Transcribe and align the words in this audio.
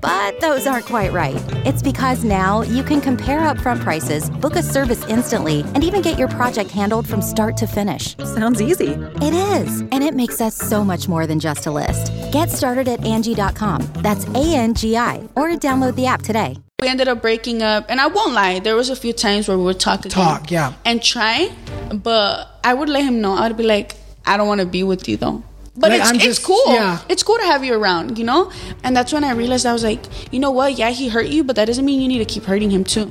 But 0.00 0.40
those 0.40 0.66
aren't 0.66 0.86
quite 0.86 1.12
right. 1.12 1.36
It's 1.66 1.82
because 1.82 2.24
now 2.24 2.62
you 2.62 2.82
can 2.82 3.00
compare 3.00 3.40
upfront 3.40 3.80
prices, 3.80 4.30
book 4.30 4.56
a 4.56 4.62
service 4.62 5.04
instantly, 5.06 5.60
and 5.74 5.84
even 5.84 6.02
get 6.02 6.18
your 6.18 6.28
project 6.28 6.70
handled 6.70 7.06
from 7.06 7.20
start 7.22 7.56
to 7.58 7.66
finish. 7.66 8.16
Sounds 8.18 8.62
easy. 8.62 8.92
It 9.20 9.34
is, 9.34 9.80
and 9.80 10.02
it 10.02 10.14
makes 10.14 10.40
us 10.40 10.56
so 10.56 10.84
much 10.84 11.08
more 11.08 11.26
than 11.26 11.40
just 11.40 11.66
a 11.66 11.70
list. 11.70 12.12
Get 12.32 12.50
started 12.50 12.88
at 12.88 13.04
Angie.com. 13.04 13.82
That's 13.96 14.26
A 14.28 14.54
N 14.54 14.74
G 14.74 14.96
I, 14.96 15.28
or 15.36 15.48
download 15.50 15.96
the 15.96 16.06
app 16.06 16.22
today. 16.22 16.56
We 16.80 16.88
ended 16.88 17.08
up 17.08 17.20
breaking 17.20 17.62
up, 17.62 17.86
and 17.90 18.00
I 18.00 18.06
won't 18.06 18.32
lie. 18.32 18.58
There 18.60 18.74
was 18.76 18.88
a 18.88 18.96
few 18.96 19.12
times 19.12 19.48
where 19.48 19.58
we 19.58 19.64
would 19.64 19.80
talk 19.80 20.00
again, 20.06 20.12
Talk, 20.12 20.50
yeah. 20.50 20.72
and 20.86 21.02
try, 21.02 21.52
but 21.92 22.48
I 22.64 22.72
would 22.72 22.88
let 22.88 23.04
him 23.04 23.20
know. 23.20 23.34
I 23.34 23.48
would 23.48 23.56
be 23.58 23.64
like, 23.64 23.96
I 24.24 24.36
don't 24.38 24.48
want 24.48 24.60
to 24.60 24.66
be 24.66 24.82
with 24.82 25.06
you 25.08 25.16
though. 25.18 25.42
But 25.80 25.90
Like, 25.90 26.00
it's 26.00 26.08
I'm 26.10 26.16
it's 26.16 26.24
just- 26.24 26.42
cool. 26.44 26.62
yeah. 26.68 26.98
It's 27.08 27.22
cool 27.22 27.38
to 27.38 27.44
have 27.44 27.64
you 27.64 27.74
around, 27.74 28.18
you 28.18 28.24
know. 28.24 28.52
And 28.84 28.94
that's 28.94 29.12
when 29.14 29.24
I 29.24 29.32
realized 29.32 29.64
I 29.64 29.72
was 29.72 29.82
like, 29.82 30.04
you 30.30 30.38
know 30.38 30.50
what? 30.50 30.76
Yeah, 30.78 30.90
he 30.90 31.08
hurt 31.08 31.26
you, 31.28 31.42
but 31.42 31.56
that 31.56 31.64
doesn't 31.64 31.84
mean 31.84 32.00
you 32.02 32.08
need 32.08 32.18
to 32.18 32.24
keep 32.26 32.44
hurting 32.44 32.70
him 32.70 32.84
too. 32.84 33.10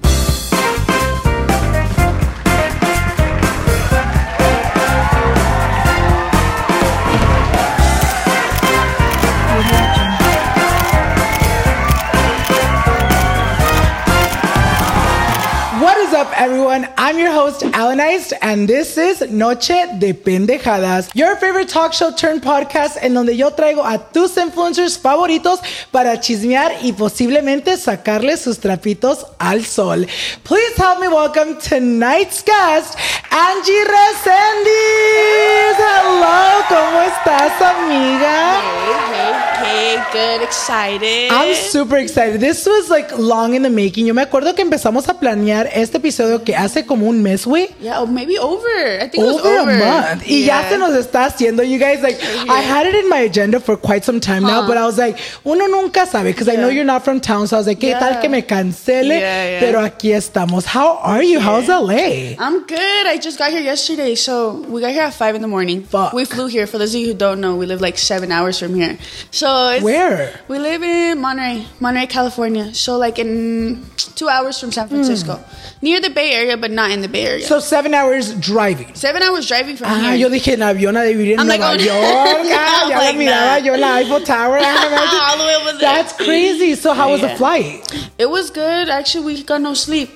Everyone? 16.40 16.88
I'm 16.98 17.20
your 17.20 17.34
host, 17.34 17.64
Alanized, 17.74 18.34
and 18.42 18.66
this 18.66 18.98
is 18.98 19.30
Noche 19.30 20.00
de 20.00 20.14
Pendejadas, 20.14 21.10
your 21.14 21.36
favorite 21.36 21.68
talk 21.68 21.92
show 21.92 22.12
turned 22.12 22.42
podcast 22.42 22.96
en 23.02 23.14
donde 23.14 23.36
yo 23.36 23.52
traigo 23.52 23.84
a 23.84 23.98
tus 24.14 24.38
influencers 24.38 24.98
favoritos 24.98 25.60
para 25.92 26.18
chismear 26.22 26.72
y 26.82 26.94
posiblemente 26.94 27.76
sacarles 27.76 28.40
sus 28.40 28.58
trapitos 28.58 29.26
al 29.38 29.66
sol. 29.66 30.08
Please 30.44 30.76
help 30.78 31.02
me 31.02 31.10
welcome 31.10 31.58
tonight's 31.60 32.42
guest, 32.42 32.98
Angie 33.30 33.84
Resendiz. 33.84 35.76
Hello, 35.78 36.64
¿cómo 36.70 37.02
estás, 37.02 37.52
amiga? 37.62 38.62
Hey, 38.62 38.96
hey, 39.12 39.50
hey, 39.62 39.98
good, 40.14 40.42
excited. 40.42 41.32
I'm 41.32 41.54
super 41.54 41.98
excited. 41.98 42.40
This 42.40 42.66
was 42.66 42.90
like 42.90 43.18
long 43.18 43.56
in 43.56 43.64
the 43.64 43.70
making. 43.70 44.06
Yo 44.06 44.14
me 44.14 44.22
acuerdo 44.22 44.56
que 44.56 44.62
empezamos 44.62 45.10
a 45.10 45.20
planear 45.20 45.70
este 45.74 45.98
episodio 45.98 46.29
que 46.38 46.56
hace 46.56 46.86
como 46.86 47.08
un 47.08 47.24
mes, 47.24 47.46
güey. 47.46 47.70
yeah, 47.82 48.00
oh, 48.00 48.06
maybe 48.06 48.38
over. 48.38 49.00
I 49.02 49.08
think 49.10 49.24
it 49.24 49.28
was 49.28 49.40
Over, 49.40 49.60
over 49.62 49.72
a 49.72 49.78
month. 49.78 50.24
Y 50.28 50.46
ya 50.46 50.62
Yeah. 50.62 50.70
se 50.70 50.78
nos 50.78 50.94
está 50.96 51.26
haciendo. 51.26 51.64
You 51.64 51.80
guys, 51.80 52.02
like, 52.02 52.20
I 52.48 52.62
had 52.62 52.86
it 52.88 52.96
in 52.96 53.10
my 53.10 53.20
agenda 53.20 53.60
for 53.60 53.76
quite 53.76 54.04
some 54.06 54.20
time 54.20 54.44
now, 54.44 54.60
uh-huh. 54.60 54.68
but 54.68 54.78
I 54.78 54.86
was 54.86 54.98
like, 54.98 55.18
uno 55.46 55.66
nunca 55.68 56.06
sabe, 56.06 56.26
because 56.26 56.48
I 56.48 56.56
know 56.56 56.70
you're 56.70 56.86
not 56.86 57.04
from 57.04 57.20
town, 57.20 57.48
so 57.48 57.58
I 57.58 57.60
was 57.60 57.68
like, 57.68 57.80
¿qué 57.80 57.90
Yeah. 57.90 58.00
tal 58.00 58.22
que 58.22 58.30
me 58.30 58.42
cancele? 58.44 59.20
Yeah, 59.20 59.50
yeah. 59.52 59.60
Pero 59.60 59.80
aquí 59.82 60.12
estamos. 60.14 60.66
How 60.66 61.00
are 61.02 61.24
you? 61.24 61.40
How's 61.40 61.68
LA? 61.68 62.36
I'm 62.38 62.66
good. 62.68 63.06
I 63.08 63.18
just 63.18 63.38
got 63.38 63.52
here 63.52 63.62
yesterday, 63.62 64.16
so 64.16 64.62
we 64.70 64.82
got 64.82 64.92
here 64.92 65.04
at 65.04 65.14
five 65.14 65.36
in 65.36 65.42
the 65.42 65.48
morning. 65.48 65.84
Fuck. 65.84 66.14
We 66.14 66.26
flew 66.26 66.48
here. 66.48 66.68
For 66.68 66.78
those 66.78 66.94
of 66.94 67.02
you 67.02 67.08
who 67.08 67.14
don't 67.14 67.40
know, 67.42 67.56
we 67.56 67.66
live 67.66 67.82
like 67.82 67.98
seven 67.98 68.32
hours 68.32 68.60
from 68.60 68.76
here. 68.76 68.98
So 69.32 69.70
it's, 69.70 69.84
Where? 69.84 70.40
We 70.48 70.60
live 70.60 70.84
in 70.84 71.20
Monterey, 71.22 71.66
Monterey, 71.80 72.08
California. 72.08 72.74
So 72.74 72.98
like 72.98 73.18
in 73.20 73.84
two 74.16 74.28
hours 74.28 74.60
from 74.60 74.72
San 74.72 74.88
Francisco, 74.88 75.36
hmm. 75.36 75.86
near 75.86 76.02
the 76.02 76.10
Bay 76.20 76.32
Area, 76.34 76.58
but 76.58 76.72
not 76.72 76.92
in 76.92 77.00
the 77.02 77.08
Bay 77.08 77.26
Area. 77.26 77.46
So 77.46 77.60
seven 77.60 77.94
hours 77.94 78.34
driving. 78.52 78.94
seven 78.94 79.22
hours 79.24 79.48
driving 79.48 79.76
from 79.78 79.88
Ah, 79.90 80.12
here. 80.12 80.16
yo 80.16 80.30
dije 80.30 80.54
en 80.54 80.60
avión 80.70 80.96
a 80.98 81.04
vivir 81.08 81.34
en 81.34 81.40
I'm 81.40 81.48
like, 81.48 81.62
oh, 81.64 81.72
York. 81.74 82.48
Ah, 82.62 82.90
ya 82.90 82.98
like, 82.98 83.16
miraba 83.22 83.64
yo 83.64 83.76
la 83.76 83.90
Eiffel 84.00 84.22
Tower. 84.26 84.60
Ah, 84.62 85.28
All 85.32 85.38
the 85.38 85.46
way 85.50 85.56
over 85.56 85.72
there. 85.78 85.80
That's 85.80 86.14
crazy. 86.14 86.76
So 86.76 86.94
how 86.94 87.12
was 87.12 87.22
the 87.22 87.30
flight? 87.42 87.88
It 88.18 88.30
was 88.30 88.50
good. 88.52 88.90
Actually, 88.90 89.26
we 89.26 89.44
got 89.44 89.62
no 89.62 89.74
sleep. 89.74 90.10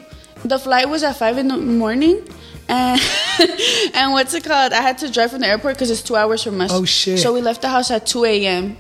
The 0.44 0.60
flight 0.60 0.90
was 0.90 1.04
at 1.04 1.16
five 1.16 1.38
in 1.38 1.48
the 1.48 1.58
morning. 1.58 2.18
And 2.68 3.00
and 3.94 4.12
what's 4.12 4.34
it 4.34 4.44
called? 4.44 4.74
I 4.74 4.82
had 4.82 4.98
to 5.00 5.10
drive 5.10 5.32
from 5.32 5.42
the 5.42 5.48
airport 5.48 5.76
because 5.76 5.90
it's 5.92 6.02
two 6.10 6.16
hours 6.16 6.44
from 6.44 6.60
us. 6.62 6.72
Oh, 6.74 6.86
shit. 6.86 7.20
So 7.20 7.34
we 7.34 7.42
left 7.42 7.62
the 7.62 7.70
house 7.70 7.92
at 7.92 8.06
two 8.06 8.26
a.m. 8.26 8.76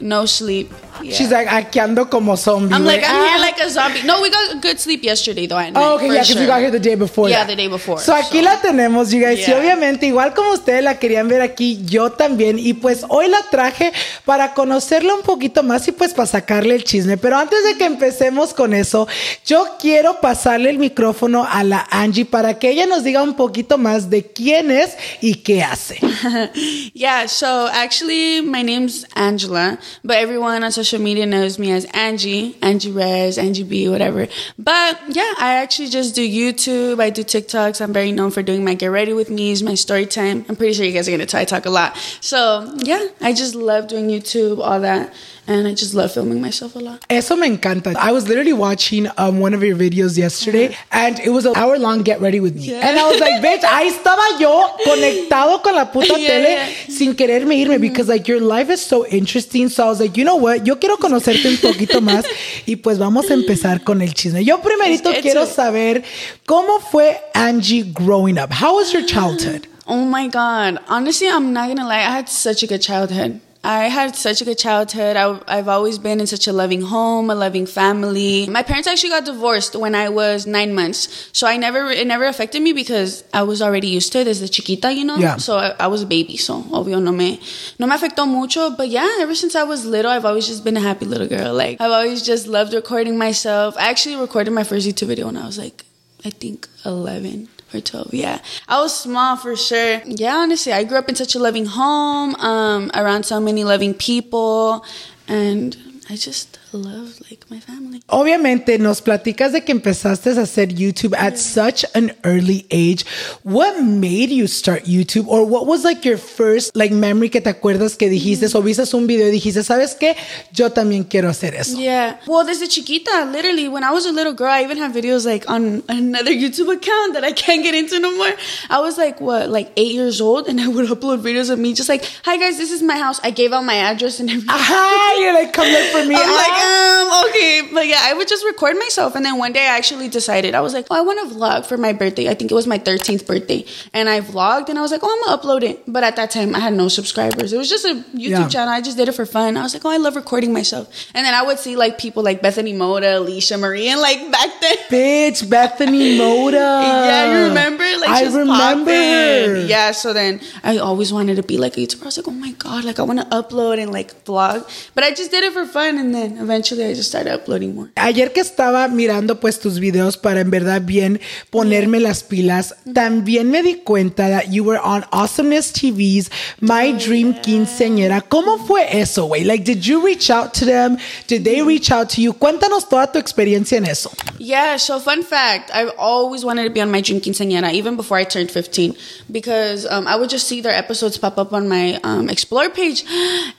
No 0.00 0.24
sleep. 0.26 0.70
Yeah. 1.02 1.16
She's 1.16 1.30
like, 1.30 1.48
aquí 1.48 1.78
ando 1.80 2.08
como 2.10 2.36
zombie. 2.36 2.74
I'm 2.74 2.84
like, 2.84 3.00
güey. 3.02 3.10
I'm 3.10 3.20
Ah. 3.20 3.28
here 3.28 3.38
like 3.40 3.60
a 3.62 3.68
zombie. 3.70 4.02
No, 4.04 4.20
we 4.20 4.30
got 4.30 4.60
good 4.60 4.78
sleep 4.78 5.02
yesterday 5.02 5.46
though. 5.46 5.58
At 5.58 5.72
night, 5.72 5.82
Oh, 5.82 5.94
okay, 5.96 6.06
yeah, 6.06 6.12
because 6.20 6.28
sure. 6.32 6.40
we 6.42 6.46
got 6.46 6.60
here 6.60 6.70
the 6.70 6.78
day 6.80 6.94
before. 6.94 7.28
Yeah, 7.30 7.38
that. 7.40 7.48
the 7.48 7.56
day 7.56 7.68
before, 7.68 7.98
So 8.00 8.14
aquí 8.14 8.38
so- 8.38 8.44
la 8.44 8.60
tenemos, 8.60 9.10
you 9.12 9.20
guys. 9.20 9.38
Y 9.38 9.42
Yeah. 9.50 9.58
obviamente, 9.58 10.06
igual 10.06 10.34
como 10.34 10.52
ustedes 10.52 10.82
la 10.82 10.98
querían 10.98 11.28
ver 11.28 11.40
aquí, 11.42 11.80
yo 11.84 12.10
también. 12.12 12.58
Y 12.58 12.74
pues 12.74 13.04
hoy 13.08 13.28
la 13.28 13.40
traje 13.50 13.92
para 14.24 14.54
conocerla 14.54 15.14
un 15.14 15.22
poquito 15.22 15.62
más 15.62 15.86
y 15.88 15.92
pues 15.92 16.12
para 16.14 16.26
sacarle 16.26 16.74
el 16.74 16.84
chisme. 16.84 17.16
Pero 17.16 17.36
antes 17.38 17.62
de 17.64 17.76
que 17.76 17.84
empecemos 17.84 18.52
con 18.54 18.74
eso, 18.74 19.06
yo 19.46 19.76
quiero 19.78 20.20
pasarle 20.20 20.70
el 20.70 20.78
micrófono 20.78 21.46
a 21.48 21.62
la 21.64 21.86
Angie 21.90 22.24
para 22.24 22.58
que 22.58 22.70
ella 22.70 22.86
nos 22.86 23.04
diga 23.04 23.22
un 23.22 23.34
poquito 23.34 23.78
más 23.78 24.10
de 24.10 24.24
quién 24.24 24.70
es 24.70 24.96
y 25.20 25.36
qué 25.36 25.62
hace. 25.62 25.98
Yeah, 26.94 27.26
so 27.28 27.68
actually, 27.72 28.40
my 28.42 28.62
name's 28.62 29.04
Angela, 29.14 29.78
but 30.02 30.16
everyone 30.16 30.64
on 30.64 30.72
social 30.72 30.89
media 30.98 31.26
knows 31.26 31.58
me 31.58 31.70
as 31.72 31.84
Angie, 31.86 32.56
Angie 32.62 32.90
Rez, 32.90 33.38
Angie 33.38 33.62
B, 33.62 33.88
whatever. 33.88 34.26
But 34.58 34.98
yeah, 35.08 35.34
I 35.38 35.54
actually 35.62 35.88
just 35.88 36.14
do 36.14 36.28
YouTube. 36.28 37.00
I 37.00 37.10
do 37.10 37.22
TikToks. 37.22 37.80
I'm 37.80 37.92
very 37.92 38.12
known 38.12 38.30
for 38.30 38.42
doing 38.42 38.64
my 38.64 38.74
Get 38.74 38.88
Ready 38.88 39.12
with 39.12 39.30
Me's, 39.30 39.62
my 39.62 39.74
story 39.74 40.06
time. 40.06 40.44
I'm 40.48 40.56
pretty 40.56 40.72
sure 40.74 40.84
you 40.84 40.92
guys 40.92 41.08
are 41.08 41.10
gonna 41.10 41.26
try 41.26 41.44
talk 41.44 41.66
a 41.66 41.70
lot. 41.70 41.96
So 42.20 42.72
yeah, 42.78 43.06
I 43.20 43.32
just 43.32 43.54
love 43.54 43.88
doing 43.88 44.08
YouTube, 44.08 44.58
all 44.58 44.80
that, 44.80 45.12
and 45.46 45.66
I 45.66 45.74
just 45.74 45.94
love 45.94 46.12
filming 46.12 46.40
myself 46.40 46.76
a 46.76 46.78
lot. 46.78 47.04
Eso 47.08 47.34
me 47.36 47.48
encanta. 47.48 47.94
I 47.96 48.12
was 48.12 48.28
literally 48.28 48.52
watching 48.52 49.08
um, 49.16 49.40
one 49.40 49.52
of 49.54 49.62
your 49.62 49.76
videos 49.76 50.16
yesterday 50.16 50.76
and 50.92 51.18
it 51.20 51.30
was 51.30 51.44
an 51.46 51.54
hour 51.56 51.78
long 51.78 52.02
get 52.02 52.20
ready 52.20 52.40
with 52.40 52.54
me. 52.56 52.74
And 52.74 52.98
I 52.98 53.10
was 53.10 53.18
like, 53.20 53.42
bitch, 53.42 53.62
ahí 53.62 53.88
estaba 53.88 54.38
yo 54.38 54.62
conectado 54.84 55.62
con 55.62 55.74
la 55.74 55.86
puta 55.90 56.14
Yeah, 56.18 56.28
tele 56.28 56.50
yeah. 56.52 56.68
sin 56.88 57.14
quererme 57.14 57.56
irme 57.64 57.80
because 57.80 58.08
like 58.08 58.28
your 58.28 58.40
life 58.40 58.70
is 58.70 58.80
so 58.84 59.06
interesting. 59.06 59.68
So 59.68 59.84
I 59.86 59.88
was 59.88 60.00
like, 60.00 60.16
you 60.16 60.24
know 60.24 60.36
what? 60.36 60.66
Yo 60.66 60.76
quiero 60.76 60.96
conocerte 60.96 61.46
un 61.48 61.56
poquito 61.56 62.00
más 62.02 62.24
y 62.66 62.76
pues 62.76 62.98
vamos 62.98 63.30
a 63.30 63.34
empezar 63.34 63.82
con 63.84 64.02
el 64.02 64.12
chisme. 64.14 64.44
Yo 64.44 64.58
primerito 64.60 65.10
quiero 65.20 65.44
to 65.44 65.50
it. 65.50 65.54
saber 65.54 66.04
cómo 66.46 66.80
fue 66.80 67.20
Angie 67.34 67.82
growing 67.92 68.38
up. 68.38 68.50
How 68.52 68.76
was 68.76 68.92
your 68.92 69.04
childhood? 69.04 69.66
Oh 69.92 70.04
my 70.04 70.28
God. 70.28 70.78
Honestly, 70.86 71.26
I'm 71.28 71.52
not 71.52 71.64
going 71.66 71.78
to 71.78 71.84
lie. 71.84 71.96
I 71.96 72.10
had 72.18 72.28
such 72.28 72.62
a 72.62 72.68
good 72.68 72.80
childhood. 72.80 73.40
I 73.62 73.88
had 73.88 74.16
such 74.16 74.40
a 74.40 74.44
good 74.46 74.56
childhood. 74.56 75.16
I, 75.16 75.38
I've 75.46 75.68
always 75.68 75.98
been 75.98 76.18
in 76.18 76.26
such 76.26 76.48
a 76.48 76.52
loving 76.52 76.80
home, 76.80 77.28
a 77.28 77.34
loving 77.34 77.66
family. 77.66 78.46
My 78.48 78.62
parents 78.62 78.88
actually 78.88 79.10
got 79.10 79.26
divorced 79.26 79.76
when 79.76 79.94
I 79.94 80.08
was 80.08 80.46
nine 80.46 80.74
months. 80.74 81.28
So 81.32 81.46
I 81.46 81.58
never, 81.58 81.90
it 81.90 82.06
never 82.06 82.24
affected 82.24 82.62
me 82.62 82.72
because 82.72 83.22
I 83.34 83.42
was 83.42 83.60
already 83.60 83.88
used 83.88 84.12
to 84.12 84.20
it 84.20 84.28
desde 84.28 84.50
chiquita, 84.50 84.92
you 84.92 85.04
know? 85.04 85.16
Yeah. 85.16 85.36
So 85.36 85.58
I, 85.58 85.74
I 85.78 85.86
was 85.88 86.02
a 86.02 86.06
baby. 86.06 86.38
So 86.38 86.62
obvio 86.62 87.02
no 87.02 87.12
me, 87.12 87.38
no 87.78 87.86
me 87.86 87.94
afectó 87.94 88.26
mucho. 88.26 88.70
But 88.70 88.88
yeah, 88.88 89.18
ever 89.20 89.34
since 89.34 89.54
I 89.54 89.64
was 89.64 89.84
little, 89.84 90.10
I've 90.10 90.24
always 90.24 90.46
just 90.46 90.64
been 90.64 90.78
a 90.78 90.80
happy 90.80 91.04
little 91.04 91.28
girl. 91.28 91.52
Like 91.52 91.82
I've 91.82 91.92
always 91.92 92.22
just 92.22 92.46
loved 92.46 92.72
recording 92.72 93.18
myself. 93.18 93.76
I 93.76 93.90
actually 93.90 94.16
recorded 94.16 94.52
my 94.52 94.64
first 94.64 94.88
YouTube 94.88 95.08
video 95.08 95.26
when 95.26 95.36
I 95.36 95.44
was 95.44 95.58
like, 95.58 95.84
I 96.24 96.30
think 96.30 96.66
11 96.86 97.48
or 97.74 97.80
12. 97.80 98.14
Yeah. 98.14 98.40
I 98.68 98.80
was 98.80 98.96
small 98.98 99.36
for 99.36 99.56
sure. 99.56 100.00
Yeah, 100.04 100.36
honestly, 100.36 100.72
I 100.72 100.84
grew 100.84 100.98
up 100.98 101.08
in 101.08 101.16
such 101.16 101.34
a 101.34 101.38
loving 101.38 101.66
home, 101.66 102.34
um, 102.36 102.90
around 102.94 103.24
so 103.24 103.40
many 103.40 103.64
loving 103.64 103.94
people. 103.94 104.84
And 105.28 105.76
I 106.08 106.16
just 106.16 106.59
love 106.72 107.20
like 107.30 107.46
my 107.50 107.60
family. 107.60 108.02
Obviamente 108.08 108.78
nos 108.78 109.00
platicas 109.00 109.52
de 109.52 109.62
que 109.62 109.72
empezaste 109.72 110.30
a 110.30 110.42
hacer 110.42 110.74
YouTube 110.74 111.14
at 111.16 111.36
such 111.36 111.84
an 111.94 112.12
early 112.24 112.66
age. 112.70 113.04
What 113.42 113.80
made 113.82 114.30
you 114.30 114.46
start 114.46 114.84
YouTube 114.84 115.26
or 115.28 115.44
what 115.44 115.66
was 115.66 115.84
like 115.84 116.04
your 116.04 116.18
first 116.18 116.74
like 116.76 116.92
memory 116.92 117.30
que 117.30 117.40
te 117.40 117.50
acuerdas 117.50 117.96
que 117.96 118.08
dijiste 118.08 118.46
mm-hmm. 118.46 118.58
o 118.58 118.62
viste 118.62 118.96
un 118.96 119.06
video 119.06 119.28
y 119.28 119.30
dijiste, 119.30 119.62
¿sabes 119.62 119.94
qué? 119.94 120.16
Yo 120.52 120.70
también 120.70 121.04
quiero 121.04 121.28
hacer 121.28 121.54
eso. 121.54 121.76
Yeah. 121.76 122.20
Well, 122.26 122.46
desde 122.46 122.68
chiquita, 122.68 123.26
literally, 123.26 123.68
when 123.68 123.84
I 123.84 123.90
was 123.90 124.06
a 124.06 124.12
little 124.12 124.32
girl, 124.32 124.50
I 124.50 124.62
even 124.62 124.78
have 124.78 124.92
videos 124.92 125.26
like 125.26 125.48
on 125.48 125.82
another 125.88 126.32
YouTube 126.32 126.72
account 126.72 127.14
that 127.14 127.24
I 127.24 127.32
can't 127.32 127.62
get 127.62 127.74
into 127.74 127.98
no 128.00 128.14
more. 128.16 128.32
I 128.68 128.80
was 128.80 128.96
like, 128.98 129.20
what, 129.20 129.48
like 129.48 129.72
eight 129.76 129.92
years 129.92 130.20
old, 130.20 130.48
and 130.48 130.60
I 130.60 130.68
would 130.68 130.88
upload 130.88 131.22
videos 131.22 131.50
of 131.50 131.58
me 131.58 131.74
just 131.74 131.88
like, 131.88 132.04
hi 132.24 132.36
guys, 132.36 132.58
this 132.58 132.70
is 132.70 132.82
my 132.82 132.98
house. 132.98 133.20
I 133.22 133.30
gave 133.30 133.52
out 133.52 133.64
my 133.64 133.76
address 133.76 134.20
and 134.20 134.28
everything. 134.30 134.50
Aha, 134.50 135.16
you're 135.20 135.34
like, 135.34 135.52
come 135.52 135.68
look 135.68 135.86
for 135.90 136.04
me. 136.06 136.14
I'm 136.18 136.30
like, 136.30 136.59
um, 136.60 137.24
okay. 137.28 137.68
But 137.72 137.86
yeah, 137.86 138.00
I 138.02 138.14
would 138.14 138.28
just 138.28 138.44
record 138.44 138.76
myself. 138.76 139.14
And 139.14 139.24
then 139.24 139.38
one 139.38 139.52
day 139.52 139.62
I 139.66 139.76
actually 139.76 140.08
decided, 140.08 140.54
I 140.54 140.60
was 140.60 140.74
like, 140.74 140.86
oh, 140.90 140.96
I 140.96 141.00
want 141.00 141.18
to 141.28 141.34
vlog 141.36 141.66
for 141.66 141.76
my 141.76 141.92
birthday. 141.92 142.28
I 142.28 142.34
think 142.34 142.50
it 142.50 142.54
was 142.54 142.66
my 142.66 142.78
13th 142.78 143.26
birthday. 143.26 143.64
And 143.92 144.08
I 144.08 144.20
vlogged 144.20 144.68
and 144.68 144.78
I 144.78 144.82
was 144.82 144.90
like, 144.92 145.00
oh, 145.02 145.08
I'm 145.10 145.20
going 145.24 145.38
to 145.62 145.66
upload 145.66 145.70
it. 145.70 145.82
But 145.86 146.04
at 146.04 146.16
that 146.16 146.30
time, 146.30 146.54
I 146.54 146.60
had 146.60 146.74
no 146.74 146.88
subscribers. 146.88 147.52
It 147.52 147.58
was 147.58 147.68
just 147.68 147.84
a 147.84 147.94
YouTube 148.14 148.28
Yeah. 148.30 148.48
channel. 148.48 148.72
I 148.72 148.80
just 148.80 148.96
did 148.96 149.08
it 149.08 149.12
for 149.12 149.26
fun. 149.26 149.56
I 149.56 149.62
was 149.62 149.74
like, 149.74 149.84
oh, 149.84 149.90
I 149.90 149.96
love 149.96 150.16
recording 150.16 150.52
myself. 150.52 150.88
And 151.14 151.24
then 151.24 151.34
I 151.34 151.42
would 151.42 151.58
see 151.58 151.76
like 151.76 151.98
people 151.98 152.22
like 152.22 152.42
Bethany 152.42 152.72
Mota, 152.72 153.06
Alisha 153.06 153.58
Marie, 153.58 153.88
and 153.88 154.00
like 154.00 154.30
back 154.30 154.50
then. 154.60 154.76
Bitch, 154.90 155.48
Bethany 155.48 156.18
Mota. 156.18 156.58
Yeah, 157.10 157.32
you 157.32 157.48
remember? 157.48 157.84
Like 158.00 158.10
I 158.10 158.22
remember. 158.24 159.66
Yeah, 159.66 159.92
so 159.92 160.12
then 160.12 160.40
I 160.62 160.78
always 160.78 161.12
wanted 161.12 161.36
to 161.36 161.42
be 161.42 161.56
like 161.58 161.76
a 161.76 161.80
YouTuber. 161.80 162.02
I 162.02 162.04
was 162.06 162.16
like, 162.18 162.28
oh 162.28 162.32
my 162.32 162.52
god, 162.52 162.84
like 162.84 162.98
I 162.98 163.02
want 163.02 163.20
to 163.20 163.26
upload 163.26 163.78
and 163.78 163.92
like 163.92 164.24
vlog, 164.24 164.64
but 164.94 165.04
I 165.04 165.10
just 165.12 165.30
did 165.30 165.44
it 165.44 165.52
for 165.52 165.66
fun, 165.66 165.98
and 165.98 166.14
then 166.14 166.46
eventually 166.50 166.84
I 166.84 166.94
just 166.94 167.08
started 167.08 167.32
uploading 167.32 167.74
more. 167.74 167.90
Ayer 167.96 168.32
que 168.32 168.40
estaba 168.40 168.88
mirando 168.88 169.38
pues 169.40 169.60
tus 169.60 169.78
videos 169.78 170.16
para 170.16 170.40
en 170.40 170.50
verdad 170.50 170.82
bien 170.82 171.20
ponerme 171.50 172.00
las 172.00 172.22
pilas, 172.22 172.74
también 172.92 173.50
me 173.50 173.62
di 173.62 173.76
cuenta 173.76 174.28
that 174.28 174.50
you 174.50 174.64
were 174.64 174.80
on 174.82 175.04
Awesomeness 175.12 175.72
TV's 175.72 176.30
My 176.60 176.92
Dream 176.92 177.34
Quinceañera. 177.34 178.22
¿Cómo 178.22 178.58
fue 178.58 179.00
eso, 179.00 179.26
güey? 179.26 179.44
Like, 179.44 179.64
did 179.64 179.82
you 179.82 180.04
reach 180.04 180.30
out 180.30 180.52
to 180.54 180.66
them? 180.66 180.98
Did 181.26 181.44
they 181.44 181.62
reach 181.62 181.90
out 181.90 182.08
to 182.10 182.20
you? 182.20 182.32
Cuéntanos 182.32 182.88
toda 182.88 183.06
tu 183.06 183.18
experiencia 183.18 183.78
en 183.78 183.86
eso. 183.86 184.10
Yeah, 184.38 184.76
so 184.76 184.98
fun 184.98 185.22
fact, 185.22 185.70
I've 185.72 185.92
always 185.98 186.44
wanted 186.44 186.64
to 186.64 186.70
be 186.70 186.80
on 186.80 186.90
my 186.90 187.00
Dream 187.00 187.20
Quinceañera, 187.20 187.72
even 187.72 187.96
before 187.96 188.16
I 188.18 188.24
turned 188.24 188.50
15, 188.50 188.94
because 189.30 189.86
um, 189.86 190.06
I 190.06 190.16
would 190.16 190.30
just 190.30 190.48
see 190.48 190.60
their 190.60 190.72
episodes 190.72 191.18
pop 191.18 191.38
up 191.38 191.52
on 191.52 191.68
my 191.68 192.00
um, 192.02 192.28
Explore 192.28 192.70
page. 192.70 193.04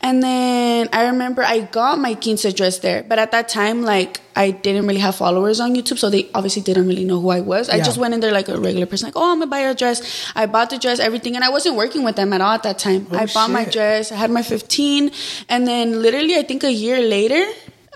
And 0.01 0.21
then 0.21 0.89
I 0.91 1.07
remember 1.07 1.43
I 1.43 1.61
got 1.61 1.99
my 1.99 2.15
quince 2.15 2.51
dress 2.53 2.79
there, 2.81 3.03
but 3.07 3.17
at 3.19 3.31
that 3.31 3.47
time, 3.49 3.83
like, 3.83 4.19
I 4.35 4.51
didn't 4.51 4.87
really 4.87 4.99
have 4.99 5.15
followers 5.15 5.59
on 5.59 5.75
YouTube, 5.75 5.97
so 5.97 6.09
they 6.09 6.29
obviously 6.33 6.61
didn't 6.61 6.87
really 6.87 7.05
know 7.05 7.19
who 7.19 7.29
I 7.29 7.41
was. 7.41 7.69
I 7.69 7.77
Yeah. 7.77 7.83
just 7.83 7.97
went 7.97 8.13
in 8.13 8.19
there 8.19 8.31
like 8.31 8.49
a 8.49 8.57
regular 8.59 8.85
person, 8.85 9.07
like, 9.07 9.15
oh, 9.17 9.31
I'm 9.31 9.39
gonna 9.39 9.47
buy 9.47 9.59
a 9.59 9.73
dress. 9.75 10.01
I 10.35 10.45
bought 10.45 10.69
the 10.69 10.77
dress, 10.77 10.99
everything, 10.99 11.35
and 11.35 11.43
I 11.43 11.49
wasn't 11.49 11.75
working 11.75 12.03
with 12.03 12.15
them 12.15 12.33
at 12.33 12.41
all 12.41 12.53
at 12.53 12.63
that 12.63 12.79
time. 12.79 13.07
I 13.11 13.25
bought 13.27 13.49
my 13.51 13.65
dress, 13.65 14.11
I 14.11 14.15
had 14.15 14.31
my 14.31 14.41
15, 14.43 15.11
and 15.49 15.67
then 15.67 16.01
literally, 16.01 16.35
I 16.37 16.43
think 16.43 16.63
a 16.63 16.71
year 16.71 16.99
later, 17.01 17.43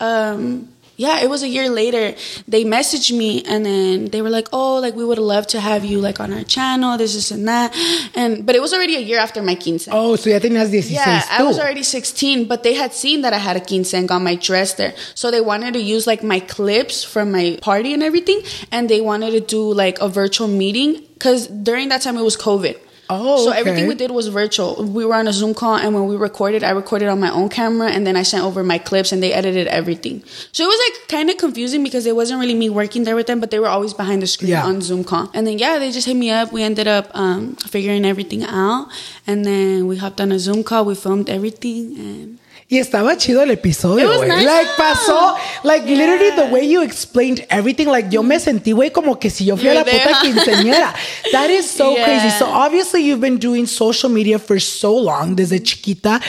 um, 0.02 0.70
yeah, 0.98 1.20
it 1.22 1.30
was 1.30 1.44
a 1.44 1.48
year 1.48 1.70
later. 1.70 2.16
They 2.48 2.64
messaged 2.64 3.16
me 3.16 3.44
and 3.44 3.66
then 3.66 4.06
they 4.06 4.22
were 4.22 4.30
like, 4.30 4.48
"Oh, 4.54 4.80
like 4.80 4.96
we 4.96 5.04
would 5.04 5.18
love 5.18 5.48
to 5.48 5.60
have 5.60 5.84
you 5.84 6.00
like 6.00 6.20
on 6.20 6.32
our 6.32 6.44
channel, 6.44 6.98
this, 6.98 7.14
this, 7.16 7.32
and 7.32 7.48
that." 7.48 7.76
And 8.16 8.46
but 8.46 8.56
it 8.56 8.62
was 8.62 8.74
already 8.74 8.96
a 8.96 9.00
year 9.00 9.20
after 9.20 9.42
my 9.44 9.56
quince. 9.56 9.88
Oh, 9.92 10.16
so 10.16 10.30
ya 10.30 10.40
tenías 10.40 10.70
16 10.72 10.96
Yeah, 10.96 11.24
I 11.30 11.44
was 11.44 11.60
already 11.60 11.84
16, 11.84 12.46
but 12.46 12.64
they 12.64 12.74
had 12.74 12.94
seen 12.94 13.22
that 13.22 13.34
I 13.34 13.38
had 13.38 13.58
a 13.58 13.62
quince 13.62 13.94
and 13.94 14.08
got 14.08 14.22
my 14.22 14.36
dress 14.36 14.74
there. 14.76 14.94
So 15.16 15.32
they 15.32 15.42
wanted 15.42 15.74
to 15.74 15.82
use 15.82 16.08
like 16.08 16.24
my 16.24 16.40
clips 16.40 17.04
from 17.04 17.32
my 17.32 17.58
party 17.62 17.94
and 17.94 18.04
everything. 18.04 18.42
And 18.72 18.90
they 18.90 19.02
wanted 19.02 19.32
to 19.32 19.42
do 19.42 19.74
like 19.74 20.00
a 20.00 20.08
virtual 20.08 20.48
meeting 20.48 21.04
because 21.16 21.48
during 21.48 21.90
that 21.90 22.02
time 22.02 22.18
it 22.18 22.24
was 22.24 22.38
COVID. 22.38 22.78
Oh, 23.10 23.46
so 23.46 23.50
okay. 23.52 23.60
everything 23.60 23.88
we 23.88 23.96
did 23.96 24.12
was 24.12 24.28
virtual. 24.28 24.84
We 24.84 25.06
were 25.06 25.14
on 25.16 25.28
a 25.28 25.34
Zoom 25.34 25.54
call, 25.54 25.76
and 25.76 25.94
when 25.94 26.08
we 26.08 26.16
recorded, 26.16 26.64
I 26.64 26.72
recorded 26.72 27.08
on 27.08 27.20
my 27.20 27.30
own 27.30 27.50
camera, 27.50 27.90
and 27.90 28.06
then 28.08 28.16
I 28.16 28.24
sent 28.24 28.44
over 28.44 28.64
my 28.64 28.78
clips, 28.78 29.12
and 29.12 29.22
they 29.22 29.32
edited 29.34 29.68
everything. 29.68 30.24
So 30.52 30.64
it 30.64 30.68
was 30.68 30.80
like 30.90 31.08
kind 31.08 31.30
of 31.30 31.38
confusing 31.38 31.84
because 31.84 32.06
it 32.06 32.16
wasn't 32.16 32.40
really 32.40 32.56
me 32.56 32.70
working 32.70 33.04
there 33.04 33.16
with 33.16 33.28
them, 33.28 33.40
but 33.40 33.52
they 33.52 33.60
were 33.60 33.68
always 33.68 33.94
behind 33.94 34.22
the 34.22 34.28
screen 34.28 34.52
Yeah. 34.52 34.66
on 34.66 34.82
Zoom 34.82 35.04
call. 35.04 35.30
And 35.34 35.46
then 35.46 35.60
yeah, 35.60 35.78
they 35.78 35.92
just 35.92 36.08
hit 36.08 36.16
me 36.16 36.32
up. 36.32 36.52
We 36.52 36.64
ended 36.64 36.88
up 36.88 37.10
um, 37.14 37.56
figuring 37.58 38.06
everything 38.06 38.44
out, 38.44 38.88
and 39.28 39.46
then 39.46 39.88
we 39.88 39.98
hopped 39.98 40.20
on 40.20 40.32
a 40.32 40.40
Zoom 40.40 40.64
call. 40.64 40.86
We 40.86 40.96
filmed 40.96 41.30
everything, 41.30 41.98
and 41.98 42.40
Y 42.68 42.80
estaba 42.80 43.16
chido 43.16 43.44
el 43.44 43.52
episodio, 43.52 44.08
güey. 44.18 44.28
nice. 44.28 44.44
Like, 44.44 44.70
pasó, 44.76 45.36
like, 45.64 45.86
literally 45.88 46.32
the 46.36 46.52
way 46.52 46.68
you 46.68 46.82
explained 46.82 47.46
everything, 47.52 47.86
like, 47.88 48.10
yo 48.10 48.24
me 48.24 48.40
sentí, 48.40 48.72
güey, 48.74 48.92
como 48.92 49.20
que 49.20 49.30
si 49.30 49.46
yo 49.46 49.56
fui 49.56 49.68
a 49.70 49.76
la 49.76 49.84
there, 49.84 50.00
puta 50.00 50.16
huh? 50.16 50.22
quinceañera. 50.26 50.94
That 51.32 51.52
is 51.52 51.70
so 51.70 51.92
Yeah. 51.96 52.06
crazy. 52.06 52.30
So, 52.40 52.46
obviously, 52.48 53.04
you've 53.04 53.22
been 53.22 53.38
doing 53.38 53.68
social 53.68 54.10
media 54.10 54.40
for 54.40 54.60
so 54.60 54.98
long, 54.98 55.36
desde 55.36 55.64
chiquita. 55.64 56.20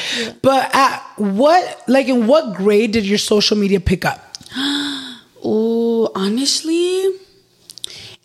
But 0.43 0.69
at 0.75 1.01
what, 1.17 1.65
like, 1.89 2.09
in 2.09 2.27
what 2.27 2.55
grade 2.55 2.93
did 2.93 3.07
your 3.07 3.19
social 3.19 3.57
media 3.57 3.81
pick 3.81 4.05
up? 4.05 4.21
oh, 5.43 6.11
honestly, 6.15 7.06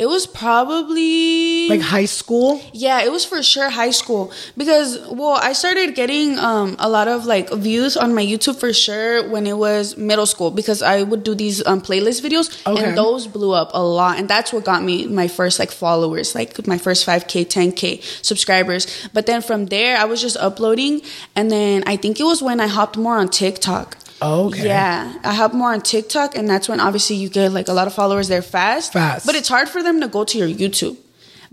it 0.01 0.07
was 0.09 0.25
probably 0.25 1.69
Like, 1.69 1.81
high 1.81 2.05
school? 2.09 2.59
Yeah, 2.73 3.03
it 3.05 3.11
was 3.11 3.23
for 3.23 3.41
sure 3.43 3.69
high 3.69 3.91
school 3.91 4.31
because 4.57 4.97
well, 5.11 5.37
I 5.49 5.53
started 5.53 5.93
getting 5.95 6.39
um, 6.39 6.75
a 6.79 6.89
lot 6.89 7.07
of 7.07 7.25
like 7.25 7.51
views 7.53 7.95
on 7.95 8.09
my 8.15 8.25
YouTube 8.25 8.57
for 8.59 8.73
sure 8.73 9.29
when 9.29 9.45
it 9.45 9.57
was 9.57 9.97
middle 9.97 10.25
school 10.25 10.49
because 10.49 10.81
I 10.81 11.03
would 11.03 11.23
do 11.23 11.35
these 11.35 11.65
um, 11.69 11.81
playlist 11.81 12.21
videos 12.25 12.47
Okay. 12.65 12.83
and 12.83 12.97
those 12.97 13.27
blew 13.27 13.53
up 13.53 13.69
a 13.73 13.83
lot 13.83 14.17
and 14.17 14.27
that's 14.27 14.51
what 14.53 14.65
got 14.65 14.81
me 14.83 15.05
my 15.05 15.27
first 15.27 15.59
like 15.59 15.71
followers, 15.71 16.33
like 16.33 16.49
my 16.65 16.77
first 16.77 17.05
5k, 17.05 17.45
10k 17.45 18.01
subscribers. 18.25 18.87
But 19.13 19.25
then 19.29 19.41
from 19.41 19.67
there, 19.67 19.97
I 19.97 20.05
was 20.05 20.19
just 20.21 20.37
uploading 20.37 21.01
and 21.35 21.51
then 21.51 21.83
I 21.85 21.95
think 21.95 22.19
it 22.19 22.23
was 22.23 22.41
when 22.41 22.59
I 22.59 22.67
hopped 22.67 22.97
more 22.97 23.17
on 23.17 23.29
TikTok. 23.29 23.97
Oh, 24.21 24.47
okay. 24.47 24.67
Yeah, 24.67 25.17
I 25.23 25.33
help 25.33 25.53
more 25.53 25.73
on 25.73 25.81
TikTok, 25.81 26.35
and 26.35 26.47
that's 26.47 26.69
when 26.69 26.79
obviously 26.79 27.15
you 27.15 27.27
get 27.27 27.51
like 27.51 27.67
a 27.67 27.73
lot 27.73 27.87
of 27.87 27.93
followers 27.93 28.27
there 28.27 28.41
fast. 28.41 28.93
Fast. 28.93 29.25
But 29.25 29.35
it's 29.35 29.49
hard 29.49 29.67
for 29.67 29.81
them 29.81 29.99
to 30.01 30.07
go 30.07 30.23
to 30.23 30.37
your 30.37 30.47
YouTube. 30.47 30.97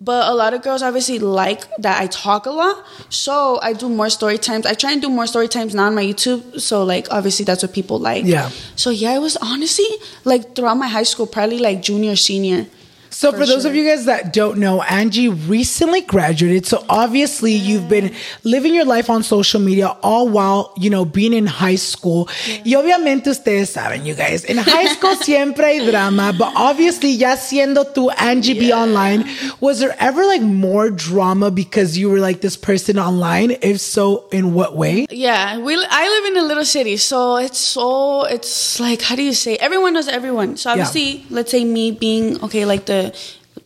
But 0.01 0.29
a 0.29 0.35
lot 0.35 0.55
of 0.55 0.63
girls 0.63 0.81
obviously 0.81 1.19
like 1.19 1.65
that 1.79 2.01
I 2.01 2.07
talk 2.07 2.47
a 2.47 2.51
lot, 2.51 2.85
so 3.09 3.59
I 3.63 3.73
do 3.73 3.89
more 3.89 4.11
story 4.11 4.39
times. 4.39 4.65
I 4.65 4.75
try 4.75 4.93
and 4.93 5.03
do 5.03 5.11
more 5.11 5.27
story 5.27 5.49
times 5.49 5.75
now 5.75 5.87
on 5.87 5.95
my 5.95 6.05
YouTube, 6.05 6.61
so 6.61 6.85
like 6.85 7.09
obviously 7.11 7.45
that's 7.45 7.65
what 7.65 7.73
people 7.73 7.99
like. 7.99 8.25
Yeah. 8.25 8.51
So 8.77 8.91
yeah, 8.91 9.17
it 9.17 9.19
was 9.19 9.37
honestly 9.39 9.89
like 10.25 10.55
throughout 10.55 10.77
my 10.77 10.87
high 10.87 11.03
school, 11.03 11.27
probably 11.27 11.59
like 11.59 11.83
junior, 11.83 12.15
senior. 12.15 12.67
So, 13.11 13.33
for, 13.33 13.47
those 13.47 13.65
of 13.65 13.75
you 13.75 13.85
guys 13.85 14.05
that 14.05 14.33
don't 14.33 14.59
know, 14.59 14.83
Angie 14.83 15.29
recently 15.29 16.03
graduated. 16.03 16.67
So, 16.67 16.85
obviously, 16.89 17.53
you've 17.53 17.89
been 17.89 18.15
living 18.45 18.75
your 18.75 18.85
life 18.85 19.11
on 19.11 19.23
social 19.23 19.61
media 19.61 19.97
all 20.03 20.29
while, 20.29 20.73
you 20.77 20.91
know, 20.91 21.05
being 21.05 21.33
in 21.33 21.47
high 21.47 21.77
school. 21.77 22.29
Y 22.65 22.75
obviamente, 22.77 23.31
ustedes 23.31 23.71
saben, 23.71 24.05
you 24.05 24.15
guys, 24.15 24.45
in 24.45 24.57
high 24.57 24.87
school 24.95 25.15
siempre 25.17 25.65
hay 25.65 25.91
drama, 25.91 26.33
but 26.37 26.53
obviously, 26.55 27.11
ya 27.11 27.37
siendo 27.37 27.93
tu 27.95 28.11
Angie 28.11 28.55
B 28.55 28.73
online, 28.73 29.25
was 29.61 29.81
there 29.81 29.95
ever 29.99 30.25
like 30.27 30.43
more 30.43 30.91
drama 30.91 31.51
because 31.51 31.97
you 31.97 32.11
were 32.11 32.21
like 32.21 32.41
this 32.41 32.57
person 32.57 32.99
online? 32.99 33.57
If 33.63 33.81
so, 33.81 34.29
in 34.33 34.55
what 34.55 34.77
way? 34.77 35.07
Yeah, 35.11 35.59
we. 35.59 35.75
I 35.91 36.09
live 36.09 36.33
in 36.33 36.45
a 36.45 36.47
little 36.47 36.65
city, 36.65 36.97
so 36.97 37.37
it's 37.37 37.59
so 37.59 38.25
it's 38.25 38.81
like 38.81 39.03
how 39.03 39.17
do 39.17 39.23
you 39.23 39.33
say? 39.33 39.57
Everyone 39.57 39.95
knows 39.95 40.09
everyone. 40.09 40.57
So 40.57 40.71
obviously, 40.71 41.25
let's 41.31 41.51
say 41.51 41.65
me 41.65 41.91
being 41.91 42.43
okay, 42.45 42.65
like 42.65 42.87
the 42.87 42.98
äh, 42.99 43.13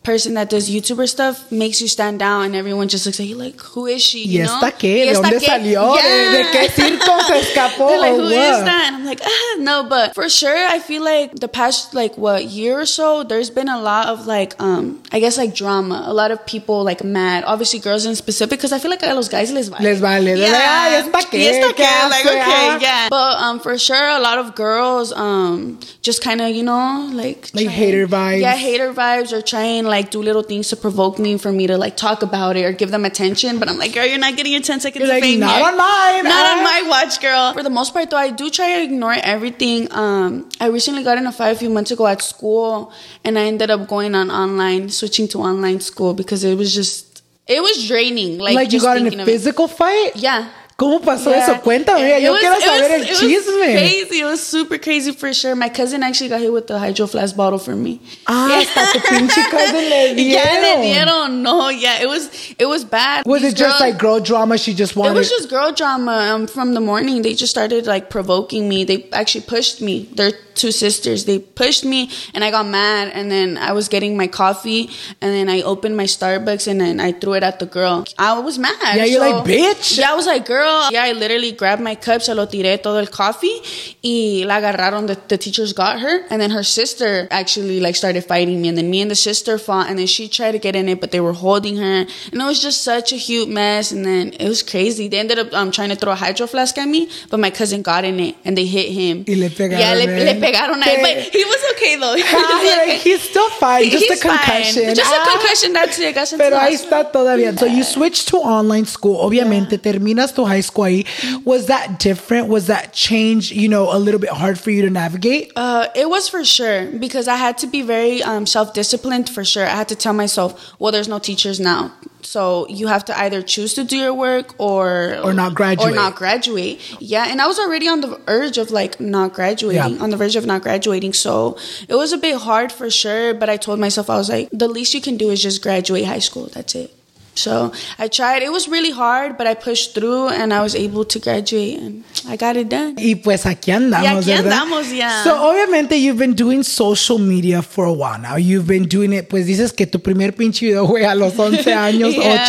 person 0.03 0.33
that 0.35 0.49
does 0.49 0.69
YouTuber 0.69 1.07
stuff 1.07 1.49
makes 1.51 1.81
you 1.81 1.87
stand 1.87 2.21
out, 2.21 2.41
and 2.41 2.55
everyone 2.55 2.87
just 2.89 3.05
looks 3.05 3.19
at 3.19 3.25
you 3.25 3.35
like, 3.37 3.59
"Who 3.73 3.87
is 3.87 4.01
she?" 4.03 4.19
¿Y 4.27 4.39
You 4.39 4.45
know? 4.45 4.55
esta 4.59 4.71
qué? 4.77 4.97
¿Y 4.99 5.05
¿De 5.05 5.11
esta 5.11 5.21
dónde 5.29 5.39
qué? 5.39 5.45
salió? 5.45 5.95
¿De- 5.95 6.37
de 6.37 6.43
qué 6.51 6.69
circo 6.69 7.21
se 7.27 7.39
escapó? 7.43 7.87
They're 7.87 7.99
like, 7.99 8.13
"Who 8.15 8.27
is 8.29 8.63
that?" 8.65 8.83
And 8.87 8.95
I'm 8.97 9.05
like, 9.05 9.21
ah, 9.23 9.55
no, 9.59 9.83
but 9.87 10.13
for 10.13 10.29
sure, 10.29 10.55
I 10.67 10.79
feel 10.79 11.03
like 11.03 11.35
the 11.39 11.47
past 11.47 11.93
like 11.93 12.17
what 12.17 12.45
year 12.45 12.79
or 12.79 12.85
so, 12.85 13.23
there's 13.23 13.49
been 13.49 13.69
a 13.69 13.79
lot 13.81 14.07
of 14.07 14.27
like, 14.27 14.55
um, 14.61 15.01
I 15.11 15.19
guess 15.19 15.37
like 15.37 15.55
drama. 15.55 16.03
A 16.05 16.13
lot 16.13 16.31
of 16.31 16.45
people 16.45 16.83
like 16.83 17.03
mad. 17.03 17.43
Obviously, 17.45 17.79
girls 17.79 18.05
in 18.05 18.15
specific, 18.15 18.59
because 18.59 18.73
I 18.73 18.79
feel 18.79 18.91
like 18.91 19.03
a 19.03 19.13
los 19.13 19.29
guys 19.29 19.51
les 19.51 19.69
vale. 19.69 19.83
Les 19.83 19.99
vale. 20.01 20.35
They're 20.35 20.51
like, 20.51 20.67
"Ay, 20.67 20.93
¿esta 20.95 21.19
qué? 21.29 21.37
¿Y 21.39 21.47
esta 21.47 21.73
¿Qué 21.73 21.83
qué? 21.83 22.09
Like, 22.09 22.25
okay, 22.25 22.41
Ah. 22.45 22.77
yeah. 22.81 23.07
But 23.09 23.37
um, 23.41 23.59
for 23.59 23.77
sure, 23.77 24.07
a 24.09 24.19
lot 24.19 24.37
of 24.37 24.53
girls 24.55 25.13
um 25.13 25.79
just 26.01 26.21
kind 26.21 26.41
of 26.41 26.49
you 26.49 26.63
know 26.63 27.09
like 27.13 27.49
Like 27.53 27.65
try- 27.65 27.73
hater 27.73 28.07
vibes. 28.07 28.41
Yeah, 28.41 28.55
hater 28.55 28.91
vibes, 28.93 29.31
or 29.31 29.41
try 29.41 29.63
and 29.79 29.87
like 29.95 30.09
do 30.15 30.21
little 30.27 30.43
things 30.51 30.69
to 30.71 30.75
provoke 30.85 31.15
me 31.25 31.31
for 31.43 31.51
me 31.59 31.67
to 31.71 31.77
like 31.77 31.95
talk 31.97 32.21
about 32.27 32.55
it 32.59 32.63
or 32.67 32.71
give 32.81 32.91
them 32.95 33.05
attention. 33.11 33.59
But 33.59 33.69
I'm 33.69 33.77
like, 33.77 33.93
girl, 33.93 34.05
you're 34.05 34.17
not 34.27 34.35
getting 34.37 34.51
your 34.57 34.61
10 34.61 34.79
seconds 34.85 34.99
You're 35.01 35.09
of 35.09 35.15
like, 35.15 35.23
fame 35.23 35.39
"Not 35.39 35.55
here. 35.55 35.65
on 35.69 35.77
mine, 35.77 36.23
Not 36.23 36.45
ah." 36.45 36.57
on 36.57 36.63
my 36.71 36.79
watch, 36.93 37.19
girl. 37.21 37.53
For 37.53 37.63
the 37.63 37.69
most 37.79 37.93
part, 37.93 38.09
though, 38.09 38.17
I 38.17 38.29
do 38.41 38.49
try 38.49 38.67
to 38.75 38.83
ignore 38.83 39.15
everything. 39.35 39.87
Um, 39.91 40.49
I 40.59 40.67
recently 40.67 41.03
got 41.03 41.17
in 41.17 41.25
a 41.27 41.31
fight 41.31 41.49
a 41.49 41.59
few 41.63 41.69
months 41.69 41.91
ago 41.91 42.07
at 42.07 42.21
school, 42.21 42.91
and 43.23 43.37
I 43.37 43.43
ended 43.43 43.69
up 43.71 43.87
going 43.87 44.15
on 44.15 44.31
online, 44.31 44.89
switching 44.89 45.27
to 45.29 45.39
online 45.39 45.79
school 45.79 46.13
because 46.13 46.43
it 46.43 46.57
was 46.57 46.73
just, 46.73 47.23
it 47.47 47.61
was 47.61 47.87
draining. 47.87 48.37
Like, 48.39 48.55
Like, 48.55 48.71
you 48.73 48.81
got 48.81 48.97
in 48.97 49.19
a 49.19 49.25
physical 49.25 49.67
fight? 49.67 50.11
Yeah. 50.15 50.49
¿Cómo 50.83 50.99
pasó 51.01 51.29
Yeah. 51.31 51.43
eso? 51.43 51.61
Cuéntame, 51.61 52.17
It 52.17 52.23
yo 52.23 52.31
was- 52.33 52.41
quiero 52.41 52.59
saber 52.59 52.81
was- 52.81 52.91
el 52.91 53.01
it 53.03 53.09
was 53.09 53.19
chisme. 53.21 53.71
crazy. 53.77 54.19
It 54.19 54.25
was 54.25 54.41
super 54.41 54.77
crazy 54.77 55.11
for 55.13 55.33
sure. 55.33 55.55
My 55.55 55.69
cousin 55.69 56.03
actually 56.03 56.29
got 56.29 56.41
hit 56.41 56.51
with 56.51 56.67
the 56.67 56.77
hydro 56.77 57.07
flask 57.07 57.35
bottle 57.35 57.57
for 57.59 57.75
me. 57.75 57.99
Ah, 58.27 58.49
hasta 58.51 58.91
tu 58.91 58.99
pinche 59.07 59.41
cousin 59.49 59.89
le 59.89 60.13
Yeah, 60.17 60.43
le 60.61 60.83
dieron. 60.83 60.83
dieron. 60.83 61.31
No, 61.41 61.69
yeah, 61.69 62.01
it 62.01 62.07
was 62.09 62.29
it 62.59 62.65
was 62.67 62.83
bad. 62.83 63.25
Was 63.25 63.41
These 63.41 63.53
it 63.53 63.57
just 63.57 63.77
girls- 63.77 63.79
like 63.79 63.97
girl 63.97 64.19
drama? 64.19 64.57
She 64.57 64.73
just 64.73 64.95
wanted. 64.95 65.11
It 65.15 65.19
was 65.19 65.29
just 65.29 65.49
girl 65.49 65.71
drama 65.71 66.33
um, 66.33 66.47
from 66.47 66.73
the 66.73 66.81
morning. 66.81 67.21
They 67.21 67.33
just 67.33 67.51
started 67.51 67.87
like 67.87 68.09
provoking 68.09 68.67
me. 68.67 68.83
They 68.83 69.05
actually 69.13 69.45
pushed 69.47 69.79
me. 69.81 70.09
They're 70.13 70.33
two 70.55 70.71
sisters. 70.71 71.25
They 71.25 71.39
pushed 71.39 71.85
me, 71.85 72.09
and 72.33 72.43
I 72.43 72.51
got 72.51 72.65
mad. 72.65 73.11
And 73.13 73.29
then 73.31 73.57
I 73.57 73.71
was 73.73 73.87
getting 73.87 74.17
my 74.17 74.27
coffee, 74.27 74.89
and 75.21 75.33
then 75.33 75.49
I 75.49 75.61
opened 75.61 75.97
my 75.97 76.05
Starbucks, 76.05 76.67
and 76.67 76.79
then 76.79 76.99
I 76.99 77.11
threw 77.11 77.33
it 77.33 77.43
at 77.43 77.59
the 77.59 77.65
girl. 77.65 78.05
I 78.17 78.39
was 78.39 78.57
mad. 78.57 78.75
Yeah, 78.95 79.05
you're 79.05 79.19
like, 79.19 79.45
"Bitch." 79.45 79.97
Yeah, 79.97 80.11
I 80.11 80.15
was 80.15 80.25
like, 80.25 80.45
girl. 80.45 80.89
Yeah, 80.91 81.03
I 81.03 81.13
literally 81.13 81.51
grabbed 81.51 81.81
my 81.81 81.95
cup, 81.95 82.21
se 82.21 82.33
lo 82.33 82.45
tiré 82.47 82.81
todo 82.81 82.97
el 82.97 83.07
coffee, 83.07 83.61
y 84.03 84.43
la 84.45 84.59
agarraron. 84.59 85.07
The, 85.07 85.17
the 85.27 85.37
teachers 85.37 85.73
got 85.73 85.99
her, 85.99 86.25
and 86.29 86.41
then 86.41 86.51
her 86.51 86.63
sister 86.63 87.27
actually 87.31 87.79
like 87.79 87.95
started 87.95 88.25
fighting 88.25 88.61
me, 88.61 88.69
and 88.69 88.77
then 88.77 88.89
me 88.89 89.01
and 89.01 89.11
the 89.11 89.15
sister 89.15 89.57
fought, 89.57 89.89
and 89.89 89.97
then 89.99 90.07
she 90.07 90.27
tried 90.27 90.53
to 90.53 90.59
get 90.59 90.75
in 90.75 90.87
it, 90.89 90.99
but 91.01 91.11
they 91.11 91.19
were 91.19 91.33
holding 91.33 91.77
her, 91.77 92.05
and 92.31 92.41
it 92.41 92.45
was 92.45 92.61
just 92.61 92.83
such 92.83 93.11
a 93.11 93.15
huge 93.17 93.49
mess. 93.49 93.91
And 93.91 94.05
then 94.05 94.33
it 94.39 94.47
was 94.47 94.63
crazy. 94.63 95.07
They 95.07 95.19
ended 95.19 95.39
up 95.39 95.53
um, 95.53 95.71
trying 95.71 95.89
to 95.89 95.95
throw 95.95 96.11
a 96.11 96.15
hydro 96.15 96.47
flask 96.47 96.77
at 96.77 96.87
me, 96.87 97.09
but 97.29 97.39
my 97.39 97.49
cousin 97.49 97.81
got 97.81 98.03
in 98.05 98.19
it, 98.19 98.35
and 98.45 98.57
they 98.57 98.65
hit 98.65 98.89
him. 98.91 99.25
Y 99.27 99.35
le 99.35 99.49
pegaron 99.49 99.79
Yeah, 99.79 99.93
le, 99.93 100.05
le 100.05 100.39
pegaron 100.43 100.81
a 100.81 100.85
él, 100.85 101.01
but 101.01 101.17
he 101.33 101.43
was 101.45 101.61
okay 101.71 101.95
though. 101.95 102.15
He 102.19 102.23
was 102.23 102.33
Ah, 102.33 102.81
okay. 102.83 102.97
he's 102.97 103.21
still 103.21 103.49
fine. 103.59 103.89
Just 103.89 104.03
He's 104.05 104.19
a 104.19 104.21
concussion. 104.27 104.83
Fine. 104.85 104.95
Just 104.95 105.11
Ah. 105.13 105.23
a 105.23 105.31
concussion. 105.31 105.73
That's 105.73 105.99
it. 105.99 106.13
To 106.13 106.37
Pero 106.37 106.57
ahí 106.57 106.73
está 106.75 107.11
todavía. 107.11 107.57
So 107.57 107.65
you 107.65 107.83
switched 107.83 108.27
to 108.29 108.37
online 108.37 108.85
school. 108.85 109.17
Obviamente, 109.17 109.77
terminas 109.77 110.33
tu 110.33 110.45
high 110.45 110.61
school 110.61 110.85
ahí. 110.85 111.05
Was 111.45 111.67
that 111.67 111.99
different? 111.99 112.47
Was 112.49 112.67
that 112.67 112.93
change, 112.93 113.51
you 113.51 113.67
know, 113.69 113.91
a 113.91 113.97
little 113.97 114.19
bit 114.19 114.29
hard 114.31 114.59
for 114.59 114.71
you 114.71 114.81
to 114.83 114.89
navigate? 114.89 115.51
Uh, 115.55 115.87
it 115.95 116.09
was 116.09 116.27
for 116.29 116.43
sure 116.43 116.85
because 116.99 117.27
I 117.27 117.35
had 117.37 117.57
to 117.59 117.67
be 117.67 117.81
very 117.81 118.21
um, 118.23 118.45
self 118.45 118.73
disciplined 118.73 119.29
for 119.29 119.43
sure. 119.45 119.65
I 119.65 119.75
had 119.75 119.87
to 119.89 119.95
tell 119.95 120.13
myself, 120.13 120.53
well, 120.79 120.91
there's 120.91 121.07
no 121.07 121.19
teachers 121.19 121.59
now. 121.59 121.91
So 122.25 122.65
you 122.69 122.87
have 122.87 123.03
to 123.05 123.19
either 123.19 123.41
choose 123.41 123.73
to 123.73 123.83
do 123.83 123.97
your 123.97 124.13
work 124.13 124.55
or 124.57 125.17
Or 125.23 125.33
not 125.33 125.55
graduate. 125.55 125.91
Or 125.91 125.93
not 125.93 126.15
graduate. 126.15 126.79
Yeah, 127.01 127.27
and 127.29 127.41
I 127.41 127.47
was 127.47 127.59
already 127.59 127.87
on 127.89 127.99
the 127.99 128.17
urge 128.27 128.57
of 128.57 128.71
like 128.71 128.99
not 129.01 129.33
graduating, 129.33 129.97
Yeah. 129.97 130.01
on 130.03 130.09
the 130.09 130.15
verge 130.15 130.32
of 130.35 130.45
not 130.45 130.61
graduating. 130.61 131.13
So 131.13 131.57
it 131.87 131.95
was 131.95 132.13
a 132.13 132.17
bit 132.17 132.37
hard 132.37 132.71
for 132.71 132.89
sure. 132.89 133.33
But 133.33 133.49
I 133.49 133.57
told 133.57 133.79
myself 133.79 134.09
I 134.09 134.17
was 134.17 134.29
like, 134.29 134.49
the 134.51 134.67
least 134.67 134.93
you 134.93 135.01
can 135.01 135.17
do 135.17 135.29
is 135.29 135.41
just 135.41 135.61
graduate 135.61 136.05
high 136.05 136.19
school. 136.19 136.49
That's 136.53 136.75
it. 136.75 136.93
So 137.35 137.71
I 137.97 138.07
tried. 138.09 138.43
It 138.43 138.51
was 138.51 138.67
really 138.67 138.91
hard, 138.91 139.37
but 139.37 139.47
I 139.47 139.55
pushed 139.55 139.95
through 139.95 140.29
and 140.29 140.53
I 140.53 140.61
was 140.61 140.75
able 140.75 141.03
to 141.05 141.19
graduate 141.19 141.79
and 141.79 142.03
I 142.29 142.35
got 142.37 142.55
it 142.55 142.69
done. 142.69 142.95
Y 142.97 143.15
pues 143.15 143.45
aquí 143.45 143.71
andamos, 143.71 144.03
Y 144.27 144.31
aquí 144.31 144.43
¿verdad? 144.43 144.51
andamos, 144.61 144.91
yeah. 144.93 145.23
So, 145.23 145.31
obviamente, 145.41 145.97
you've 145.99 146.19
been 146.19 146.35
doing 146.35 146.63
social 146.63 147.17
media 147.17 147.61
for 147.63 147.85
a 147.85 147.91
while 147.91 148.19
now. 148.19 148.35
You've 148.35 148.67
been 148.67 148.87
doing 148.87 149.13
it, 149.13 149.29
pues 149.29 149.47
dices 149.47 149.73
que 149.73 149.87
tu 149.87 149.99
primer 149.99 150.33
pinche 150.35 150.67
video 150.67 150.87
fue 150.87 151.05
a 151.05 151.15
los 151.15 151.33
11 151.37 151.73
años, 151.73 152.13
Yeah. 152.15 152.45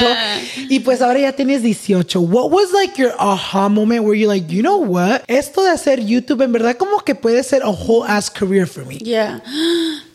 8. 0.59 0.67
Y 0.71 0.81
pues 0.81 1.01
ahora 1.01 1.19
ya 1.21 1.33
tienes 1.33 1.63
18. 1.63 2.21
What 2.21 2.51
was 2.51 2.73
like 2.73 2.99
your 3.01 3.15
aha 3.19 3.69
moment 3.69 4.05
where 4.05 4.15
you're 4.15 4.29
like, 4.33 4.53
you 4.53 4.63
know 4.63 4.77
what? 4.79 5.23
Esto 5.29 5.63
de 5.65 5.71
hacer 5.71 6.01
YouTube, 6.01 6.43
en 6.43 6.53
verdad, 6.53 6.77
como 6.77 6.99
que 7.01 7.15
puede 7.15 7.43
ser 7.43 7.63
a 7.63 7.71
whole 7.71 8.05
ass 8.07 8.29
career 8.29 8.67
for 8.67 8.85
me. 8.85 8.99
Yeah. 8.99 9.41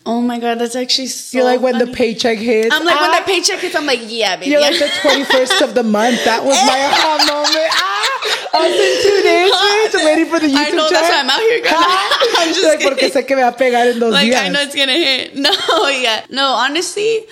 Oh 0.10 0.22
my 0.22 0.39
god, 0.39 0.58
that's 0.58 0.75
actually 0.75 1.06
so. 1.06 1.38
You're 1.38 1.46
like 1.46 1.62
when 1.62 1.78
the 1.78 1.86
paycheck 1.86 2.39
hits. 2.39 2.74
I'm 2.74 2.84
like 2.84 3.00
when 3.00 3.12
ah, 3.12 3.20
the 3.20 3.25
paycheck 3.25 3.60
hits, 3.60 3.75
I'm 3.75 3.86
like, 3.86 4.01
yeah, 4.08 4.38
baby. 4.38 4.50
You're 4.50 4.60
like 4.60 4.80
the 4.80 4.89
21st 5.06 5.62
of 5.62 5.75
the 5.75 5.84
month. 5.84 6.25
That 6.25 6.44
was 6.44 6.58
my 6.66 6.82
aha 6.89 7.22
moment. 7.30 7.70
Ah, 7.70 8.10
I 8.54 8.66
was 8.66 8.74
in 8.74 8.94
two 9.06 9.22
days, 9.22 9.54
bitch, 9.94 10.06
waiting 10.06 10.25
for 10.25 10.39
the 10.39 10.48
YouTube 10.48 10.66
I 10.66 10.70
know 10.72 10.89
that's 10.89 11.10
why 11.10 11.20
I'm 11.22 11.30
out 11.30 11.39
here. 11.39 11.62
I'm 12.42 12.54
just 12.56 12.66
like, 12.66 12.82
porque 12.82 13.06
kidding. 13.06 13.22
sé 13.22 13.28
que 13.28 13.36
me 13.36 13.44
va 13.44 13.50
a 13.50 13.56
pegar 13.56 13.86
en 13.86 14.00
dos 14.00 14.12
like 14.12 14.32
días. 14.32 14.42
I 14.42 14.50
know 14.50 14.62
it's 14.62 14.74
gonna 14.74 14.98
hit. 14.98 15.36
No, 15.36 15.51
yeah, 15.89 16.25
no. 16.32 16.56
Honestly, 16.56 17.28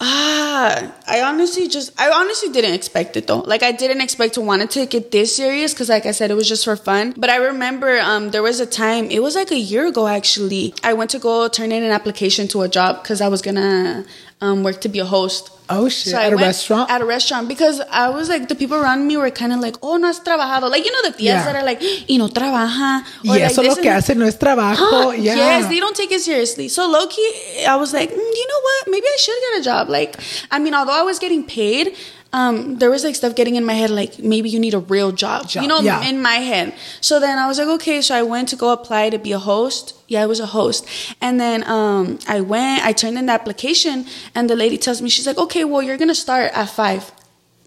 ah, 0.00 0.92
I 1.06 1.22
honestly 1.22 1.68
just, 1.68 1.98
I 2.00 2.10
honestly 2.10 2.50
didn't 2.50 2.74
expect 2.74 3.16
it 3.16 3.26
though. 3.26 3.40
Like 3.40 3.62
I 3.62 3.72
didn't 3.72 4.00
expect 4.00 4.34
to 4.34 4.40
want 4.40 4.62
to 4.62 4.68
take 4.68 4.94
it 4.94 5.10
this 5.10 5.34
serious 5.34 5.74
because, 5.74 5.88
like 5.88 6.06
I 6.06 6.12
said, 6.12 6.30
it 6.30 6.34
was 6.34 6.48
just 6.48 6.64
for 6.64 6.76
fun. 6.76 7.14
But 7.16 7.30
I 7.30 7.36
remember, 7.36 7.98
um, 7.98 8.30
there 8.30 8.42
was 8.42 8.60
a 8.60 8.66
time. 8.66 9.10
It 9.10 9.22
was 9.22 9.34
like 9.34 9.50
a 9.50 9.58
year 9.58 9.86
ago 9.86 10.06
actually. 10.06 10.74
I 10.82 10.94
went 10.94 11.10
to 11.10 11.18
go 11.18 11.48
turn 11.48 11.72
in 11.72 11.82
an 11.82 11.90
application 11.90 12.48
to 12.48 12.62
a 12.62 12.68
job 12.68 13.02
because 13.02 13.20
I 13.20 13.28
was 13.28 13.42
gonna 13.42 14.04
um, 14.40 14.62
work 14.62 14.80
to 14.82 14.88
be 14.88 14.98
a 14.98 15.04
host. 15.04 15.50
Oh, 15.70 15.88
shit. 15.88 16.14
I 16.14 16.24
At 16.26 16.32
a 16.32 16.36
went 16.36 16.46
restaurant? 16.46 16.90
At 16.90 17.00
a 17.02 17.04
restaurant 17.04 17.48
because 17.48 17.80
I 17.90 18.08
was 18.08 18.28
like 18.28 18.48
the 18.48 18.54
people 18.54 18.76
around 18.78 19.06
me 19.06 19.16
were 19.16 19.30
kind 19.30 19.52
of 19.52 19.60
like, 19.60 19.76
oh, 19.82 19.96
no 19.96 20.06
has 20.06 20.20
trabajado. 20.20 20.70
Like 20.70 20.84
you 20.84 20.92
know 20.92 21.02
the 21.10 21.16
tias 21.16 21.22
Yeah. 21.24 21.44
that 21.44 21.56
are 21.56 21.64
like, 21.64 21.80
y 22.08 22.16
no 22.16 22.28
trabaja. 22.28 23.02
Or, 23.24 23.28
like, 23.32 23.42
eso 23.42 23.62
this 23.62 23.76
lo 23.76 23.82
que 23.82 23.90
that. 23.90 24.02
hace 24.02 24.14
no 24.16 24.24
es 24.26 24.36
trabajo. 24.38 24.76
Huh? 24.78 25.10
yeah. 25.12 25.36
Yes, 25.36 25.68
they 25.68 25.78
don't 25.80 25.94
take 25.96 26.10
it 26.12 26.20
seriously. 26.20 26.68
So 26.68 26.88
low 26.88 27.06
key, 27.06 27.64
I 27.68 27.76
was 27.76 27.92
like, 27.92 28.10
mm, 28.10 28.16
you 28.16 28.46
know 28.48 28.60
what? 28.62 28.90
Maybe 28.90 29.06
I 29.06 29.16
should 29.18 29.34
get 29.52 29.60
a 29.60 29.64
job. 29.64 29.88
Like, 29.90 30.16
I 30.50 30.58
mean, 30.58 30.74
although 30.74 30.98
I 30.98 31.02
was 31.02 31.18
getting 31.18 31.44
paid, 31.44 31.94
um, 32.32 32.76
there 32.78 32.90
was 32.90 33.04
like 33.04 33.14
stuff 33.14 33.34
getting 33.34 33.56
in 33.56 33.64
my 33.64 33.72
head, 33.72 33.88
like 33.90 34.18
maybe 34.18 34.50
you 34.50 34.60
need 34.60 34.74
a 34.74 34.78
real 34.80 35.12
job. 35.12 35.48
Job, 35.48 35.62
You 35.62 35.68
know, 35.68 35.80
yeah. 35.80 36.06
in 36.06 36.20
my 36.20 36.34
head. 36.50 36.74
So 37.00 37.18
then 37.20 37.38
I 37.38 37.46
was 37.46 37.58
like, 37.58 37.68
okay. 37.68 38.02
So 38.02 38.14
I 38.14 38.22
went 38.22 38.48
to 38.50 38.56
go 38.56 38.70
apply 38.70 39.10
to 39.10 39.18
be 39.18 39.32
a 39.32 39.38
host. 39.38 39.94
Yeah, 40.08 40.22
I 40.22 40.26
was 40.26 40.38
a 40.40 40.46
host. 40.46 40.86
And 41.22 41.40
then 41.40 41.64
um, 41.64 42.18
I 42.28 42.40
went, 42.42 42.84
I 42.84 42.92
turned 42.92 43.16
in 43.18 43.26
the 43.26 43.32
application, 43.32 44.04
and 44.34 44.48
the 44.50 44.56
lady 44.56 44.76
tells 44.76 45.00
me, 45.00 45.08
she's 45.08 45.26
like, 45.26 45.38
okay, 45.38 45.64
well, 45.64 45.82
you're 45.82 45.96
gonna 45.96 46.14
start 46.14 46.52
at 46.52 46.68
five 46.68 47.10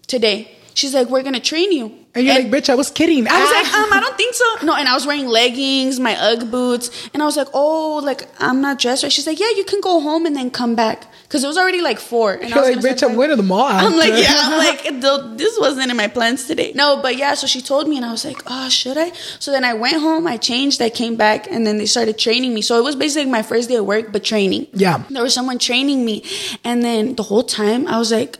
today. 0.06 0.50
She's 0.74 0.94
like, 0.94 1.08
we're 1.08 1.22
gonna 1.22 1.40
train 1.40 1.70
you. 1.72 1.92
and 2.14 2.24
you're 2.24 2.34
like, 2.34 2.46
bitch, 2.50 2.68
I 2.70 2.74
was 2.74 2.90
kidding. 2.90 3.26
I 3.28 3.40
was 3.40 3.50
Ah. 3.52 3.60
like, 3.62 3.74
um, 3.74 3.92
I 3.92 4.00
don't 4.00 4.16
think 4.16 4.34
so. 4.34 4.44
No, 4.66 4.74
and 4.74 4.88
I 4.88 4.94
was 4.94 5.06
wearing 5.06 5.26
leggings, 5.26 5.98
my 5.98 6.14
UGG 6.16 6.50
boots, 6.50 6.90
and 7.12 7.22
I 7.22 7.26
was 7.26 7.36
like, 7.36 7.48
oh, 7.52 7.96
like 8.04 8.28
I'm 8.38 8.60
not 8.60 8.78
dressed 8.78 9.02
right. 9.02 9.10
She's 9.12 9.26
like, 9.26 9.40
yeah, 9.40 9.50
you 9.56 9.64
can 9.64 9.80
go 9.80 10.00
home 10.00 10.24
and 10.24 10.36
then 10.36 10.50
come 10.50 10.74
back 10.74 11.04
because 11.32 11.44
it 11.44 11.46
was 11.46 11.56
already 11.56 11.80
like 11.80 11.98
four. 11.98 12.34
And 12.34 12.52
I 12.52 12.56
You're 12.56 12.76
was 12.76 12.84
like, 12.84 12.94
bitch, 12.98 13.02
I'm 13.02 13.14
going 13.14 13.30
to 13.30 13.36
the 13.36 13.42
mall. 13.42 13.64
I'm 13.64 13.96
like, 13.96 14.12
yeah, 14.22 14.34
I'm 14.36 14.58
like, 14.58 14.82
this 15.38 15.58
wasn't 15.58 15.90
in 15.90 15.96
my 15.96 16.06
plans 16.06 16.46
today. 16.46 16.72
No, 16.74 17.00
but 17.00 17.16
yeah, 17.16 17.32
so 17.32 17.46
she 17.46 17.62
told 17.62 17.88
me, 17.88 17.96
and 17.96 18.04
I 18.04 18.10
was 18.10 18.26
like, 18.26 18.42
oh, 18.48 18.68
should 18.68 18.98
I? 18.98 19.12
So 19.38 19.50
then 19.50 19.64
I 19.64 19.72
went 19.72 19.96
home, 19.96 20.26
I 20.26 20.36
changed, 20.36 20.82
I 20.82 20.90
came 20.90 21.16
back, 21.16 21.50
and 21.50 21.66
then 21.66 21.78
they 21.78 21.86
started 21.86 22.18
training 22.18 22.52
me. 22.52 22.60
So 22.60 22.78
it 22.78 22.84
was 22.84 22.96
basically 22.96 23.30
my 23.30 23.40
first 23.40 23.70
day 23.70 23.76
of 23.76 23.86
work, 23.86 24.12
but 24.12 24.22
training. 24.24 24.66
Yeah. 24.74 25.04
There 25.08 25.22
was 25.22 25.32
someone 25.32 25.58
training 25.58 26.04
me, 26.04 26.22
and 26.64 26.84
then 26.84 27.14
the 27.14 27.22
whole 27.22 27.44
time 27.44 27.86
I 27.86 27.98
was 27.98 28.12
like, 28.12 28.38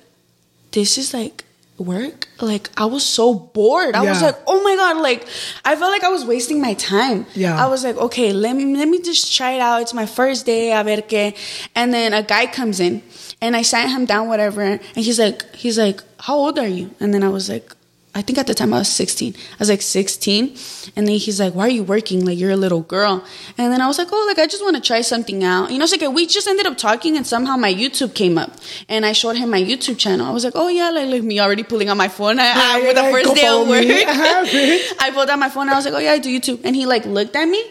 this 0.72 0.99
is 0.99 1.14
like 1.14 1.44
work? 1.79 2.29
Like 2.41 2.71
i 2.76 2.85
was 2.85 3.05
so 3.05 3.35
bored. 3.35 3.95
I 3.95 4.02
was 4.02 4.23
like 4.23 4.37
oh 4.47 4.62
my 4.62 4.76
god 4.76 4.97
like 5.02 5.26
i 5.64 5.76
felt 5.76 5.93
like 5.93 6.05
i 6.05 6.09
was 6.09 6.25
wasting 6.25 6.61
my 6.61 6.75
time. 6.75 7.26
Yeah. 7.35 7.62
i 7.64 7.69
was 7.69 7.85
like 7.85 7.97
okay 7.97 8.33
let 8.33 8.55
me 8.57 8.76
let 8.76 8.88
me 8.88 9.00
just 9.00 9.35
try 9.37 9.52
it 9.52 9.61
out. 9.61 9.83
It's 9.83 9.95
my 9.95 10.07
first 10.07 10.47
day 10.47 10.73
a 10.73 10.83
ver 10.85 11.02
que 11.02 11.35
and 11.75 11.93
then 11.93 12.12
a 12.12 12.23
guy 12.23 12.47
comes 12.47 12.81
in 12.81 13.02
and 13.41 13.57
i 13.57 13.62
sat 13.62 13.88
him 13.91 14.05
down 14.05 14.29
whatever 14.29 14.61
and 14.62 14.81
he's 14.95 15.19
like 15.19 15.55
he's 15.55 15.79
like 15.79 16.00
how 16.21 16.37
old 16.37 16.59
are 16.59 16.69
you? 16.69 16.91
And 17.00 17.12
then 17.12 17.23
i 17.23 17.29
was 17.29 17.49
like 17.49 17.75
I 18.14 18.21
think 18.21 18.38
at 18.38 18.47
the 18.47 18.52
time 18.52 18.75
I 18.75 18.78
was 18.78 18.88
16. 18.88 19.35
I 19.35 19.57
was 19.59 19.71
like 19.71 19.81
16. 19.81 20.57
And 20.97 21.09
then 21.09 21.16
he's 21.16 21.40
like, 21.40 21.54
Why 21.54 21.64
are 21.66 21.71
you 21.71 21.83
working? 21.83 22.26
Like, 22.26 22.38
you're 22.38 22.50
a 22.50 22.57
little 22.57 22.83
girl. 22.83 23.25
And 23.57 23.73
then 23.73 23.81
I 23.81 23.87
was 23.87 23.97
like, 23.97 24.09
Oh, 24.12 24.25
like, 24.28 24.38
I 24.38 24.47
just 24.47 24.62
want 24.62 24.76
to 24.76 24.83
try 24.83 25.00
something 25.00 25.42
out. 25.42 25.71
You 25.71 25.78
know, 25.78 25.85
it's 25.85 25.92
like 25.99 26.11
we 26.12 26.26
just 26.26 26.47
ended 26.47 26.66
up 26.66 26.76
talking 26.76 27.16
and 27.16 27.26
somehow 27.26 27.57
my 27.57 27.73
YouTube 27.73 28.14
came 28.14 28.37
up. 28.37 28.52
And 28.87 29.07
I 29.07 29.12
showed 29.12 29.37
him 29.37 29.49
my 29.49 29.62
YouTube 29.62 29.99
channel. 29.99 30.26
I 30.26 30.31
was 30.31 30.45
like, 30.45 30.52
Oh, 30.57 30.69
yeah, 30.69 30.90
like, 30.90 31.09
like 31.09 31.23
me 31.23 31.40
already 31.40 31.62
pulling 31.62 31.88
out 31.88 31.97
my 31.97 32.09
phone 32.09 32.38
I, 32.38 32.52
I, 32.52 32.92
the 32.92 33.02
first 33.11 33.35
day 33.35 33.47
of 33.47 33.66
work. 33.66 33.83
me." 33.87 34.04
Uh-huh, 34.04 34.45
bitch. 34.47 34.92
I 35.00 35.11
pulled 35.11 35.31
out 35.31 35.38
my 35.38 35.49
phone 35.49 35.71
I 35.71 35.75
was 35.75 35.87
like, 35.87 35.95
Oh, 35.95 35.99
yeah, 35.99 36.12
I 36.12 36.19
do 36.19 36.28
YouTube. 36.28 36.61
And 36.64 36.76
he 36.76 36.85
like 36.85 37.07
looked 37.07 37.35
at 37.35 37.47
me. 37.47 37.64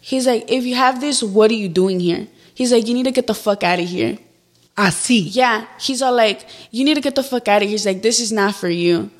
He's 0.00 0.28
like, 0.28 0.44
If 0.48 0.64
you 0.64 0.76
have 0.76 1.00
this, 1.00 1.24
what 1.24 1.50
are 1.50 1.54
you 1.54 1.68
doing 1.68 1.98
here? 1.98 2.28
He's 2.54 2.70
like, 2.70 2.86
You 2.86 2.94
need 2.94 3.04
to 3.04 3.12
get 3.12 3.26
the 3.26 3.34
fuck 3.34 3.64
out 3.64 3.80
of 3.80 3.88
here. 3.88 4.18
I 4.76 4.90
see. 4.90 5.22
Yeah, 5.22 5.66
he's 5.80 6.02
all 6.02 6.14
like, 6.14 6.46
"You 6.70 6.84
need 6.84 6.94
to 6.94 7.00
get 7.00 7.16
the 7.16 7.24
fuck 7.24 7.48
out 7.48 7.62
of 7.62 7.68
here." 7.68 7.70
He's 7.72 7.84
like, 7.84 8.00
"This 8.00 8.20
is 8.20 8.30
not 8.30 8.54
for 8.54 8.68
you." 8.68 9.10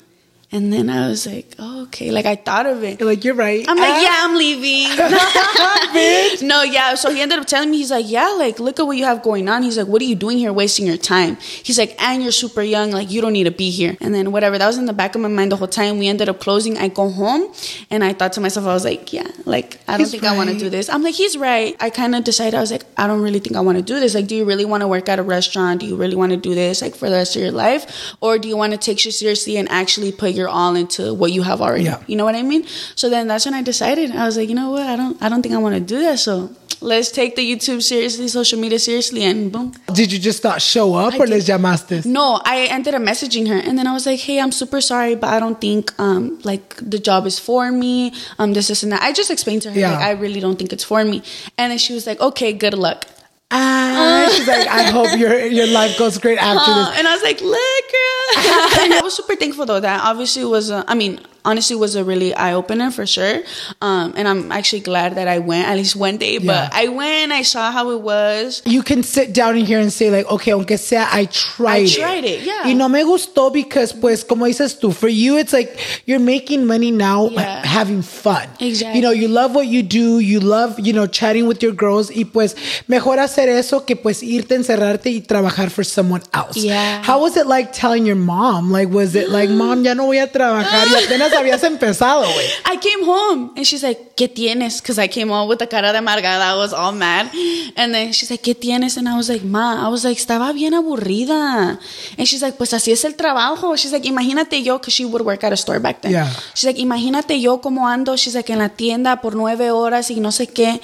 And 0.51 0.73
then 0.73 0.89
I 0.89 1.07
was 1.09 1.27
like, 1.27 1.53
oh, 1.59 1.83
okay. 1.83 2.09
Like 2.09 2.25
I 2.25 2.35
thought 2.35 2.65
of 2.65 2.83
it. 2.83 2.99
Like, 3.01 3.23
you're 3.23 3.35
right. 3.35 3.63
I'm 3.67 3.77
like, 3.77 3.87
Ah. 3.87 4.01
yeah, 4.01 4.17
I'm 4.25 4.35
leaving. 4.35 4.97
no, 6.47 6.63
yeah. 6.63 6.95
So 6.95 7.11
he 7.13 7.21
ended 7.21 7.37
up 7.37 7.45
telling 7.45 7.69
me, 7.69 7.77
he's 7.77 7.91
like, 7.91 8.09
yeah, 8.09 8.29
like, 8.29 8.59
look 8.59 8.79
at 8.79 8.87
what 8.87 8.97
you 8.97 9.05
have 9.05 9.21
going 9.21 9.47
on. 9.47 9.61
He's 9.61 9.77
like, 9.77 9.87
what 9.87 10.01
are 10.01 10.05
you 10.05 10.15
doing 10.15 10.39
here 10.39 10.51
wasting 10.51 10.87
your 10.87 10.97
time? 10.97 11.35
He's 11.37 11.77
like, 11.77 12.01
and 12.01 12.23
you're 12.23 12.31
super 12.31 12.63
young. 12.63 12.89
Like, 12.91 13.11
you 13.11 13.21
don't 13.21 13.33
need 13.33 13.43
to 13.43 13.51
be 13.51 13.69
here. 13.69 13.95
And 14.01 14.13
then 14.13 14.31
whatever. 14.31 14.57
That 14.57 14.65
was 14.67 14.77
in 14.79 14.85
the 14.85 14.93
back 14.93 15.13
of 15.13 15.21
my 15.21 15.27
mind 15.27 15.51
the 15.51 15.55
whole 15.55 15.67
time. 15.67 15.99
We 15.99 16.07
ended 16.07 16.29
up 16.29 16.39
closing. 16.39 16.77
I 16.77 16.87
go 16.87 17.09
home 17.09 17.53
and 17.91 18.03
I 18.03 18.13
thought 18.13 18.33
to 18.33 18.41
myself, 18.41 18.65
I 18.65 18.73
was 18.73 18.85
like, 18.85 19.13
yeah, 19.13 19.27
like, 19.45 19.79
I 19.87 19.93
don't 19.93 19.99
He's 20.01 20.11
think 20.11 20.23
I 20.23 20.35
want 20.35 20.49
to 20.49 20.57
do 20.57 20.69
this. 20.69 20.89
I'm 20.89 21.03
like, 21.03 21.15
he's 21.15 21.37
right. 21.37 21.75
I 21.79 21.91
kind 21.91 22.15
of 22.15 22.23
decided, 22.23 22.55
I 22.57 22.61
was 22.61 22.71
like, 22.71 22.85
I 22.97 23.05
don't 23.05 23.21
really 23.21 23.39
think 23.39 23.55
I 23.55 23.61
want 23.61 23.77
to 23.77 23.83
do 23.83 23.99
this. 23.99 24.15
Like, 24.15 24.25
do 24.25 24.35
you 24.35 24.45
really 24.45 24.65
want 24.65 24.81
to 24.81 24.87
work 24.87 25.09
at 25.09 25.19
a 25.19 25.23
restaurant? 25.23 25.79
Do 25.81 25.85
you 25.85 25.95
really 25.95 26.15
want 26.15 26.31
to 26.31 26.37
do 26.37 26.55
this, 26.55 26.81
like, 26.81 26.95
for 26.95 27.07
the 27.07 27.15
rest 27.17 27.35
of 27.35 27.41
your 27.43 27.51
life? 27.51 28.15
Or 28.19 28.39
do 28.39 28.47
you 28.47 28.57
want 28.57 28.71
to 28.73 28.77
take 28.79 28.97
shit 28.97 29.13
seriously 29.13 29.57
and 29.57 29.69
actually 29.69 30.11
put 30.11 30.33
your 30.39 30.49
all 30.49 30.73
into 30.83 31.13
what 31.13 31.31
you 31.37 31.43
have 31.49 31.59
already? 31.61 31.83
Yeah. 31.91 32.01
You 32.07 32.15
know 32.19 32.25
what 32.29 32.35
I 32.35 32.43
mean? 32.53 32.63
So 32.95 33.09
then 33.13 33.27
that's 33.29 33.45
when 33.47 33.53
I 33.53 33.61
decided. 33.73 34.07
I 34.11 34.25
was 34.29 34.37
like, 34.39 34.49
you 34.51 34.55
know 34.61 34.71
what? 34.75 34.87
I 34.93 34.95
don't 35.01 35.15
I 35.23 35.29
don't 35.29 35.43
think 35.43 35.53
I 35.59 35.61
want 35.65 35.75
to 35.75 35.81
do 35.95 35.99
that. 36.07 36.17
So 36.27 36.33
let's 36.81 37.11
take 37.11 37.35
the 37.39 37.43
YouTube 37.51 37.81
seriously, 37.83 38.27
social 38.29 38.59
media 38.59 38.79
seriously, 38.79 39.21
and 39.29 39.51
boom. 39.51 39.67
Did 39.99 40.11
you 40.13 40.19
just 40.29 40.41
not 40.49 40.61
show 40.73 40.87
up 40.95 41.13
I 41.13 41.17
or 41.17 41.25
did. 41.25 41.35
les 41.35 41.47
llamaste? 41.49 42.05
No, 42.05 42.39
I 42.45 42.57
ended 42.75 42.93
up 42.95 43.01
messaging 43.11 43.45
her, 43.51 43.59
and 43.67 43.77
then 43.77 43.85
I 43.91 43.93
was 43.93 44.05
like, 44.05 44.21
"Hey, 44.27 44.39
I'm 44.39 44.53
super 44.61 44.79
sorry, 44.91 45.15
but 45.21 45.29
I 45.35 45.39
don't 45.43 45.59
think 45.67 45.83
um 45.99 46.39
like 46.51 46.65
the 46.93 46.99
job 47.09 47.27
is 47.31 47.37
for 47.47 47.63
me. 47.83 48.13
Um, 48.39 48.53
this, 48.55 48.67
this, 48.69 48.81
and 48.83 48.91
that." 48.93 49.01
I 49.03 49.11
just 49.21 49.29
explained 49.35 49.61
to 49.63 49.71
her 49.73 49.79
Yeah. 49.79 49.91
like 49.91 50.05
I 50.09 50.11
really 50.23 50.39
don't 50.45 50.57
think 50.57 50.71
it's 50.71 50.87
for 50.91 51.03
me, 51.11 51.17
and 51.57 51.67
then 51.71 51.79
she 51.85 51.93
was 51.93 52.07
like, 52.09 52.19
"Okay, 52.29 52.51
good 52.65 52.73
luck." 52.87 53.05
Ah, 53.51 54.29
she's 54.31 54.47
like, 54.47 54.67
I 54.67 54.83
hope 54.95 55.17
your 55.17 55.37
your 55.45 55.67
life 55.67 55.97
goes 55.97 56.17
great 56.17 56.37
after 56.37 56.71
Uh, 56.71 56.89
this. 56.89 56.99
and 56.99 57.07
I 57.07 57.13
was 57.13 57.23
like, 57.23 57.41
look, 57.41 57.85
girl. 57.89 58.79
And 58.85 58.93
I 58.93 59.01
was 59.03 59.15
super 59.15 59.35
thankful 59.35 59.65
though. 59.65 59.79
That 59.79 60.01
obviously 60.03 60.45
was, 60.45 60.69
a, 60.69 60.85
I 60.87 60.93
mean, 60.95 61.19
honestly 61.45 61.75
was 61.75 61.95
a 61.95 62.03
really 62.03 62.33
eye 62.33 62.53
opener 62.53 62.91
for 62.91 63.05
sure. 63.05 63.41
Um, 63.81 64.13
and 64.15 64.27
I'm 64.27 64.51
actually 64.51 64.81
glad 64.81 65.15
that 65.15 65.27
I 65.27 65.39
went 65.39 65.67
at 65.67 65.75
least 65.77 65.95
one 65.95 66.17
day. 66.17 66.37
Yeah. 66.37 66.67
But 66.69 66.73
I 66.73 66.87
went, 66.89 67.31
I 67.31 67.41
saw 67.43 67.71
how 67.71 67.91
it 67.91 68.01
was. 68.01 68.61
You 68.65 68.83
can 68.83 69.03
sit 69.03 69.33
down 69.33 69.57
in 69.57 69.65
here 69.65 69.79
and 69.79 69.91
say 69.91 70.09
like, 70.11 70.29
okay, 70.29 70.51
aunque 70.51 70.77
sea, 70.77 70.97
I 70.97 71.25
tried 71.31 71.69
I 71.83 71.87
tried 71.87 72.25
it, 72.25 72.41
yeah. 72.43 72.63
Y 72.65 72.73
no 72.73 72.89
me 72.89 73.03
gustó 73.03 73.51
because, 73.51 73.93
pues, 73.93 74.23
como 74.23 74.45
dices 74.45 74.79
tú, 74.79 74.93
for 74.93 75.07
you, 75.07 75.37
it's 75.37 75.53
like 75.53 75.77
you're 76.05 76.19
making 76.19 76.65
money 76.65 76.91
now, 76.91 77.29
Yeah. 77.29 77.65
having 77.65 78.01
fun. 78.01 78.47
Exactly. 78.59 78.99
You 78.99 79.01
know, 79.01 79.11
you 79.11 79.27
love 79.27 79.53
what 79.55 79.67
you 79.67 79.83
do, 79.83 80.19
you 80.19 80.39
love, 80.39 80.79
you 80.79 80.93
know, 80.93 81.07
chatting 81.07 81.47
with 81.47 81.61
your 81.63 81.71
girls, 81.73 82.09
y 82.09 82.23
pues, 82.25 82.55
mejor 82.87 83.17
hacer 83.19 83.47
eso 83.49 83.85
que 83.85 83.95
pues 83.95 84.21
irte, 84.23 84.55
encerrarte 84.55 85.09
y 85.09 85.21
trabajar 85.21 85.69
for 85.69 85.83
someone 85.83 86.21
else. 86.33 86.57
Yeah. 86.57 87.01
How 87.03 87.21
was 87.21 87.37
it 87.37 87.47
like 87.47 87.71
telling 87.73 88.05
your 88.05 88.15
mom? 88.17 88.71
Like, 88.71 88.89
was 88.89 89.15
it 89.15 89.29
like, 89.29 89.49
mom, 89.59 89.83
ya 89.83 89.93
no 89.93 90.05
voy 90.05 90.19
a 90.19 90.27
trabajar 90.27 90.87
y 90.87 90.95
apenas 91.03 91.31
habías 91.39 91.63
empezado, 91.63 92.21
güey? 92.21 92.45
I 92.65 92.77
came 92.77 93.03
home 93.03 93.51
and 93.55 93.65
she's 93.65 93.83
like, 93.83 94.13
¿qué 94.15 94.27
tienes? 94.27 94.81
Because 94.81 94.99
I 94.99 95.07
came 95.07 95.29
home 95.31 95.47
with 95.49 95.61
a 95.61 95.67
cara 95.67 95.91
de 95.91 95.97
amargada. 95.99 96.51
I 96.53 96.57
was 96.57 96.73
all 96.73 96.91
mad. 96.93 97.27
And 97.75 97.93
then 97.93 98.11
she's 98.13 98.29
like, 98.29 98.43
¿qué 98.43 98.53
tienes? 98.55 98.97
And 98.97 99.07
I 99.07 99.15
was 99.15 99.29
like, 99.29 99.43
ma, 99.43 99.85
I 99.85 99.89
was 99.89 100.03
like, 100.03 100.17
estaba 100.17 100.53
bien 100.53 100.73
aburrida. 100.73 101.79
And 102.17 102.27
she's 102.27 102.41
like, 102.41 102.57
pues 102.57 102.73
así 102.73 102.91
es 102.91 103.03
el 103.05 103.15
trabajo. 103.15 103.75
She's 103.77 103.91
like, 103.91 104.05
imagínate 104.07 104.63
yo, 104.63 104.77
because 104.77 104.93
she 104.93 105.05
would 105.05 105.21
work 105.23 105.43
at 105.43 105.53
a 105.53 105.57
store 105.57 105.79
back 105.79 106.01
then. 106.01 106.11
Yeah. 106.11 106.29
She's 106.53 106.65
like, 106.65 106.77
imagínate 106.79 107.39
yo 107.41 107.59
como 107.61 107.87
ando. 107.87 108.17
She's 108.17 108.35
like, 108.35 108.49
en 108.51 108.59
la 108.59 108.69
tienda 108.69 109.21
por 109.21 109.35
nueve 109.35 109.71
horas 109.71 110.09
y 110.11 110.19
no 110.19 110.31
sé 110.31 110.47
qué. 110.47 110.79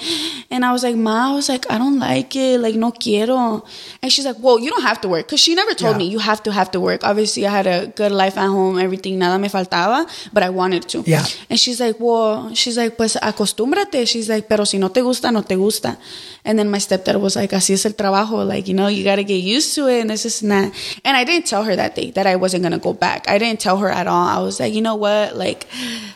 And 0.50 0.64
I 0.64 0.72
was 0.72 0.82
like, 0.82 0.96
ma, 0.96 1.30
I 1.32 1.34
was 1.34 1.48
like, 1.48 1.66
I 1.70 1.78
don't 1.78 1.98
like 1.98 2.34
it. 2.36 2.60
Like, 2.60 2.76
no 2.76 2.92
quiero. 2.92 3.64
And 4.02 4.10
she's 4.12 4.24
like, 4.24 4.36
well, 4.40 4.58
you 4.58 4.70
don't 4.70 4.84
have 4.84 5.00
to 5.02 5.08
work. 5.08 5.26
Because 5.26 5.40
she 5.40 5.54
never 5.54 5.74
told 5.74 5.92
Yeah. 5.96 5.98
me 5.98 6.08
you 6.08 6.18
have 6.18 6.42
to 6.44 6.52
have 6.52 6.70
to 6.72 6.80
work. 6.80 7.02
Obviously, 7.04 7.46
I 7.46 7.50
had 7.50 7.66
a 7.66 7.86
good 7.88 8.12
life 8.12 8.36
at 8.38 8.48
home, 8.48 8.78
everything, 8.78 9.18
nada 9.18 9.38
me 9.38 9.48
faltaba, 9.48 10.06
but 10.36 10.42
I 10.42 10.50
wanted 10.50 10.82
to. 10.92 11.02
Yeah. 11.06 11.24
And 11.48 11.58
she's 11.58 11.80
like, 11.80 11.96
well, 11.98 12.52
she's 12.54 12.76
like, 12.76 12.98
pues 12.98 13.16
acostúmbrate. 13.16 14.06
She's 14.06 14.28
like, 14.28 14.46
pero 14.50 14.64
si 14.66 14.76
no 14.76 14.90
te 14.90 15.00
gusta, 15.00 15.32
no 15.32 15.40
te 15.40 15.56
gusta. 15.56 15.96
And 16.44 16.58
then 16.58 16.68
my 16.70 16.76
stepdad 16.78 17.18
was 17.18 17.36
like, 17.36 17.52
así 17.56 17.72
es 17.72 17.86
el 17.86 17.94
trabajo. 17.94 18.44
Like, 18.46 18.68
you 18.68 18.74
know, 18.74 18.88
you 18.88 19.02
got 19.02 19.16
to 19.16 19.24
get 19.24 19.40
used 19.42 19.74
to 19.76 19.88
it 19.88 20.02
and 20.02 20.10
this 20.10 20.26
is 20.26 20.42
not. 20.42 20.70
And 21.06 21.16
I 21.16 21.24
didn't 21.24 21.46
tell 21.46 21.64
her 21.64 21.74
that 21.74 21.94
day 21.96 22.10
that 22.10 22.26
I 22.26 22.36
wasn't 22.36 22.62
going 22.64 22.72
to 22.76 22.78
go 22.78 22.92
back. 22.92 23.30
I 23.30 23.38
didn't 23.38 23.60
tell 23.60 23.78
her 23.78 23.88
at 23.88 24.06
all. 24.06 24.28
I 24.28 24.38
was 24.42 24.60
like, 24.60 24.74
you 24.74 24.82
know 24.82 24.94
what? 24.94 25.34
Like, 25.36 25.66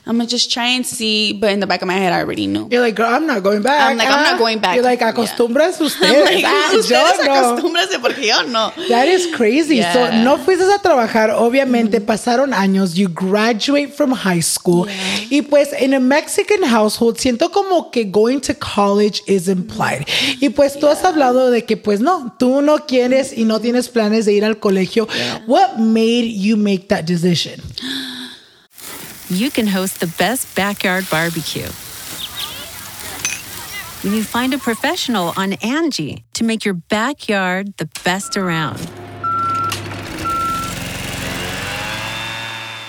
I'm 0.07 0.17
going 0.19 0.27
to 0.29 0.31
just 0.31 0.53
try 0.53 0.67
and 0.67 0.85
see. 0.85 1.33
But 1.33 1.53
in 1.53 1.61
the 1.61 1.67
back 1.67 1.81
of 1.81 1.89
my 1.89 1.95
head, 1.95 2.13
I 2.13 2.21
already 2.21 2.47
knew. 2.47 2.69
You're 2.71 2.83
like, 2.83 2.95
girl, 2.95 3.09
I'm 3.11 3.27
not 3.27 3.43
going 3.43 3.63
back. 3.63 3.91
I'm 3.91 3.97
like, 3.97 4.07
I'm 4.07 4.23
not 4.23 4.35
Ah. 4.35 4.39
going 4.39 4.59
back. 4.61 4.75
You're 4.77 4.85
like, 4.85 5.01
Yeah. 5.01 5.13
acostumbras 5.13 5.81
ustedes. 5.81 6.13
I'm 6.13 6.25
like, 6.25 6.45
Ah, 6.45 6.73
ustedes 6.77 6.91
yo 6.91 7.25
no. 7.25 7.33
acostúmbrense 7.57 7.99
porque 8.01 8.27
yo 8.29 8.43
no. 8.53 8.71
That 8.91 9.09
is 9.09 9.35
crazy. 9.35 9.77
Yeah. 9.79 9.93
So 9.95 10.11
no 10.23 10.37
fuiste 10.37 10.63
a 10.69 10.79
trabajar, 10.79 11.31
obviamente 11.31 12.01
pasaron 12.01 12.53
años, 12.53 12.95
you 12.97 13.09
graduate 13.09 13.89
from 13.95 14.10
high 14.13 14.43
school. 14.43 14.87
Y 15.31 15.43
pues 15.43 15.73
in 15.81 15.95
a 15.95 16.01
Mexican 16.01 16.63
household 16.63 17.19
siento 17.19 17.51
como 17.51 17.91
que 17.91 18.05
going 18.05 18.41
to 18.41 18.55
college 18.55 19.23
is 19.27 19.49
implied. 19.49 20.07
Y 20.41 20.51
pues 20.51 20.79
tú 20.79 20.89
has 20.89 21.05
hablado 21.05 21.51
de 21.51 21.65
que 21.65 21.77
pues 21.77 22.01
no, 22.01 22.35
tú 22.39 22.63
no 22.63 22.87
quieres 22.87 23.33
y 23.37 23.45
no 23.45 23.61
tienes 23.61 23.89
planes 23.89 24.27
de 24.27 24.33
ir 24.33 24.45
al 24.45 24.59
colegio. 24.59 25.09
What 25.47 25.79
made 25.79 26.27
you 26.33 26.57
make 26.57 26.89
that 26.89 27.05
decision? 27.05 27.61
you 29.31 29.49
can 29.49 29.69
host 29.69 30.01
the 30.01 30.09
best 30.19 30.55
backyard 30.57 31.09
barbecue. 31.09 31.69
When 34.03 34.15
you 34.15 34.25
find 34.25 34.53
a 34.53 34.59
professional 34.59 35.33
on 35.37 35.53
Angie 35.55 36.25
to 36.35 36.45
make 36.45 36.65
your 36.65 36.75
backyard 36.75 37.77
the 37.77 37.89
best 38.03 38.37
around. 38.37 38.91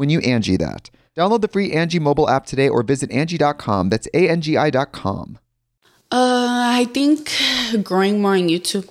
when 0.00 0.08
you 0.08 0.20
Angie 0.20 0.56
that. 0.56 0.88
Download 1.14 1.42
the 1.42 1.48
free 1.48 1.72
Angie 1.72 1.98
mobile 1.98 2.30
app 2.30 2.46
today 2.46 2.70
or 2.70 2.82
visit 2.82 3.10
Angie.com. 3.12 3.90
That's 3.90 4.08
A 4.14 4.30
N 4.30 4.40
G 4.40 4.56
I.com. 4.56 5.38
Uh, 6.10 6.80
I 6.80 6.86
think 6.94 7.30
growing 7.84 8.22
more 8.22 8.32
on 8.32 8.48
YouTube. 8.48 8.88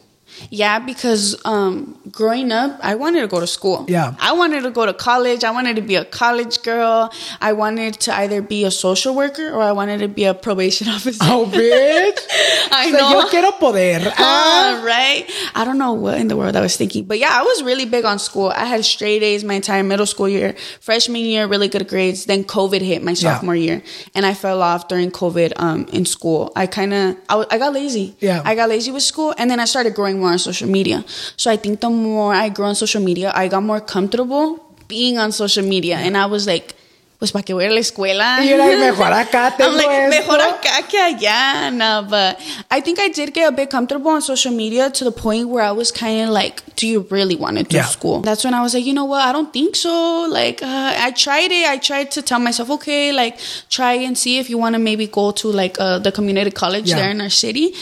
Yeah, 0.50 0.80
because 0.80 1.36
um, 1.46 1.98
growing 2.12 2.52
up, 2.52 2.80
I 2.82 2.96
wanted 2.96 3.22
to 3.22 3.28
go 3.28 3.40
to 3.40 3.48
school. 3.48 3.86
Yeah. 3.88 4.16
I 4.20 4.32
wanted 4.34 4.62
to 4.64 4.72
go 4.72 4.86
to 4.86 4.94
college. 4.94 5.44
I 5.44 5.52
wanted 5.52 5.76
to 5.76 5.82
be 5.82 5.96
a 5.96 6.06
college 6.06 6.62
girl. 6.64 7.12
I 7.42 7.54
wanted 7.54 7.96
to 8.02 8.14
either 8.16 8.42
be 8.42 8.64
a 8.66 8.72
social 8.72 9.16
worker 9.16 9.50
or 9.52 9.62
I 9.62 9.72
wanted 9.72 10.00
to 10.00 10.08
be 10.08 10.24
a 10.26 10.34
probation 10.34 10.88
officer. 10.96 11.20
Oh, 11.24 11.46
bitch. 11.52 12.20
I 12.72 12.92
So 12.92 12.98
know. 12.98 13.22
yo 13.22 13.28
quiero 13.30 13.52
poder. 13.52 14.12
Ah. 14.18 14.48
Ah, 14.70 14.82
right? 14.86 15.26
I 15.56 15.64
don't 15.66 15.78
know 15.78 15.94
what 15.94 16.18
in 16.18 16.28
the 16.28 16.36
world 16.38 16.56
I 16.56 16.62
was 16.62 16.76
thinking. 16.76 17.06
But 17.06 17.20
yeah, 17.20 17.30
I 17.32 17.44
was 17.44 17.64
really 17.64 17.86
big 17.86 18.04
on 18.06 18.20
school. 18.20 18.50
I 18.56 18.66
had 18.66 18.84
straight 18.86 19.22
A's 19.24 19.44
my 19.44 19.54
entire 19.56 19.84
middle 19.84 20.06
school 20.06 20.28
year. 20.30 20.56
Freshman 20.82 21.22
year, 21.22 21.48
really 21.48 21.68
good 21.68 21.88
grades. 21.88 22.26
Then 22.26 22.44
COVID 22.44 22.82
hit 22.82 23.04
my 23.04 23.12
Yeah. 23.12 23.16
sophomore 23.36 23.56
year. 23.56 23.82
And 24.16 24.26
I 24.26 24.34
fell 24.34 24.62
off 24.62 24.88
during 24.88 25.12
COVID 25.12 25.54
um, 25.58 25.86
in 25.92 26.06
school. 26.06 26.52
I 26.56 26.68
kind 26.68 26.94
of, 26.94 27.16
I, 27.30 27.34
w- 27.34 27.48
I 27.52 27.58
got 27.58 27.74
lazy. 27.74 28.16
Yeah. 28.20 28.42
I 28.46 28.56
got 28.56 28.70
lazy 28.70 28.92
with 28.92 29.04
school. 29.04 29.34
And 29.38 29.50
then 29.50 29.60
I 29.60 29.66
started 29.66 29.94
growing 29.96 30.20
more 30.20 30.29
on 30.30 30.40
social 30.40 30.68
media. 30.70 31.04
So 31.38 31.52
I 31.52 31.58
think 31.58 31.80
the 31.82 31.90
more 31.90 32.34
I 32.34 32.50
grew 32.50 32.66
on 32.66 32.76
social 32.76 33.02
media, 33.02 33.32
I 33.36 33.48
got 33.48 33.64
more 33.64 33.82
comfortable 33.82 34.60
being 34.88 35.18
on 35.18 35.32
social 35.32 35.64
media. 35.64 35.98
And 35.98 36.18
I 36.18 36.26
was 36.26 36.48
like, 36.48 36.76
pues 37.20 37.34
para 37.34 37.44
que 37.44 37.54
voy 37.54 37.66
a 37.66 37.70
la 37.70 37.82
escuela. 37.82 38.40
You're 38.48 38.58
like, 38.58 38.80
mejor 38.80 39.12
acá 39.22 39.52
tengo 39.58 39.72
I'm 39.72 39.76
like, 39.76 39.90
esto. 39.90 40.10
mejor 40.10 40.40
acá 40.40 40.88
que 40.88 40.98
allá. 40.98 41.70
No, 41.72 42.08
but 42.10 42.40
I 42.72 42.80
think 42.80 42.98
I 42.98 43.10
did 43.10 43.34
get 43.34 43.50
a 43.50 43.52
bit 43.52 43.70
comfortable 43.70 44.10
on 44.12 44.22
social 44.22 44.54
media 44.54 44.90
to 44.90 45.04
the 45.04 45.12
point 45.12 45.50
where 45.50 45.62
I 45.62 45.72
was 45.74 45.92
kind 45.92 46.22
of 46.24 46.30
like, 46.30 46.64
do 46.78 46.88
you 46.88 47.06
really 47.10 47.36
want 47.36 47.58
to 47.58 47.64
do 47.66 47.76
Yeah. 47.76 47.86
school? 47.88 48.22
That's 48.22 48.46
when 48.46 48.54
I 48.54 48.62
was 48.62 48.74
like, 48.74 48.86
you 48.86 48.94
know 48.94 49.04
what? 49.04 49.22
I 49.22 49.34
don't 49.34 49.52
think 49.52 49.76
so. 49.76 50.28
Like, 50.30 50.64
uh, 50.64 50.94
I 50.98 51.12
tried 51.12 51.52
it. 51.52 51.68
I 51.70 51.78
tried 51.78 52.10
to 52.12 52.22
tell 52.22 52.40
myself, 52.40 52.70
okay, 52.70 53.12
like, 53.12 53.38
try 53.70 53.94
and 53.96 54.18
see 54.18 54.40
if 54.40 54.50
you 54.50 54.58
want 54.58 54.76
to 54.76 54.80
maybe 54.80 55.06
go 55.06 55.32
to 55.32 55.50
like 55.52 55.76
uh, 55.78 56.00
the 56.00 56.14
community 56.14 56.52
college 56.52 56.88
Yeah. 56.90 56.96
there 57.00 57.12
in 57.12 57.20
our 57.20 57.30
city. 57.30 57.74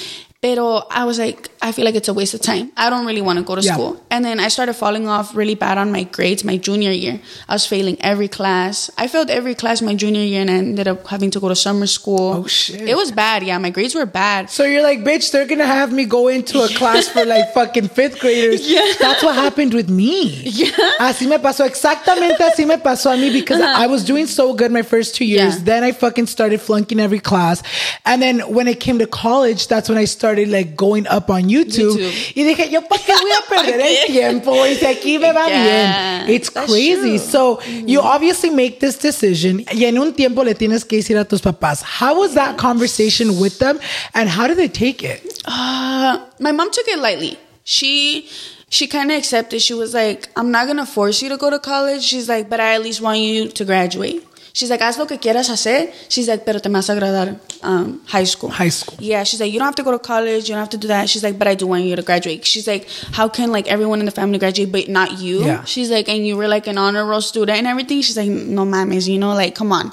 Pero 0.42 0.84
I 0.90 1.04
was 1.06 1.18
like, 1.20 1.50
I 1.62 1.72
feel 1.72 1.86
like 1.86 1.96
it's 1.96 2.08
a 2.08 2.14
waste 2.14 2.34
of 2.34 2.42
time. 2.42 2.72
I 2.78 2.90
don't 2.90 3.06
really 3.06 3.22
want 3.22 3.40
to 3.40 3.44
go 3.46 3.56
to 3.56 3.62
Yeah. 3.62 3.74
school. 3.74 4.04
And 4.10 4.24
then 4.24 4.40
I 4.40 4.48
started 4.48 4.74
falling 4.74 5.08
off 5.08 5.36
really 5.36 5.56
bad 5.56 5.78
on 5.78 5.92
my 5.92 6.04
grades 6.04 6.44
my 6.44 6.58
junior 6.58 6.92
year. 6.92 7.20
I 7.50 7.54
was 7.54 7.66
failing 7.66 7.98
every 8.02 8.28
class. 8.28 8.92
I 8.98 9.08
failed 9.08 9.30
every 9.30 9.56
class 9.56 9.82
my 9.82 9.96
junior 9.96 10.22
year 10.22 10.42
and 10.42 10.52
I 10.52 10.56
ended 10.56 10.88
up 10.88 11.08
having 11.08 11.32
to 11.32 11.40
go 11.40 11.50
to 11.50 11.56
summer 11.56 11.88
school. 11.88 12.44
Oh, 12.44 12.48
shit. 12.48 12.82
It 12.82 12.96
was 12.96 13.12
bad. 13.12 13.44
Yeah, 13.44 13.58
my 13.58 13.70
grades 13.70 13.96
were 13.96 14.06
bad. 14.06 14.50
So 14.50 14.66
you're 14.66 14.84
like, 14.84 15.00
bitch, 15.00 15.32
they're 15.32 15.48
gonna 15.48 15.66
have 15.66 15.92
me 15.92 16.06
go 16.06 16.28
into 16.28 16.62
a 16.62 16.68
class 16.80 17.08
for 17.08 17.26
like 17.26 17.54
fucking 17.54 17.90
fifth 17.90 18.20
graders. 18.20 18.70
Yeah. 18.70 18.94
That's 19.00 19.24
what 19.24 19.36
happened 19.36 19.74
with 19.74 19.90
me. 19.90 20.44
Yeah. 20.58 20.72
Así 21.00 21.28
me 21.28 21.38
pasó. 21.38 21.66
Exactamente 21.66 22.40
así 22.44 22.66
me 22.66 22.78
pasó 22.78 23.12
a 23.14 23.18
mí 23.18 23.32
because 23.32 23.62
uh-huh. 23.62 23.84
I 23.84 23.88
was 23.88 24.04
doing 24.04 24.26
so 24.26 24.54
good 24.54 24.72
my 24.72 24.82
first 24.82 25.16
two 25.16 25.26
years. 25.26 25.58
Yeah. 25.58 25.64
Then 25.64 25.84
I 25.84 25.92
fucking 25.92 26.28
started 26.28 26.62
flunking 26.62 27.00
every 27.00 27.20
class. 27.20 27.62
And 28.06 28.22
then 28.22 28.40
when 28.54 28.68
it 28.68 28.80
came 28.80 28.98
to 29.00 29.08
college, 29.08 29.68
that's 29.68 29.90
when 29.90 29.98
I 29.98 30.06
started 30.06 30.48
like 30.50 30.76
going 30.76 31.06
up 31.08 31.30
on 31.30 31.47
YouTube. 31.50 31.98
YouTube. 32.00 32.14
Y 32.36 32.44
dije, 32.44 32.70
yo, 32.70 32.82
¿para 32.84 33.02
qué 33.04 33.14
voy 33.14 33.32
a 33.32 33.50
perder 33.50 33.82
el 33.82 34.06
tiempo? 34.08 34.66
Y 34.66 34.76
si 34.76 34.86
aquí 34.86 35.18
me 35.20 35.32
va 35.32 35.48
Yeah, 35.48 36.24
bien. 36.26 36.36
It's 36.36 36.50
crazy. 36.50 36.96
true. 36.96 37.18
So 37.20 37.60
you 37.86 38.00
obviously 38.02 38.50
make 38.50 38.80
this 38.80 38.98
decision 39.00 39.64
y 39.74 39.86
en 39.86 39.98
un 39.98 40.14
tiempo 40.14 40.44
le 40.44 40.54
tienes 40.56 40.84
que 40.86 40.98
decir 40.98 41.18
a 41.18 41.26
tus 41.26 41.42
papás. 41.42 41.84
How 41.84 42.20
was 42.20 42.34
that 42.36 42.58
conversation 42.58 43.40
with 43.40 43.58
them 43.60 43.80
and 44.14 44.30
how 44.30 44.48
did 44.48 44.58
they 44.58 44.70
take 44.70 45.04
it? 45.04 45.22
Uh, 45.46 46.20
my 46.40 46.52
mom 46.52 46.70
took 46.72 46.88
it 46.88 47.00
lightly. 47.00 47.38
She 47.64 48.28
she 48.70 48.86
kind 48.88 49.12
of 49.12 49.18
accepted. 49.18 49.62
She 49.62 49.74
was 49.74 49.94
like, 49.94 50.28
"I'm 50.36 50.52
not 50.52 50.68
gonna 50.68 50.86
force 50.86 51.22
you 51.22 51.30
to 51.30 51.38
go 51.38 51.50
to 51.50 51.58
college." 51.60 52.04
She's 52.04 52.28
like, 52.28 52.50
"But 52.50 52.60
I 52.60 52.76
at 52.76 52.82
least 52.82 53.00
want 53.02 53.20
you 53.20 53.48
to 53.48 53.64
graduate." 53.66 54.24
She's 54.58 54.72
like, 54.72 54.82
"Haz 54.82 54.98
lo 54.98 55.06
que 55.06 55.20
quieras 55.20 55.50
hacer." 55.52 55.94
She's 56.10 56.28
like, 56.28 56.44
"Pero 56.44 56.60
te 56.60 56.68
vas 56.70 56.90
a 56.90 56.94
agradar 56.94 57.40
um, 57.62 58.02
high 58.08 58.24
school." 58.24 58.50
High 58.50 58.72
school. 58.72 58.98
Yeah, 59.00 59.24
she's 59.24 59.40
like, 59.40 59.54
you 59.54 59.60
don't 59.60 59.68
have 59.68 59.76
to 59.76 59.84
go 59.84 59.92
to 59.92 60.00
college, 60.00 60.50
you 60.50 60.56
don't 60.56 60.64
have 60.66 60.72
to 60.72 60.80
do 60.80 60.88
that. 60.88 61.08
She's 61.12 61.22
like, 61.22 61.38
but 61.38 61.48
I 61.48 61.54
do 61.54 61.68
want 61.68 61.84
you 61.84 61.96
to 61.96 62.02
graduate. 62.02 62.44
She's 62.44 62.66
like, 62.66 62.90
how 63.12 63.30
can 63.30 63.52
like 63.52 63.68
everyone 63.68 64.00
in 64.00 64.08
the 64.08 64.12
family 64.12 64.40
graduate, 64.40 64.72
but 64.72 64.88
not 64.90 65.20
you? 65.20 65.46
Yeah. 65.46 65.64
She's 65.66 65.92
like, 65.92 66.10
and 66.10 66.26
you 66.26 66.36
were 66.36 66.48
like 66.48 66.66
an 66.66 66.80
honor 66.80 67.06
roll 67.06 67.22
student 67.22 67.60
and 67.60 67.68
everything. 67.68 68.02
She's 68.02 68.18
like, 68.18 68.30
no 68.30 68.66
mames, 68.66 69.08
you 69.08 69.20
know, 69.20 69.36
like 69.36 69.54
come 69.54 69.72
on. 69.72 69.92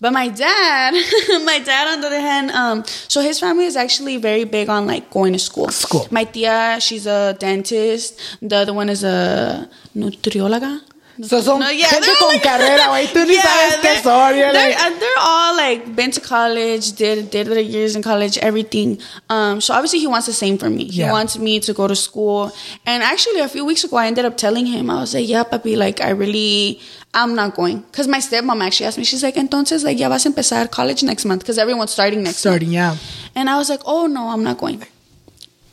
But 0.00 0.14
my 0.14 0.28
dad, 0.28 0.92
my 1.44 1.58
dad 1.58 1.88
on 1.92 2.00
the 2.00 2.06
other 2.06 2.20
hand, 2.20 2.52
um, 2.52 2.84
so 2.86 3.20
his 3.20 3.38
family 3.38 3.66
is 3.66 3.76
actually 3.76 4.16
very 4.16 4.44
big 4.44 4.70
on 4.70 4.86
like 4.86 5.10
going 5.10 5.34
to 5.34 5.38
school. 5.38 5.68
School. 5.68 6.08
My 6.10 6.24
tia, 6.24 6.78
she's 6.80 7.06
a 7.06 7.36
dentist. 7.38 8.18
The 8.40 8.56
other 8.56 8.72
one 8.72 8.88
is 8.88 9.04
a 9.04 9.68
nutrióloga. 9.94 10.80
So 11.22 11.40
son 11.40 11.60
No, 11.60 11.70
yeah, 11.70 11.88
gente 11.90 12.06
they're 12.06 12.16
con 12.16 12.28
like- 12.28 12.42
carrera, 12.42 12.88
güey. 12.88 13.06
Tú 13.12 13.24
ni 13.24 13.36
sabes 13.36 13.76
qué 13.80 14.02
son. 14.02 14.32
They're, 14.34 14.52
like, 14.52 14.76
uh, 14.76 14.90
they're 14.98 15.20
all 15.20 15.56
like 15.56 15.94
been 15.94 16.10
to 16.10 16.20
college, 16.20 16.92
did 16.94 17.30
did 17.30 17.46
their 17.46 17.60
years 17.60 17.94
in 17.94 18.02
college, 18.02 18.36
everything. 18.38 18.98
Um, 19.30 19.60
so 19.60 19.74
obviously 19.74 20.00
he 20.00 20.08
wants 20.08 20.26
the 20.26 20.32
same 20.32 20.58
for 20.58 20.68
me. 20.68 20.86
He 20.86 21.04
wants 21.04 21.38
me 21.38 21.60
to 21.60 21.72
go 21.72 21.86
to 21.86 21.94
school. 21.94 22.50
And 22.84 23.02
actually, 23.02 23.40
a 23.40 23.48
few 23.48 23.64
weeks 23.64 23.84
ago, 23.84 23.96
I 23.96 24.06
ended 24.08 24.24
up 24.24 24.36
telling 24.36 24.66
him, 24.66 24.90
I 24.90 24.96
was 25.00 25.14
like, 25.14 25.28
"Yeah, 25.28 25.44
papi, 25.44 25.76
like 25.76 26.00
I 26.00 26.10
really, 26.10 26.80
I'm 27.14 27.34
not 27.36 27.54
going." 27.54 27.80
Because 27.90 28.08
my 28.08 28.18
stepmom 28.18 28.60
actually 28.64 28.86
asked 28.86 28.98
me, 28.98 29.04
she's 29.04 29.22
like, 29.22 29.36
"Entonces, 29.36 29.84
like, 29.84 29.98
ya 30.00 30.08
vas 30.08 30.26
a 30.26 30.30
empezar 30.30 30.66
college 30.68 31.04
next 31.04 31.24
month?" 31.26 31.42
Because 31.42 31.58
everyone's 31.58 31.92
starting 31.92 32.22
next 32.24 32.38
starting, 32.38 32.72
month. 32.72 32.98
yeah. 33.00 33.40
And 33.40 33.48
I 33.48 33.56
was 33.56 33.70
like, 33.70 33.82
"Oh 33.86 34.06
no, 34.06 34.30
I'm 34.30 34.42
not 34.42 34.58
going." 34.58 34.82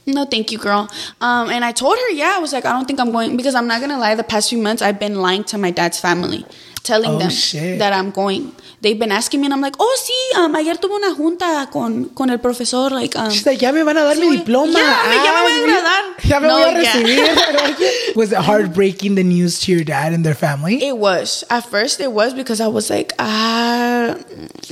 No, 0.08 0.26
thank 0.26 0.52
you, 0.52 0.58
girl. 0.58 0.90
Um, 1.22 1.50
and 1.50 1.64
I 1.64 1.72
told 1.72 1.98
her, 1.98 2.10
yeah, 2.12 2.34
I 2.36 2.40
was 2.40 2.54
like, 2.54 2.66
I 2.66 2.72
don't 2.74 2.86
think 2.86 3.00
I'm 3.00 3.12
going 3.12 3.38
because 3.38 3.54
I'm 3.56 3.68
not 3.68 3.82
gonna 3.82 4.00
lie. 4.00 4.16
The 4.16 4.24
past 4.24 4.50
few 4.50 4.58
months, 4.58 4.82
I've 4.82 5.00
been 5.00 5.16
lying 5.22 5.44
to 5.46 5.58
my 5.60 5.70
dad's 5.70 6.00
family, 6.00 6.44
telling 6.84 7.12
Oh, 7.12 7.20
them 7.20 7.30
shit. 7.30 7.78
that 7.80 7.94
I'm 7.94 8.10
going. 8.10 8.52
They've 8.82 8.98
been 8.98 9.12
asking 9.12 9.42
me, 9.42 9.46
and 9.46 9.54
I'm 9.54 9.62
like, 9.62 9.76
oh, 9.80 9.98
sí. 10.02 10.40
Um, 10.40 10.56
ayer 10.56 10.74
tuve 10.76 10.96
una 10.96 11.14
junta 11.14 11.70
con 11.72 12.06
con 12.16 12.32
el 12.32 12.40
profesor, 12.40 12.90
like, 12.90 13.16
um, 13.16 13.30
She's 13.30 13.46
like, 13.46 13.62
ya 13.62 13.72
me 13.72 13.84
van 13.84 13.96
a 13.96 14.02
dar 14.02 14.16
Sí, 14.16 14.22
mi 14.28 14.38
diploma. 14.38 14.74
Ya, 14.74 15.04
me- 15.08 15.24
ya 15.24 15.32
me 15.34 15.42
voy 15.44 15.52
a 15.52 15.68
graduar. 15.68 16.04
Ya 16.24 16.40
me 16.40 16.48
No, 16.48 16.54
voy 16.56 16.64
a 16.64 16.82
yeah. 16.82 16.94
recibir. 16.94 18.16
Was 18.16 18.32
it 18.32 18.40
heartbreaking 18.40 19.14
the 19.14 19.24
news 19.24 19.60
to 19.62 19.72
your 19.72 19.84
dad 19.84 20.14
and 20.14 20.26
their 20.26 20.34
family? 20.34 20.84
It 20.84 20.98
was 20.98 21.44
at 21.52 21.64
first. 21.70 22.00
It 22.00 22.12
was 22.12 22.34
because 22.34 22.60
I 22.60 22.68
was 22.68 22.90
like, 22.90 23.14
ah, 23.20 23.81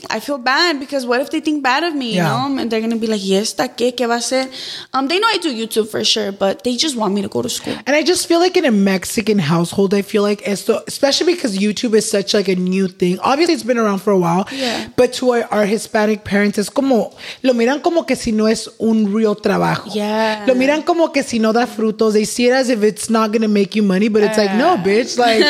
I 0.09 0.19
feel 0.19 0.37
bad 0.37 0.79
because 0.79 1.05
what 1.05 1.21
if 1.21 1.29
they 1.31 1.39
think 1.39 1.63
bad 1.63 1.83
of 1.83 1.93
me? 1.95 2.15
Yeah. 2.15 2.23
You 2.45 2.55
know, 2.55 2.61
and 2.61 2.71
they're 2.71 2.81
gonna 2.81 2.97
be 2.97 3.07
like, 3.07 3.21
yes, 3.23 3.53
¿esta 3.53 3.67
qué? 3.75 3.95
¿Qué 3.95 4.07
va 4.07 4.15
a 4.15 4.17
hacer? 4.19 4.47
Um, 4.93 5.07
they 5.07 5.19
know 5.19 5.27
I 5.27 5.37
do 5.37 5.49
YouTube 5.53 5.89
for 5.89 6.03
sure, 6.03 6.31
but 6.31 6.63
they 6.63 6.75
just 6.75 6.95
want 6.95 7.13
me 7.13 7.21
to 7.21 7.27
go 7.29 7.41
to 7.41 7.49
school. 7.49 7.75
And 7.85 7.95
I 7.95 8.03
just 8.03 8.27
feel 8.27 8.39
like 8.39 8.57
in 8.57 8.65
a 8.65 8.71
Mexican 8.71 9.39
household, 9.39 9.93
I 9.93 10.01
feel 10.01 10.23
like 10.23 10.41
esto, 10.47 10.81
especially 10.87 11.33
because 11.33 11.57
YouTube 11.57 11.93
is 11.95 12.09
such 12.09 12.33
like 12.33 12.47
a 12.47 12.55
new 12.55 12.87
thing. 12.87 13.19
Obviously, 13.19 13.53
it's 13.53 13.63
been 13.63 13.77
around 13.77 13.99
for 13.99 14.11
a 14.11 14.17
while. 14.17 14.47
Yeah. 14.51 14.89
But 14.95 15.13
to 15.13 15.31
our, 15.31 15.43
our 15.51 15.65
Hispanic 15.65 16.23
parents, 16.23 16.57
es 16.57 16.69
como, 16.69 17.11
lo 17.43 17.53
miran 17.53 17.81
como 17.81 18.03
que 18.03 18.15
si 18.15 18.31
no 18.31 18.45
es 18.47 18.67
un 18.79 19.13
real 19.13 19.35
trabajo. 19.35 19.89
Yeah. 19.93 20.45
Lo 20.47 20.55
miran 20.55 20.83
como 20.83 21.09
que 21.11 21.23
si 21.23 21.39
no 21.39 21.51
da 21.53 21.65
frutos. 21.65 22.13
They 22.13 22.25
see 22.25 22.47
it 22.47 22.53
as 22.53 22.69
if 22.69 22.83
it's 22.83 23.09
not 23.09 23.31
going 23.31 23.41
to 23.43 23.47
make 23.47 23.75
you 23.75 23.83
money, 23.83 24.07
but 24.09 24.23
it's 24.23 24.37
like, 24.37 24.53
no, 24.55 24.77
bitch. 24.77 25.17
Like, 25.17 25.43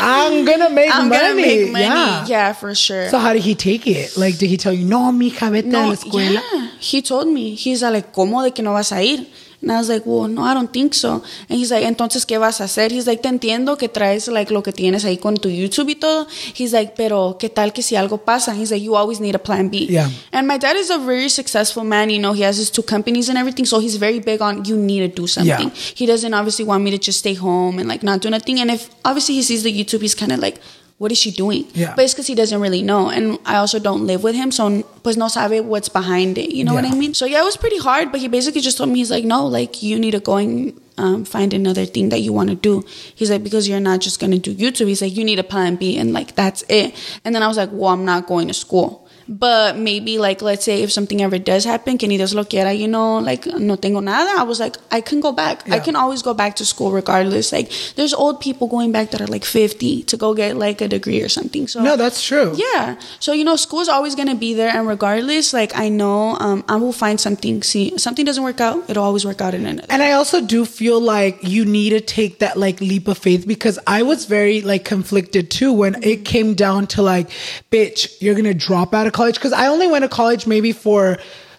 I'm 0.00 0.44
going 0.44 0.60
to 0.66 0.70
make 0.70 0.94
I'm 0.94 1.08
money. 1.08 1.20
gonna 1.20 1.34
make 1.34 1.72
money. 1.72 1.84
Yeah. 1.84 2.26
Yeah, 2.26 2.52
for 2.52 2.74
sure. 2.74 3.08
So 3.08 3.15
how 3.18 3.32
did 3.32 3.42
he 3.42 3.54
take 3.54 3.86
it? 3.86 4.16
Like, 4.16 4.38
did 4.38 4.50
he 4.50 4.56
tell 4.56 4.72
you, 4.72 4.84
no, 4.84 5.12
mija, 5.12 5.50
vete 5.50 5.74
a 5.74 5.86
la 5.86 5.94
escuela? 5.94 6.42
yeah. 6.52 6.70
He 6.80 7.02
told 7.02 7.28
me. 7.28 7.54
He's 7.54 7.82
like, 7.82 8.12
¿cómo 8.12 8.42
de 8.42 8.52
que 8.52 8.62
no 8.62 8.72
vas 8.72 8.92
a 8.92 9.02
ir? 9.02 9.26
And 9.62 9.72
I 9.72 9.78
was 9.78 9.88
like, 9.88 10.04
well, 10.04 10.28
no, 10.28 10.42
I 10.42 10.54
don't 10.54 10.72
think 10.72 10.94
so. 10.94 11.22
And 11.48 11.58
he's 11.58 11.70
like, 11.70 11.84
entonces, 11.84 12.26
¿qué 12.26 12.38
vas 12.38 12.60
a 12.60 12.64
hacer? 12.64 12.92
He's 12.92 13.06
like, 13.06 13.22
te 13.22 13.28
entiendo 13.28 13.76
que 13.78 13.88
traes 13.88 14.28
like 14.28 14.52
lo 14.52 14.62
que 14.62 14.72
tienes 14.72 15.04
ahí 15.04 15.18
con 15.18 15.36
tu 15.36 15.48
YouTube 15.48 15.88
y 15.88 15.94
todo. 15.94 16.26
He's 16.54 16.72
like, 16.72 16.94
pero 16.94 17.36
¿qué 17.38 17.48
tal 17.48 17.72
que 17.72 17.82
si 17.82 17.96
algo 17.96 18.18
pasa? 18.18 18.54
He's 18.54 18.70
like, 18.70 18.82
you 18.82 18.96
always 18.96 19.18
need 19.18 19.34
a 19.34 19.38
plan 19.38 19.68
B. 19.70 19.86
Yeah. 19.88 20.08
And 20.32 20.46
my 20.46 20.58
dad 20.58 20.76
is 20.76 20.90
a 20.90 20.98
very 20.98 21.28
successful 21.28 21.84
man. 21.84 22.10
You 22.10 22.20
know, 22.20 22.32
he 22.32 22.42
has 22.42 22.58
his 22.58 22.70
two 22.70 22.82
companies 22.82 23.28
and 23.28 23.38
everything. 23.38 23.64
So 23.64 23.80
he's 23.80 23.96
very 23.96 24.20
big 24.20 24.42
on 24.42 24.64
you 24.64 24.76
need 24.76 25.00
to 25.00 25.08
do 25.08 25.26
something. 25.26 25.68
Yeah. 25.68 25.94
He 25.94 26.06
doesn't 26.06 26.34
obviously 26.34 26.64
want 26.64 26.84
me 26.84 26.90
to 26.90 26.98
just 26.98 27.20
stay 27.20 27.34
home 27.34 27.78
and 27.78 27.88
like 27.88 28.02
not 28.02 28.20
do 28.20 28.30
nothing. 28.30 28.60
And 28.60 28.70
if 28.70 28.90
obviously 29.04 29.36
he 29.36 29.42
sees 29.42 29.62
the 29.62 29.72
YouTube, 29.72 30.02
he's 30.02 30.14
kind 30.14 30.32
of 30.32 30.38
like, 30.38 30.60
what 30.98 31.12
is 31.12 31.18
she 31.18 31.30
doing? 31.30 31.66
Yeah. 31.74 31.94
But 31.94 32.04
it's 32.04 32.14
because 32.14 32.26
he 32.26 32.34
doesn't 32.34 32.58
really 32.58 32.82
know. 32.82 33.10
And 33.10 33.38
I 33.44 33.56
also 33.56 33.78
don't 33.78 34.06
live 34.06 34.22
with 34.22 34.34
him. 34.34 34.50
So 34.50 34.82
pues 35.02 35.16
no 35.16 35.28
sabe 35.28 35.60
what's 35.64 35.90
behind 35.90 36.38
it. 36.38 36.52
You 36.52 36.64
know 36.64 36.72
what 36.72 36.84
I 36.84 36.94
mean? 36.94 37.12
So 37.12 37.26
yeah, 37.26 37.42
it 37.42 37.44
was 37.44 37.56
pretty 37.56 37.78
hard. 37.78 38.10
But 38.10 38.20
he 38.20 38.28
basically 38.28 38.62
just 38.62 38.78
told 38.78 38.88
me, 38.90 39.00
he's 39.00 39.10
like, 39.10 39.24
no, 39.24 39.46
like 39.46 39.82
you 39.82 39.98
need 39.98 40.12
to 40.12 40.20
go 40.20 40.36
and 40.36 40.80
um, 40.96 41.24
find 41.26 41.52
another 41.52 41.84
thing 41.84 42.08
that 42.08 42.20
you 42.20 42.32
want 42.32 42.48
to 42.48 42.56
do. 42.56 42.82
He's 43.14 43.30
like, 43.30 43.44
because 43.44 43.68
you're 43.68 43.80
not 43.80 44.00
just 44.00 44.20
going 44.20 44.30
to 44.32 44.38
do 44.38 44.54
YouTube. 44.54 44.88
He's 44.88 45.02
like, 45.02 45.14
you 45.14 45.24
need 45.24 45.38
a 45.38 45.44
plan 45.44 45.76
B. 45.76 45.98
And 45.98 46.14
like, 46.14 46.34
that's 46.34 46.64
it. 46.70 46.94
And 47.24 47.34
then 47.34 47.42
I 47.42 47.48
was 47.48 47.58
like, 47.58 47.68
well, 47.72 47.90
I'm 47.90 48.06
not 48.06 48.26
going 48.26 48.48
to 48.48 48.54
school. 48.54 49.05
But 49.28 49.76
maybe 49.76 50.18
like 50.18 50.42
let's 50.42 50.64
say 50.64 50.82
if 50.82 50.92
something 50.92 51.22
ever 51.22 51.38
does 51.38 51.64
happen, 51.64 51.98
que 51.98 52.06
ni 52.08 52.16
Dios 52.16 52.34
lo 52.34 52.44
quiera, 52.44 52.72
you 52.72 52.88
know, 52.88 53.18
like 53.18 53.46
no 53.46 53.76
tengo 53.76 54.00
nada. 54.00 54.38
I 54.38 54.44
was 54.44 54.60
like, 54.60 54.76
I 54.90 55.00
can 55.00 55.20
go 55.20 55.32
back. 55.32 55.68
I 55.70 55.78
can 55.80 55.96
always 55.96 56.22
go 56.22 56.34
back 56.34 56.56
to 56.56 56.64
school 56.64 56.92
regardless. 56.92 57.52
Like 57.52 57.70
there's 57.96 58.14
old 58.14 58.40
people 58.40 58.68
going 58.68 58.92
back 58.92 59.10
that 59.10 59.20
are 59.20 59.26
like 59.26 59.44
50 59.44 60.04
to 60.04 60.16
go 60.16 60.34
get 60.34 60.56
like 60.56 60.80
a 60.80 60.88
degree 60.88 61.22
or 61.22 61.28
something. 61.28 61.66
So 61.68 61.82
No, 61.82 61.96
that's 61.96 62.22
true. 62.22 62.54
yeah. 62.56 62.96
So 63.20 63.32
you 63.32 63.44
know, 63.44 63.56
school's 63.56 63.88
always 63.88 64.14
gonna 64.14 64.34
be 64.34 64.54
there, 64.54 64.70
and 64.74 64.86
regardless, 64.86 65.52
like 65.52 65.76
I 65.76 65.88
know, 65.88 66.36
um, 66.38 66.64
I 66.68 66.76
will 66.76 66.92
find 66.92 67.18
something. 67.20 67.62
See, 67.62 67.96
something 67.98 68.24
doesn't 68.24 68.42
work 68.44 68.60
out, 68.60 68.88
it'll 68.88 69.04
always 69.04 69.24
work 69.24 69.40
out 69.40 69.54
in 69.54 69.66
another. 69.66 69.86
And 69.90 70.02
I 70.02 70.12
also 70.12 70.40
do 70.40 70.64
feel 70.64 71.00
like 71.00 71.38
you 71.42 71.64
need 71.64 71.90
to 71.90 72.00
take 72.00 72.38
that 72.40 72.56
like 72.56 72.80
leap 72.80 73.08
of 73.08 73.18
faith 73.18 73.46
because 73.46 73.78
I 73.86 74.02
was 74.02 74.24
very 74.26 74.60
like 74.62 74.84
conflicted 74.84 75.50
too 75.50 75.72
when 75.72 76.02
it 76.02 76.24
came 76.24 76.54
down 76.54 76.86
to 76.88 77.02
like, 77.02 77.28
bitch, 77.70 78.20
you're 78.20 78.34
gonna 78.34 78.54
drop 78.54 78.94
out 78.94 79.06
of 79.06 79.12
college. 79.16 79.36
Because 79.40 79.52
I 79.52 79.66
only 79.74 79.88
went 79.88 80.02
to 80.04 80.08
college 80.20 80.46
maybe 80.46 80.72
for 80.72 81.16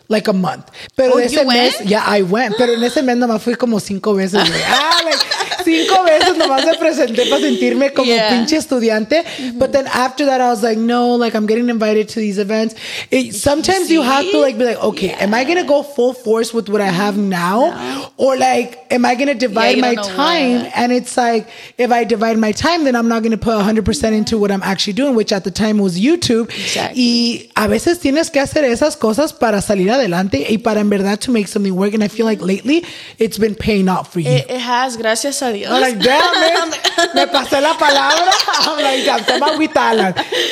like 0.09 0.29
a 0.29 0.33
month. 0.33 0.65
Pero 0.95 1.15
Oh, 1.15 1.19
ese 1.19 1.33
you 1.33 1.45
mes, 1.45 1.75
went? 1.79 1.89
yeah, 1.89 2.03
I 2.05 2.21
went. 2.21 2.55
Pero 2.57 2.71
en 2.73 2.83
ese 2.83 3.01
mes 3.03 3.17
nomás 3.17 3.41
fui 3.41 3.55
como 3.55 3.79
cinco 3.79 4.13
veces, 4.15 4.39
güey. 4.47 4.61
Ah, 4.69 5.01
like, 5.03 5.19
cinco 5.65 6.01
veces 6.05 6.37
nomás 6.37 6.63
me 6.65 6.75
presenté 6.77 7.25
para 7.29 7.41
sentirme 7.41 7.91
como 7.93 8.07
Yeah. 8.09 8.29
pinche 8.29 8.55
estudiante. 8.55 9.25
But 9.59 9.73
then 9.73 9.85
after 9.87 10.25
that, 10.27 10.39
I 10.39 10.47
was 10.47 10.63
like, 10.63 10.77
no, 10.79 11.15
like 11.17 11.35
I'm 11.35 11.45
getting 11.45 11.67
invited 11.69 12.07
to 12.15 12.21
these 12.21 12.37
events. 12.39 12.73
It, 13.11 13.35
sometimes 13.35 13.91
you 13.91 14.01
have 14.01 14.23
to 14.31 14.39
like 14.39 14.57
be 14.57 14.63
like, 14.63 14.81
okay, 14.81 15.11
am 15.19 15.33
I 15.33 15.43
gonna 15.43 15.65
go 15.67 15.83
full 15.83 16.13
force 16.13 16.53
with 16.53 16.69
what 16.69 16.79
I 16.79 16.87
have 16.89 17.17
now, 17.17 18.06
or 18.17 18.35
like, 18.35 18.91
am 18.91 19.05
I 19.05 19.15
gonna 19.15 19.35
divide 19.35 19.75
you 19.77 19.81
my 19.81 19.95
time? 19.95 20.69
And 20.75 20.91
it's 20.91 21.15
like, 21.15 21.47
if 21.77 21.91
I 21.91 22.03
divide 22.03 22.37
my 22.37 22.51
time, 22.51 22.83
then 22.83 22.95
I'm 22.95 23.07
not 23.07 23.23
gonna 23.23 23.37
put 23.37 23.55
100 23.55 23.85
percent 23.85 24.15
into 24.15 24.37
what 24.37 24.51
I'm 24.51 24.63
actually 24.63 24.93
doing, 24.93 25.15
which 25.15 25.31
at 25.31 25.43
the 25.43 25.51
time 25.51 25.77
was 25.77 25.99
YouTube. 25.99 26.49
Exactly. 26.49 27.01
Y 27.01 27.49
a 27.55 27.67
veces 27.67 27.99
tienes 27.99 28.31
que 28.31 28.41
hacer 28.41 28.63
esas 28.63 28.97
cosas 28.97 29.31
para 29.31 29.61
salir 29.61 29.91
adelante 29.91 30.45
y 30.49 30.57
para 30.57 30.79
en 30.79 30.89
verdad 30.89 31.19
to 31.21 31.31
make 31.31 31.47
something 31.47 31.75
work. 31.75 31.93
And 31.93 32.03
I 32.03 32.07
feel 32.07 32.25
like 32.25 32.41
lately 32.41 32.85
it's 33.19 33.37
been 33.37 33.55
paying 33.55 33.87
off 33.87 34.11
for 34.11 34.19
you. 34.19 34.29
it, 34.31 34.49
it 34.49 34.61
has, 34.61 34.97
gracias 34.97 35.41
a 35.41 35.53
Dios. 35.53 35.71
I'm 35.71 35.81
like, 35.81 35.99
damn, 35.99 36.39
man. 36.41 36.69
Me 37.13 37.25
pasé 37.27 37.61
la 37.61 37.77
palabra. 37.77 38.31
I'm 38.59 38.83
like, 38.83 39.05
ya, 39.05 39.17
toma 39.17 39.57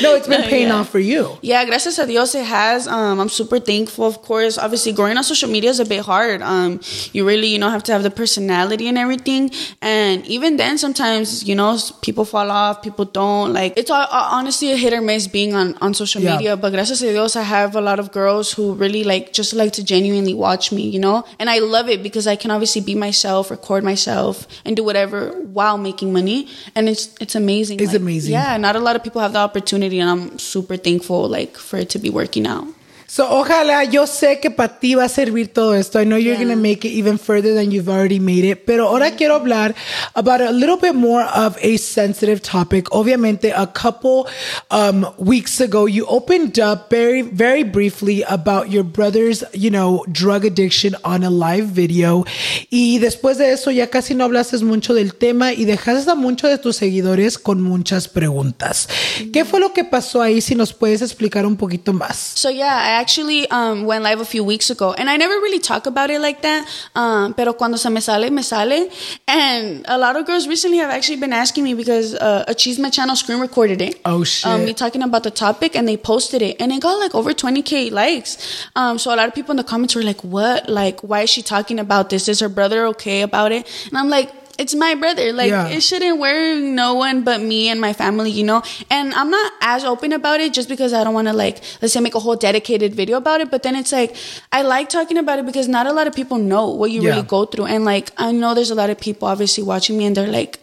No, 0.01 0.15
it's 0.15 0.27
been 0.27 0.43
paying 0.43 0.67
Yeah. 0.67 0.75
off 0.75 0.89
for 0.89 0.99
you. 0.99 1.37
Yeah, 1.41 1.65
gracias 1.65 1.97
a 1.99 2.05
Dios 2.05 2.35
it 2.35 2.45
has. 2.45 2.87
Um, 2.87 3.19
I'm 3.19 3.29
super 3.29 3.59
thankful, 3.59 4.05
of 4.05 4.21
course. 4.21 4.57
Obviously, 4.57 4.91
growing 4.93 5.17
on 5.17 5.23
social 5.23 5.49
media 5.49 5.69
is 5.71 5.79
a 5.79 5.85
bit 5.85 6.01
hard. 6.01 6.41
Um, 6.41 6.79
you 7.13 7.25
really, 7.25 7.54
you 7.55 7.59
know, 7.61 7.69
have 7.75 7.85
to 7.89 7.93
have 7.95 8.03
the 8.03 8.11
personality 8.23 8.85
and 8.91 8.97
everything. 9.05 9.43
And 9.81 10.25
even 10.35 10.51
then, 10.61 10.77
sometimes, 10.85 11.27
you 11.49 11.55
know, 11.59 11.71
people 12.07 12.25
fall 12.33 12.49
off, 12.51 12.81
people 12.87 13.05
don't. 13.19 13.49
Like, 13.59 13.71
it's 13.81 13.91
all, 13.95 14.07
uh, 14.19 14.27
honestly 14.37 14.67
a 14.75 14.77
hit 14.83 14.93
or 14.97 15.01
miss 15.09 15.27
being 15.37 15.51
on, 15.61 15.67
on 15.85 15.93
social 15.93 16.21
Yeah. 16.21 16.33
media. 16.35 16.51
But 16.63 16.69
gracias 16.75 17.01
a 17.01 17.11
Dios, 17.15 17.35
I 17.43 17.45
have 17.57 17.71
a 17.81 17.83
lot 17.89 17.97
of 18.03 18.11
girls 18.19 18.51
who 18.55 18.65
really 18.83 19.03
like, 19.11 19.25
just 19.39 19.51
like 19.61 19.71
to 19.79 19.83
genuinely 19.93 20.33
watch 20.45 20.65
me, 20.77 20.83
you 20.95 20.99
know? 21.05 21.17
And 21.39 21.47
I 21.49 21.59
love 21.75 21.87
it 21.95 22.03
because 22.07 22.25
I 22.27 22.35
can 22.35 22.51
obviously 22.51 22.81
be 22.81 22.95
myself, 23.07 23.49
record 23.57 23.83
myself, 23.91 24.47
and 24.65 24.75
do 24.75 24.83
whatever 24.83 25.29
while 25.57 25.77
making 25.89 26.09
money. 26.19 26.39
And 26.75 26.89
it's, 26.91 27.05
it's 27.21 27.35
amazing. 27.35 27.79
It's 27.79 27.93
Like, 27.93 28.01
amazing. 28.01 28.33
Yeah, 28.33 28.57
not 28.57 28.75
a 28.75 28.83
lot 28.87 28.95
of 28.97 29.03
people 29.05 29.21
have 29.21 29.33
the 29.33 29.39
opportunity, 29.49 29.97
and 30.01 30.09
I'm 30.13 30.37
super 30.39 30.75
thankful, 30.87 31.21
like, 31.37 31.55
for 31.67 31.77
it 31.83 31.89
to 31.95 31.99
be 31.99 32.09
working 32.09 32.45
out. 32.55 32.67
So, 33.07 33.27
ojalá, 33.29 33.83
yo 33.83 34.07
sé 34.07 34.39
que 34.39 34.49
para 34.49 34.79
ti 34.79 34.95
va 34.95 35.05
a 35.05 35.09
servir 35.09 35.53
todo 35.53 35.75
esto. 35.75 35.99
I 36.01 36.05
know 36.05 36.17
you're 36.17 36.33
Yeah. 36.35 36.43
going 36.43 36.55
to 36.55 36.61
make 36.61 36.83
it 36.85 36.91
even 36.91 37.17
further 37.17 37.53
than 37.53 37.71
you've 37.71 37.87
already 37.87 38.19
made 38.19 38.43
it. 38.43 38.65
Pero 38.65 38.87
ahora 38.87 39.11
quiero 39.11 39.35
hablar 39.35 39.75
about 40.15 40.41
a 40.41 40.51
little 40.51 40.77
bit 40.77 40.95
more 40.95 41.23
of 41.23 41.55
a 41.61 41.77
sensitive 41.77 42.41
topic. 42.41 42.89
Obviamente, 42.91 43.53
a 43.55 43.67
couple 43.67 44.25
um, 44.71 45.05
weeks 45.17 45.61
ago, 45.61 45.85
you 45.87 46.05
opened 46.07 46.59
up 46.59 46.89
very, 46.89 47.21
very 47.21 47.63
briefly 47.63 48.23
about 48.27 48.69
your 48.71 48.83
brother's, 48.83 49.43
you 49.53 49.69
know, 49.69 50.03
drug 50.11 50.43
addiction 50.45 50.95
on 51.03 51.23
a 51.23 51.29
live 51.29 51.67
video. 51.67 52.25
Y 52.71 52.97
después 52.99 53.37
de 53.37 53.51
eso, 53.53 53.71
ya 53.71 53.87
casi 53.87 54.15
no 54.15 54.23
hablaste 54.25 54.57
mucho 54.63 54.93
del 54.93 55.13
tema 55.15 55.53
y 55.53 55.65
dejaste 55.65 56.09
a 56.11 56.15
muchos 56.15 56.49
de 56.49 56.57
tus 56.57 56.75
seguidores 56.77 57.37
con 57.37 57.61
muchas 57.61 58.07
preguntas. 58.07 58.87
¿Qué 59.31 59.45
fue 59.45 59.59
lo 59.59 59.73
que 59.73 59.83
pasó 59.83 60.21
ahí? 60.21 60.41
Si 60.41 60.55
nos 60.55 60.73
puedes 60.73 61.01
explicar 61.01 61.45
un 61.45 61.55
poquito 61.55 61.93
más. 61.93 62.15
So 62.35 62.49
yeah, 62.49 62.93
I 62.93 62.94
actually 62.95 63.49
um, 63.49 63.85
went 63.85 64.03
live 64.03 64.19
a 64.21 64.25
few 64.25 64.43
weeks 64.43 64.69
ago, 64.69 64.93
and 64.93 65.09
I 65.09 65.17
never 65.17 65.33
really 65.33 65.59
talk 65.59 65.85
about 65.85 66.09
it 66.09 66.19
like 66.21 66.41
that. 66.41 66.67
Um, 66.95 67.33
pero 67.33 67.53
cuando 67.53 67.77
se 67.77 67.89
me 67.89 68.01
sale, 68.01 68.29
me 68.31 68.41
sale. 68.41 68.89
And 69.27 69.85
a 69.87 69.97
lot 69.97 70.15
of 70.15 70.25
girls 70.25 70.47
recently 70.47 70.77
have 70.77 70.89
actually 70.89 71.17
been 71.17 71.33
asking 71.33 71.63
me 71.63 71.73
because 71.73 72.15
uh, 72.15 72.45
a 72.47 72.53
Chisme 72.53 72.91
channel 72.91 73.15
screen 73.15 73.39
recorded 73.39 73.81
it. 73.81 73.99
Oh, 74.05 74.23
shit. 74.23 74.45
Um, 74.45 74.65
me 74.65 74.73
talking 74.73 75.03
about 75.03 75.23
the 75.23 75.31
topic, 75.31 75.75
and 75.75 75.87
they 75.87 75.97
posted 75.97 76.41
it, 76.41 76.59
and 76.59 76.71
it 76.71 76.81
got 76.81 76.97
like 76.99 77.13
over 77.13 77.33
20k 77.33 77.91
likes. 77.91 78.37
Um, 78.75 78.97
so 78.97 79.13
a 79.13 79.15
lot 79.15 79.27
of 79.27 79.35
people 79.35 79.51
in 79.51 79.57
the 79.57 79.63
comments 79.63 79.95
were 79.95 80.03
like, 80.03 80.23
"What? 80.23 80.69
Like, 80.69 81.01
why 81.01 81.21
is 81.21 81.29
she 81.29 81.41
talking 81.41 81.79
about 81.79 82.09
this? 82.09 82.27
Is 82.27 82.39
her 82.39 82.49
brother 82.49 82.85
okay 82.87 83.21
about 83.21 83.51
it?" 83.51 83.67
And 83.89 83.97
I'm 83.97 84.09
like. 84.09 84.31
It's 84.57 84.73
my 84.73 84.95
brother. 84.95 85.33
Like 85.33 85.49
Yeah. 85.49 85.67
it 85.67 85.81
shouldn't 85.81 86.17
worry 86.17 86.61
no 86.61 86.93
one 86.95 87.23
but 87.23 87.41
me 87.41 87.67
and 87.69 87.79
my 87.81 87.91
family, 87.93 88.31
you 88.31 88.43
know. 88.43 88.63
And 88.89 89.13
I'm 89.13 89.29
not 89.29 89.51
as 89.61 89.83
open 89.83 90.13
about 90.13 90.39
it 90.39 90.53
just 90.53 90.69
because 90.69 90.93
I 90.93 91.03
don't 91.03 91.13
want 91.13 91.27
to 91.27 91.33
like 91.33 91.61
let's 91.81 91.93
say 91.93 91.99
make 91.99 92.15
a 92.15 92.19
whole 92.19 92.35
dedicated 92.37 92.95
video 92.95 93.17
about 93.17 93.41
it. 93.41 93.51
But 93.51 93.63
then 93.63 93.75
it's 93.75 93.91
like 93.91 94.15
I 94.51 94.61
like 94.61 94.87
talking 94.89 95.17
about 95.17 95.39
it 95.39 95.45
because 95.45 95.67
not 95.67 95.87
a 95.87 95.93
lot 95.93 96.07
of 96.07 96.15
people 96.15 96.37
know 96.37 96.69
what 96.69 96.91
you 96.91 97.01
Yeah. 97.01 97.09
really 97.11 97.23
go 97.23 97.45
through. 97.45 97.65
And 97.65 97.83
like 97.83 98.11
I 98.17 98.31
know 98.31 98.53
there's 98.53 98.71
a 98.71 98.75
lot 98.75 98.89
of 98.89 98.97
people 98.99 99.27
obviously 99.27 99.63
watching 99.63 99.97
me 99.97 100.05
and 100.05 100.15
they're 100.15 100.27
like, 100.31 100.59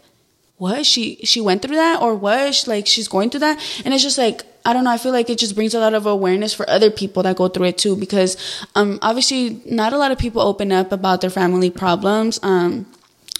"What? 0.56 0.86
She 0.86 1.18
she 1.24 1.40
went 1.42 1.60
through 1.62 1.76
that, 1.76 2.00
or 2.00 2.14
what? 2.14 2.54
She, 2.54 2.70
like 2.70 2.86
she's 2.86 3.08
going 3.08 3.28
through 3.30 3.40
that?" 3.40 3.58
And 3.84 3.92
it's 3.94 4.02
just 4.02 4.18
like. 4.18 4.44
I 4.64 4.72
don't 4.72 4.84
know. 4.84 4.92
I 4.92 4.96
feel 4.96 5.10
like 5.10 5.28
it 5.28 5.38
just 5.38 5.56
brings 5.56 5.74
a 5.74 5.80
lot 5.80 5.92
of 5.92 6.06
awareness 6.06 6.54
for 6.54 6.64
other 6.70 6.88
people 6.88 7.24
that 7.24 7.34
go 7.34 7.48
through 7.48 7.66
it 7.66 7.78
too, 7.78 7.96
because 7.96 8.36
um, 8.76 9.00
obviously 9.02 9.60
not 9.66 9.92
a 9.92 9.98
lot 9.98 10.12
of 10.12 10.18
people 10.18 10.40
open 10.40 10.70
up 10.70 10.92
about 10.92 11.20
their 11.20 11.30
family 11.30 11.68
problems. 11.68 12.38
Um, 12.44 12.86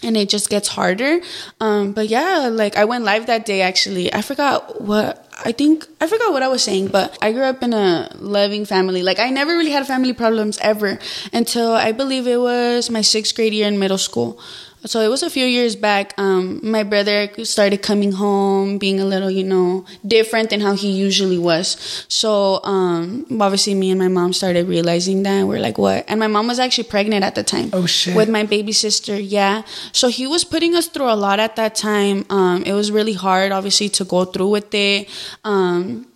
and 0.02 0.16
it 0.16 0.28
just 0.28 0.50
gets 0.50 0.68
harder. 0.68 1.20
Um, 1.60 1.92
but 1.92 2.08
yeah, 2.08 2.48
like 2.50 2.76
I 2.76 2.84
went 2.84 3.04
live 3.04 3.26
that 3.26 3.46
day 3.46 3.62
actually. 3.62 4.12
I 4.12 4.22
forgot 4.22 4.80
what 4.80 5.28
I 5.44 5.52
think 5.52 5.86
I 6.00 6.06
forgot 6.06 6.32
what 6.32 6.42
I 6.42 6.48
was 6.48 6.62
saying, 6.62 6.88
but 6.88 7.16
I 7.22 7.32
grew 7.32 7.44
up 7.44 7.62
in 7.62 7.72
a 7.72 8.10
loving 8.18 8.64
family. 8.64 9.02
Like 9.02 9.18
I 9.18 9.30
never 9.30 9.52
really 9.52 9.70
had 9.70 9.86
family 9.86 10.12
problems 10.12 10.58
ever 10.58 10.98
until 11.32 11.72
I 11.72 11.92
believe 11.92 12.26
it 12.26 12.40
was 12.40 12.90
my 12.90 13.00
sixth 13.00 13.34
grade 13.34 13.52
year 13.52 13.68
in 13.68 13.78
middle 13.78 13.98
school. 13.98 14.38
So 14.84 15.00
it 15.00 15.08
was 15.08 15.22
a 15.22 15.30
few 15.30 15.46
years 15.46 15.76
back. 15.76 16.12
Um, 16.18 16.60
my 16.62 16.82
brother 16.82 17.28
started 17.44 17.82
coming 17.82 18.12
home, 18.12 18.78
being 18.78 19.00
a 19.00 19.04
little, 19.04 19.30
you 19.30 19.44
know, 19.44 19.84
different 20.06 20.50
than 20.50 20.60
how 20.60 20.74
he 20.74 20.90
usually 20.90 21.38
was. 21.38 22.04
So 22.08 22.62
um, 22.64 23.26
obviously, 23.40 23.74
me 23.74 23.90
and 23.90 23.98
my 23.98 24.08
mom 24.08 24.32
started 24.32 24.66
realizing 24.66 25.22
that. 25.22 25.44
We're 25.46 25.60
like, 25.60 25.78
what? 25.78 26.04
And 26.08 26.18
my 26.18 26.26
mom 26.26 26.48
was 26.48 26.58
actually 26.58 26.84
pregnant 26.84 27.24
at 27.24 27.34
the 27.34 27.44
time. 27.44 27.70
Oh, 27.72 27.86
shit. 27.86 28.16
With 28.16 28.28
my 28.28 28.44
baby 28.44 28.72
sister, 28.72 29.18
yeah. 29.18 29.62
So 29.92 30.08
he 30.08 30.26
was 30.26 30.44
putting 30.44 30.74
us 30.74 30.88
through 30.88 31.10
a 31.10 31.14
lot 31.16 31.38
at 31.38 31.56
that 31.56 31.74
time. 31.74 32.26
Um, 32.28 32.64
it 32.64 32.72
was 32.72 32.90
really 32.90 33.14
hard, 33.14 33.52
obviously, 33.52 33.88
to 33.90 34.04
go 34.04 34.24
through 34.24 34.48
with 34.48 34.74
it. 34.74 35.08
Um, 35.44 36.06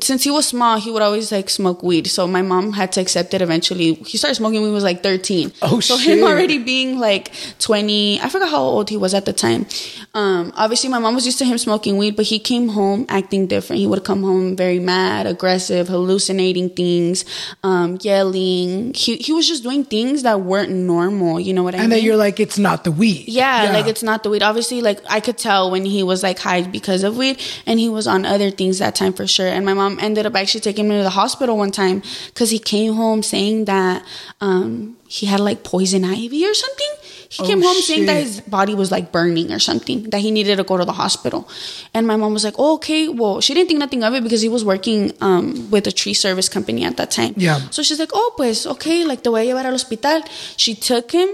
since 0.00 0.22
he 0.22 0.30
was 0.30 0.46
small, 0.46 0.78
he 0.78 0.92
would 0.92 1.02
always 1.02 1.32
like 1.32 1.50
smoke 1.50 1.82
weed. 1.82 2.06
So 2.06 2.28
my 2.28 2.40
mom 2.40 2.72
had 2.72 2.92
to 2.92 3.00
accept 3.00 3.34
it 3.34 3.42
eventually. 3.42 3.94
He 3.94 4.16
started 4.16 4.36
smoking 4.36 4.60
when 4.60 4.70
he 4.70 4.74
was 4.74 4.84
like 4.84 5.02
13. 5.02 5.52
Oh, 5.60 5.80
so 5.80 5.98
shit. 5.98 6.18
him 6.18 6.24
already 6.24 6.58
being 6.58 7.00
like 7.00 7.32
20, 7.58 8.20
I 8.20 8.28
forgot 8.28 8.50
how 8.50 8.62
old 8.62 8.90
he 8.90 8.96
was 8.96 9.12
at 9.12 9.24
the 9.24 9.32
time. 9.32 9.66
Um, 10.14 10.52
obviously 10.56 10.88
my 10.88 11.00
mom 11.00 11.14
was 11.14 11.26
used 11.26 11.38
to 11.38 11.44
him 11.44 11.58
smoking 11.58 11.96
weed, 11.96 12.14
but 12.14 12.26
he 12.26 12.38
came 12.38 12.68
home 12.68 13.06
acting 13.08 13.48
different. 13.48 13.80
He 13.80 13.86
would 13.88 14.04
come 14.04 14.22
home 14.22 14.54
very 14.56 14.78
mad, 14.78 15.26
aggressive, 15.26 15.88
hallucinating 15.88 16.70
things, 16.70 17.24
um, 17.64 17.98
yelling. 18.02 18.94
He, 18.94 19.16
he 19.16 19.32
was 19.32 19.48
just 19.48 19.64
doing 19.64 19.84
things 19.84 20.22
that 20.22 20.42
weren't 20.42 20.70
normal. 20.70 21.40
You 21.40 21.54
know 21.54 21.64
what 21.64 21.74
I 21.74 21.78
mean? 21.78 21.84
And 21.84 21.92
then 21.92 22.04
you're 22.04 22.16
like, 22.16 22.38
it's 22.38 22.58
not 22.58 22.84
the 22.84 22.92
weed. 22.92 23.24
Yeah, 23.26 23.70
like 23.72 23.86
it's 23.86 24.02
not 24.02 24.22
the 24.22 24.30
weed. 24.30 24.42
Obviously, 24.42 24.80
like 24.80 25.00
I 25.10 25.18
could 25.18 25.38
tell 25.38 25.70
when 25.72 25.84
he 25.84 26.04
was 26.04 26.22
like 26.22 26.38
high 26.38 26.62
because 26.62 27.02
of 27.02 27.16
weed, 27.16 27.40
and 27.66 27.80
he 27.80 27.88
was 27.88 28.06
on 28.06 28.24
other 28.24 28.50
things 28.50 28.78
that 28.78 28.94
time 28.94 29.12
for 29.12 29.26
sure. 29.26 29.46
And 29.48 29.64
my 29.64 29.71
mom 29.74 29.98
ended 30.00 30.26
up 30.26 30.34
actually 30.36 30.60
taking 30.60 30.86
him 30.86 30.92
to 30.98 31.02
the 31.02 31.10
hospital 31.10 31.56
one 31.56 31.70
time 31.70 32.02
because 32.26 32.50
he 32.50 32.58
came 32.58 32.94
home 32.94 33.22
saying 33.22 33.66
that 33.66 34.04
um, 34.40 34.96
he 35.08 35.26
had 35.26 35.40
like 35.40 35.62
poison 35.64 36.04
ivy 36.04 36.46
or 36.46 36.54
something. 36.54 36.92
He 37.28 37.42
Oh, 37.42 37.46
came 37.46 37.62
home 37.62 37.74
saying 37.76 38.06
that 38.06 38.22
his 38.22 38.40
body 38.42 38.74
was 38.74 38.90
like 38.90 39.10
burning 39.10 39.52
or 39.52 39.58
something, 39.58 40.10
that 40.10 40.20
he 40.20 40.30
needed 40.30 40.56
to 40.56 40.64
go 40.64 40.76
to 40.76 40.84
the 40.84 40.92
hospital. 40.92 41.48
And 41.94 42.06
my 42.06 42.16
mom 42.16 42.34
was 42.34 42.44
like, 42.44 42.54
oh, 42.58 42.74
okay. 42.74 43.08
Well, 43.08 43.40
she 43.40 43.54
didn't 43.54 43.68
think 43.68 43.80
nothing 43.80 44.04
of 44.04 44.12
it 44.12 44.22
because 44.22 44.42
he 44.42 44.50
was 44.50 44.64
working 44.64 45.12
um, 45.22 45.70
with 45.70 45.86
a 45.86 45.92
tree 45.92 46.12
service 46.12 46.48
company 46.50 46.84
at 46.84 46.98
that 46.98 47.10
time. 47.10 47.32
Yeah. 47.36 47.58
So 47.70 47.82
she's 47.82 47.98
like, 47.98 48.10
oh, 48.12 48.34
pues, 48.36 48.66
okay, 48.66 49.04
like 49.04 49.22
te 49.22 49.30
voy 49.30 49.40
a 49.40 49.44
llevar 49.44 49.64
al 49.64 49.72
hospital. 49.72 50.22
She 50.58 50.74
took 50.74 51.10
him 51.12 51.28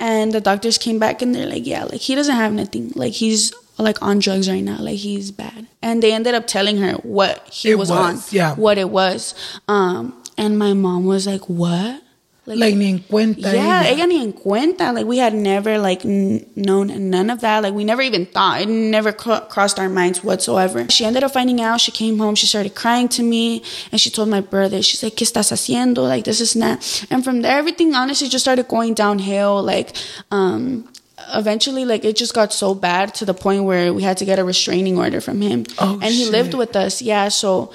and 0.00 0.32
the 0.32 0.40
doctors 0.40 0.76
came 0.78 0.98
back 0.98 1.22
and 1.22 1.32
they're 1.34 1.46
like, 1.48 1.66
yeah, 1.66 1.84
like 1.84 2.00
he 2.00 2.14
doesn't 2.16 2.34
have 2.34 2.52
nothing. 2.52 2.92
Like 2.96 3.12
he's 3.12 3.52
like 3.78 4.02
on 4.02 4.18
drugs 4.18 4.48
right 4.48 4.62
now. 4.62 4.78
Like 4.78 4.96
he's 4.96 5.30
bad. 5.30 5.66
And 5.82 6.02
they 6.02 6.12
ended 6.12 6.34
up 6.34 6.46
telling 6.46 6.78
her 6.78 6.92
what 6.94 7.48
he 7.48 7.74
was, 7.74 7.90
was, 7.90 7.98
on. 7.98 8.34
yeah. 8.34 8.54
What 8.54 8.78
it 8.78 8.90
was. 8.90 9.34
Um, 9.68 10.20
and 10.36 10.58
my 10.58 10.72
mom 10.74 11.04
was 11.04 11.26
like, 11.26 11.42
what? 11.48 12.02
Like, 12.46 12.76
ni 12.76 12.88
en 12.88 13.00
cuenta. 13.00 13.52
yeah, 13.52 13.84
ella. 13.84 13.88
ella 13.90 14.06
ni 14.06 14.22
en 14.22 14.32
cuenta. 14.32 14.94
Like 14.94 15.04
we 15.04 15.18
had 15.18 15.34
never 15.34 15.78
like 15.78 16.02
n- 16.06 16.46
known 16.56 17.10
none 17.10 17.28
of 17.28 17.42
that. 17.42 17.62
Like 17.62 17.74
we 17.74 17.84
never 17.84 18.00
even 18.00 18.24
thought. 18.24 18.62
It 18.62 18.70
never 18.70 19.12
cro- 19.12 19.40
crossed 19.50 19.78
our 19.78 19.90
minds 19.90 20.24
whatsoever. 20.24 20.88
She 20.88 21.04
ended 21.04 21.22
up 21.24 21.32
finding 21.32 21.60
out. 21.60 21.78
She 21.82 21.92
came 21.92 22.16
home. 22.16 22.34
She 22.34 22.46
started 22.46 22.74
crying 22.74 23.08
to 23.10 23.22
me, 23.22 23.62
and 23.92 24.00
she 24.00 24.08
told 24.08 24.30
my 24.30 24.40
brother. 24.40 24.80
She's 24.82 25.02
like, 25.02 25.14
"¿Qué 25.14 25.26
estás 25.26 25.52
haciendo? 25.52 25.98
Like 25.98 26.24
this 26.24 26.40
is 26.40 26.56
not." 26.56 27.04
And 27.10 27.22
from 27.22 27.42
there, 27.42 27.58
everything 27.58 27.94
honestly 27.94 28.30
just 28.30 28.46
started 28.46 28.66
going 28.66 28.94
downhill. 28.94 29.62
Like, 29.62 29.94
um. 30.30 30.88
Eventually, 31.34 31.84
like 31.84 32.04
it 32.04 32.16
just 32.16 32.34
got 32.34 32.52
so 32.52 32.74
bad 32.74 33.14
to 33.16 33.24
the 33.24 33.34
point 33.34 33.64
where 33.64 33.92
we 33.92 34.02
had 34.02 34.16
to 34.18 34.24
get 34.24 34.38
a 34.38 34.44
restraining 34.44 34.98
order 34.98 35.20
from 35.20 35.40
him, 35.40 35.64
Oh, 35.78 35.94
and 36.02 36.12
he 36.14 36.26
lived 36.26 36.54
with 36.54 36.74
us. 36.76 37.02
Yeah, 37.02 37.28
so 37.28 37.72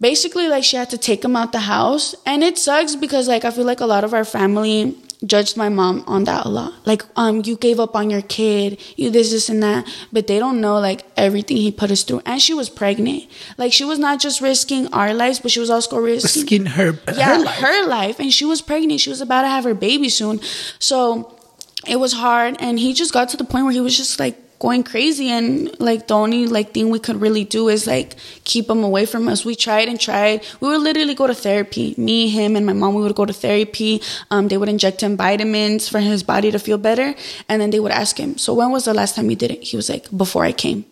basically 0.00 0.48
like 0.48 0.64
she 0.64 0.76
had 0.76 0.90
to 0.90 0.98
take 0.98 1.24
him 1.24 1.34
out 1.36 1.52
the 1.52 1.60
house 1.60 2.14
and 2.26 2.42
it 2.44 2.58
sucks 2.58 2.94
because 2.96 3.28
like 3.28 3.46
i 3.46 3.50
feel 3.50 3.64
like 3.64 3.80
a 3.80 3.86
lot 3.86 4.04
of 4.04 4.12
our 4.12 4.26
family 4.26 4.94
judged 5.24 5.56
my 5.56 5.70
mom 5.70 6.04
on 6.06 6.24
that 6.24 6.44
a 6.44 6.48
lot 6.50 6.70
like 6.84 7.02
um 7.16 7.40
you 7.46 7.56
gave 7.56 7.80
up 7.80 7.96
on 7.96 8.10
your 8.10 8.20
kid 8.20 8.78
you 8.96 9.08
this 9.08 9.30
this 9.30 9.48
and 9.48 9.62
that 9.62 9.88
but 10.12 10.26
they 10.26 10.38
don't 10.38 10.60
know 10.60 10.78
like 10.78 11.06
everything 11.16 11.56
he 11.56 11.72
put 11.72 11.90
us 11.90 12.02
through 12.02 12.20
and 12.26 12.42
she 12.42 12.52
was 12.52 12.68
pregnant 12.68 13.24
like 13.56 13.72
she 13.72 13.86
was 13.86 13.98
not 13.98 14.20
just 14.20 14.42
risking 14.42 14.86
our 14.92 15.14
lives 15.14 15.40
but 15.40 15.50
she 15.50 15.60
was 15.60 15.70
also 15.70 15.96
risking 15.98 16.42
Skin 16.42 16.66
her, 16.66 16.98
yeah, 17.16 17.38
her 17.38 17.44
life. 17.44 17.54
her 17.60 17.86
life. 17.86 18.20
And 18.20 18.30
she 18.30 18.44
was 18.44 18.60
pregnant. 18.60 19.00
She 19.00 19.08
was 19.08 19.22
about 19.22 19.42
to 19.42 19.48
have 19.48 19.64
her 19.64 19.74
baby 19.74 20.10
soon. 20.10 20.38
So 20.78 21.35
it 21.88 21.96
was 21.96 22.12
hard. 22.12 22.56
And 22.60 22.78
he 22.78 22.92
just 22.92 23.12
got 23.12 23.28
to 23.30 23.36
the 23.36 23.44
point 23.44 23.64
where 23.64 23.72
he 23.72 23.80
was 23.80 23.96
just 23.96 24.18
like 24.18 24.36
going 24.58 24.82
crazy. 24.82 25.28
And 25.28 25.78
like 25.80 26.08
the 26.08 26.14
only 26.14 26.46
like 26.46 26.72
thing 26.72 26.90
we 26.90 26.98
could 26.98 27.20
really 27.20 27.44
do 27.44 27.68
is 27.68 27.86
like 27.86 28.16
keep 28.44 28.68
him 28.68 28.82
away 28.82 29.06
from 29.06 29.28
us. 29.28 29.44
We 29.44 29.54
tried 29.54 29.88
and 29.88 30.00
tried. 30.00 30.44
We 30.60 30.68
would 30.68 30.80
literally 30.80 31.14
go 31.14 31.26
to 31.26 31.34
therapy. 31.34 31.94
Me, 31.96 32.28
him, 32.28 32.56
and 32.56 32.64
my 32.64 32.72
mom, 32.72 32.94
we 32.94 33.02
would 33.02 33.14
go 33.14 33.26
to 33.26 33.32
therapy. 33.32 34.02
Um, 34.30 34.48
they 34.48 34.56
would 34.56 34.68
inject 34.68 35.02
him 35.02 35.16
vitamins 35.16 35.88
for 35.88 36.00
his 36.00 36.22
body 36.22 36.50
to 36.50 36.58
feel 36.58 36.78
better. 36.78 37.14
And 37.48 37.60
then 37.60 37.70
they 37.70 37.80
would 37.80 37.92
ask 37.92 38.18
him, 38.18 38.38
So 38.38 38.54
when 38.54 38.70
was 38.70 38.84
the 38.84 38.94
last 38.94 39.16
time 39.16 39.30
you 39.30 39.36
did 39.36 39.50
it? 39.50 39.62
He 39.62 39.76
was 39.76 39.88
like, 39.88 40.14
Before 40.16 40.44
I 40.44 40.52
came. 40.52 40.84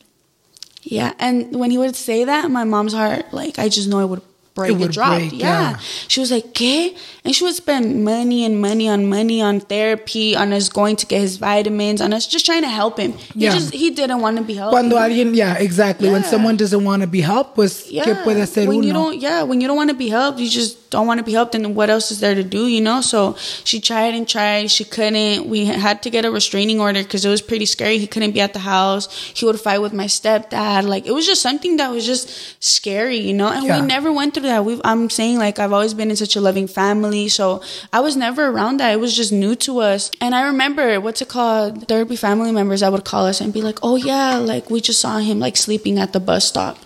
Yeah, 0.82 1.14
and 1.18 1.58
when 1.58 1.70
he 1.70 1.78
would 1.78 1.96
say 1.96 2.24
that, 2.24 2.50
my 2.50 2.64
mom's 2.64 2.92
heart, 2.92 3.32
like 3.32 3.58
I 3.58 3.70
just 3.70 3.88
know 3.88 4.00
it 4.00 4.06
would 4.06 4.20
break. 4.54 4.70
It 4.70 4.74
It, 4.74 4.78
would 4.80 4.92
dropped. 4.92 5.18
break, 5.18 5.32
yeah. 5.32 5.70
yeah. 5.72 5.78
She 6.08 6.20
was 6.20 6.30
like, 6.30 6.52
"¿Qué?" 6.54 6.96
And 7.24 7.34
she 7.34 7.42
would 7.44 7.54
spend 7.54 8.04
money 8.04 8.44
and 8.44 8.60
money 8.60 8.88
on 8.88 9.06
money 9.08 9.40
on 9.42 9.60
therapy, 9.60 10.36
on 10.36 10.52
us 10.52 10.68
going 10.68 10.96
to 10.96 11.06
get 11.06 11.20
his 11.20 11.36
vitamins, 11.38 12.00
on 12.00 12.12
us 12.12 12.26
just 12.26 12.44
trying 12.46 12.62
to 12.62 12.68
help 12.68 12.98
him. 12.98 13.12
He 13.34 13.44
Yeah. 13.44 13.54
just 13.54 13.72
he 13.74 13.90
didn't 13.90 14.20
want 14.20 14.36
to 14.38 14.42
be 14.44 14.54
helped. 14.54 14.72
Cuando 14.72 14.96
alguien, 14.96 15.34
yeah, 15.34 15.54
exactly. 15.54 16.10
When 16.10 16.22
someone 16.24 16.56
doesn't 16.56 16.84
want 16.84 17.02
to 17.02 17.08
be 17.08 17.20
helped, 17.22 17.54
pues, 17.56 17.84
¿qué 17.90 18.14
puede 18.24 18.40
hacer 18.42 18.66
when 18.68 18.78
uno? 18.78 18.86
you 18.86 18.92
don't 18.92 19.20
yeah 19.20 19.42
when 19.42 19.60
you 19.60 19.66
don't 19.68 19.76
want 19.76 19.90
to 19.90 19.96
be 19.96 20.08
helped 20.08 20.38
you 20.38 20.48
just 20.48 20.90
don't 20.90 21.06
want 21.08 21.18
to 21.18 21.24
be 21.24 21.32
helped 21.32 21.54
and 21.56 21.74
what 21.74 21.90
else 21.90 22.10
is 22.12 22.20
there 22.20 22.34
to 22.36 22.44
do 22.44 22.68
you 22.68 22.80
know 22.80 23.00
so 23.00 23.34
she 23.64 23.80
tried 23.80 24.14
and 24.14 24.28
tried 24.28 24.70
she 24.70 24.84
couldn't 24.84 25.46
we 25.48 25.64
had 25.64 26.00
to 26.02 26.08
get 26.10 26.24
a 26.24 26.30
restraining 26.30 26.78
order 26.80 27.02
because 27.02 27.24
it 27.24 27.28
was 27.28 27.40
pretty 27.42 27.66
scary 27.66 27.98
he 27.98 28.06
couldn't 28.06 28.30
be 28.30 28.40
at 28.40 28.52
the 28.52 28.60
house 28.60 29.08
he 29.34 29.44
would 29.44 29.58
fight 29.58 29.78
with 29.78 29.92
my 29.92 30.04
stepdad 30.06 30.84
like 30.84 31.04
it 31.06 31.10
was 31.12 31.26
just 31.26 31.42
something 31.42 31.78
that 31.78 31.90
was 31.90 32.06
just 32.06 32.30
scary 32.62 33.18
you 33.18 33.34
know 33.34 33.48
and 33.48 33.66
Yeah. 33.66 33.80
we 33.80 33.86
never 33.86 34.12
went 34.12 34.34
through 34.34 34.43
that 34.44 34.64
we 34.64 34.80
i'm 34.84 35.10
saying 35.10 35.38
like 35.38 35.58
i've 35.58 35.72
always 35.72 35.94
been 35.94 36.10
in 36.10 36.16
such 36.16 36.36
a 36.36 36.40
loving 36.40 36.66
family 36.66 37.28
so 37.28 37.62
i 37.92 38.00
was 38.00 38.16
never 38.16 38.46
around 38.46 38.78
that. 38.78 38.92
It 38.92 39.00
was 39.00 39.16
just 39.16 39.32
new 39.32 39.54
to 39.66 39.78
us. 39.80 40.10
And 40.20 40.34
i 40.34 40.46
remember 40.46 41.00
what's 41.00 41.20
it 41.22 41.28
called? 41.28 41.88
Therapy 41.88 42.16
family 42.16 42.52
members 42.52 42.80
that 42.80 42.92
would 42.92 43.04
call 43.04 43.26
us 43.26 43.40
and 43.40 43.52
be 43.52 43.62
like 43.62 43.78
oh 43.82 43.96
yeah 43.96 44.36
like 44.36 44.70
we 44.70 44.80
just 44.80 45.00
saw 45.00 45.18
him 45.18 45.38
like 45.38 45.56
sleeping 45.56 45.98
at 45.98 46.12
the 46.12 46.20
bus 46.20 46.46
stop. 46.46 46.78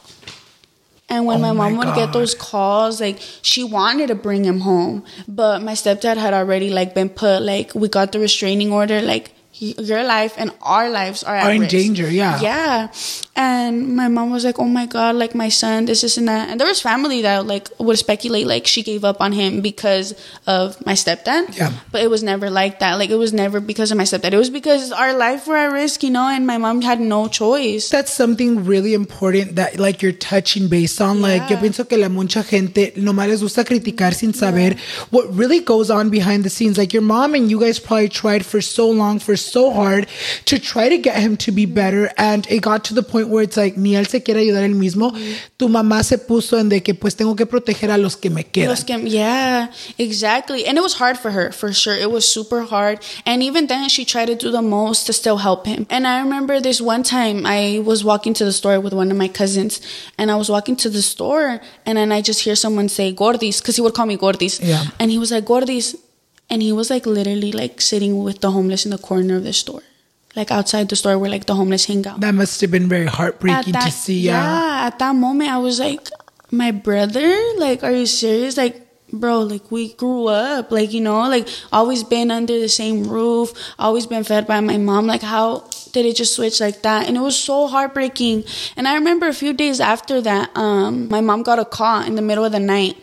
And 1.11 1.25
when 1.25 1.39
Oh 1.39 1.41
my 1.41 1.53
my 1.53 1.71
mom 1.71 1.79
would 1.79 1.95
get 1.95 2.13
those 2.13 2.35
calls, 2.35 3.01
like 3.01 3.19
she 3.41 3.65
wanted 3.65 4.09
to 4.09 4.15
bring 4.15 4.45
him 4.45 4.61
home, 4.61 5.05
but 5.27 5.63
my 5.63 5.73
stepdad 5.73 6.19
had 6.19 6.35
already 6.35 6.69
like 6.69 6.95
been 6.95 7.09
put 7.09 7.41
like 7.43 7.75
we 7.75 7.89
got 7.89 8.13
the 8.13 8.21
restraining 8.21 8.73
order, 8.73 9.01
like 9.01 9.33
your 9.61 10.05
life 10.05 10.35
and 10.39 10.51
our 10.63 10.89
lives 10.91 11.23
are, 11.23 11.37
at 11.37 11.47
Are 11.47 11.53
in 11.53 11.63
risk. 11.63 11.71
danger, 11.73 12.11
yeah. 12.11 12.41
Yeah. 12.41 12.89
And 13.37 13.95
my 13.97 14.09
mom 14.09 14.31
was 14.31 14.45
like, 14.45 14.59
"Oh 14.59 14.65
my 14.67 14.87
god, 14.87 15.15
like 15.17 15.35
my 15.35 15.49
son, 15.49 15.85
this, 15.87 16.01
this, 16.03 16.17
and 16.17 16.27
that." 16.29 16.49
And 16.49 16.59
there 16.61 16.67
was 16.67 16.81
family 16.81 17.23
that 17.23 17.47
like 17.47 17.69
would 17.79 17.99
speculate 17.99 18.47
like 18.47 18.67
she 18.67 18.83
gave 18.83 19.05
up 19.05 19.21
on 19.21 19.33
him 19.33 19.61
because 19.61 20.15
of 20.47 20.77
my 20.87 20.95
stepdad. 20.95 21.57
Yeah. 21.57 21.73
But 21.93 22.03
it 22.03 22.11
was 22.11 22.23
never 22.23 22.51
like 22.51 22.81
that. 22.81 22.99
Like 22.99 23.11
it 23.11 23.17
was 23.17 23.33
never 23.33 23.61
because 23.61 23.91
of 23.91 23.97
my 23.97 24.05
stepdad. 24.05 24.33
It 24.33 24.39
was 24.39 24.51
because 24.51 24.91
our 24.93 25.15
life 25.17 25.47
were 25.47 25.57
at 25.57 25.73
risk, 25.73 26.03
you 26.03 26.11
know. 26.11 26.27
And 26.29 26.47
my 26.47 26.59
mom 26.59 26.83
had 26.83 27.01
no 27.01 27.29
choice. 27.29 27.89
That's 27.91 28.13
something 28.13 28.65
really 28.65 28.95
important 28.95 29.57
that 29.57 29.79
like 29.79 30.03
you're 30.03 30.13
touching 30.13 30.69
based 30.69 31.01
on. 31.01 31.21
Like 31.23 31.49
yo 31.51 31.57
Yeah. 31.57 31.63
pienso 31.63 31.89
que 31.89 31.97
la 31.99 32.09
mucha 32.09 32.43
gente 32.43 32.93
nomás 32.97 33.29
les 33.29 33.41
gusta 33.43 33.65
criticar 33.65 34.15
sin 34.15 34.35
saber 34.35 34.77
what 35.11 35.27
really 35.35 35.61
goes 35.61 35.91
on 35.91 36.11
behind 36.11 36.45
the 36.45 36.51
scenes. 36.51 36.77
Like 36.79 36.93
your 36.93 37.03
mom 37.03 37.35
and 37.35 37.51
you 37.51 37.59
guys 37.61 37.79
probably 37.79 38.09
tried 38.09 38.45
for 38.45 38.61
so 38.61 38.91
long, 38.91 39.19
for 39.21 39.37
so 39.37 39.48
hard 39.71 40.07
to 40.47 40.59
try 40.59 40.89
to 40.89 40.99
get 40.99 41.17
him 41.17 41.37
to 41.39 41.53
be 41.53 41.65
mm-hmm. 41.65 41.75
better, 41.75 42.11
and 42.17 42.47
it 42.51 42.63
got 42.63 42.85
to 42.85 42.95
the 42.95 43.03
point 43.03 43.29
where 43.29 43.43
it's 43.43 43.57
like 43.57 43.77
ni 43.77 43.95
él 43.95 44.07
se 44.07 44.21
quiere 44.21 44.41
ayudar 44.41 44.63
él 44.65 44.75
mismo. 44.75 45.11
Mm-hmm. 45.11 45.35
Tu 45.59 45.69
mamá 45.69 46.03
se 46.05 46.19
puso 46.19 46.59
en 46.59 46.69
de 46.69 46.81
que 46.81 46.95
pues 46.95 47.15
tengo 47.15 47.35
que 47.35 47.47
proteger 47.47 47.91
a 47.91 47.99
los 47.99 48.17
que 48.17 48.31
me 48.31 48.45
quedan. 48.45 48.69
Los 48.69 48.85
que- 48.85 49.09
yeah, 49.09 49.71
exactly. 49.99 50.67
And 50.67 50.79
it 50.79 50.83
was 50.83 50.95
hard 50.95 51.19
for 51.19 51.31
her, 51.31 51.53
for 51.53 51.73
sure. 51.73 51.95
It 51.95 52.11
was 52.11 52.27
super 52.27 52.63
hard. 52.63 53.01
And 53.27 53.43
even 53.43 53.67
then, 53.67 53.89
she 53.89 54.05
tried 54.05 54.27
to 54.27 54.35
do 54.35 54.51
the 54.51 54.63
most 54.63 55.07
to 55.07 55.13
still 55.13 55.39
help 55.39 55.67
him. 55.67 55.87
And 55.91 56.07
I 56.07 56.21
remember 56.21 56.61
this 56.61 56.81
one 56.81 57.03
time 57.03 57.45
I 57.47 57.83
was 57.85 58.05
walking 58.05 58.35
to 58.35 58.45
the 58.45 58.53
store 58.53 58.81
with 58.81 58.93
one 58.93 59.11
of 59.11 59.17
my 59.17 59.29
cousins, 59.29 59.81
and 60.19 60.31
I 60.31 60.37
was 60.37 60.49
walking 60.49 60.77
to 60.77 60.91
the 60.91 61.03
store, 61.03 61.61
and 61.87 61.99
then 61.99 62.13
I 62.13 62.23
just 62.23 62.41
hear 62.43 62.55
someone 62.57 62.89
say 62.89 63.13
Gordis, 63.13 63.61
because 63.61 63.77
he 63.77 63.83
would 63.83 63.95
call 63.95 64.07
me 64.07 64.17
Gordis. 64.17 64.61
Yeah. 64.61 64.85
And 64.99 65.11
he 65.11 65.19
was 65.19 65.31
like, 65.31 65.45
Gordis. 65.45 65.97
And 66.51 66.63
he 66.63 66.73
was 66.73 66.91
like 66.91 67.07
literally 67.07 67.53
like 67.53 67.81
sitting 67.81 68.23
with 68.23 68.41
the 68.41 68.51
homeless 68.51 68.85
in 68.85 68.91
the 68.91 68.99
corner 68.99 69.37
of 69.37 69.45
the 69.45 69.53
store. 69.53 69.83
Like 70.37 70.51
outside 70.51 70.89
the 70.89 70.97
store 70.97 71.19
where 71.19 71.31
like 71.31 71.47
the 71.47 71.55
homeless 71.55 71.87
hang 71.87 72.07
out 72.07 72.21
That 72.21 72.35
must 72.35 72.61
have 72.61 72.71
been 72.71 72.89
very 72.89 73.07
heartbreaking 73.07 73.73
to 73.75 73.91
see. 73.91 74.21
Yeah. 74.21 74.43
yeah, 74.43 74.87
at 74.87 74.99
that 74.99 75.15
moment, 75.15 75.51
I 75.51 75.59
was 75.59 75.81
like, 75.81 76.09
my 76.51 76.71
brother, 76.71 77.29
like, 77.57 77.83
are 77.83 77.93
you 77.93 78.07
serious? 78.07 78.57
Like, 78.57 78.81
bro, 79.13 79.41
like, 79.41 79.71
we 79.71 79.93
grew 79.95 80.29
up, 80.29 80.71
like, 80.71 80.93
you 80.93 81.01
know, 81.01 81.29
like, 81.29 81.49
always 81.73 82.05
been 82.05 82.31
under 82.31 82.59
the 82.59 82.69
same 82.69 83.09
roof, 83.09 83.53
always 83.79 84.07
been 84.07 84.25
fed 84.25 84.47
by 84.47 84.61
my 84.61 84.79
mom. 84.79 85.07
Like, 85.07 85.23
how 85.23 85.69
did 85.93 86.07
it 86.07 86.17
just 86.17 86.35
switch 86.35 86.61
like 86.61 86.83
that? 86.83 87.07
And 87.07 87.17
it 87.17 87.21
was 87.21 87.37
so 87.37 87.67
heartbreaking. 87.67 88.45
And 88.77 88.87
I 88.89 88.95
remember 88.95 89.27
a 89.29 89.35
few 89.35 89.53
days 89.53 89.81
after 89.81 90.21
that, 90.23 90.57
um, 90.57 91.09
my 91.09 91.21
mom 91.21 91.43
got 91.43 91.59
a 91.59 91.65
call 91.65 92.03
in 92.03 92.15
the 92.15 92.23
middle 92.23 92.45
of 92.45 92.53
the 92.53 92.61
night. 92.61 92.97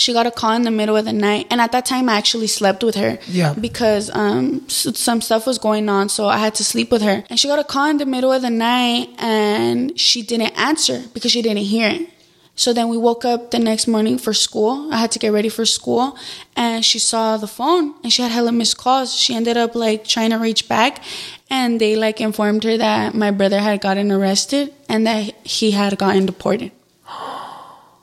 She 0.00 0.14
got 0.14 0.26
a 0.26 0.30
call 0.30 0.52
in 0.52 0.62
the 0.62 0.70
middle 0.70 0.96
of 0.96 1.04
the 1.04 1.12
night, 1.12 1.46
and 1.50 1.60
at 1.60 1.72
that 1.72 1.84
time, 1.84 2.08
I 2.08 2.14
actually 2.14 2.46
slept 2.46 2.82
with 2.82 2.94
her. 2.94 3.18
Yeah. 3.28 3.52
Because 3.52 4.08
um, 4.14 4.66
some 4.68 5.20
stuff 5.20 5.46
was 5.46 5.58
going 5.58 5.90
on, 5.90 6.08
so 6.08 6.26
I 6.26 6.38
had 6.38 6.54
to 6.54 6.64
sleep 6.64 6.90
with 6.90 7.02
her. 7.02 7.22
And 7.28 7.38
she 7.38 7.48
got 7.48 7.58
a 7.58 7.64
call 7.64 7.90
in 7.90 7.98
the 7.98 8.06
middle 8.06 8.32
of 8.32 8.40
the 8.40 8.48
night, 8.48 9.10
and 9.18 10.00
she 10.00 10.22
didn't 10.22 10.58
answer 10.58 11.04
because 11.12 11.32
she 11.32 11.42
didn't 11.42 11.64
hear 11.64 11.90
it. 11.90 12.08
So 12.54 12.72
then 12.72 12.88
we 12.88 12.96
woke 12.96 13.26
up 13.26 13.50
the 13.50 13.58
next 13.58 13.86
morning 13.86 14.16
for 14.16 14.32
school. 14.32 14.90
I 14.90 14.96
had 14.96 15.10
to 15.12 15.18
get 15.18 15.32
ready 15.32 15.50
for 15.50 15.66
school, 15.66 16.16
and 16.56 16.82
she 16.82 16.98
saw 16.98 17.36
the 17.36 17.46
phone, 17.46 17.94
and 18.02 18.10
she 18.10 18.22
had 18.22 18.32
hella 18.32 18.52
missed 18.52 18.78
calls. 18.78 19.14
She 19.14 19.34
ended 19.34 19.58
up 19.58 19.74
like 19.74 20.06
trying 20.06 20.30
to 20.30 20.36
reach 20.38 20.66
back, 20.66 21.02
and 21.50 21.78
they 21.78 21.94
like 21.94 22.22
informed 22.22 22.64
her 22.64 22.78
that 22.78 23.14
my 23.14 23.30
brother 23.30 23.58
had 23.60 23.82
gotten 23.82 24.10
arrested 24.10 24.72
and 24.88 25.06
that 25.06 25.34
he 25.46 25.72
had 25.72 25.98
gotten 25.98 26.24
deported. 26.24 26.72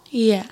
Yeah. 0.10 0.46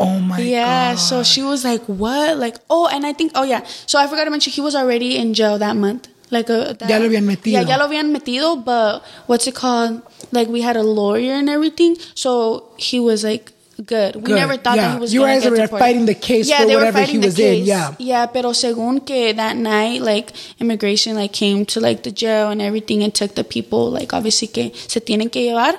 Oh 0.00 0.16
my 0.18 0.40
Yeah, 0.40 0.96
god. 0.96 0.98
so 0.98 1.22
she 1.22 1.42
was 1.44 1.60
like, 1.62 1.84
"What?" 1.84 2.40
Like, 2.40 2.56
oh, 2.72 2.88
and 2.88 3.04
I 3.04 3.12
think, 3.12 3.32
oh 3.36 3.44
yeah. 3.44 3.60
So 3.84 4.00
I 4.00 4.08
forgot 4.08 4.24
to 4.24 4.30
mention 4.32 4.48
he 4.52 4.64
was 4.64 4.72
already 4.74 5.20
in 5.20 5.34
jail 5.36 5.58
that 5.60 5.76
month. 5.76 6.08
Like, 6.32 6.48
uh, 6.48 6.72
that, 6.78 6.88
Ya 6.88 6.96
lo 6.96 7.04
habían 7.10 7.26
metido. 7.28 7.52
Yeah, 7.58 7.68
ya 7.68 7.76
lo 7.76 7.84
habían 7.90 8.08
metido, 8.14 8.56
but 8.64 9.02
what's 9.26 9.46
it 9.46 9.54
called? 9.54 10.00
Like, 10.32 10.48
we 10.48 10.62
had 10.62 10.76
a 10.78 10.82
lawyer 10.86 11.34
and 11.34 11.50
everything, 11.50 11.98
so 12.14 12.64
he 12.78 12.96
was 13.02 13.24
like 13.26 13.52
good. 13.80 14.16
We 14.16 14.22
Good, 14.22 14.36
never 14.36 14.56
thought 14.56 14.76
yeah. 14.76 14.88
that 14.88 14.94
he 14.94 15.00
was. 15.00 15.14
You 15.14 15.20
guys 15.22 15.48
were 15.48 15.66
fighting 15.68 16.06
the 16.06 16.14
case 16.14 16.48
yeah, 16.48 16.60
for 16.60 16.66
they 16.66 16.74
were 16.76 16.80
whatever 16.82 17.00
he 17.00 17.04
fighting 17.06 17.20
the 17.20 17.26
was 17.28 17.38
in, 17.38 17.44
case. 17.58 17.66
yeah. 17.66 17.94
yeah. 17.98 18.26
Pero 18.26 18.50
según 18.52 19.04
que 19.06 19.32
that 19.34 19.56
night, 19.56 20.02
like 20.02 20.32
immigration, 20.60 21.16
like 21.16 21.32
came 21.32 21.64
to 21.66 21.80
like 21.80 22.02
the 22.02 22.10
jail 22.10 22.50
and 22.50 22.60
everything, 22.62 23.02
and 23.02 23.14
took 23.14 23.34
the 23.34 23.44
people, 23.44 23.90
like 23.90 24.12
obviously 24.12 24.48
que 24.48 24.70
se 24.74 25.00
tienen 25.00 25.30
que 25.30 25.42
llevar, 25.42 25.74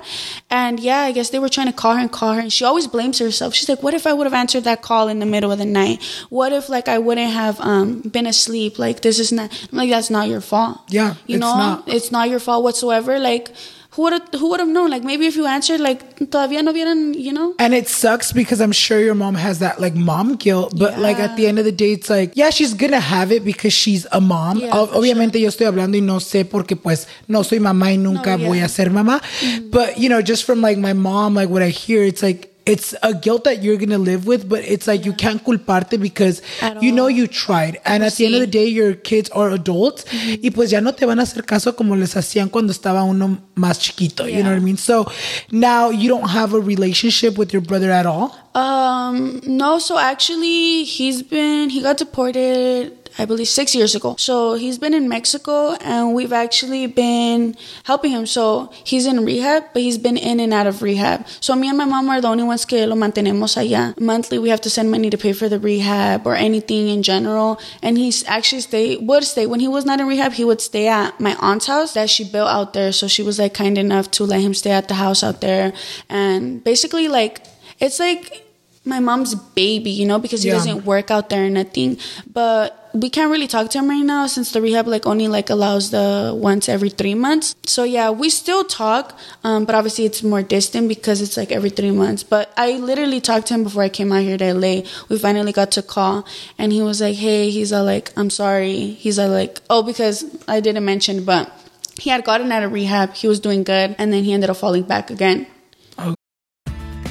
and 0.50 0.80
yeah, 0.80 1.02
I 1.02 1.12
guess 1.12 1.30
they 1.30 1.40
were 1.40 1.50
trying 1.50 1.68
to 1.68 1.74
call 1.74 1.94
her 1.96 2.00
and 2.02 2.12
call 2.12 2.34
her, 2.34 2.40
and 2.40 2.52
she 2.52 2.66
always 2.66 2.88
blames 2.88 3.20
herself. 3.20 3.54
She's 3.54 3.70
like, 3.70 3.84
"What 3.84 3.94
if 3.94 4.06
I 4.08 4.14
would 4.14 4.26
have 4.26 4.34
answered 4.34 4.64
that 4.66 4.82
call 4.82 5.08
in 5.08 5.20
the 5.20 5.26
middle 5.26 5.52
of 5.52 5.58
the 5.60 5.66
night? 5.66 6.02
What 6.30 6.52
if 6.54 6.70
like 6.70 6.88
I 6.88 6.98
wouldn't 6.98 7.32
have 7.32 7.60
um 7.62 8.02
been 8.02 8.28
asleep? 8.28 8.80
Like 8.80 9.02
this 9.02 9.20
is 9.20 9.32
not 9.32 9.52
I'm 9.72 9.78
like 9.78 9.90
that's 9.90 10.10
not 10.10 10.28
your 10.28 10.42
fault. 10.42 10.80
Yeah, 10.90 11.16
you 11.28 11.36
it's 11.36 11.42
know, 11.42 11.56
not. 11.56 11.88
it's 11.88 12.12
not 12.12 12.30
your 12.30 12.40
fault 12.40 12.64
whatsoever. 12.64 13.20
Like." 13.20 13.52
Who 13.96 14.04
would 14.04 14.14
have, 14.14 14.24
who 14.40 14.50
would 14.50 14.62
have 14.62 14.70
known? 14.70 14.90
Like 14.90 15.04
maybe 15.04 15.26
if 15.28 15.36
you 15.36 15.46
answered, 15.46 15.82
like 15.82 16.16
todavía 16.16 16.64
no 16.64 16.72
vieran, 16.72 17.14
you 17.14 17.34
know. 17.34 17.56
And 17.60 17.74
it 17.74 17.90
sucks 17.90 18.32
because 18.32 18.62
I'm 18.62 18.72
sure 18.72 19.02
your 19.02 19.16
mom 19.16 19.36
has 19.36 19.60
that 19.60 19.82
like 19.82 19.96
mom 19.96 20.36
guilt, 20.36 20.74
but 20.78 20.98
like 20.98 21.20
at 21.20 21.36
the 21.36 21.46
end 21.46 21.60
of 21.60 21.66
the 21.66 21.74
day, 21.74 21.92
it's 21.92 22.10
like, 22.10 22.32
yeah, 22.36 22.52
she's 22.52 22.74
gonna 22.74 23.02
have 23.02 23.34
it 23.34 23.44
because 23.44 23.74
she's 23.74 24.08
a 24.14 24.22
mom. 24.22 24.60
Yeah, 24.60 24.72
Obviamente 24.72 25.42
yo 25.42 25.50
estoy 25.50 25.66
hablando 25.68 25.98
y 25.98 26.02
no 26.02 26.20
sé 26.22 26.46
porque 26.46 26.78
pues 26.78 27.06
no 27.28 27.44
soy 27.44 27.60
mamá 27.60 27.92
y 27.92 27.98
nunca 27.98 28.38
No, 28.38 28.48
voy 28.48 28.60
a 28.60 28.70
ser 28.70 28.92
mamá. 28.92 29.20
Mm-hmm. 29.42 29.72
But 29.72 29.98
you 29.98 30.08
know, 30.08 30.22
just 30.22 30.46
from 30.46 30.62
like 30.62 30.78
my 30.78 30.94
mom, 30.94 31.34
like 31.36 31.50
what 31.50 31.62
I 31.62 31.70
hear, 31.70 32.02
it's 32.04 32.24
like, 32.24 32.51
it's 32.72 32.96
a 33.04 33.14
guilt 33.14 33.44
that 33.44 33.58
you're 33.64 33.78
gonna 33.78 33.98
live 34.12 34.24
with, 34.32 34.48
but 34.48 34.62
it's 34.74 34.88
like 34.88 35.06
you 35.06 35.14
can't 35.14 35.44
culparte 35.44 35.98
because 36.00 36.42
you 36.82 36.92
know 36.98 37.08
you 37.08 37.28
tried. 37.28 37.74
And 37.86 38.04
at 38.04 38.14
the 38.16 38.26
end 38.26 38.36
of 38.36 38.42
the 38.42 38.48
day, 38.60 38.68
your 38.80 38.94
kids 39.10 39.30
are 39.32 39.50
adults 39.52 40.02
Mm-hmm. 40.12 40.44
y 40.46 40.50
pues 40.52 40.72
ya 40.72 40.80
no 40.82 40.92
te 40.94 41.06
van 41.06 41.20
a 41.20 41.24
hacer 41.24 41.44
caso 41.46 41.76
como 41.76 41.96
les 41.96 42.16
hacían 42.16 42.50
cuando 42.50 42.72
estaba 42.72 43.04
uno 43.04 43.40
más 43.56 43.80
chiquito. 43.80 44.28
You 44.28 44.44
know 44.44 44.52
what 44.52 44.62
I 44.62 44.64
mean? 44.64 44.78
So 44.78 45.06
now 45.52 45.90
you 45.92 46.08
don't 46.10 46.30
have 46.30 46.54
a 46.54 46.60
relationship 46.60 47.38
with 47.38 47.52
your 47.54 47.62
brother 47.62 47.92
at 47.92 48.06
all. 48.06 48.32
Um, 48.54 49.42
no, 49.46 49.80
so 49.80 49.98
actually, 49.98 50.84
he's 50.84 51.22
been, 51.24 51.70
he 51.70 51.82
got 51.82 51.98
deported, 51.98 52.92
I 53.18 53.26
believe, 53.26 53.48
six 53.48 53.76
years 53.76 53.94
ago. 53.96 54.16
So 54.18 54.56
he's 54.56 54.78
been 54.78 54.94
in 54.94 55.10
Mexico 55.10 55.74
and 55.82 56.14
we've 56.14 56.32
actually 56.34 56.88
been 56.88 57.56
helping 57.84 58.12
him. 58.12 58.26
So 58.26 58.72
he's 58.84 59.06
in 59.06 59.26
rehab, 59.26 59.64
but 59.74 59.82
he's 59.82 59.98
been 59.98 60.18
in 60.18 60.40
and 60.40 60.54
out 60.54 60.68
of 60.68 60.82
rehab. 60.82 61.28
So 61.40 61.56
me 61.56 61.68
and 61.68 61.78
my 61.78 61.86
mom 61.86 62.10
are 62.10 62.22
the 62.22 62.28
only 62.30 62.44
ones 62.44 62.66
que 62.66 62.86
lo 62.86 62.96
mantenemos 62.96 63.58
allá. 63.58 64.00
Monthly, 64.00 64.40
we 64.40 64.50
have 64.50 64.62
to 64.62 64.70
send 64.70 64.90
money 64.90 65.10
to 65.10 65.18
pay 65.18 65.34
for 65.34 65.50
the 65.50 65.60
rehab 65.60 66.26
or 66.26 66.36
anything 66.36 66.88
in 66.88 67.04
general. 67.04 67.60
And 67.82 67.98
he's 67.98 68.24
actually 68.28 68.62
stay, 68.62 68.98
would 68.98 69.24
stay, 69.24 69.46
when 69.46 69.60
he 69.60 69.68
was 69.68 69.86
not 69.86 70.00
in 70.00 70.08
rehab, 70.08 70.34
he 70.34 70.46
would 70.46 70.62
stay 70.62 70.88
at 70.88 71.20
my 71.20 71.36
aunt's 71.40 71.68
house 71.68 71.94
that 71.94 72.10
she 72.10 72.24
built 72.24 72.50
out 72.50 72.74
there. 72.74 72.92
So 72.92 73.08
she 73.08 73.24
was 73.24 73.40
like 73.40 73.54
kind 73.54 73.78
enough 73.78 74.10
to 74.12 74.24
let 74.24 74.42
him 74.42 74.54
stay 74.54 74.72
at 74.72 74.88
the 74.88 74.96
house 74.96 75.24
out 75.24 75.42
there. 75.42 75.74
And 76.10 76.64
basically, 76.64 77.08
like, 77.08 77.46
it's 77.80 78.00
like 78.00 78.48
my 78.86 79.00
mom's 79.00 79.36
baby, 79.36 79.92
you 79.92 80.06
know, 80.06 80.18
because 80.18 80.42
he 80.44 80.50
Yeah. 80.50 80.56
doesn't 80.56 80.86
work 80.86 81.12
out 81.12 81.30
there 81.30 81.46
or 81.46 81.50
nothing. 81.50 81.98
But 82.32 82.78
we 82.94 83.10
can't 83.10 83.32
really 83.32 83.48
talk 83.48 83.70
to 83.72 83.80
him 83.80 83.90
right 83.90 84.04
now 84.04 84.28
since 84.28 84.52
the 84.52 84.62
rehab 84.62 84.88
like 84.88 85.06
only 85.06 85.28
like 85.28 85.50
allows 85.50 85.92
the 85.92 86.34
once 86.36 86.68
every 86.68 86.90
three 86.90 87.16
months. 87.16 87.56
So 87.66 87.84
yeah, 87.84 88.10
we 88.10 88.30
still 88.30 88.64
talk, 88.64 89.18
um, 89.44 89.66
but 89.66 89.76
obviously 89.76 90.06
it's 90.06 90.24
more 90.24 90.42
distant 90.42 90.88
because 90.88 91.22
it's 91.22 91.38
like 91.38 91.52
every 91.52 91.70
three 91.70 91.92
months. 91.92 92.24
But 92.24 92.52
I 92.58 92.74
literally 92.78 93.22
talked 93.22 93.48
to 93.48 93.54
him 93.54 93.64
before 93.64 93.84
I 93.84 93.90
came 93.90 94.12
out 94.12 94.24
here 94.24 94.38
to 94.38 94.54
LA. 94.54 94.82
We 95.10 95.18
finally 95.18 95.52
got 95.52 95.72
to 95.72 95.82
call, 95.82 96.26
and 96.58 96.72
he 96.72 96.82
was 96.82 97.02
like, 97.02 97.16
"Hey," 97.16 97.50
he's 97.50 97.72
all 97.72 97.86
like, 97.86 98.12
"I'm 98.18 98.30
sorry." 98.30 98.92
He's 98.92 99.18
all 99.20 99.30
like, 99.30 99.62
"Oh," 99.70 99.84
because 99.84 100.26
I 100.48 100.60
didn't 100.60 100.86
mention, 100.86 101.24
but 101.24 101.52
he 102.00 102.10
had 102.10 102.24
gotten 102.24 102.52
out 102.52 102.64
of 102.64 102.72
rehab. 102.72 103.14
He 103.14 103.28
was 103.28 103.40
doing 103.40 103.64
good, 103.64 103.96
and 103.98 104.12
then 104.12 104.24
he 104.24 104.34
ended 104.34 104.50
up 104.50 104.58
falling 104.58 104.84
back 104.84 105.10
again. 105.10 105.48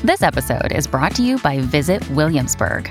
This 0.03 0.23
episode 0.23 0.73
is 0.73 0.87
brought 0.87 1.15
to 1.17 1.23
you 1.23 1.37
by 1.39 1.61
Visit 1.61 2.09
Williamsburg. 2.11 2.91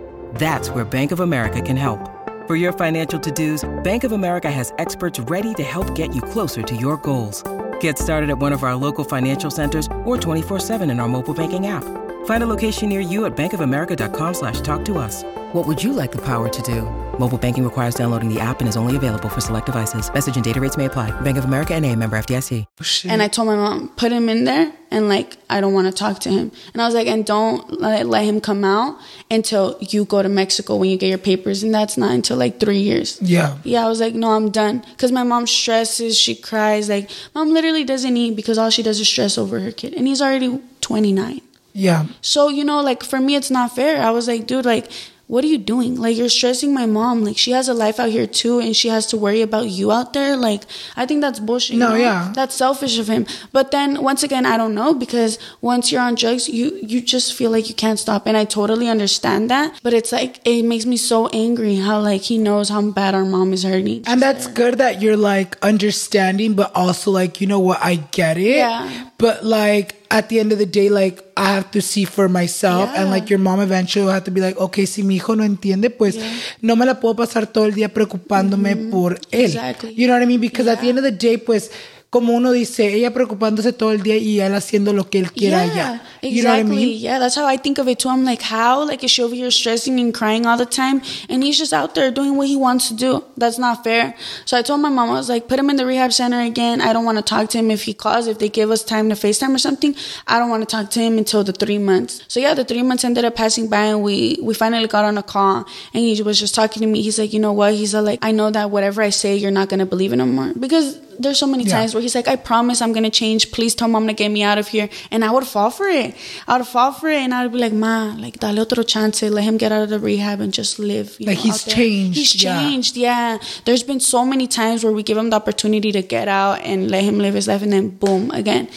That's 0.33 0.71
where 0.71 0.83
Bank 0.83 1.11
of 1.11 1.19
America 1.19 1.61
can 1.61 1.77
help. 1.77 1.99
For 2.47 2.55
your 2.55 2.73
financial 2.73 3.19
to 3.19 3.31
dos, 3.31 3.69
Bank 3.83 4.03
of 4.03 4.11
America 4.11 4.49
has 4.49 4.73
experts 4.79 5.19
ready 5.19 5.53
to 5.53 5.63
help 5.63 5.93
get 5.93 6.15
you 6.15 6.23
closer 6.23 6.63
to 6.63 6.75
your 6.75 6.97
goals. 6.97 7.43
Get 7.79 7.99
started 7.99 8.31
at 8.31 8.39
one 8.39 8.51
of 8.51 8.63
our 8.63 8.73
local 8.73 9.03
financial 9.03 9.51
centers 9.51 9.85
or 10.03 10.17
24-7 10.17 10.89
in 10.89 10.99
our 10.99 11.07
mobile 11.07 11.35
banking 11.35 11.67
app. 11.67 11.83
Find 12.25 12.43
a 12.43 12.47
location 12.47 12.89
near 12.89 12.99
you 12.99 13.25
at 13.25 13.35
bankofamerica.com 13.35 14.33
slash 14.33 14.61
talk 14.61 14.83
to 14.85 14.97
us. 14.97 15.23
What 15.53 15.67
would 15.67 15.83
you 15.83 15.93
like 15.93 16.11
the 16.11 16.21
power 16.21 16.49
to 16.49 16.61
do? 16.63 17.10
Mobile 17.21 17.37
banking 17.37 17.63
requires 17.63 17.93
downloading 17.93 18.33
the 18.33 18.39
app 18.39 18.61
and 18.61 18.67
is 18.67 18.75
only 18.75 18.95
available 18.95 19.29
for 19.29 19.41
select 19.41 19.67
devices. 19.67 20.11
Message 20.11 20.37
and 20.37 20.43
data 20.43 20.59
rates 20.59 20.75
may 20.75 20.85
apply. 20.85 21.11
Bank 21.21 21.37
of 21.37 21.45
America 21.45 21.75
and 21.75 21.85
a 21.85 21.95
member 21.95 22.17
FDIC. 22.17 22.65
And 23.07 23.21
I 23.21 23.27
told 23.27 23.47
my 23.47 23.55
mom, 23.55 23.89
put 23.89 24.11
him 24.11 24.27
in 24.27 24.45
there 24.45 24.73
and 24.89 25.07
like, 25.07 25.37
I 25.47 25.61
don't 25.61 25.71
want 25.71 25.85
to 25.85 25.93
talk 25.93 26.17
to 26.21 26.31
him. 26.31 26.51
And 26.73 26.81
I 26.81 26.85
was 26.87 26.95
like, 26.95 27.05
and 27.05 27.23
don't 27.23 27.79
let, 27.79 28.07
let 28.07 28.25
him 28.25 28.41
come 28.41 28.63
out 28.63 28.97
until 29.29 29.77
you 29.81 30.03
go 30.05 30.23
to 30.23 30.29
Mexico 30.29 30.77
when 30.77 30.89
you 30.89 30.97
get 30.97 31.09
your 31.09 31.19
papers. 31.19 31.61
And 31.61 31.71
that's 31.71 31.95
not 31.95 32.09
until 32.09 32.37
like 32.37 32.59
three 32.59 32.79
years. 32.79 33.21
Yeah. 33.21 33.59
Yeah, 33.63 33.85
I 33.85 33.87
was 33.87 33.99
like, 33.99 34.15
no, 34.15 34.31
I'm 34.31 34.49
done. 34.49 34.79
Because 34.79 35.11
my 35.11 35.21
mom 35.21 35.45
stresses, 35.45 36.17
she 36.17 36.33
cries. 36.33 36.89
Like, 36.89 37.11
mom 37.35 37.53
literally 37.53 37.83
doesn't 37.83 38.17
eat 38.17 38.35
because 38.35 38.57
all 38.57 38.71
she 38.71 38.81
does 38.81 38.99
is 38.99 39.07
stress 39.07 39.37
over 39.37 39.59
her 39.59 39.71
kid. 39.71 39.93
And 39.93 40.07
he's 40.07 40.23
already 40.23 40.59
29. 40.81 41.41
Yeah. 41.73 42.07
So, 42.21 42.49
you 42.49 42.63
know, 42.63 42.81
like 42.81 43.03
for 43.03 43.19
me, 43.19 43.35
it's 43.35 43.51
not 43.51 43.75
fair. 43.75 44.01
I 44.01 44.09
was 44.09 44.27
like, 44.27 44.47
dude, 44.47 44.65
like, 44.65 44.89
what 45.31 45.45
are 45.45 45.47
you 45.47 45.57
doing? 45.57 45.95
Like, 45.95 46.17
you're 46.17 46.27
stressing 46.27 46.73
my 46.73 46.85
mom. 46.85 47.23
Like, 47.23 47.37
she 47.37 47.51
has 47.51 47.69
a 47.69 47.73
life 47.73 48.01
out 48.01 48.09
here 48.09 48.27
too, 48.27 48.59
and 48.59 48.75
she 48.75 48.89
has 48.89 49.05
to 49.07 49.15
worry 49.17 49.41
about 49.41 49.69
you 49.69 49.89
out 49.89 50.11
there. 50.11 50.35
Like, 50.35 50.63
I 50.97 51.05
think 51.05 51.21
that's 51.21 51.39
bullshit. 51.39 51.75
you 51.75 51.79
No, 51.79 51.91
know? 51.91 51.95
yeah. 51.95 52.33
That's 52.35 52.53
selfish 52.53 52.99
of 52.99 53.07
him. 53.07 53.25
But 53.53 53.71
then, 53.71 54.03
once 54.03 54.23
again, 54.23 54.45
I 54.45 54.57
don't 54.57 54.75
know 54.75 54.93
because 54.93 55.39
once 55.61 55.89
you're 55.89 56.01
on 56.01 56.15
drugs, 56.15 56.49
you, 56.49 56.77
you 56.83 56.99
just 57.01 57.33
feel 57.33 57.49
like 57.49 57.69
you 57.69 57.75
can't 57.75 57.97
stop. 57.97 58.27
And 58.27 58.35
I 58.35 58.43
totally 58.43 58.89
understand 58.89 59.49
that. 59.49 59.79
But 59.81 59.93
it's 59.93 60.11
like, 60.11 60.41
it 60.43 60.63
makes 60.63 60.85
me 60.85 60.97
so 60.97 61.27
angry 61.29 61.77
how, 61.77 62.01
like, 62.01 62.23
he 62.23 62.37
knows 62.37 62.67
how 62.67 62.81
bad 62.91 63.15
our 63.15 63.23
mom 63.23 63.53
is 63.53 63.63
hurting. 63.63 64.03
And 64.07 64.21
that's 64.21 64.47
good 64.47 64.79
that 64.79 65.01
you're 65.01 65.15
like 65.15 65.57
understanding, 65.63 66.55
but 66.55 66.75
also 66.75 67.09
like, 67.09 67.39
you 67.39 67.47
know 67.47 67.59
what, 67.59 67.79
I 67.81 67.95
get 68.11 68.37
it. 68.37 68.57
Yeah. 68.57 69.07
But 69.21 69.45
like 69.45 69.95
at 70.09 70.29
the 70.29 70.39
end 70.39 70.51
of 70.51 70.57
the 70.57 70.65
day, 70.65 70.89
like 70.89 71.23
I 71.37 71.53
have 71.53 71.71
to 71.71 71.81
see 71.81 72.05
for 72.05 72.27
myself. 72.27 72.89
And 72.95 73.09
like 73.09 73.29
your 73.29 73.39
mom 73.39 73.61
eventually 73.61 74.05
will 74.05 74.11
have 74.11 74.25
to 74.25 74.31
be 74.31 74.41
like, 74.41 74.57
okay, 74.57 74.85
si 74.85 75.03
mi 75.03 75.15
hijo 75.15 75.35
no 75.35 75.43
entiende, 75.43 75.89
pues 75.89 76.17
no 76.61 76.75
me 76.75 76.85
la 76.85 76.99
puedo 76.99 77.15
pasar 77.15 77.45
todo 77.47 77.65
el 77.65 77.73
día 77.73 77.93
preocupándome 77.93 78.75
por 78.75 79.13
él. 79.13 79.21
Mm-hmm. 79.21 79.45
Exactly. 79.45 79.93
You 79.93 80.07
know 80.07 80.15
what 80.15 80.23
I 80.23 80.25
mean? 80.25 80.41
Because 80.41 80.67
at 80.67 80.81
the 80.81 80.89
end 80.89 80.97
of 80.97 81.03
the 81.03 81.11
day, 81.11 81.37
pues 81.37 81.71
como 82.11 82.33
uno 82.33 82.51
dice, 82.51 82.93
ella 82.93 83.13
preocupándose 83.13 83.71
todo 83.71 83.93
el 83.93 84.03
día 84.03 84.17
y 84.17 84.41
él 84.41 84.53
haciendo 84.53 84.91
lo 84.91 85.09
que 85.09 85.17
él 85.19 85.31
quiera 85.31 85.65
Yeah, 85.65 85.71
allá. 85.71 86.01
You 86.21 86.43
know 86.43 86.49
what 86.49 86.57
I 86.57 86.59
exactly. 86.59 86.75
mean? 86.75 86.99
Yeah, 86.99 87.19
that's 87.19 87.35
how 87.37 87.47
I 87.47 87.57
think 87.57 87.79
of 87.79 87.87
it 87.87 87.99
too. 87.99 88.09
I'm 88.09 88.25
like, 88.25 88.41
how? 88.41 88.83
Like, 88.85 89.01
is 89.05 89.11
she 89.11 89.23
over 89.23 89.33
here 89.33 89.49
stressing 89.49 89.97
and 89.97 90.13
crying 90.13 90.45
all 90.45 90.57
the 90.57 90.65
time? 90.65 91.01
And 91.29 91.41
he's 91.41 91.57
just 91.57 91.71
out 91.71 91.95
there 91.95 92.11
doing 92.11 92.35
what 92.35 92.47
he 92.47 92.57
wants 92.57 92.89
to 92.89 92.95
do. 92.95 93.23
That's 93.37 93.57
not 93.57 93.85
fair. 93.85 94.13
So 94.43 94.57
I 94.57 94.61
told 94.61 94.81
my 94.81 94.89
mom, 94.89 95.09
I 95.09 95.13
was 95.13 95.29
like, 95.29 95.47
put 95.47 95.57
him 95.57 95.69
in 95.69 95.77
the 95.77 95.85
rehab 95.85 96.11
center 96.11 96.41
again. 96.41 96.81
I 96.81 96.91
don't 96.91 97.05
want 97.05 97.17
to 97.17 97.23
talk 97.23 97.49
to 97.51 97.57
him 97.57 97.71
if 97.71 97.83
he 97.83 97.93
calls. 97.93 98.27
If 98.27 98.39
they 98.39 98.49
give 98.49 98.71
us 98.71 98.83
time 98.83 99.07
to 99.07 99.15
FaceTime 99.15 99.55
or 99.55 99.57
something, 99.57 99.95
I 100.27 100.37
don't 100.37 100.49
want 100.49 100.67
to 100.67 100.75
talk 100.75 100.89
to 100.91 100.99
him 100.99 101.17
until 101.17 101.45
the 101.45 101.53
three 101.53 101.77
months. 101.79 102.23
So 102.27 102.41
yeah, 102.41 102.53
the 102.53 102.65
three 102.65 102.83
months 102.83 103.05
ended 103.05 103.23
up 103.23 103.35
passing 103.35 103.69
by 103.69 103.85
and 103.85 104.03
we, 104.03 104.37
we 104.43 104.53
finally 104.53 104.87
got 104.89 105.05
on 105.05 105.17
a 105.17 105.23
call 105.23 105.65
and 105.93 106.03
he 106.03 106.21
was 106.21 106.37
just 106.37 106.55
talking 106.55 106.81
to 106.81 106.87
me. 106.87 107.01
He's 107.01 107.17
like, 107.17 107.31
you 107.31 107.39
know 107.39 107.53
what? 107.53 107.73
He's 107.73 107.95
like, 107.95 108.19
I 108.21 108.31
know 108.33 108.51
that 108.51 108.69
whatever 108.69 109.01
I 109.01 109.11
say, 109.11 109.37
you're 109.37 109.49
not 109.49 109.69
going 109.69 109.79
to 109.79 109.85
believe 109.85 110.11
it 110.11 110.17
no 110.17 110.25
more. 110.25 110.51
Because 110.59 110.99
there's 111.21 111.39
so 111.39 111.47
many 111.47 111.63
Yeah. 111.63 111.77
times 111.77 111.93
where 111.93 112.01
he's 112.01 112.15
like, 112.15 112.27
I 112.27 112.35
promise 112.35 112.81
I'm 112.81 112.93
gonna 112.93 113.09
change. 113.09 113.51
Please 113.51 113.73
tell 113.75 113.87
mom 113.87 114.07
to 114.07 114.13
get 114.13 114.29
me 114.29 114.43
out 114.43 114.57
of 114.57 114.67
here. 114.69 114.89
And 115.11 115.23
I 115.23 115.31
would 115.31 115.47
fall 115.47 115.69
for 115.69 115.87
it. 115.87 116.15
I 116.47 116.57
would 116.57 116.67
fall 116.67 116.91
for 116.91 117.09
it 117.09 117.19
and 117.19 117.33
I 117.33 117.43
would 117.43 117.53
be 117.53 117.59
like, 117.59 117.73
Ma, 117.73 118.15
like 118.17 118.39
dale 118.39 118.59
otro 118.59 118.83
chance, 118.83 119.21
let 119.21 119.43
him 119.43 119.57
get 119.57 119.71
out 119.71 119.83
of 119.83 119.89
the 119.89 119.99
rehab 119.99 120.41
and 120.41 120.53
just 120.53 120.79
live. 120.79 121.15
you 121.19 121.27
Like, 121.27 121.37
know, 121.37 121.43
he's 121.43 121.61
out 121.61 121.65
there." 121.67 121.75
changed, 121.75 122.17
He's 122.17 122.43
yeah. 122.43 122.59
changed, 122.61 122.97
yeah. 122.97 123.37
There's 123.65 123.83
been 123.83 123.99
so 123.99 124.25
many 124.25 124.47
times 124.47 124.83
where 124.83 124.93
we 124.93 125.03
give 125.03 125.17
him 125.17 125.29
the 125.29 125.35
opportunity 125.37 125.91
to 125.91 126.01
get 126.01 126.27
out 126.27 126.61
and 126.63 126.89
let 126.91 127.03
him 127.03 127.17
live 127.19 127.33
his 127.35 127.47
life 127.47 127.61
and 127.61 127.71
then 127.73 127.89
boom, 127.89 128.31
again. 128.31 128.67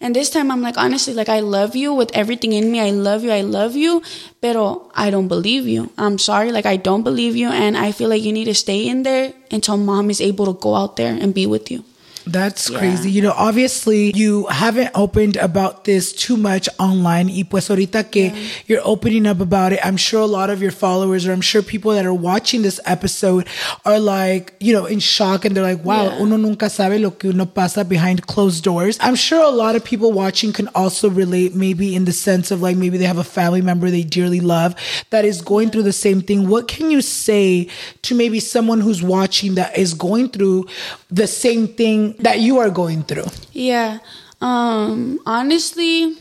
And 0.00 0.14
this 0.14 0.28
time 0.28 0.50
I'm 0.50 0.60
like, 0.60 0.76
honestly, 0.76 1.14
like 1.14 1.30
I 1.30 1.40
love 1.40 1.74
you 1.74 1.94
with 1.94 2.10
everything 2.14 2.52
in 2.52 2.70
me. 2.70 2.78
I 2.80 2.90
love 2.90 3.24
you. 3.24 3.30
I 3.30 3.40
love 3.40 3.74
you. 3.74 4.02
Pero 4.42 4.90
I 4.94 5.08
don't 5.08 5.28
believe 5.28 5.66
you. 5.66 5.88
I'm 5.96 6.18
sorry. 6.18 6.52
Like 6.52 6.66
I 6.66 6.76
don't 6.76 7.02
believe 7.04 7.36
you. 7.36 7.48
And 7.48 7.74
I 7.76 7.90
feel 7.92 8.10
like 8.10 8.22
you 8.22 8.32
need 8.32 8.44
to 8.46 8.54
stay 8.54 8.86
in 8.86 9.02
there 9.04 9.32
until 9.50 9.78
mom 9.78 10.10
is 10.10 10.20
able 10.20 10.44
to 10.52 10.60
go 10.60 10.74
out 10.74 10.96
there 10.96 11.16
and 11.18 11.32
be 11.32 11.46
with 11.46 11.70
you. 11.70 11.84
That's 12.26 12.70
Yeah. 12.70 12.78
crazy. 12.78 13.10
You 13.10 13.22
know, 13.22 13.34
obviously 13.36 14.12
you 14.14 14.46
haven't 14.46 14.90
opened 14.94 15.36
about 15.36 15.84
this 15.84 16.12
too 16.12 16.36
much 16.36 16.68
online. 16.78 17.28
Y 17.28 17.44
pues 17.44 17.68
ahorita 17.68 18.10
que 18.10 18.32
you're 18.66 18.80
opening 18.84 19.26
up 19.26 19.40
about 19.40 19.72
it, 19.72 19.80
I'm 19.84 19.96
sure 19.98 20.20
a 20.22 20.26
lot 20.26 20.48
of 20.50 20.62
your 20.62 20.70
followers 20.72 21.26
or 21.26 21.32
I'm 21.32 21.42
sure 21.42 21.60
people 21.62 21.92
that 21.92 22.06
are 22.06 22.14
watching 22.14 22.62
this 22.62 22.80
episode 22.86 23.46
are 23.84 23.98
like, 24.00 24.54
you 24.58 24.72
know, 24.72 24.86
in 24.86 25.00
shock 25.00 25.44
and 25.44 25.54
they're 25.54 25.62
like, 25.62 25.84
wow, 25.84 26.04
Yeah. 26.04 26.18
uno 26.22 26.36
nunca 26.36 26.70
sabe 26.70 26.98
lo 26.98 27.10
que 27.10 27.30
uno 27.30 27.44
pasa 27.46 27.84
behind 27.84 28.26
closed 28.26 28.64
doors. 28.64 28.96
I'm 29.00 29.16
sure 29.16 29.42
a 29.44 29.50
lot 29.50 29.76
of 29.76 29.84
people 29.84 30.12
watching 30.12 30.52
can 30.52 30.68
also 30.74 31.10
relate 31.10 31.54
maybe 31.54 31.94
in 31.94 32.06
the 32.06 32.12
sense 32.12 32.50
of 32.50 32.62
like 32.62 32.76
maybe 32.76 32.96
they 32.96 33.04
have 33.06 33.18
a 33.18 33.24
family 33.24 33.60
member 33.60 33.90
they 33.90 34.02
dearly 34.02 34.40
love 34.40 34.74
that 35.10 35.24
is 35.24 35.42
going 35.42 35.70
through 35.70 35.82
the 35.82 35.92
same 35.92 36.22
thing. 36.22 36.48
What 36.48 36.68
can 36.68 36.90
you 36.90 37.02
say 37.02 37.68
to 38.02 38.14
maybe 38.14 38.40
someone 38.40 38.80
who's 38.80 39.02
watching 39.02 39.56
that 39.56 39.76
is 39.76 39.92
going 39.94 40.30
through 40.30 40.66
the 41.10 41.26
same 41.26 41.68
thing 41.68 42.13
that 42.20 42.40
you 42.40 42.58
are 42.58 42.70
going 42.70 43.02
through? 43.02 43.26
Yeah. 43.52 43.98
Um 44.40 45.20
honestly, 45.26 46.16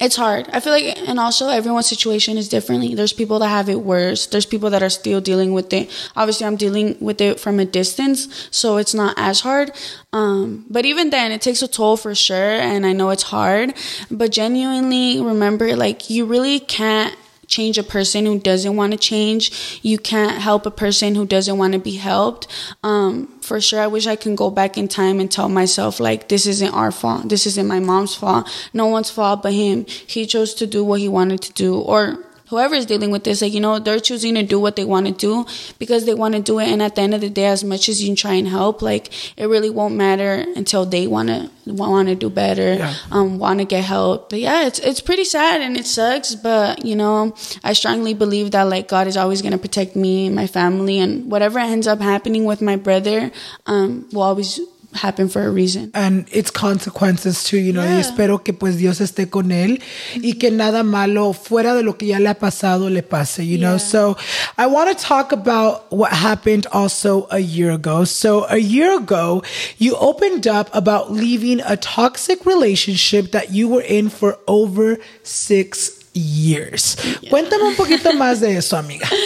it's 0.00 0.16
hard. 0.16 0.48
I 0.52 0.60
feel 0.60 0.72
like, 0.72 0.98
and 1.08 1.20
also 1.20 1.48
everyone's 1.48 1.86
situation 1.86 2.36
is 2.36 2.48
differently. 2.48 2.94
There's 2.94 3.12
people 3.12 3.38
that 3.38 3.48
have 3.48 3.68
it 3.68 3.80
worse. 3.80 4.26
There's 4.26 4.46
people 4.46 4.70
that 4.70 4.82
are 4.82 4.90
still 4.90 5.20
dealing 5.20 5.52
with 5.52 5.72
it. 5.72 5.90
Obviously, 6.16 6.46
I'm 6.46 6.56
dealing 6.56 6.96
with 7.00 7.20
it 7.20 7.38
from 7.38 7.60
a 7.60 7.64
distance, 7.64 8.48
so 8.50 8.76
it's 8.76 8.94
not 8.94 9.14
as 9.16 9.40
hard. 9.40 9.70
Um, 10.12 10.66
but 10.68 10.84
even 10.84 11.10
then, 11.10 11.30
it 11.30 11.40
takes 11.40 11.62
a 11.62 11.68
toll 11.68 11.96
for 11.96 12.14
sure, 12.14 12.36
and 12.36 12.84
I 12.84 12.92
know 12.92 13.10
it's 13.10 13.22
hard. 13.24 13.74
But 14.10 14.32
genuinely, 14.32 15.20
remember, 15.20 15.76
like, 15.76 16.10
you 16.10 16.24
really 16.24 16.58
can't 16.58 17.16
change 17.46 17.78
a 17.78 17.84
person 17.84 18.26
who 18.26 18.38
doesn't 18.38 18.74
want 18.74 18.92
to 18.92 18.98
change. 18.98 19.78
You 19.82 19.98
can't 19.98 20.40
help 20.40 20.66
a 20.66 20.70
person 20.70 21.14
who 21.14 21.26
doesn't 21.26 21.56
want 21.56 21.74
to 21.74 21.78
be 21.78 21.96
helped. 21.96 22.48
Um, 22.82 23.33
for 23.44 23.60
sure, 23.60 23.80
I 23.80 23.86
wish 23.86 24.06
I 24.06 24.16
can 24.16 24.34
go 24.34 24.50
back 24.50 24.78
in 24.78 24.88
time 24.88 25.20
and 25.20 25.30
tell 25.30 25.48
myself, 25.48 26.00
like, 26.00 26.28
this 26.28 26.46
isn't 26.46 26.72
our 26.72 26.90
fault. 26.90 27.28
This 27.28 27.46
isn't 27.46 27.66
my 27.66 27.78
mom's 27.78 28.14
fault. 28.14 28.48
No 28.72 28.86
one's 28.86 29.10
fault 29.10 29.42
but 29.42 29.52
him. 29.52 29.84
He 29.84 30.26
chose 30.26 30.54
to 30.54 30.66
do 30.66 30.82
what 30.82 31.00
he 31.00 31.08
wanted 31.08 31.42
to 31.42 31.52
do. 31.52 31.78
Or 31.78 32.18
whoever 32.54 32.74
is 32.74 32.86
dealing 32.86 33.10
with 33.10 33.24
this, 33.24 33.42
like, 33.42 33.52
you 33.52 33.60
know, 33.60 33.78
they're 33.78 34.00
choosing 34.00 34.34
to 34.36 34.42
do 34.42 34.58
what 34.58 34.76
they 34.76 34.84
want 34.84 35.06
to 35.06 35.12
do 35.12 35.44
because 35.78 36.04
they 36.06 36.14
want 36.14 36.34
to 36.34 36.40
do 36.40 36.58
it. 36.58 36.68
And 36.68 36.80
at 36.82 36.94
the 36.94 37.02
end 37.02 37.14
of 37.14 37.20
the 37.20 37.28
day, 37.30 37.46
as 37.46 37.62
much 37.64 37.88
as 37.88 38.00
you 38.02 38.08
can 38.08 38.16
try 38.16 38.34
and 38.34 38.48
help, 38.48 38.82
like, 38.82 39.10
it 39.36 39.46
really 39.46 39.70
won't 39.70 39.94
matter 39.96 40.44
until 40.56 40.84
they 40.86 41.06
want 41.06 41.28
to 41.28 41.50
want 41.66 42.08
to 42.08 42.14
do 42.14 42.28
better, 42.28 42.74
Yeah. 42.74 42.94
um, 43.10 43.38
want 43.38 43.58
to 43.60 43.64
get 43.64 43.84
help. 43.84 44.28
But 44.30 44.38
yeah, 44.40 44.66
it's 44.68 44.78
it's 44.90 45.00
pretty 45.00 45.24
sad 45.24 45.62
and 45.62 45.76
it 45.80 45.86
sucks. 45.86 46.34
But 46.34 46.84
you 46.84 46.94
know, 46.94 47.34
I 47.64 47.72
strongly 47.72 48.12
believe 48.14 48.50
that 48.52 48.64
like 48.74 48.86
God 48.88 49.06
is 49.06 49.16
always 49.16 49.40
gonna 49.42 49.58
protect 49.66 49.96
me 49.96 50.26
and 50.26 50.34
my 50.36 50.46
family, 50.46 50.98
and 51.04 51.30
whatever 51.30 51.58
ends 51.58 51.86
up 51.86 52.00
happening 52.00 52.44
with 52.44 52.60
my 52.60 52.76
brother, 52.76 53.30
um, 53.66 54.06
will 54.12 54.22
always 54.22 54.60
happen 54.94 55.28
for 55.28 55.42
a 55.42 55.50
reason. 55.50 55.90
and 55.94 56.26
its 56.30 56.50
consequences 56.50 57.44
too, 57.44 57.58
you 57.58 57.72
know, 57.72 57.82
y 57.82 58.00
espero 58.00 58.42
que 58.42 58.52
pues 58.52 58.76
Dios 58.76 59.00
esté 59.00 59.28
con 59.28 59.50
él 59.52 59.82
y 60.14 60.34
que 60.34 60.50
mm-hmm. 60.50 60.56
nada 60.56 60.82
malo 60.82 61.32
fuera 61.32 61.74
de 61.74 61.82
lo 61.82 61.96
que 61.98 62.06
ya 62.06 62.18
le 62.18 62.28
ha 62.28 62.34
pasado 62.34 62.90
le 62.90 63.02
pase, 63.02 63.46
you 63.46 63.58
know. 63.58 63.78
So 63.78 64.16
I 64.56 64.66
want 64.66 64.96
to 64.96 65.04
talk 65.04 65.32
about 65.32 65.92
what 65.92 66.12
happened 66.12 66.66
also 66.72 67.26
a 67.30 67.38
year 67.38 67.72
ago. 67.72 68.04
So 68.04 68.46
a 68.48 68.58
year 68.58 68.96
ago, 68.96 69.42
you 69.78 69.96
opened 69.96 70.46
up 70.46 70.70
about 70.72 71.12
leaving 71.12 71.60
a 71.60 71.76
toxic 71.76 72.46
relationship 72.46 73.32
that 73.32 73.50
you 73.50 73.68
were 73.68 73.82
in 73.82 74.08
for 74.08 74.38
over 74.46 74.98
six 75.22 76.04
years. 76.14 76.96
Cuéntame 77.28 77.64
un 77.64 77.76
poquito 77.76 78.12
más 78.12 78.40
de 78.40 78.56
eso, 78.56 78.76
amiga. 78.76 79.08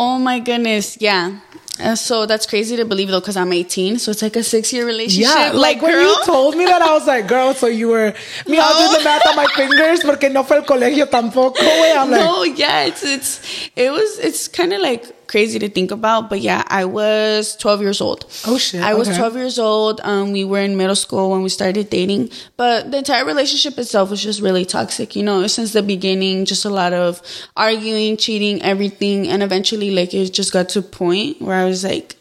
Oh 0.00 0.18
my 0.18 0.38
goodness, 0.38 0.96
yeah. 1.00 1.40
Uh, 1.80 1.94
so 1.94 2.26
that's 2.26 2.46
crazy 2.46 2.76
to 2.76 2.84
believe 2.84 3.08
though, 3.08 3.20
because 3.20 3.36
I'm 3.36 3.52
18, 3.52 3.98
so 3.98 4.10
it's 4.10 4.22
like 4.22 4.36
a 4.36 4.42
six 4.42 4.72
year 4.72 4.86
relationship. 4.86 5.32
Yeah, 5.32 5.52
like, 5.52 5.80
when 5.80 5.92
girl. 5.92 6.02
you 6.02 6.24
told 6.24 6.56
me 6.56 6.64
that, 6.64 6.82
I 6.82 6.92
was 6.92 7.06
like, 7.06 7.28
girl, 7.28 7.54
so 7.54 7.66
you 7.66 7.88
were, 7.88 8.14
me, 8.46 8.58
I'll 8.58 8.90
do 8.90 8.98
the 8.98 9.04
math 9.04 9.26
on 9.26 9.36
my 9.36 9.46
fingers 9.56 10.00
porque 10.02 10.30
no 10.30 10.42
fue 10.44 10.56
el 10.56 10.64
colegio 10.64 11.06
tampoco. 11.06 11.56
I'm 11.60 12.10
like, 12.10 12.20
no, 12.20 12.42
yeah, 12.44 12.84
it's 12.84 13.04
it's 13.04 13.70
it 13.76 13.90
was 13.90 14.18
it's 14.18 14.48
kind 14.48 14.72
of 14.72 14.80
like 14.80 15.06
crazy 15.28 15.58
to 15.58 15.68
think 15.68 15.90
about, 15.90 16.28
but 16.28 16.40
yeah, 16.40 16.64
I 16.66 16.84
was 16.84 17.56
12 17.56 17.80
years 17.82 18.00
old. 18.00 18.24
Oh, 18.46 18.58
shit, 18.58 18.82
I 18.82 18.94
was 18.94 19.08
okay. 19.08 19.18
12 19.18 19.36
years 19.36 19.58
old. 19.58 20.00
Um, 20.02 20.32
we 20.32 20.44
were 20.44 20.60
in 20.60 20.76
middle 20.76 20.96
school 20.96 21.30
when 21.30 21.42
we 21.42 21.48
started 21.48 21.90
dating, 21.90 22.30
but 22.56 22.90
the 22.90 22.98
entire 22.98 23.24
relationship 23.24 23.78
itself 23.78 24.10
was 24.10 24.22
just 24.22 24.40
really 24.40 24.64
toxic. 24.64 25.14
You 25.14 25.22
know, 25.22 25.46
since 25.46 25.72
the 25.72 25.82
beginning, 25.82 26.44
just 26.44 26.64
a 26.64 26.70
lot 26.70 26.92
of 26.92 27.22
arguing, 27.56 28.16
cheating, 28.16 28.60
everything, 28.62 29.28
and 29.28 29.42
eventually, 29.42 29.90
like 29.90 30.12
it 30.14 30.32
just 30.32 30.52
got 30.52 30.68
to 30.70 30.80
a 30.80 30.82
point 30.82 31.40
where 31.40 31.56
I 31.56 31.64
was 31.64 31.84
like. 31.84 32.17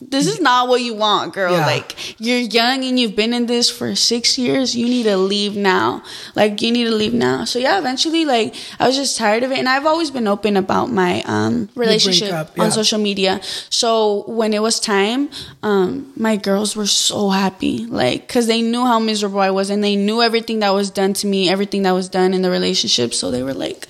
This 0.00 0.28
is 0.28 0.40
not 0.40 0.68
what 0.68 0.80
you 0.80 0.94
want, 0.94 1.34
girl. 1.34 1.52
Yeah. 1.52 1.66
Like, 1.66 2.20
you're 2.20 2.38
young 2.38 2.84
and 2.84 2.98
you've 2.98 3.16
been 3.16 3.32
in 3.32 3.46
this 3.46 3.68
for 3.68 3.96
six 3.96 4.38
years. 4.38 4.76
You 4.76 4.86
need 4.86 5.04
to 5.04 5.16
leave 5.16 5.56
now. 5.56 6.04
Like, 6.36 6.62
you 6.62 6.70
need 6.70 6.84
to 6.84 6.94
leave 6.94 7.12
now. 7.12 7.44
So 7.44 7.58
yeah, 7.58 7.78
eventually, 7.78 8.24
like, 8.24 8.54
I 8.78 8.86
was 8.86 8.94
just 8.94 9.18
tired 9.18 9.42
of 9.42 9.50
it. 9.50 9.58
And 9.58 9.68
I've 9.68 9.86
always 9.86 10.12
been 10.12 10.28
open 10.28 10.56
about 10.56 10.92
my 10.92 11.22
um, 11.26 11.68
relationship 11.74 12.30
yeah. 12.30 12.62
on 12.62 12.70
social 12.70 13.00
media. 13.00 13.40
So 13.70 14.22
when 14.28 14.54
it 14.54 14.62
was 14.62 14.78
time, 14.78 15.30
um, 15.64 16.12
my 16.16 16.36
girls 16.36 16.76
were 16.76 16.86
so 16.86 17.30
happy. 17.30 17.84
Like, 17.86 18.28
cause 18.28 18.46
they 18.46 18.62
knew 18.62 18.84
how 18.84 19.00
miserable 19.00 19.40
I 19.40 19.50
was 19.50 19.68
and 19.68 19.82
they 19.82 19.96
knew 19.96 20.22
everything 20.22 20.60
that 20.60 20.70
was 20.70 20.90
done 20.90 21.12
to 21.14 21.26
me, 21.26 21.48
everything 21.50 21.82
that 21.82 21.92
was 21.92 22.08
done 22.08 22.34
in 22.34 22.42
the 22.42 22.50
relationship. 22.50 23.14
So 23.14 23.32
they 23.32 23.42
were 23.42 23.54
like, 23.54 23.88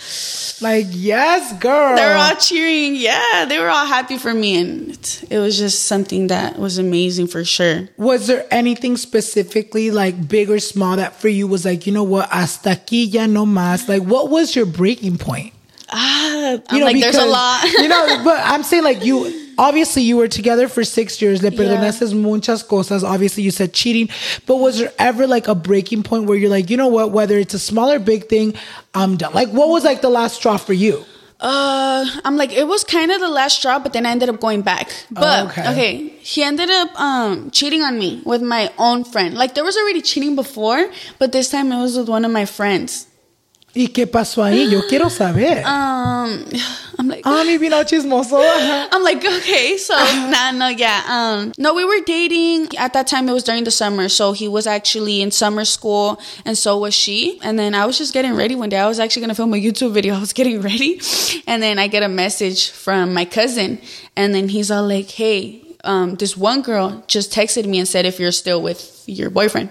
like, 0.61 0.87
yes, 0.89 1.53
girl. 1.59 1.97
they 1.97 2.05
were 2.05 2.15
all 2.15 2.35
cheering. 2.37 2.97
Yeah, 2.97 3.45
they 3.47 3.59
were 3.59 3.69
all 3.69 3.87
happy 3.87 4.17
for 4.17 4.33
me. 4.33 4.57
And 4.59 4.91
it, 4.91 5.25
it 5.31 5.39
was 5.39 5.59
just 5.59 5.85
something 5.85 5.98
that 6.05 6.59
was 6.59 6.79
amazing 6.79 7.27
for 7.27 7.45
sure. 7.45 7.89
Was 7.97 8.27
there 8.27 8.47
anything 8.51 8.97
specifically 8.97 9.91
like 9.91 10.29
big 10.29 10.51
or 10.51 10.59
small 10.59 10.97
that 10.97 11.15
for 11.17 11.29
you 11.29 11.47
was 11.47 11.65
like, 11.65 11.87
you 11.87 11.93
know 11.93 12.05
what, 12.05 12.29
hasta 12.31 12.71
aquí 12.71 13.13
ya 13.13 13.27
no 13.27 13.45
más? 13.47 13.89
Like, 13.89 14.03
what 14.03 14.31
was 14.31 14.55
your 14.55 14.67
breaking 14.67 15.19
point? 15.19 15.55
Ah, 15.91 16.59
I'm 16.69 16.81
like, 16.83 17.01
there's 17.01 17.17
a 17.17 17.25
lot. 17.25 17.65
you 17.73 17.89
know, 17.89 18.23
but 18.25 18.41
I'm 18.45 18.63
saying 18.63 18.85
like 18.85 19.05
you. 19.05 19.47
Obviously, 19.57 20.03
you 20.03 20.17
were 20.17 20.29
together 20.29 20.69
for 20.69 20.85
six 20.85 21.21
years. 21.21 21.43
Le 21.43 21.51
perdonaste 21.51 22.15
muchas 22.15 22.63
cosas. 22.63 23.03
Obviously, 23.03 23.43
you 23.43 23.51
said 23.51 23.73
cheating. 23.73 24.09
But 24.47 24.57
was 24.57 24.79
there 24.79 24.93
ever 24.99 25.27
like 25.27 25.49
a 25.49 25.55
breaking 25.55 26.05
point 26.05 26.27
where 26.27 26.37
you're 26.37 26.51
like, 26.51 26.71
you 26.71 26.77
know 26.77 26.87
what? 26.87 27.11
Whether 27.11 27.39
it's 27.39 27.55
a 27.55 27.59
small 27.59 27.91
or 27.91 27.99
big 27.99 28.29
thing, 28.29 28.55
I'm 28.95 29.17
done. 29.17 29.33
Like, 29.33 29.49
what 29.49 29.69
was 29.69 29.83
like 29.83 30.01
the 30.01 30.11
last 30.11 30.37
straw 30.37 30.59
for 30.59 30.75
you? 30.75 31.05
Uh, 31.41 32.05
I'm 32.25 32.37
like, 32.37 32.53
it 32.53 32.67
was 32.67 32.83
kind 32.83 33.11
of 33.13 33.21
the 33.21 33.29
last 33.29 33.59
straw, 33.59 33.79
but 33.79 33.93
then 33.93 34.05
I 34.07 34.11
ended 34.11 34.29
up 34.29 34.41
going 34.41 34.63
back. 34.63 34.91
But 35.11 35.47
Okay. 35.51 35.69
okay. 35.71 35.97
he 36.21 36.43
ended 36.43 36.69
up 36.71 36.91
um 37.01 37.51
cheating 37.53 37.83
on 37.83 37.99
me 37.99 38.23
with 38.25 38.43
my 38.43 38.73
own 38.79 39.05
friend. 39.05 39.35
Like 39.35 39.55
there 39.55 39.65
was 39.65 39.77
already 39.77 40.03
cheating 40.03 40.35
before, 40.35 40.91
but 41.19 41.31
this 41.33 41.49
time 41.51 41.71
it 41.71 41.79
was 41.81 41.97
with 41.97 42.09
one 42.09 42.25
of 42.25 42.33
my 42.33 42.45
friends. 42.45 43.07
¿Y 43.79 43.87
qué 43.93 44.09
pasó 44.09 44.43
ahí? 44.43 44.69
Yo 44.69 44.89
quiero 44.89 45.09
saber. 45.23 45.59
Um, 45.65 46.45
I'm 46.99 47.07
like, 47.07 47.23
Ah, 47.25 47.45
mi 47.47 47.59
vino 47.59 47.81
chismoso. 47.85 48.37
I'm 48.93 49.05
like, 49.05 49.25
okay, 49.25 49.79
so 49.79 49.95
nah, 49.95 50.51
no, 50.51 50.67
yeah, 50.67 51.05
um, 51.09 51.53
no, 51.57 51.75
we 51.75 51.85
were 51.85 52.01
dating 52.05 52.77
at 52.77 52.93
that 52.95 53.07
time. 53.07 53.29
It 53.29 53.33
was 53.33 53.45
during 53.45 53.63
the 53.63 53.71
summer, 53.71 54.09
so 54.09 54.33
he 54.33 54.49
was 54.49 54.67
actually 54.67 55.23
in 55.23 55.31
summer 55.31 55.65
school, 55.65 56.21
and 56.45 56.59
so 56.59 56.77
was 56.77 56.93
she. 56.93 57.39
And 57.45 57.57
then 57.57 57.77
I 57.77 57.87
was 57.87 57.97
just 57.97 58.13
getting 58.13 58.35
ready 58.35 58.57
one 58.57 58.69
day. 58.69 58.79
I 58.79 58.89
was 58.89 58.99
actually 58.99 59.21
gonna 59.21 59.37
film 59.37 59.55
a 59.55 59.59
YouTube 59.59 59.93
video. 59.93 60.15
I 60.17 60.19
was 60.19 60.33
getting 60.33 60.61
ready, 60.61 61.01
and 61.47 61.63
then 61.63 61.79
I 61.79 61.87
get 61.87 62.03
a 62.03 62.09
message 62.09 62.71
from 62.71 63.15
my 63.15 63.27
cousin, 63.27 63.79
and 64.17 64.35
then 64.35 64.49
he's 64.49 64.73
all 64.73 64.89
like, 64.89 65.09
"Hey, 65.09 65.63
um, 65.85 66.17
this 66.17 66.37
one 66.37 66.63
girl 66.63 67.05
just 67.07 67.33
texted 67.33 67.65
me 67.67 67.79
and 67.79 67.87
said 67.87 68.07
if 68.07 68.19
you're 68.19 68.33
still 68.33 68.61
with 68.61 69.05
your 69.07 69.31
boyfriend." 69.31 69.71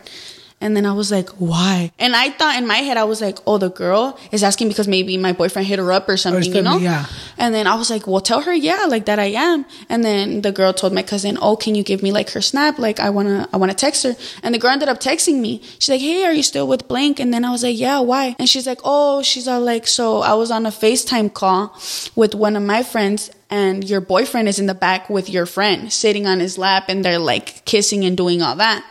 And 0.59 0.75
then 0.75 0.87
I 0.87 0.93
was 0.93 1.11
like, 1.11 1.29
why? 1.37 1.91
And 1.99 2.15
I 2.15 2.31
thought 2.31 2.57
in 2.57 2.65
my 2.65 2.77
head, 2.77 2.97
I 2.97 3.03
was 3.03 3.21
like, 3.21 3.37
oh, 3.45 3.59
the 3.59 3.69
girl 3.69 4.17
is 4.31 4.43
asking 4.43 4.69
because 4.69 4.87
maybe 4.87 5.15
my 5.15 5.31
boyfriend 5.31 5.67
hit 5.67 5.77
her 5.77 5.91
up 5.91 6.09
or 6.09 6.17
something, 6.17 6.43
you 6.43 6.51
something, 6.51 6.63
know? 6.63 6.77
yeah. 6.79 7.05
And 7.37 7.53
then 7.53 7.67
I 7.67 7.75
was 7.75 7.91
like, 7.91 8.07
well, 8.07 8.21
tell 8.21 8.41
her, 8.41 8.53
yeah, 8.53 8.85
like 8.85 9.05
that 9.05 9.19
I 9.19 9.25
am. 9.25 9.65
And 9.87 10.03
then 10.03 10.41
the 10.41 10.51
girl 10.51 10.73
told 10.73 10.93
my 10.93 11.03
cousin, 11.03 11.37
oh, 11.39 11.57
can 11.57 11.75
you 11.75 11.83
give 11.83 12.01
me 12.01 12.11
like 12.11 12.31
her 12.31 12.41
snap? 12.41 12.79
Like 12.79 12.99
I 12.99 13.11
wanna, 13.11 13.47
I 13.53 13.57
wanna 13.57 13.75
text 13.75 14.01
her. 14.03 14.15
And 14.41 14.55
the 14.55 14.57
girl 14.57 14.71
ended 14.71 14.89
up 14.89 14.99
texting 14.99 15.41
me. 15.41 15.61
She's 15.77 15.89
like, 15.89 16.01
hey, 16.01 16.25
are 16.25 16.33
you 16.33 16.41
still 16.41 16.67
with 16.67 16.87
blank? 16.87 17.19
And 17.19 17.31
then 17.31 17.45
I 17.45 17.51
was 17.51 17.61
like, 17.61 17.77
yeah, 17.77 17.99
why? 17.99 18.35
And 18.39 18.49
she's 18.49 18.65
like, 18.65 18.79
oh, 18.83 19.21
she's 19.21 19.47
all 19.47 19.61
like, 19.61 19.85
so 19.85 20.21
I 20.21 20.33
was 20.33 20.49
on 20.49 20.65
a 20.65 20.71
FaceTime 20.71 21.35
call 21.35 21.79
with 22.15 22.33
one 22.33 22.55
of 22.55 22.63
my 22.63 22.81
friends 22.81 23.29
and 23.51 23.87
your 23.87 24.01
boyfriend 24.01 24.47
is 24.47 24.57
in 24.57 24.65
the 24.65 24.73
back 24.73 25.07
with 25.07 25.29
your 25.29 25.45
friend 25.45 25.93
sitting 25.93 26.25
on 26.25 26.39
his 26.39 26.57
lap 26.57 26.85
and 26.89 27.05
they're 27.05 27.19
like 27.19 27.63
kissing 27.65 28.03
and 28.03 28.17
doing 28.17 28.41
all 28.41 28.55
that. 28.55 28.83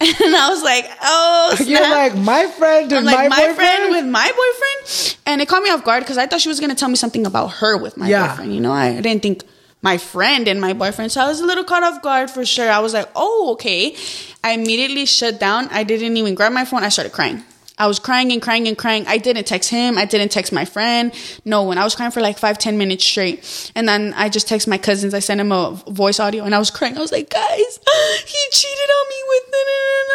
And 0.24 0.34
I 0.34 0.48
was 0.48 0.62
like, 0.62 0.86
oh, 1.02 1.56
You're 1.64 1.80
like, 1.80 2.16
my 2.16 2.46
friend 2.46 2.90
and 2.92 3.04
like 3.04 3.16
my, 3.16 3.28
my, 3.28 3.36
boyfriend? 3.36 3.56
friend 3.56 3.90
with 3.92 4.06
my 4.06 4.26
boyfriend, 4.40 5.16
and 5.26 5.40
it 5.42 5.48
caught 5.48 5.62
me 5.62 5.70
off 5.70 5.84
guard 5.84 6.02
because 6.02 6.16
I 6.16 6.26
thought 6.26 6.40
she 6.40 6.48
was 6.48 6.58
gonna 6.60 6.74
tell 6.74 6.88
me 6.88 6.96
something 6.96 7.26
about 7.26 7.48
her 7.60 7.76
with 7.76 7.96
my 7.98 8.08
Yeah. 8.08 8.28
boyfriend. 8.28 8.54
You 8.54 8.60
know, 8.60 8.72
I 8.72 9.00
didn't 9.00 9.22
think 9.22 9.44
my 9.82 9.98
friend 9.98 10.48
and 10.48 10.60
my 10.60 10.72
boyfriend, 10.72 11.12
so 11.12 11.20
I 11.20 11.28
was 11.28 11.40
a 11.40 11.46
little 11.46 11.64
caught 11.64 11.82
off 11.82 12.00
guard 12.02 12.30
for 12.30 12.44
sure. 12.46 12.70
I 12.70 12.78
was 12.80 12.94
like, 12.94 13.08
oh, 13.14 13.50
okay. 13.52 13.94
I 14.42 14.52
immediately 14.52 15.04
shut 15.06 15.38
down. 15.38 15.68
I 15.70 15.84
didn't 15.84 16.16
even 16.16 16.34
grab 16.34 16.52
my 16.52 16.64
phone. 16.64 16.82
I 16.82 16.88
started 16.88 17.12
crying. 17.12 17.42
I 17.80 17.86
was 17.86 17.98
crying 17.98 18.30
and 18.30 18.42
crying 18.42 18.68
and 18.68 18.76
crying. 18.76 19.06
I 19.08 19.16
didn't 19.16 19.44
text 19.44 19.70
him. 19.70 19.96
I 19.96 20.04
didn't 20.04 20.30
text 20.30 20.52
my 20.52 20.66
friend. 20.66 21.12
No 21.44 21.62
one. 21.62 21.78
I 21.78 21.84
was 21.84 21.94
crying 21.94 22.12
for 22.12 22.20
like 22.20 22.38
five, 22.38 22.58
ten 22.58 22.76
minutes 22.76 23.04
straight. 23.04 23.72
And 23.74 23.88
then 23.88 24.12
I 24.14 24.28
just 24.28 24.46
text 24.46 24.68
my 24.68 24.78
cousins. 24.78 25.14
I 25.14 25.20
sent 25.20 25.40
him 25.40 25.50
a 25.50 25.70
voice 25.88 26.20
audio 26.20 26.44
and 26.44 26.54
I 26.54 26.58
was 26.58 26.70
crying. 26.70 26.96
I 26.96 27.00
was 27.00 27.10
like, 27.10 27.30
guys, 27.30 27.40
he 28.26 28.40
cheated 28.52 28.90
on 28.98 29.08
me 29.08 29.16
with 29.28 29.50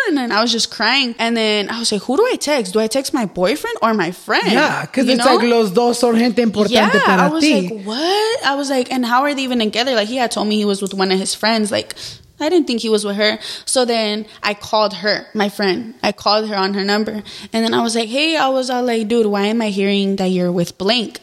and 0.08 0.18
then 0.18 0.32
I 0.32 0.42
was 0.42 0.52
just 0.52 0.72
crying. 0.72 1.16
And 1.20 1.36
then 1.36 1.70
I 1.70 1.80
was 1.80 1.92
like, 1.92 2.04
who 2.04 2.18
do 2.18 2.26
I 2.26 2.36
text? 2.36 2.74
Do 2.74 2.80
I 2.80 2.88
text 2.88 3.14
my 3.14 3.26
boyfriend 3.26 3.78
or 3.82 3.94
my 3.94 4.12
friend? 4.12 4.52
Yeah, 4.52 4.82
because 4.86 5.08
it's 5.08 5.24
know? 5.26 5.36
like 5.36 5.48
los 5.48 5.72
dos 5.72 6.00
son 6.00 6.18
gente 6.18 6.42
importante 6.42 6.72
yeah, 6.72 7.06
para 7.06 7.24
I 7.24 7.30
was 7.30 7.44
ti. 7.44 7.70
like, 7.70 7.86
what? 7.86 8.46
I 8.46 8.56
was 8.56 8.70
like, 8.70 8.92
and 8.92 9.06
how 9.06 9.24
are 9.24 9.34
they 9.34 9.44
even 9.44 9.60
together? 9.60 9.96
Like, 9.96 10.08
he 10.08 10.18
had 10.18 10.32
told 10.32 10.48
me 10.48 10.56
he 10.58 10.66
was 10.66 10.82
with 10.82 10.94
one 10.94 11.12
of 11.12 11.20
his 11.20 11.34
friends. 11.34 11.72
Like, 11.72 11.96
I 12.40 12.50
didn't 12.50 12.68
think 12.68 12.82
he 12.82 12.90
was 12.90 13.06
with 13.06 13.16
her. 13.16 13.40
So 13.66 13.86
then 13.86 14.26
I 14.44 14.54
called 14.54 14.94
her, 14.96 15.28
my 15.34 15.50
friend. 15.50 15.96
I 16.04 16.12
called 16.12 16.50
her 16.50 16.56
on 16.56 16.74
her 16.74 16.84
number. 16.84 17.24
And 17.54 17.64
then 17.66 17.74
I 17.74 17.82
was 17.82 17.96
like, 17.96 18.10
hey, 18.10 18.36
I 18.36 18.50
was 18.50 18.70
all 18.70 18.84
like, 18.84 19.08
dude, 19.08 19.28
why 19.28 19.48
am 19.48 19.62
I 19.62 19.70
hearing 19.70 20.18
that 20.18 20.28
you're 20.28 20.52
with 20.52 20.78
blank? 20.78 21.20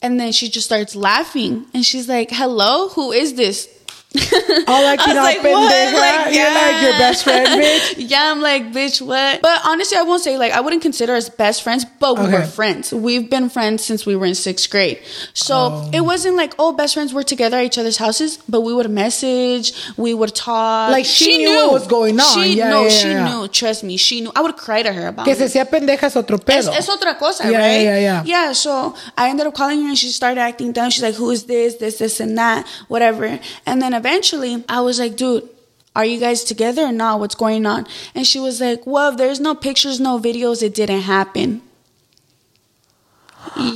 And 0.00 0.20
then 0.20 0.32
she 0.32 0.48
just 0.48 0.66
starts 0.66 0.94
laughing. 0.94 1.66
And 1.74 1.84
she's 1.84 2.08
like, 2.08 2.30
hello, 2.30 2.88
who 2.90 3.10
is 3.10 3.34
this? 3.34 3.68
All 4.66 4.82
like, 4.82 5.00
you 5.06 5.12
I 5.12 5.14
know, 5.14 5.22
was 5.22 5.34
like, 5.34 5.42
what? 5.42 5.72
pendeja. 5.72 5.92
Like, 6.00 6.34
You're 6.34 6.54
like 6.54 6.82
your 6.82 6.92
best 6.92 7.24
friend, 7.24 7.46
bitch. 7.62 7.94
yeah, 7.98 8.32
I'm 8.32 8.40
like, 8.40 8.72
bitch, 8.72 9.02
what? 9.02 9.42
But 9.42 9.60
honestly, 9.66 9.98
I 9.98 10.02
won't 10.02 10.22
say 10.22 10.38
like 10.38 10.52
I 10.52 10.60
wouldn't 10.60 10.80
consider 10.80 11.14
us 11.14 11.28
best 11.28 11.62
friends, 11.62 11.84
but 11.84 12.18
we 12.18 12.26
were 12.32 12.42
friends. 12.44 12.90
We've 12.92 13.28
been 13.28 13.50
friends 13.50 13.84
since 13.84 14.06
we 14.06 14.16
were 14.16 14.24
in 14.24 14.34
sixth 14.34 14.70
grade. 14.70 14.98
So 15.34 15.54
Oh. 15.58 15.90
it 15.92 16.00
wasn't 16.00 16.36
like, 16.36 16.54
oh, 16.58 16.72
best 16.72 16.94
friends 16.94 17.12
were 17.12 17.22
together 17.22 17.58
at 17.58 17.64
each 17.64 17.76
other's 17.78 17.98
houses, 17.98 18.38
but 18.48 18.62
we 18.62 18.72
would 18.72 18.90
message, 18.90 19.74
we 19.98 20.14
would 20.14 20.34
talk. 20.34 20.90
Like, 20.90 21.04
she 21.04 21.38
knew 21.38 21.66
what 21.66 21.72
was 21.72 21.86
going 21.86 22.18
on. 22.18 22.32
She 22.34 22.54
Yeah, 22.56 22.70
no, 22.70 22.84
yeah, 22.84 22.88
she 22.88 23.08
yeah. 23.08 23.28
knew. 23.28 23.48
Trust 23.48 23.84
me, 23.84 23.98
she 23.98 24.22
knew. 24.22 24.32
I 24.34 24.40
would 24.40 24.56
cry 24.56 24.82
to 24.82 24.92
her 24.92 25.08
about 25.08 25.26
Que 25.26 25.32
it. 25.34 25.38
se 25.38 25.44
hacía 25.44 25.68
pendeja 25.68 26.04
es 26.04 26.16
otro 26.16 26.38
pedo. 26.38 26.56
Es, 26.58 26.68
es 26.68 26.88
otra 26.88 27.18
cosa, 27.18 27.50
Yeah, 27.50 27.58
right? 27.58 27.82
yeah, 27.82 27.98
yeah. 27.98 28.22
Yeah, 28.24 28.52
so 28.52 28.94
I 29.18 29.28
ended 29.28 29.46
up 29.46 29.54
calling 29.54 29.82
her 29.82 29.88
and 29.88 29.98
she 29.98 30.08
started 30.10 30.40
acting 30.40 30.72
dumb. 30.72 30.88
She's 30.90 31.02
like, 31.02 31.14
who 31.16 31.30
is 31.30 31.44
this, 31.44 31.74
this, 31.76 31.98
this, 31.98 32.20
and 32.20 32.38
that, 32.38 32.66
whatever. 32.88 33.38
And 33.66 33.82
then 33.82 33.92
eventually 33.98 34.64
I 34.68 34.80
was 34.80 34.98
like, 34.98 35.16
dude, 35.16 35.48
are 35.96 36.04
you 36.04 36.18
guys 36.20 36.44
together 36.44 36.82
or 36.82 36.92
not? 36.92 37.20
What's 37.20 37.34
going 37.34 37.66
on? 37.66 37.86
And 38.14 38.26
she 38.26 38.38
was 38.38 38.60
like, 38.60 38.86
well, 38.86 39.10
if 39.12 39.16
there's 39.18 39.40
no 39.40 39.54
pictures, 39.54 39.98
no 40.00 40.18
videos, 40.18 40.62
it 40.62 40.74
didn't 40.74 41.02
happen. 41.02 41.62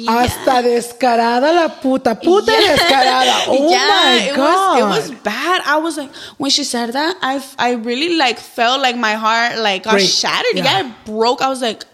Hasta 0.07 0.63
descarada 0.63 1.53
la 1.53 1.69
puta. 1.69 2.15
Puta 2.15 2.53
descarada. 2.53 3.33
Oh 3.49 3.71
my 3.71 4.29
it 4.31 4.37
God. 4.37 4.89
was 4.91 5.09
it 5.09 5.13
was 5.13 5.21
bad. 5.23 5.63
I 5.65 5.77
was 5.79 5.97
like, 5.97 6.15
when 6.37 6.51
she 6.51 6.65
said 6.65 6.93
that, 6.93 7.17
I 7.23 7.43
I 7.59 7.73
really 7.75 8.17
like 8.17 8.39
felt 8.39 8.81
like 8.83 8.97
my 8.97 9.15
heart 9.15 9.59
like 9.59 9.85
got 9.85 9.93
Break. 9.93 10.09
shattered. 10.09 10.57
Yeah. 10.57 10.65
Yeah. 10.65 10.89
it 10.91 11.05
broke. 11.07 11.41
I 11.41 11.49
was 11.49 11.63
like, 11.63 11.85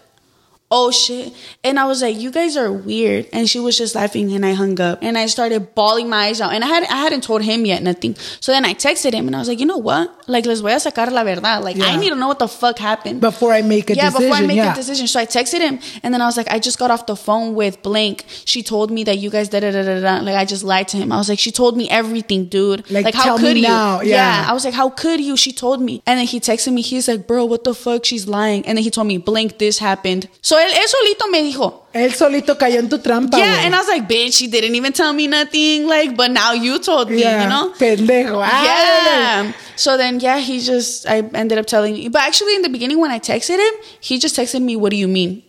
oh 0.71 0.91
shit. 0.91 1.33
And 1.63 1.79
I 1.79 1.85
was 1.85 2.01
like, 2.01 2.17
you 2.17 2.31
guys 2.31 2.55
are 2.55 2.71
weird. 2.71 3.27
And 3.33 3.49
she 3.49 3.59
was 3.59 3.77
just 3.77 3.95
laughing 3.95 4.31
and 4.33 4.45
I 4.45 4.53
hung 4.53 4.79
up 4.79 4.99
and 5.01 5.17
I 5.17 5.25
started 5.25 5.73
bawling 5.73 6.09
my 6.09 6.25
eyes 6.27 6.41
out. 6.41 6.53
And 6.53 6.63
I 6.63 6.67
had 6.67 6.83
I 6.83 6.97
hadn't 6.97 7.23
told 7.23 7.41
him 7.41 7.65
yet 7.65 7.81
nothing. 7.81 8.15
So 8.39 8.51
then 8.51 8.65
I 8.65 8.73
texted 8.73 9.13
him 9.13 9.27
and 9.27 9.35
I 9.35 9.39
was 9.39 9.47
like, 9.47 9.59
you 9.59 9.65
know 9.65 9.77
what? 9.77 10.13
Like 10.27 10.45
les 10.45 10.59
voy 10.61 10.73
a 10.73 10.75
sacar 10.75 11.11
la 11.11 11.23
verdad. 11.23 11.63
Like 11.63 11.75
Yeah. 11.75 11.85
I 11.85 11.95
need 11.95 12.09
to 12.09 12.15
know 12.15 12.27
what 12.27 12.39
the 12.39 12.47
fuck 12.47 12.77
happened. 12.77 13.19
Before 13.19 13.51
I 13.51 13.61
make 13.63 13.89
a 13.89 13.95
yeah, 13.95 14.09
decision. 14.11 14.29
before 14.29 14.43
I 14.43 14.47
make 14.47 14.57
yeah. 14.57 14.73
a 14.73 14.75
decision. 14.75 15.07
So 15.07 15.19
I 15.19 15.25
texted 15.25 15.59
him 15.61 15.79
and 16.03 16.13
then 16.13 16.21
I 16.21 16.25
was 16.25 16.37
like, 16.37 16.49
I 16.51 16.59
just 16.59 16.77
got 16.77 16.91
off 16.91 17.07
the 17.07 17.15
phone 17.15 17.55
with 17.55 17.81
Blank. 17.81 18.25
She 18.45 18.61
told 18.61 18.91
me 18.91 19.03
that 19.05 19.17
you 19.17 19.29
guys 19.31 19.49
da 19.49 19.59
da 19.61 19.71
da 19.71 19.81
da 19.83 19.99
da. 20.01 20.23
Like 20.23 20.35
I 20.35 20.45
just 20.45 20.63
lied 20.63 20.87
to 20.89 20.97
him. 20.97 21.11
I 21.11 21.17
was 21.17 21.29
like, 21.29 21.39
she 21.39 21.51
told 21.51 21.77
me 21.77 21.89
everything, 21.89 22.45
dude. 22.45 22.89
Like, 22.91 23.05
Like, 23.05 23.15
how 23.15 23.37
could 23.39 23.57
you? 23.57 23.63
now. 23.63 24.01
Yeah. 24.01 24.45
I 24.47 24.53
was 24.53 24.65
like, 24.65 24.75
how 24.75 24.89
could 24.89 25.19
you? 25.19 25.35
She 25.35 25.51
told 25.51 25.81
me. 25.81 26.03
And 26.05 26.19
then 26.19 26.27
he 26.27 26.39
texted 26.39 26.73
me. 26.73 26.81
He's 26.81 27.07
like, 27.07 27.25
bro, 27.25 27.45
what 27.45 27.63
the 27.63 27.73
fuck? 27.73 28.05
She's 28.05 28.27
lying. 28.27 28.65
And 28.67 28.77
then 28.77 28.83
he 28.83 28.91
told 28.91 29.07
me, 29.07 29.17
Blank, 29.17 29.57
this 29.57 29.79
happened. 29.79 30.29
So 30.41 30.58
él, 30.59 30.71
él 30.71 30.87
solito 30.87 31.27
me 31.27 31.41
dijo. 31.41 31.87
Él 31.93 32.13
solito 32.13 32.57
cayó 32.57 32.79
en 32.79 32.89
tu 32.89 32.99
trampa. 32.99 33.37
Yeah, 33.37 33.55
güey. 33.55 33.65
and 33.65 33.75
I 33.75 33.79
was 33.79 33.87
like, 33.87 34.07
bitch, 34.07 34.37
she 34.37 34.47
didn't 34.47 34.75
even 34.75 34.93
tell 34.93 35.13
me 35.13 35.27
nothing. 35.27 35.87
Like, 35.87 36.15
but 36.15 36.31
now 36.31 36.53
you 36.53 36.79
told 36.79 37.09
me, 37.09 37.21
yeah. 37.21 37.43
you 37.43 37.49
know? 37.49 37.73
Pendejo. 37.77 38.41
Ah, 38.43 38.63
Yeah. 38.63 39.53
So 39.75 39.97
then, 39.97 40.19
yeah, 40.19 40.39
he 40.39 40.59
just, 40.59 41.07
I 41.07 41.19
ended 41.33 41.57
up 41.57 41.65
telling 41.65 41.95
you. 41.95 42.09
But 42.09 42.23
actually, 42.23 42.55
in 42.55 42.61
the 42.61 42.69
beginning, 42.69 42.99
when 42.99 43.11
I 43.11 43.19
texted 43.19 43.57
him, 43.57 43.73
he 44.01 44.19
just 44.19 44.35
texted 44.35 44.61
me, 44.61 44.75
what 44.75 44.91
do 44.91 44.97
you 44.97 45.07
mean? 45.07 45.41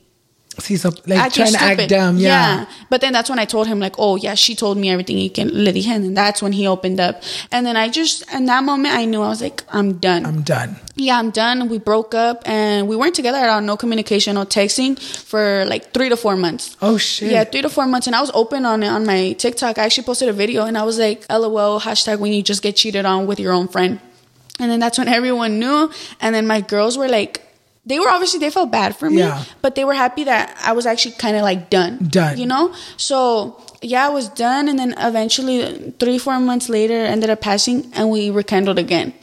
Sí, 0.58 0.76
so, 0.76 0.90
like 1.06 1.18
Acting 1.18 1.44
trying 1.46 1.52
to 1.76 1.82
act 1.82 1.90
dumb. 1.90 2.18
Yeah. 2.18 2.66
But 2.90 3.00
then 3.00 3.12
that's 3.12 3.30
when 3.30 3.38
I 3.38 3.44
told 3.44 3.66
him, 3.68 3.78
like, 3.78 3.94
oh, 3.98 4.16
yeah, 4.16 4.34
she 4.34 4.54
told 4.54 4.76
me 4.76 4.90
everything. 4.90 5.16
You 5.16 5.30
can, 5.30 5.48
le 5.48 5.72
dije, 5.72 5.86
and 5.86 6.14
that's 6.16 6.42
when 6.42 6.52
he 6.52 6.66
opened 6.66 7.00
up. 7.00 7.22
And 7.52 7.64
then 7.64 7.76
I 7.76 7.88
just, 7.88 8.30
in 8.34 8.46
that 8.46 8.64
moment, 8.64 8.94
I 8.94 9.04
knew 9.06 9.22
I 9.22 9.28
was 9.28 9.40
like, 9.40 9.62
I'm 9.70 9.94
done. 9.98 10.26
I'm 10.26 10.42
done. 10.42 10.76
yeah, 10.96 11.18
I'm 11.18 11.30
done. 11.30 11.68
We 11.68 11.78
broke 11.78 12.14
up 12.14 12.42
and 12.46 12.88
we 12.88 12.96
weren't 12.96 13.14
together 13.14 13.38
at 13.38 13.48
all. 13.48 13.60
No 13.62 13.76
communication, 13.76 14.34
no 14.34 14.44
texting 14.44 14.98
for 15.00 15.64
like 15.66 15.94
three 15.94 16.08
to 16.10 16.16
four 16.16 16.36
months. 16.36 16.76
Oh 16.82 16.98
shit. 16.98 17.30
Yeah, 17.30 17.44
three 17.44 17.62
to 17.62 17.70
four 17.70 17.86
months, 17.86 18.06
and 18.06 18.14
I 18.14 18.20
was 18.20 18.30
open 18.34 18.66
on 18.66 18.82
it 18.82 18.88
on 18.88 19.06
my 19.06 19.32
TikTok. 19.32 19.78
I 19.78 19.84
actually 19.84 20.04
posted 20.04 20.28
a 20.28 20.32
video, 20.34 20.64
and 20.66 20.76
I 20.76 20.82
was 20.82 20.98
like, 20.98 21.24
"LOL." 21.30 21.80
Hashtag 21.80 22.18
when 22.18 22.32
you 22.34 22.42
just 22.42 22.60
get 22.60 22.76
cheated 22.76 23.06
on 23.06 23.26
with 23.26 23.40
your 23.40 23.52
own 23.54 23.68
friend, 23.68 23.98
and 24.58 24.70
then 24.70 24.78
that's 24.80 24.98
when 24.98 25.08
everyone 25.08 25.58
knew. 25.58 25.90
And 26.20 26.34
then 26.34 26.46
my 26.46 26.60
girls 26.60 26.98
were 26.98 27.08
like, 27.08 27.40
they 27.86 27.98
were 27.98 28.08
obviously 28.08 28.38
they 28.40 28.50
felt 28.50 28.70
bad 28.70 28.94
for 28.96 29.08
me, 29.10 29.18
Yeah. 29.18 29.42
but 29.62 29.74
they 29.74 29.84
were 29.84 29.94
happy 29.94 30.24
that 30.24 30.56
I 30.64 30.72
was 30.72 30.86
actually 30.86 31.14
kind 31.16 31.36
of 31.36 31.42
like 31.42 31.70
done, 31.70 31.98
Done. 32.10 32.38
you 32.38 32.46
know. 32.46 32.74
So 32.96 33.60
yeah, 33.82 34.06
I 34.06 34.10
was 34.10 34.28
done, 34.28 34.68
and 34.68 34.78
then 34.78 34.94
eventually 34.98 35.94
three 35.98 36.18
four 36.18 36.38
months 36.40 36.68
later, 36.68 36.94
ended 36.94 37.30
up 37.30 37.40
passing, 37.40 37.90
and 37.94 38.10
we 38.10 38.30
rekindled 38.30 38.78
again. 38.78 39.14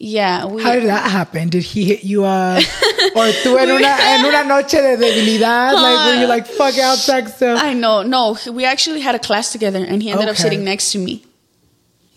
Yeah, 0.00 0.44
we. 0.46 0.62
How 0.62 0.74
did 0.74 0.84
that 0.84 1.10
happen? 1.10 1.48
Did 1.48 1.64
he 1.64 1.84
hit 1.84 2.04
you 2.04 2.24
up? 2.24 2.58
or 3.16 3.26
tú 3.42 3.58
en 3.58 3.68
una, 3.70 3.96
en 3.98 4.24
una 4.24 4.44
noche 4.54 4.76
de 4.80 4.96
debilidad? 4.96 5.72
Like, 5.74 6.14
were 6.14 6.20
you 6.20 6.26
like, 6.28 6.46
fuck 6.46 6.78
out, 6.78 6.98
sex? 6.98 7.42
I 7.42 7.72
know. 7.74 8.02
No, 8.04 8.36
we 8.52 8.64
actually 8.64 9.00
had 9.00 9.16
a 9.16 9.18
class 9.18 9.50
together, 9.50 9.82
and 9.84 10.00
he 10.02 10.10
ended 10.12 10.28
up 10.28 10.36
sitting 10.36 10.62
next 10.62 10.92
to 10.92 10.98
me. 11.00 11.24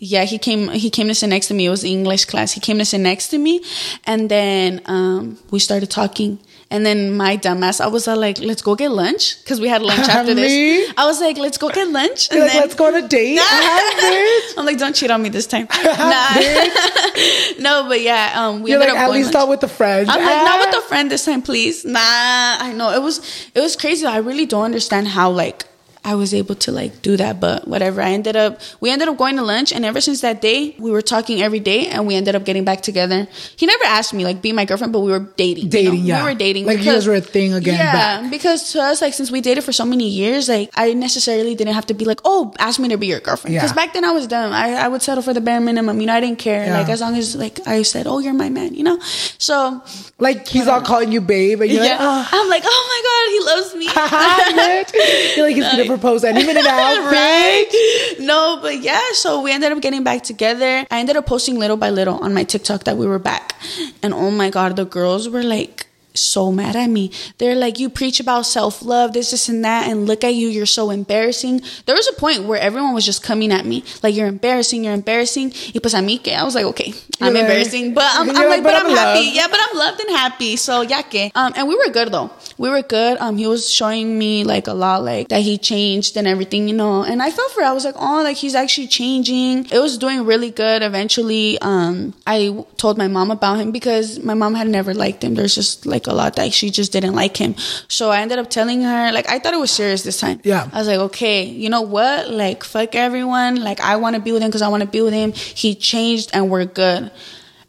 Yeah, 0.04 0.24
he 0.24 0.40
came. 0.40 0.70
He 0.70 0.90
came 0.90 1.08
to 1.10 1.14
sit 1.14 1.28
next 1.28 1.48
to 1.50 1.54
me. 1.54 1.68
It 1.68 1.70
was 1.70 1.84
English 1.84 2.26
class. 2.26 2.52
He 2.54 2.60
came 2.60 2.80
to 2.80 2.86
sit 2.86 2.98
next 2.98 3.28
to 3.28 3.38
me, 3.38 3.62
and 4.06 4.30
then 4.30 4.82
um, 4.86 5.38
we 5.52 5.60
started 5.60 5.92
talking. 5.92 6.40
And 6.72 6.84
then 6.84 7.16
my 7.16 7.38
dumbass, 7.38 7.80
I 7.80 7.86
was 7.86 8.08
all 8.08 8.18
like, 8.18 8.40
"Let's 8.40 8.64
go 8.64 8.74
get 8.74 8.90
lunch," 8.90 9.38
because 9.44 9.62
we 9.62 9.68
had 9.68 9.84
lunch 9.84 10.10
after 10.10 10.34
this. 10.34 10.92
I 10.98 11.06
was 11.06 11.22
like, 11.22 11.38
"Let's 11.38 11.60
go 11.60 11.70
get 11.70 11.88
lunch." 11.88 12.32
You're 12.32 12.46
like, 12.46 12.56
let's 12.56 12.74
go 12.74 12.88
on 12.88 12.96
a 12.96 13.08
date? 13.08 13.38
I'm 14.58 14.66
like, 14.66 14.80
"Don't 14.80 14.96
cheat 14.96 15.12
on 15.12 15.22
me 15.22 15.30
this 15.30 15.46
time." 15.46 15.68
nah. 15.84 16.34
no, 17.60 17.86
but 17.88 18.02
yeah, 18.02 18.34
um, 18.38 18.64
we 18.64 18.72
You're 18.72 18.80
like, 18.80 18.90
at 18.90 19.12
least 19.12 19.28
lunch. 19.28 19.34
not 19.36 19.50
with 19.50 19.62
a 19.62 19.68
friend. 19.68 20.10
I'm 20.10 20.26
like, 20.26 20.44
not 20.46 20.66
with 20.66 20.84
a 20.84 20.88
friend 20.88 21.12
this 21.12 21.26
time, 21.26 21.44
please. 21.44 21.86
Nah, 21.86 22.00
I 22.00 22.74
know 22.76 22.90
it 22.90 23.04
was 23.04 23.20
it 23.54 23.60
was 23.60 23.76
crazy. 23.76 24.08
I 24.08 24.18
really 24.18 24.48
don't 24.48 24.66
understand 24.66 25.10
how 25.10 25.30
like 25.30 25.68
I 26.04 26.16
was 26.16 26.34
able 26.34 26.56
to 26.56 26.72
like 26.72 27.02
do 27.04 27.16
that, 27.18 27.40
but 27.40 27.68
whatever. 27.68 28.02
I 28.02 28.12
ended 28.12 28.36
up 28.36 28.60
we 28.80 28.90
ended 28.90 29.08
up 29.08 29.18
going 29.18 29.36
to 29.36 29.44
lunch, 29.44 29.72
and 29.72 29.86
ever 29.86 30.02
since 30.02 30.22
that 30.22 30.42
day, 30.42 30.76
we 30.80 30.90
were 30.90 31.02
talking 31.04 31.42
every 31.42 31.60
day, 31.60 31.88
and 31.88 32.08
we 32.08 32.16
ended 32.16 32.34
up 32.36 32.44
getting 32.44 32.66
back 32.66 32.82
together. 32.82 33.28
He 33.56 33.66
never 33.68 33.84
asked 33.86 34.14
me 34.14 34.24
like 34.24 34.42
be 34.42 34.52
my 34.52 34.66
girlfriend, 34.66 34.94
but 34.94 35.02
we 35.02 35.12
were 35.12 35.20
dating. 35.20 35.66
you 35.66 35.70
know? 35.70 35.92
Dating, 35.92 36.06
yeah. 36.06 36.24
we 36.26 36.32
were 36.32 36.38
dating. 36.38 36.66
Like, 36.66 36.80
you 36.80 36.86
guys 36.86 37.06
were 37.06 37.14
a 37.16 37.22
thing 37.22 37.54
again 37.54 37.76
Yeah, 37.76 38.22
back. 38.22 38.32
because 38.32 38.72
to 38.74 38.82
us, 38.82 39.02
like 39.02 39.14
since 39.14 39.30
we 39.30 39.42
dated 39.42 39.64
for 39.64 39.72
so 39.72 39.86
many 39.86 40.08
years, 40.10 40.50
like 40.50 40.72
I 40.76 40.94
necessarily 40.94 41.54
didn't 41.56 41.74
have 41.76 41.86
to 41.88 41.94
be 41.94 42.06
like, 42.06 42.20
oh, 42.26 42.54
ask 42.58 42.80
me 42.80 42.90
to 42.90 42.98
be 42.98 43.08
your 43.08 43.20
girlfriend. 43.20 43.54
Yeah. 43.54 43.62
Because 43.62 43.74
back 43.74 43.94
then 43.94 44.04
I 44.04 44.12
was 44.12 44.26
dumb. 44.28 44.52
I, 44.54 44.74
I 44.74 44.88
would 44.88 45.02
settle 45.04 45.22
for 45.22 45.34
the 45.34 45.42
bare 45.42 45.62
minimum. 45.62 46.02
You 46.02 46.08
know, 46.08 46.14
I 46.16 46.20
didn't 46.20 46.40
care. 46.40 46.66
Yeah. 46.66 46.80
Like 46.80 46.90
as 46.90 47.02
long 47.02 47.16
as 47.16 47.36
like 47.36 47.60
I 47.68 47.84
said, 47.84 48.08
oh, 48.08 48.18
you're 48.20 48.34
my 48.34 48.50
man. 48.50 48.74
You 48.74 48.84
know, 48.84 49.00
so 49.38 49.82
Like, 50.18 50.48
he's 50.48 50.68
all 50.68 50.80
um, 50.80 50.86
calling 50.86 51.12
you 51.12 51.22
babe, 51.22 51.62
and 51.62 51.70
you're 51.72 51.84
yeah. 51.84 51.98
like, 51.98 52.00
oh. 52.02 52.30
I'm 52.32 52.50
like, 52.50 52.64
oh 52.66 52.84
my 52.92 53.02
god, 53.08 53.26
he 53.32 53.40
loves 53.52 53.76
me. 53.76 53.86
You're 55.36 55.46
like, 55.46 55.56
he's 55.56 55.66
gonna 55.72 55.91
propose 55.92 56.24
any 56.24 56.46
minute 56.46 56.64
now, 56.64 57.12
right? 57.12 58.16
No, 58.20 58.60
but 58.62 58.82
yeah, 58.82 59.02
so 59.14 59.42
we 59.42 59.52
ended 59.52 59.72
up 59.72 59.82
getting 59.82 60.04
back 60.04 60.24
together. 60.24 60.86
I 60.90 61.00
ended 61.00 61.18
up 61.18 61.26
posting 61.26 61.60
little 61.60 61.78
by 61.78 61.90
little 61.90 62.18
on 62.24 62.34
my 62.34 62.44
TikTok 62.44 62.86
that 62.86 62.98
we 62.98 63.06
were 63.06 63.20
back. 63.20 63.56
And 64.02 64.14
oh 64.14 64.32
my 64.32 64.50
god, 64.50 64.76
the 64.78 64.86
girls 64.86 65.28
were 65.28 65.44
like 65.44 65.88
so 66.14 66.52
mad 66.52 66.76
at 66.76 66.88
me. 66.90 67.12
They're 67.38 67.56
like, 67.56 67.80
you 67.80 67.90
preach 67.90 68.20
about 68.20 68.46
self 68.46 68.82
love, 68.84 69.14
this, 69.14 69.32
this, 69.32 69.50
and 69.50 69.64
that, 69.64 69.88
and 69.90 70.08
look 70.08 70.24
at 70.24 70.34
you, 70.34 70.48
you're 70.48 70.66
so 70.66 70.90
embarrassing. 70.90 71.62
There 71.86 71.96
was 71.96 72.08
a 72.08 72.14
point 72.14 72.44
where 72.44 72.60
everyone 72.60 72.94
was 72.94 73.06
just 73.06 73.24
coming 73.24 73.52
at 73.52 73.66
me, 73.66 73.84
like, 74.04 74.16
you're 74.16 74.28
embarrassing, 74.28 74.84
you're 74.84 74.94
embarrassing. 74.94 75.54
Y 75.74 75.80
pues 75.80 75.94
a 75.94 76.00
mí 76.00 76.22
que 76.22 76.34
I 76.34 76.44
was 76.44 76.56
like, 76.56 76.66
okay, 76.66 76.94
I'm 77.22 77.36
embarrassing, 77.36 77.94
but 77.94 78.04
I'm, 78.06 78.30
I'm 78.30 78.36
like, 78.36 78.48
like, 78.48 78.64
but 78.64 78.72
but, 78.72 78.80
I'm 78.80 78.86
I'm, 78.88 78.96
happy. 78.96 79.26
loved. 79.26 79.36
Yeah, 79.36 79.48
but 79.50 79.60
I'm 79.62 79.78
loved 79.78 80.00
and 80.02 80.10
happy. 80.12 80.56
So 80.56 80.82
ya 80.82 81.02
que. 81.04 81.32
Um, 81.36 81.54
and 81.56 81.68
we 81.68 81.76
were 81.76 81.92
good 81.92 82.12
though. 82.12 82.32
We 82.58 82.70
were 82.70 82.82
good. 82.82 83.18
Um, 83.20 83.38
he 83.38 83.48
was 83.48 83.70
showing 83.70 84.18
me 84.18 84.44
like 84.44 84.68
a 84.68 84.74
lot, 84.74 85.04
like 85.04 85.30
that 85.30 85.42
he 85.42 85.58
changed 85.58 86.18
and 86.18 86.28
everything, 86.28 86.68
you 86.68 86.76
know. 86.76 87.04
And 87.04 87.22
I 87.22 87.32
felt 87.32 87.52
for 87.52 87.62
it. 87.62 87.66
I 87.66 87.74
was 87.74 87.86
like, 87.86 87.96
oh, 87.98 88.22
like 88.24 88.38
he's 88.38 88.56
actually 88.56 88.88
changing. 88.88 89.66
It 89.72 89.80
was 89.80 89.98
doing 89.98 90.26
really 90.26 90.52
good. 90.52 90.84
Eventually, 90.84 91.60
um, 91.62 92.14
I 92.26 92.66
told 92.78 92.98
my 92.98 93.08
mom 93.08 93.32
about 93.32 93.60
him 93.60 93.72
because 93.72 94.20
my 94.20 94.34
mom 94.34 94.56
had 94.56 94.68
never 94.68 94.94
liked 94.94 95.24
him. 95.24 95.36
There's 95.36 95.56
just 95.56 95.86
like 95.86 96.01
a 96.08 96.14
lot 96.14 96.36
that 96.36 96.54
she 96.54 96.70
just 96.70 96.92
didn't 96.92 97.14
like 97.14 97.38
him. 97.38 97.56
So 97.88 98.10
I 98.10 98.22
ended 98.22 98.40
up 98.40 98.50
telling 98.50 98.82
her, 98.82 99.12
like, 99.12 99.30
I 99.30 99.40
thought 99.40 99.54
it 99.54 99.60
was 99.60 99.72
serious 99.72 100.04
this 100.04 100.20
time. 100.20 100.42
Yeah. 100.44 100.70
I 100.72 100.78
was 100.80 100.88
like, 100.88 101.00
okay, 101.00 101.44
you 101.44 101.70
know 101.70 101.82
what? 101.82 102.30
Like, 102.30 102.64
fuck 102.64 102.96
everyone. 102.96 103.56
Like, 103.64 103.80
I 103.82 103.96
want 103.98 104.16
to 104.16 104.22
be 104.22 104.32
with 104.32 104.42
him 104.42 104.50
because 104.50 104.62
I 104.62 104.68
want 104.68 104.82
to 104.82 104.90
be 104.90 105.02
with 105.02 105.14
him. 105.14 105.32
He 105.34 105.76
changed 105.76 106.32
and 106.34 106.50
we're 106.50 106.66
good. 106.66 107.12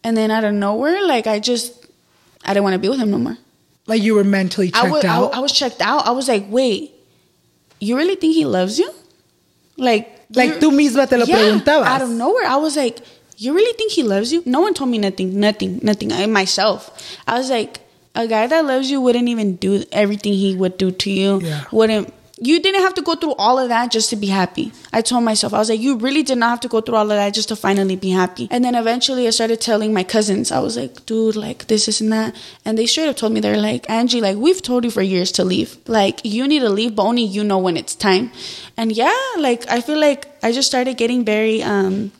And 0.04 0.16
then 0.16 0.30
out 0.30 0.44
of 0.44 0.52
nowhere, 0.54 1.06
like, 1.06 1.26
I 1.26 1.38
just, 1.38 1.86
I 2.44 2.54
didn't 2.54 2.64
want 2.64 2.74
to 2.74 2.80
be 2.80 2.88
with 2.88 2.98
him 2.98 3.10
no 3.10 3.18
more. 3.18 3.38
Like, 3.86 4.02
you 4.02 4.14
were 4.14 4.24
mentally 4.24 4.70
checked 4.70 4.84
I 4.84 4.90
was, 4.90 5.04
out. 5.04 5.34
I 5.34 5.40
was 5.40 5.52
checked 5.52 5.80
out. 5.80 6.06
I 6.06 6.10
was 6.12 6.28
like, 6.28 6.46
wait, 6.48 6.92
you 7.80 7.96
really 7.96 8.16
think 8.16 8.34
he 8.34 8.44
loves 8.44 8.78
you? 8.78 8.90
Like, 9.76 10.08
like, 10.34 10.60
tú 10.60 10.70
misma 10.72 11.08
te 11.08 11.16
lo 11.16 11.24
yeah, 11.26 11.36
preguntabas. 11.36 11.84
Out 11.84 12.02
of 12.02 12.10
nowhere, 12.10 12.46
I 12.46 12.56
was 12.56 12.76
like, 12.76 13.00
you 13.36 13.54
really 13.54 13.76
think 13.76 13.92
he 13.92 14.02
loves 14.02 14.32
you? 14.32 14.42
No 14.46 14.60
one 14.60 14.72
told 14.72 14.88
me 14.88 14.98
nothing, 14.98 15.38
nothing, 15.38 15.80
nothing. 15.82 16.12
I 16.12 16.26
myself. 16.26 17.18
I 17.26 17.36
was 17.38 17.50
like, 17.50 17.80
a 18.14 18.26
guy 18.26 18.46
that 18.46 18.64
loves 18.64 18.90
you 18.90 19.00
wouldn't 19.00 19.28
even 19.28 19.56
do 19.56 19.84
everything 19.92 20.32
he 20.32 20.54
would 20.54 20.78
do 20.78 20.90
to 20.90 21.10
you. 21.10 21.40
Yeah. 21.40 21.64
Wouldn't. 21.72 22.12
You 22.44 22.60
didn't 22.60 22.80
have 22.80 22.94
to 22.94 23.02
go 23.02 23.14
through 23.14 23.34
all 23.34 23.56
of 23.56 23.68
that 23.68 23.92
just 23.92 24.10
to 24.10 24.16
be 24.16 24.26
happy. 24.26 24.72
I 24.92 25.00
told 25.00 25.22
myself, 25.22 25.54
I 25.54 25.58
was 25.58 25.70
like, 25.70 25.78
you 25.78 25.96
really 25.96 26.24
did 26.24 26.38
not 26.38 26.50
have 26.50 26.60
to 26.60 26.68
go 26.68 26.80
through 26.80 26.96
all 26.96 27.08
of 27.08 27.16
that 27.16 27.32
just 27.34 27.50
to 27.50 27.56
finally 27.56 27.94
be 27.94 28.10
happy. 28.10 28.48
And 28.50 28.64
then 28.64 28.74
eventually 28.74 29.28
I 29.28 29.30
started 29.30 29.60
telling 29.60 29.94
my 29.94 30.02
cousins, 30.02 30.50
I 30.50 30.58
was 30.58 30.76
like, 30.76 31.06
dude, 31.06 31.36
like 31.36 31.68
this, 31.68 31.86
this, 31.86 32.00
and 32.00 32.12
that. 32.12 32.34
And 32.64 32.76
they 32.76 32.86
straight 32.86 33.08
up 33.08 33.16
told 33.16 33.32
me, 33.32 33.38
they're 33.38 33.56
like, 33.56 33.88
Angie, 33.88 34.20
like, 34.20 34.38
we've 34.38 34.60
told 34.60 34.82
you 34.82 34.90
for 34.90 35.02
years 35.02 35.30
to 35.32 35.44
leave. 35.44 35.76
Like, 35.86 36.20
you 36.24 36.48
need 36.48 36.60
to 36.60 36.68
leave, 36.68 36.96
but 36.96 37.04
only 37.04 37.22
you 37.22 37.44
know 37.44 37.58
when 37.58 37.76
it's 37.76 37.94
time. 37.94 38.32
And 38.76 38.90
yeah, 38.90 39.16
like, 39.38 39.68
I 39.68 39.80
feel 39.80 40.00
like 40.00 40.26
I 40.42 40.50
just 40.50 40.66
started 40.66 40.96
getting 40.96 41.24
very, 41.24 41.62
um, 41.62 42.10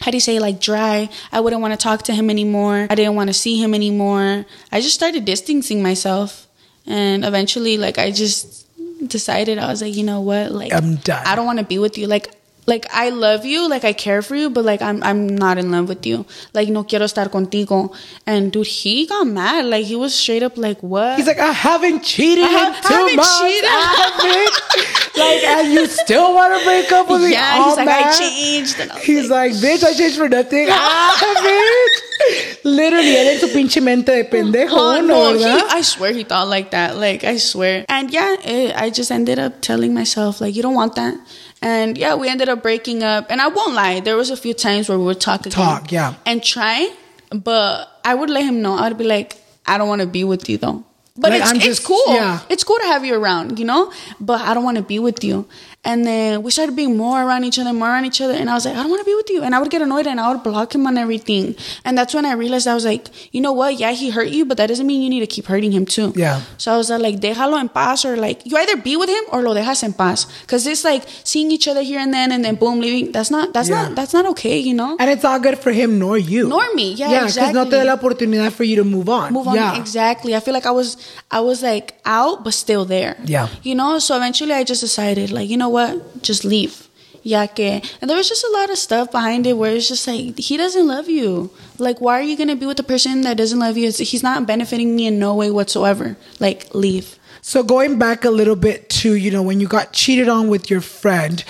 how 0.00 0.10
do 0.10 0.16
you 0.16 0.20
say 0.20 0.38
like 0.38 0.60
dry? 0.60 1.08
I 1.32 1.40
wouldn't 1.40 1.60
want 1.62 1.72
to 1.74 1.78
talk 1.78 2.02
to 2.04 2.14
him 2.14 2.30
anymore. 2.30 2.86
I 2.88 2.94
didn't 2.94 3.14
want 3.14 3.28
to 3.28 3.34
see 3.34 3.62
him 3.62 3.74
anymore. 3.74 4.46
I 4.72 4.80
just 4.80 4.94
started 4.94 5.24
distancing 5.24 5.82
myself. 5.82 6.46
And 6.86 7.24
eventually 7.24 7.76
like 7.76 7.98
i 7.98 8.10
just 8.10 8.66
decided 9.06 9.58
i 9.58 9.68
was 9.68 9.82
like 9.82 9.94
you 9.94 10.02
know 10.02 10.22
what? 10.22 10.50
Like 10.50 10.72
I'm 10.72 10.96
done. 10.96 11.24
i 11.26 11.36
don't 11.36 11.46
want 11.46 11.58
to 11.58 11.64
be 11.64 11.78
with 11.78 11.98
you. 11.98 12.06
Like 12.06 12.34
like 12.66 12.86
I 12.92 13.08
love 13.10 13.44
you, 13.44 13.68
like 13.68 13.84
I 13.84 13.92
care 13.92 14.22
for 14.22 14.36
you, 14.36 14.48
but 14.50 14.64
like 14.64 14.80
I'm 14.82 15.02
I'm 15.02 15.26
not 15.28 15.58
in 15.58 15.70
love 15.70 15.88
with 15.88 16.06
you. 16.06 16.24
Like 16.54 16.68
no 16.68 16.84
quiero 16.84 17.06
estar 17.06 17.28
contigo. 17.28 17.94
And 18.26 18.52
dude, 18.52 18.66
he 18.66 19.06
got 19.06 19.26
mad. 19.26 19.64
Like 19.66 19.86
he 19.86 19.96
was 19.96 20.14
straight 20.14 20.42
up 20.42 20.56
like, 20.56 20.80
what? 20.82 21.16
He's 21.16 21.26
like, 21.26 21.38
I 21.38 21.52
haven't 21.52 22.02
cheated 22.04 22.44
I 22.44 22.48
in 22.48 22.54
have- 22.72 22.82
two 22.82 22.94
haven't 22.94 23.16
months. 23.16 23.40
cheated. 23.40 23.64
I 23.64 25.00
like, 25.16 25.42
and 25.44 25.72
you 25.72 25.86
still 25.86 26.34
want 26.34 26.58
to 26.58 26.64
break 26.64 26.90
up 26.92 27.08
with 27.10 27.22
me? 27.22 27.32
Yeah, 27.32 27.58
all 27.58 27.68
he's 27.70 27.76
like, 27.76 27.88
I 27.88 28.12
changed. 28.18 28.80
I 28.80 28.98
He's 29.00 29.28
like, 29.30 29.52
bitch, 29.52 29.82
I 29.84 29.92
changed 29.92 30.16
for 30.16 30.28
nothing. 30.28 30.68
ah, 30.70 31.36
bitch. 31.42 32.64
Literally, 32.64 33.16
en 33.16 33.38
su 33.40 33.48
pinche 33.48 33.82
mente 33.82 34.12
de 34.12 34.24
pendejo, 34.24 34.72
Oh, 34.72 35.00
no, 35.00 35.34
he. 35.34 35.44
I 35.44 35.80
swear 35.82 36.12
he 36.12 36.24
thought 36.24 36.48
like 36.48 36.70
that. 36.70 36.96
Like, 36.96 37.24
I 37.24 37.38
swear. 37.38 37.84
And 37.88 38.10
yeah, 38.10 38.36
it, 38.44 38.76
I 38.76 38.90
just 38.90 39.10
ended 39.10 39.38
up 39.38 39.60
telling 39.60 39.92
myself, 39.94 40.40
like, 40.40 40.54
you 40.54 40.62
don't 40.62 40.74
want 40.74 40.94
that. 40.94 41.14
And 41.62 41.98
yeah, 41.98 42.14
we 42.14 42.28
ended 42.28 42.48
up 42.48 42.62
breaking 42.62 43.02
up. 43.02 43.26
And 43.30 43.40
I 43.40 43.48
won't 43.48 43.74
lie, 43.74 44.00
there 44.00 44.16
was 44.16 44.30
a 44.30 44.36
few 44.36 44.54
times 44.54 44.88
where 44.88 44.98
we 44.98 45.04
would 45.04 45.20
talk 45.20 45.40
again. 45.40 45.52
Talk, 45.52 45.92
yeah. 45.92 46.14
And 46.24 46.42
try, 46.42 46.88
but 47.30 47.88
I 48.04 48.14
would 48.14 48.30
let 48.30 48.44
him 48.44 48.62
know. 48.62 48.74
I 48.76 48.88
would 48.88 48.98
be 48.98 49.04
like, 49.04 49.36
I 49.66 49.76
don't 49.78 49.88
want 49.88 50.00
to 50.00 50.06
be 50.06 50.24
with 50.24 50.48
you 50.48 50.56
though. 50.58 50.84
But 51.16 51.32
Like, 51.32 51.42
it's, 51.42 51.50
I'm 51.50 51.56
it's 51.56 51.64
just- 51.66 51.84
cool. 51.84 52.02
yeah. 52.14 52.40
It's 52.48 52.64
cool 52.64 52.78
to 52.78 52.86
have 52.86 53.04
you 53.04 53.14
around, 53.14 53.58
you 53.58 53.66
know? 53.66 53.92
But 54.20 54.40
I 54.40 54.54
don't 54.54 54.64
want 54.64 54.78
to 54.78 54.82
be 54.82 54.98
with 54.98 55.22
you. 55.22 55.46
And 55.82 56.04
then 56.06 56.42
we 56.42 56.50
started 56.50 56.76
being 56.76 56.94
more 56.96 57.22
around 57.24 57.44
each 57.44 57.58
other, 57.58 57.72
more 57.72 57.88
around 57.88 58.04
each 58.04 58.20
other. 58.20 58.34
And 58.34 58.50
I 58.50 58.54
was 58.54 58.66
like, 58.66 58.76
I 58.76 58.82
don't 58.82 58.90
want 58.90 59.00
to 59.00 59.06
be 59.06 59.14
with 59.14 59.30
you. 59.30 59.42
And 59.42 59.54
I 59.54 59.58
would 59.60 59.70
get 59.70 59.80
annoyed 59.80 60.06
and 60.06 60.20
I 60.20 60.30
would 60.30 60.42
block 60.42 60.74
him 60.74 60.86
on 60.86 60.98
everything. 60.98 61.56
And 61.86 61.96
that's 61.96 62.12
when 62.12 62.26
I 62.26 62.32
realized 62.32 62.68
I 62.68 62.74
was 62.74 62.84
like, 62.84 63.08
you 63.34 63.40
know 63.40 63.52
what? 63.52 63.78
Yeah, 63.80 63.92
he 63.92 64.10
hurt 64.10 64.28
you, 64.28 64.44
but 64.44 64.58
that 64.58 64.66
doesn't 64.66 64.86
mean 64.86 65.00
you 65.00 65.08
need 65.08 65.20
to 65.20 65.26
keep 65.26 65.46
hurting 65.46 65.72
him 65.72 65.86
too. 65.86 66.12
Yeah. 66.14 66.42
So 66.58 66.74
I 66.74 66.76
was 66.76 66.90
like, 66.90 67.16
déjalo 67.20 67.58
en 67.58 67.70
paz, 67.70 68.04
or 68.04 68.18
like, 68.18 68.44
you 68.44 68.58
either 68.58 68.76
be 68.76 68.98
with 68.98 69.08
him 69.08 69.24
or 69.32 69.40
lo 69.42 69.54
dejas 69.54 69.82
en 69.82 69.94
paz. 69.94 70.26
Because 70.42 70.66
it's 70.66 70.84
like 70.84 71.04
seeing 71.24 71.50
each 71.50 71.66
other 71.66 71.80
here 71.82 71.98
and 71.98 72.12
then 72.12 72.30
and 72.30 72.44
then 72.44 72.56
boom, 72.56 72.78
leaving. 72.80 73.10
That's 73.12 73.30
not, 73.30 73.54
that's 73.54 73.70
Yeah. 73.70 73.86
not, 73.88 73.94
that's 73.96 74.12
not 74.12 74.26
okay, 74.26 74.58
you 74.58 74.74
know? 74.74 74.96
And 75.00 75.08
it's 75.10 75.24
all 75.24 75.40
good 75.40 75.58
for 75.58 75.72
him 75.72 75.98
nor 75.98 76.18
you. 76.18 76.46
Nor 76.46 76.74
me. 76.74 76.92
Yeah, 76.92 77.10
Yeah, 77.10 77.26
because 77.26 77.54
no 77.54 77.64
te 77.64 77.70
da 77.70 77.84
la 77.84 77.96
oportunidad 77.96 78.52
for 78.52 78.64
you 78.64 78.76
to 78.76 78.84
move 78.84 79.08
on. 79.08 79.32
move 79.32 79.48
on 79.48 79.54
Yeah. 79.54 79.78
exactly 79.80 80.34
i 80.36 80.40
feel 80.40 80.52
like 80.52 80.66
i 80.66 80.70
was 80.70 80.96
i 81.30 81.40
was 81.40 81.62
like 81.62 81.94
out 82.04 82.44
but 82.44 82.52
still 82.52 82.84
there 82.84 83.16
Yeah. 83.24 83.48
you 83.62 83.74
know 83.74 83.98
so 83.98 84.16
eventually 84.16 84.52
i 84.52 84.62
just 84.64 84.82
decided 84.82 85.30
like 85.30 85.48
you 85.48 85.56
know 85.56 85.69
what? 85.70 86.22
Just 86.22 86.44
leave. 86.44 86.86
Yeah 87.22 87.46
que 87.46 87.82
and 88.00 88.08
there 88.08 88.16
was 88.16 88.28
just 88.30 88.44
a 88.44 88.50
lot 88.50 88.70
of 88.70 88.78
stuff 88.78 89.10
behind 89.12 89.46
it 89.46 89.52
where 89.52 89.76
it's 89.76 89.88
just 89.88 90.06
like 90.06 90.38
he 90.38 90.56
doesn't 90.56 90.86
love 90.88 91.08
you. 91.08 91.50
Like 91.78 92.00
why 92.00 92.18
are 92.18 92.22
you 92.22 92.36
gonna 92.36 92.56
be 92.56 92.64
with 92.64 92.80
a 92.80 92.82
person 92.82 93.20
that 93.22 93.36
doesn't 93.36 93.58
love 93.58 93.76
you? 93.76 93.88
It's- 93.88 94.10
he's 94.10 94.22
not 94.22 94.46
benefiting 94.46 94.96
me 94.96 95.06
in 95.06 95.18
no 95.18 95.34
way 95.34 95.50
whatsoever. 95.50 96.16
Like 96.40 96.74
leave. 96.74 97.18
So 97.42 97.62
going 97.62 97.98
back 97.98 98.24
a 98.24 98.30
little 98.30 98.56
bit 98.56 98.88
to, 99.00 99.14
you 99.14 99.30
know, 99.30 99.42
when 99.42 99.60
you 99.60 99.66
got 99.68 99.92
cheated 99.92 100.28
on 100.28 100.48
with 100.48 100.70
your 100.70 100.80
friend, 100.82 101.42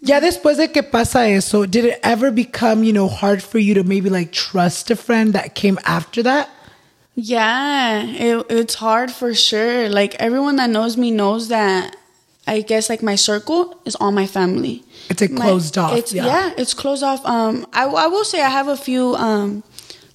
yeah, 0.00 0.20
después 0.20 0.56
de 0.58 0.68
que 0.68 0.82
pasa 0.82 1.20
eso, 1.26 1.66
did 1.66 1.84
it 1.84 2.00
ever 2.02 2.30
become, 2.30 2.82
you 2.84 2.92
know, 2.92 3.08
hard 3.08 3.42
for 3.42 3.58
you 3.58 3.74
to 3.74 3.82
maybe 3.84 4.10
like 4.10 4.32
trust 4.32 4.90
a 4.90 4.96
friend 4.96 5.32
that 5.34 5.54
came 5.54 5.78
after 5.84 6.22
that? 6.22 6.50
Yeah, 7.14 8.02
it, 8.04 8.46
it's 8.50 8.74
hard 8.74 9.10
for 9.10 9.34
sure. 9.34 9.88
Like 9.88 10.14
everyone 10.16 10.56
that 10.56 10.68
knows 10.70 10.96
me 10.96 11.10
knows 11.10 11.48
that 11.48 11.96
I 12.46 12.60
guess 12.60 12.88
like 12.88 13.02
my 13.02 13.16
circle 13.16 13.74
is 13.84 13.96
all 13.96 14.12
my 14.12 14.26
family. 14.26 14.84
It's 15.10 15.20
like 15.20 15.32
My- 15.32 15.44
closed 15.46 15.76
off, 15.78 15.96
It's, 15.98 16.12
yeah. 16.12 16.52
it's 16.56 16.74
closed 16.74 17.02
off. 17.02 17.24
Um, 17.26 17.66
I, 17.72 17.84
I 17.86 18.06
will 18.06 18.24
say 18.24 18.40
I 18.42 18.48
have 18.50 18.68
a 18.68 18.76
few 18.76 19.14
um 19.16 19.62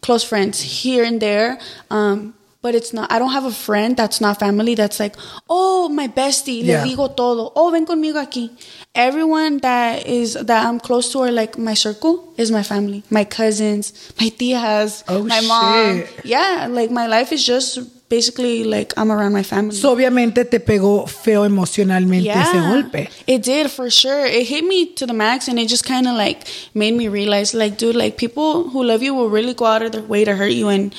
close 0.02 0.24
friends 0.24 0.62
here 0.62 1.04
and 1.04 1.22
there. 1.22 1.60
Um, 1.90 2.34
but 2.62 2.76
it's 2.76 2.94
not. 2.94 3.12
I 3.12 3.18
don't 3.18 3.32
have 3.32 3.46
a 3.46 3.52
friend 3.52 3.98
that's 3.98 4.22
not 4.22 4.38
family. 4.40 4.76
That's 4.76 5.00
like, 5.00 5.16
oh, 5.50 5.90
my 5.90 6.08
bestie. 6.08 6.62
Yeah. 6.64 6.84
Le 6.84 6.90
digo 6.90 7.16
todo. 7.16 7.52
Oh, 7.56 7.72
ven 7.72 7.88
conmigo 7.88 8.22
aquí. 8.22 8.52
Everyone 8.94 9.58
that 9.60 10.06
is 10.06 10.34
that 10.36 10.66
I'm 10.68 10.80
close 10.80 11.12
to 11.14 11.20
or 11.26 11.32
like 11.32 11.58
my 11.58 11.74
circle 11.74 12.34
is 12.38 12.52
my 12.52 12.62
family. 12.62 13.02
My 13.10 13.24
cousins, 13.24 14.14
my 14.20 14.30
tias, 14.30 15.04
Oh, 15.08 15.24
my 15.24 15.42
mom. 15.42 16.04
Yeah, 16.24 16.68
like 16.70 16.92
my 16.92 17.08
life 17.08 17.32
is 17.32 17.44
just 17.44 17.80
basically 18.12 18.66
like 18.66 18.94
I'm 18.98 19.10
around 19.10 19.32
my 19.32 19.42
family. 19.42 19.74
So 19.74 19.92
obviamente 19.92 20.44
te 20.46 20.60
pegó 20.60 21.08
feo 21.08 21.46
emocionalmente 21.46 22.30
ese 22.30 22.60
golpe. 22.60 23.10
It 23.26 23.42
did 23.44 23.72
for 23.72 23.90
sure. 23.90 24.26
It 24.26 24.48
hit 24.48 24.66
me 24.66 24.94
to 24.98 25.08
the 25.08 25.14
max 25.14 25.48
and 25.48 25.58
it 25.58 25.70
just 25.70 25.86
kind 25.86 26.08
of 26.08 26.16
like 26.16 26.46
made 26.76 26.94
me 26.94 27.08
realize 27.08 27.54
like 27.54 27.78
dude, 27.78 27.96
like 27.96 28.18
people 28.18 28.70
who 28.70 28.84
love 28.84 29.02
you 29.02 29.16
will 29.16 29.30
really 29.30 29.54
go 29.54 29.66
out 29.66 29.82
of 29.82 29.94
their 29.94 30.04
way 30.04 30.26
to 30.26 30.36
hurt 30.36 30.52
you 30.52 30.68
and 30.68 30.94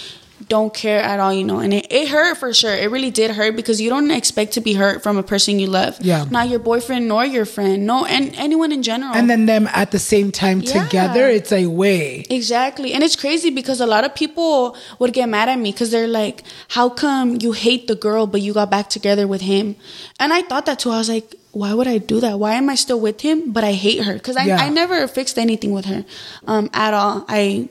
don't 0.48 0.72
care 0.72 1.00
at 1.00 1.20
all, 1.20 1.32
you 1.32 1.44
know. 1.44 1.58
And 1.58 1.72
it, 1.74 1.86
it 1.90 2.08
hurt 2.08 2.36
for 2.38 2.52
sure. 2.54 2.74
It 2.74 2.90
really 2.90 3.10
did 3.10 3.30
hurt 3.32 3.56
because 3.56 3.80
you 3.80 3.88
don't 3.90 4.10
expect 4.10 4.52
to 4.52 4.60
be 4.60 4.74
hurt 4.74 5.02
from 5.02 5.16
a 5.16 5.22
person 5.22 5.58
you 5.58 5.66
love. 5.66 5.98
Yeah. 6.00 6.24
Not 6.30 6.48
your 6.48 6.58
boyfriend 6.58 7.08
nor 7.08 7.24
your 7.24 7.44
friend. 7.44 7.86
No 7.86 8.04
and 8.04 8.34
anyone 8.36 8.72
in 8.72 8.82
general. 8.82 9.14
And 9.14 9.28
then 9.30 9.46
them 9.46 9.68
at 9.72 9.90
the 9.90 9.98
same 9.98 10.30
time 10.32 10.60
Yeah. 10.60 10.84
together, 10.84 11.28
it's 11.28 11.52
a 11.52 11.66
way. 11.66 12.24
Exactly. 12.30 12.92
And 12.92 13.02
it's 13.02 13.16
crazy 13.16 13.50
because 13.50 13.80
a 13.80 13.86
lot 13.86 14.04
of 14.04 14.14
people 14.14 14.76
would 14.98 15.12
get 15.12 15.28
mad 15.28 15.48
at 15.48 15.58
me 15.58 15.72
because 15.72 15.90
they're 15.90 16.08
like, 16.08 16.42
how 16.68 16.88
come 16.88 17.38
you 17.40 17.52
hate 17.52 17.86
the 17.88 17.94
girl, 17.94 18.26
but 18.26 18.40
you 18.40 18.52
got 18.52 18.70
back 18.70 18.88
together 18.88 19.26
with 19.26 19.40
him? 19.42 19.76
And 20.18 20.32
I 20.32 20.42
thought 20.42 20.66
that 20.66 20.78
too. 20.80 20.90
I 20.90 20.98
was 20.98 21.08
like, 21.08 21.34
why 21.52 21.74
would 21.74 21.86
I 21.86 21.98
do 21.98 22.18
that? 22.20 22.38
Why 22.38 22.54
am 22.54 22.70
I 22.70 22.74
still 22.76 22.98
with 22.98 23.20
him, 23.20 23.52
but 23.52 23.62
I 23.62 23.72
hate 23.72 24.02
her? 24.04 24.14
Because 24.14 24.36
I, 24.36 24.44
Yeah. 24.44 24.56
I 24.56 24.70
never 24.70 25.06
fixed 25.06 25.38
anything 25.38 25.72
with 25.72 25.84
her 25.84 26.04
um, 26.46 26.70
at 26.72 26.94
all. 26.94 27.26
I 27.28 27.68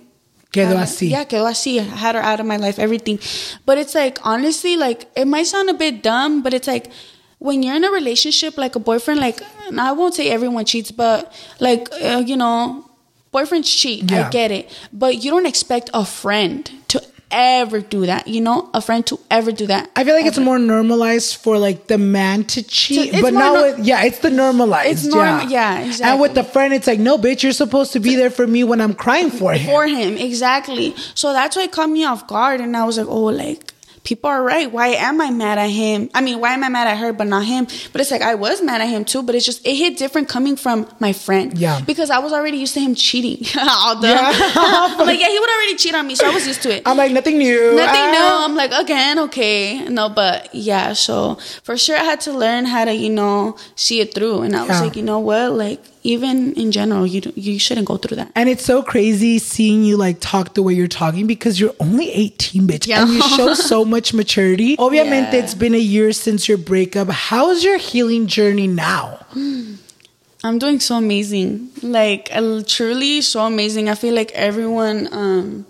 Quedó 0.52 0.78
así. 0.78 1.10
Yeah, 1.10 1.24
quedó 1.24 1.48
así. 1.48 1.80
I 1.80 1.84
had 1.84 2.16
her 2.16 2.22
out 2.22 2.40
of 2.40 2.46
my 2.46 2.58
life, 2.58 2.78
everything. 2.78 3.20
But 3.66 3.78
it's 3.78 3.96
like, 3.96 4.20
honestly, 4.24 4.76
like, 4.76 5.08
it 5.16 5.26
might 5.26 5.48
sound 5.48 5.70
a 5.70 5.74
bit 5.74 6.04
dumb, 6.04 6.44
but 6.44 6.54
it's 6.54 6.68
like, 6.68 6.92
when 7.40 7.64
you're 7.64 7.76
in 7.76 7.84
a 7.84 7.90
relationship, 7.92 8.58
like 8.58 8.76
a 8.76 8.80
boyfriend, 8.80 9.20
like, 9.20 9.42
I 9.78 9.92
won't 9.94 10.14
say 10.14 10.30
everyone 10.30 10.66
cheats, 10.66 10.92
but 10.92 11.34
like, 11.60 11.90
uh, 12.04 12.22
you 12.26 12.36
know, 12.36 12.86
boyfriends 13.34 13.66
cheat. 13.66 14.12
Yeah. 14.12 14.28
I 14.28 14.30
get 14.30 14.52
it. 14.52 14.70
But 14.94 15.24
you 15.24 15.32
don't 15.32 15.48
expect 15.48 15.90
a 15.94 16.06
friend 16.06 16.70
to 16.90 17.02
ever 17.32 17.80
do 17.82 18.06
that, 18.06 18.28
you 18.28 18.42
know? 18.42 18.70
A 18.74 18.82
friend 18.82 19.06
to 19.08 19.20
ever 19.30 19.52
do 19.52 19.68
that. 19.68 19.90
I 19.96 20.04
feel 20.04 20.14
like 20.16 20.26
it's 20.26 20.38
more 20.40 20.60
normalized 20.60 21.38
for 21.38 21.58
like 21.58 21.88
the 21.88 21.98
man 21.98 22.44
to 22.46 22.64
cheat, 22.64 23.14
it's 23.14 23.22
but 23.22 23.34
not 23.34 23.54
nor- 23.54 23.64
with 23.78 23.86
yeah, 23.86 24.04
it's 24.04 24.20
the 24.20 24.30
normalized. 24.30 24.92
It's 24.92 25.06
norm- 25.06 25.50
yeah, 25.50 25.78
And 25.80 25.88
exactly. 25.88 26.22
with 26.22 26.34
the 26.36 26.44
friend, 26.44 26.74
it's 26.74 26.88
like 26.88 27.00
no, 27.00 27.18
bitch, 27.18 27.44
you're 27.44 27.52
supposed 27.52 27.94
to 27.94 28.00
be 28.00 28.16
there 28.16 28.30
for 28.30 28.46
me 28.48 28.64
when 28.64 28.82
I'm 28.82 28.94
crying 28.94 29.30
for 29.32 29.54
him. 29.54 29.66
for 29.66 29.88
him 29.88 30.18
exactly 30.18 30.94
so 31.16 31.34
that's 31.34 31.56
why 31.56 31.64
it 31.64 31.72
caught 31.72 31.90
me 31.90 32.04
off 32.04 32.28
guard 32.28 32.60
and 32.62 32.76
i 32.76 32.84
was 32.84 32.98
like 32.98 33.08
oh 33.08 33.24
like 33.26 33.74
people 34.04 34.30
are 34.30 34.42
right 34.44 34.72
why 34.72 34.88
am 34.90 35.22
i 35.22 35.30
mad 35.30 35.58
at 35.60 35.70
him 35.70 36.10
i 36.16 36.22
mean 36.22 36.40
why 36.40 36.54
am 36.54 36.64
i 36.64 36.70
mad 36.70 36.88
at 36.88 36.98
her 36.98 37.14
but 37.14 37.28
not 37.28 37.46
him 37.46 37.66
but 37.92 38.02
it's 38.02 38.10
like 38.12 38.22
i 38.22 38.34
was 38.34 38.62
mad 38.62 38.82
at 38.82 38.88
him 38.90 39.06
too 39.06 39.22
but 39.22 39.36
it's 39.36 39.46
just 39.46 39.66
it 39.66 39.76
hit 39.76 39.98
different 39.98 40.28
coming 40.28 40.56
from 40.56 40.88
my 41.00 41.14
friend 41.14 41.58
Yeah. 41.58 41.82
because 41.86 42.10
i 42.10 42.18
was 42.20 42.34
already 42.34 42.58
used 42.58 42.74
to 42.74 42.80
him 42.80 42.96
cheating 42.96 43.46
all 43.60 44.04
Yeah. 44.04 44.32
I'm 44.34 45.06
like 45.06 45.20
yeah 45.20 45.30
he 45.30 45.40
would 45.40 45.50
already 45.50 45.76
cheat 45.76 45.94
on 45.94 46.08
me 46.08 46.16
so 46.16 46.28
i 46.28 46.34
was 46.34 46.48
used 46.48 46.62
to 46.64 46.76
it 46.76 46.82
I'm 46.86 46.98
like 46.98 47.12
nothing 47.12 47.38
new. 47.38 47.76
Nothing 47.76 48.02
Ah. 48.02 48.12
new. 48.12 48.46
I'm 48.46 48.56
like, 48.56 48.72
again, 48.72 49.20
okay. 49.20 49.88
No, 49.88 50.10
but 50.10 50.54
yeah, 50.54 50.94
so 50.94 51.36
for 51.64 51.78
sure 51.78 51.96
I 51.98 52.04
had 52.04 52.22
to 52.22 52.32
learn 52.34 52.66
how 52.66 52.86
to, 52.86 52.94
you 52.94 53.10
know, 53.10 53.56
see 53.76 54.00
it 54.02 54.14
through. 54.16 54.42
And 54.42 54.56
I 54.56 54.62
was 54.62 54.70
Yeah. 54.70 54.82
like, 54.82 54.96
you 54.96 55.04
know 55.04 55.20
what? 55.20 55.54
Like, 55.54 55.80
even 56.04 56.54
in 56.54 56.72
general, 56.72 57.06
you 57.06 57.22
don't- 57.22 57.38
you 57.38 57.60
shouldn't 57.60 57.86
go 57.88 57.98
through 57.98 58.18
that. 58.18 58.32
And 58.36 58.50
it's 58.50 58.66
so 58.66 58.82
crazy 58.82 59.38
seeing 59.40 59.84
you 59.84 59.98
like 59.98 60.18
talk 60.20 60.56
the 60.56 60.64
way 60.64 60.74
you're 60.74 60.88
talking 60.88 61.28
because 61.28 61.60
you're 61.60 61.76
only 61.80 62.12
18, 62.12 62.68
bitch. 62.68 62.88
Yeah. 62.88 63.04
And 63.04 63.14
you 63.14 63.22
show 63.38 63.54
so 63.54 63.86
much 63.86 64.14
maturity. 64.14 64.76
Obviamente, 64.80 65.34
Yeah. 65.34 65.44
it's 65.44 65.54
been 65.54 65.76
a 65.76 65.80
year 65.96 66.12
since 66.12 66.48
your 66.50 66.58
breakup. 66.58 67.10
How's 67.10 67.64
your 67.64 67.78
healing 67.78 68.26
journey 68.28 68.68
now? 68.68 69.20
I'm 70.44 70.58
doing 70.58 70.80
so 70.80 70.96
amazing. 70.96 71.70
Like 71.84 72.32
truly 72.66 73.22
so 73.22 73.42
amazing. 73.46 73.90
I 73.90 73.96
feel 73.96 74.16
like 74.16 74.32
everyone 74.34 75.08
um 75.12 75.66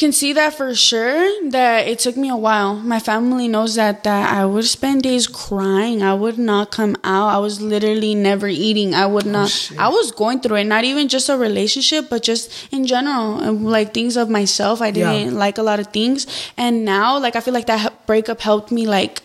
can 0.00 0.12
see 0.12 0.32
that 0.32 0.54
for 0.54 0.74
sure 0.74 1.20
that 1.50 1.86
it 1.86 1.98
took 1.98 2.16
me 2.16 2.30
a 2.30 2.36
while. 2.36 2.74
My 2.74 2.98
family 2.98 3.48
knows 3.48 3.74
that 3.74 4.02
that 4.04 4.32
I 4.32 4.46
would 4.46 4.64
spend 4.64 5.02
days 5.02 5.26
crying. 5.26 6.02
I 6.02 6.14
would 6.14 6.38
not 6.38 6.70
come 6.72 6.96
out. 7.04 7.28
I 7.28 7.36
was 7.36 7.60
literally 7.60 8.14
never 8.14 8.48
eating. 8.48 8.94
I 8.94 9.04
would 9.04 9.26
not 9.26 9.52
I 9.78 9.88
was 9.90 10.10
going 10.10 10.40
through 10.40 10.56
it. 10.56 10.64
Not 10.64 10.84
even 10.84 11.06
just 11.08 11.28
a 11.28 11.36
relationship, 11.36 12.08
but 12.08 12.22
just 12.22 12.50
in 12.72 12.86
general, 12.86 13.44
um, 13.44 13.64
like 13.64 13.92
things 13.92 14.16
of 14.16 14.30
myself. 14.30 14.80
I 14.80 14.90
didn't 14.90 15.36
like 15.36 15.58
a 15.58 15.62
lot 15.62 15.78
of 15.78 15.88
things. 15.88 16.26
And 16.56 16.82
now 16.86 17.18
like 17.18 17.36
I 17.36 17.40
feel 17.40 17.52
like 17.52 17.66
that 17.66 18.06
breakup 18.06 18.40
helped 18.40 18.72
me 18.72 18.86
like 18.86 19.20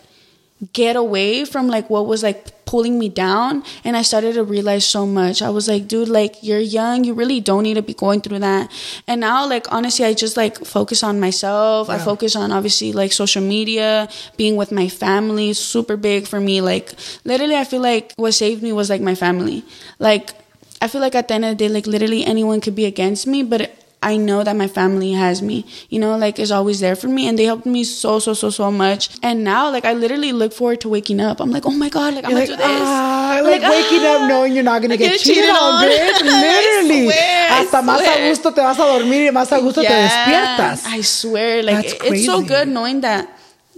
get 0.72 0.96
away 0.96 1.44
from 1.44 1.68
like 1.68 1.90
what 1.90 2.06
was 2.06 2.22
like 2.22 2.64
pulling 2.64 2.98
me 2.98 3.08
down 3.08 3.62
and 3.84 3.96
I 3.96 4.02
started 4.02 4.34
to 4.34 4.42
realize 4.42 4.84
so 4.84 5.06
much. 5.06 5.42
I 5.42 5.50
was 5.50 5.68
like, 5.68 5.86
dude, 5.86 6.08
like 6.08 6.42
you're 6.42 6.58
young, 6.58 7.04
you 7.04 7.12
really 7.14 7.40
don't 7.40 7.62
need 7.62 7.74
to 7.74 7.82
be 7.82 7.94
going 7.94 8.22
through 8.22 8.40
that. 8.40 8.70
And 9.06 9.20
now 9.20 9.46
like 9.46 9.70
honestly 9.70 10.04
I 10.04 10.14
just 10.14 10.36
like 10.36 10.64
focus 10.64 11.02
on 11.02 11.20
myself. 11.20 11.90
I 11.90 11.98
focus 11.98 12.34
on 12.34 12.52
obviously 12.52 12.92
like 12.92 13.12
social 13.12 13.42
media, 13.42 14.08
being 14.36 14.56
with 14.56 14.72
my 14.72 14.88
family, 14.88 15.52
super 15.52 15.96
big 15.96 16.26
for 16.26 16.40
me. 16.40 16.60
Like 16.60 16.94
literally 17.24 17.56
I 17.56 17.64
feel 17.64 17.82
like 17.82 18.12
what 18.16 18.32
saved 18.32 18.62
me 18.62 18.72
was 18.72 18.88
like 18.88 19.00
my 19.00 19.14
family. 19.14 19.62
Like 19.98 20.32
I 20.80 20.88
feel 20.88 21.00
like 21.00 21.14
at 21.14 21.28
the 21.28 21.34
end 21.34 21.44
of 21.44 21.50
the 21.50 21.56
day, 21.56 21.68
like 21.68 21.86
literally 21.86 22.24
anyone 22.24 22.60
could 22.60 22.74
be 22.74 22.86
against 22.86 23.26
me, 23.26 23.42
but 23.42 23.70
I 24.02 24.18
know 24.18 24.44
that 24.44 24.54
my 24.54 24.68
family 24.68 25.12
has 25.12 25.40
me, 25.42 25.64
you 25.88 25.98
know, 25.98 26.16
like 26.16 26.38
is 26.38 26.52
always 26.52 26.78
there 26.80 26.94
for 26.94 27.08
me 27.08 27.26
and 27.26 27.36
they 27.38 27.44
helped 27.44 27.66
me 27.66 27.82
so, 27.82 28.18
so, 28.20 28.34
so, 28.34 28.50
so 28.50 28.70
much. 28.70 29.08
And 29.22 29.42
now, 29.42 29.70
like, 29.70 29.84
I 29.84 29.94
literally 29.94 30.32
look 30.32 30.52
forward 30.52 30.80
to 30.82 30.88
waking 30.88 31.18
up. 31.20 31.40
I'm 31.40 31.50
like, 31.50 31.64
oh 31.66 31.72
my 31.72 31.88
God, 31.88 32.14
like, 32.14 32.24
I'm 32.24 32.30
You're 32.30 32.46
gonna 32.46 32.50
like, 32.52 32.60
do 32.60 32.78
this. 32.78 32.86
ah, 32.86 33.40
like, 33.42 33.62
waking 33.62 34.06
up 34.06 34.28
knowing 34.28 34.54
you're 34.54 34.62
not 34.62 34.82
gonna 34.82 34.96
get, 34.96 35.12
get 35.12 35.20
cheated, 35.20 35.44
cheated 35.44 35.50
on, 35.50 35.82
on. 35.82 35.84
bitch. 35.84 36.12
I 36.22 36.40
Literally. 36.42 37.04
swear, 37.06 37.46
I 37.50 37.54
Hasta 37.64 37.82
más 37.82 38.00
a 38.00 38.04
swear. 38.04 38.28
gusto 38.28 38.52
te 38.52 38.60
vas 38.60 38.78
a 38.78 38.84
dormir 38.86 39.26
y 39.28 39.32
más 39.32 39.50
a 39.52 39.58
gusto 39.58 39.80
te 39.82 39.88
despiertas. 39.92 40.84
I 40.86 41.02
swear, 41.02 41.62
like 41.64 41.86
it- 41.86 41.96
it's 42.04 42.26
so 42.26 42.42
good 42.42 42.68
knowing 42.68 43.00
that 43.00 43.28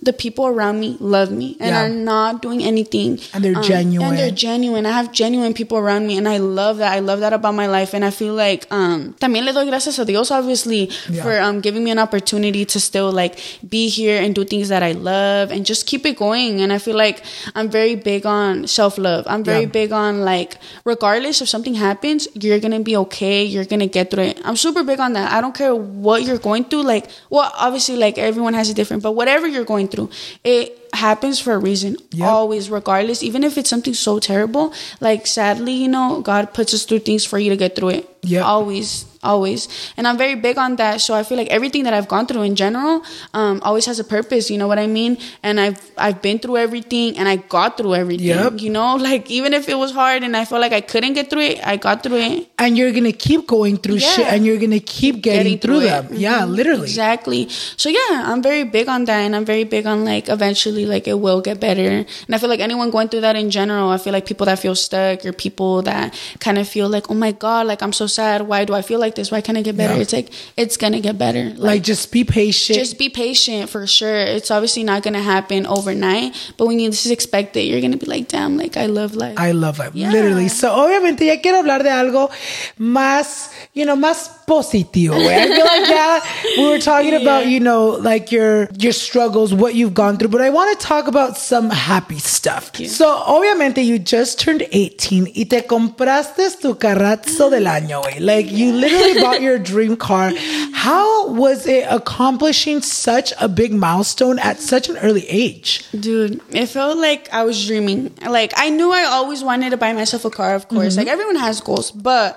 the 0.03 0.13
people 0.13 0.47
around 0.47 0.79
me 0.81 0.97
love 1.01 1.31
me 1.31 1.57
and 1.61 1.71
Yeah. 1.71 1.83
are 1.83 1.89
not 1.89 2.41
doing 2.41 2.63
anything. 2.63 3.19
And 3.35 3.43
they're 3.45 3.57
Um, 3.57 3.63
genuine. 3.65 4.09
And 4.09 4.19
they're 4.19 4.31
genuine. 4.31 4.87
I 4.87 4.93
have 4.93 5.11
genuine 5.13 5.55
people 5.55 5.77
around 5.79 6.07
me, 6.07 6.17
and 6.17 6.29
I 6.29 6.39
love 6.39 6.79
that. 6.79 6.93
I 6.93 7.01
love 7.01 7.21
that 7.21 7.33
about 7.33 7.55
my 7.55 7.67
life, 7.67 7.95
and 7.95 8.05
I 8.05 8.11
feel 8.11 8.35
like 8.35 8.67
um 8.71 9.15
también 9.21 9.45
le 9.45 9.53
doy 9.53 9.67
gracias 9.67 9.99
a 9.99 10.05
Dios, 10.05 10.31
obviously, 10.31 10.89
Yeah. 11.11 11.23
for 11.23 11.41
um 11.41 11.61
giving 11.61 11.83
me 11.83 11.91
an 11.91 11.99
opportunity 11.99 12.65
to 12.65 12.79
still 12.79 13.11
like 13.11 13.39
be 13.69 13.89
here 13.89 14.21
and 14.23 14.35
do 14.35 14.45
things 14.45 14.69
that 14.69 14.83
I 14.83 14.93
love 14.93 15.51
and 15.51 15.67
just 15.67 15.87
keep 15.87 16.07
it 16.07 16.17
going. 16.17 16.61
And 16.61 16.73
I 16.73 16.79
feel 16.79 16.97
like 16.97 17.23
I'm 17.57 17.69
very 17.69 17.97
big 17.97 18.25
on 18.25 18.67
self 18.69 18.99
love. 18.99 19.25
I'm 19.27 19.43
very 19.43 19.67
Yeah. 19.67 19.79
big 19.81 19.93
on 19.93 20.23
like 20.25 20.59
regardless 20.85 21.41
if 21.43 21.49
something 21.49 21.75
happens, 21.75 22.29
you're 22.35 22.61
gonna 22.61 22.81
be 22.81 22.97
okay. 22.97 23.45
You're 23.45 23.65
gonna 23.65 23.87
get 23.89 24.11
through 24.11 24.25
it. 24.31 24.39
I'm 24.45 24.57
super 24.57 24.83
big 24.85 25.01
on 25.01 25.13
that. 25.15 25.33
I 25.33 25.41
don't 25.41 25.55
care 25.55 25.75
what 25.75 26.23
you're 26.23 26.39
going 26.39 26.65
through. 26.65 26.83
Like, 26.85 27.07
well, 27.31 27.51
obviously, 27.59 27.97
like 27.97 28.17
everyone 28.19 28.55
has 28.55 28.71
a 28.71 28.75
different, 28.75 29.03
but 29.03 29.13
whatever 29.13 29.47
you're 29.49 29.65
going 29.65 29.88
through, 29.91 30.11
it 30.45 30.79
happens 30.93 31.41
for 31.41 31.55
a 31.55 31.59
reason. 31.59 31.97
Yep. 32.13 32.29
Always, 32.29 32.71
regardless, 32.71 33.23
even 33.23 33.45
if 33.45 33.59
it's 33.59 33.71
something 33.71 33.95
so 33.95 34.19
terrible. 34.19 34.73
Like, 35.01 35.27
sadly, 35.27 35.73
you 35.73 35.89
know, 35.89 36.21
God 36.21 36.55
puts 36.55 36.75
us 36.75 36.85
through 36.85 37.01
things 37.01 37.25
for 37.25 37.39
you 37.39 37.51
to 37.51 37.57
get 37.57 37.77
through 37.77 37.91
it. 37.91 38.19
Yeah. 38.23 38.43
Always, 38.43 39.05
always. 39.23 39.69
And 39.97 40.07
I'm 40.07 40.17
very 40.19 40.35
big 40.35 40.59
on 40.59 40.77
that. 40.77 41.01
So 41.01 41.15
I 41.15 41.23
feel 41.23 41.37
like 41.39 41.49
everything 41.49 41.85
that 41.85 41.95
I've 41.95 42.09
gone 42.09 42.27
through 42.27 42.43
in 42.43 42.55
general, 42.55 43.03
um, 43.35 43.61
always 43.63 43.87
has 43.87 43.99
a 43.99 44.05
purpose. 44.05 44.51
You 44.51 44.59
know 44.59 44.69
what 44.69 44.79
I 44.79 44.87
mean? 44.87 45.19
And 45.43 45.61
I've 45.61 45.81
I've 45.97 46.23
been 46.23 46.39
through 46.39 46.57
everything, 46.59 47.19
and 47.19 47.29
I 47.29 47.37
got 47.37 47.77
through 47.77 47.95
everything. 47.95 48.27
Yep. 48.29 48.61
You 48.61 48.71
know, 48.71 48.97
like 49.09 49.31
even 49.31 49.55
if 49.55 49.69
it 49.69 49.75
was 49.79 49.93
hard 49.93 50.23
and 50.23 50.37
I 50.37 50.45
felt 50.45 50.61
like 50.61 50.73
I 50.73 50.81
couldn't 50.81 51.15
get 51.15 51.31
through 51.31 51.43
it, 51.43 51.67
I 51.67 51.77
got 51.77 52.03
through 52.03 52.19
it. 52.19 52.49
and 52.59 52.77
you're 52.77 52.93
gonna 52.93 53.13
keep 53.13 53.47
going 53.47 53.77
through 53.77 53.97
Yeah. 53.97 54.11
shit 54.15 54.27
and 54.27 54.45
you're 54.45 54.59
gonna 54.59 54.81
keep 54.81 55.23
getting, 55.23 55.59
through, 55.59 55.81
it. 55.81 55.85
them. 55.85 56.09
Yeah, 56.13 56.41
Mhm. 56.43 56.55
literally. 56.59 56.83
Exactly. 56.91 57.49
So 57.77 57.89
yeah, 57.89 58.25
I'm 58.31 58.43
very 58.43 58.65
big 58.65 58.89
on 58.89 59.05
that 59.05 59.21
and 59.21 59.37
I'm 59.37 59.45
very 59.45 59.63
big 59.65 59.87
on 59.87 60.05
like 60.05 60.29
eventually 60.29 60.85
like 60.87 61.07
it 61.07 61.19
will 61.21 61.41
get 61.41 61.61
better. 61.61 61.89
And 62.27 62.33
I 62.35 62.39
feel 62.39 62.49
like 62.49 62.61
anyone 62.61 62.91
going 62.91 63.09
through 63.09 63.21
that 63.23 63.37
in 63.37 63.51
general, 63.51 63.91
I 63.91 63.99
feel 63.99 64.13
like 64.13 64.27
people 64.27 64.47
that 64.47 64.59
feel 64.59 64.75
stuck 64.75 65.25
or 65.25 65.33
people 65.33 65.83
that 65.83 66.15
kind 66.41 66.59
of 66.59 66.67
feel 66.69 66.89
like, 66.89 67.11
oh 67.11 67.15
my 67.15 67.31
God, 67.33 67.67
like 67.69 67.81
I'm 67.83 67.93
so 67.93 68.07
sad. 68.07 68.43
Why 68.49 68.65
do 68.65 68.75
I 68.75 68.83
feel 68.83 68.99
like 68.99 69.08
this? 69.15 69.31
Why 69.31 69.41
can't 69.41 69.57
I 69.59 69.63
get 69.63 69.77
better? 69.77 69.95
Yeah. 69.95 70.01
It's 70.03 70.13
like 70.13 70.31
it's 70.57 70.77
gonna 70.77 71.01
get 71.01 71.19
better. 71.19 71.53
Like, 71.57 71.83
just 71.83 72.13
be 72.13 72.25
patient. 72.25 72.79
just 72.79 72.99
be 72.99 73.09
patient 73.09 73.71
for 73.71 73.87
sure. 73.87 74.17
It's 74.21 74.51
obviously 74.51 74.85
not 74.85 75.03
gonna 75.03 75.23
happen 75.23 75.67
overnight, 75.67 76.35
but 76.57 76.67
when 76.67 76.79
you 76.79 76.91
just 76.91 77.11
expect 77.11 77.57
it, 77.57 77.63
you're 77.63 77.81
gonna 77.81 77.97
be 77.97 78.07
like, 78.07 78.29
damn, 78.29 78.57
like 78.57 78.77
I 78.77 78.87
love 78.87 79.15
life. 79.15 79.39
I 79.39 79.53
love 79.53 79.79
life, 79.79 79.93
Yeah. 79.95 80.11
literally. 80.11 80.49
So, 80.49 80.71
obviamente, 80.71 81.27
ya 81.27 81.41
quiero 81.41 81.59
hablar 81.59 81.83
de 81.83 81.91
algo 81.91 82.31
más, 82.79 83.51
you 83.75 83.85
know, 83.85 83.97
más 83.97 84.31
positivo. 84.49 85.15
I 85.15 85.47
feel 85.47 85.67
like, 85.67 85.89
yeah, 85.89 86.21
we 86.57 86.69
were 86.69 86.79
talking 86.79 87.15
about, 87.15 87.47
you 87.47 87.61
know, 87.61 87.91
like 88.01 88.33
your 88.33 88.69
your 88.79 88.93
struggles, 88.93 89.53
what 89.53 89.75
you've 89.75 89.95
gone 89.95 90.17
through, 90.17 90.31
but 90.31 90.41
I 90.41 90.51
want 90.51 90.79
to 90.79 90.87
talk 90.87 91.07
about 91.07 91.37
some 91.37 91.71
happy 91.71 92.19
stuff. 92.19 92.75
So, 92.87 93.07
obviamente, 93.07 93.85
you 93.85 93.99
just 93.99 94.41
turned 94.41 94.63
18 94.73 95.33
y 95.37 95.45
te 95.45 95.63
compraste 95.63 96.61
tu 96.61 96.75
carrazo 96.75 97.51
del 97.51 97.67
año. 97.67 98.03
Like, 98.21 98.51
you 98.51 98.73
literally 98.73 99.21
bought 99.23 99.43
your 99.43 99.59
dream 99.59 99.97
car. 99.97 100.33
How 100.73 101.29
was 101.29 101.67
it 101.67 101.87
accomplishing 101.91 102.81
such 102.81 103.33
a 103.41 103.49
big 103.49 103.73
milestone 103.73 104.39
at 104.39 104.61
such 104.61 104.89
an 104.89 104.97
early 104.99 105.29
age? 105.29 105.85
Dude, 105.93 106.41
it 106.51 106.67
felt 106.67 106.99
like 106.99 107.29
I 107.33 107.45
was 107.45 107.67
dreaming. 107.67 108.15
Like 108.27 108.53
I 108.57 108.71
knew 108.71 108.91
I 108.93 109.05
always 109.05 109.43
wanted 109.45 109.71
to 109.71 109.77
buy 109.77 109.93
myself 109.93 110.25
a 110.25 110.31
car, 110.31 110.55
of 110.55 110.69
course. 110.69 110.95
Mm-hmm. 110.95 110.99
Like 110.99 111.09
everyone 111.09 111.37
has 111.37 111.61
goals, 111.61 111.91
but 111.91 112.37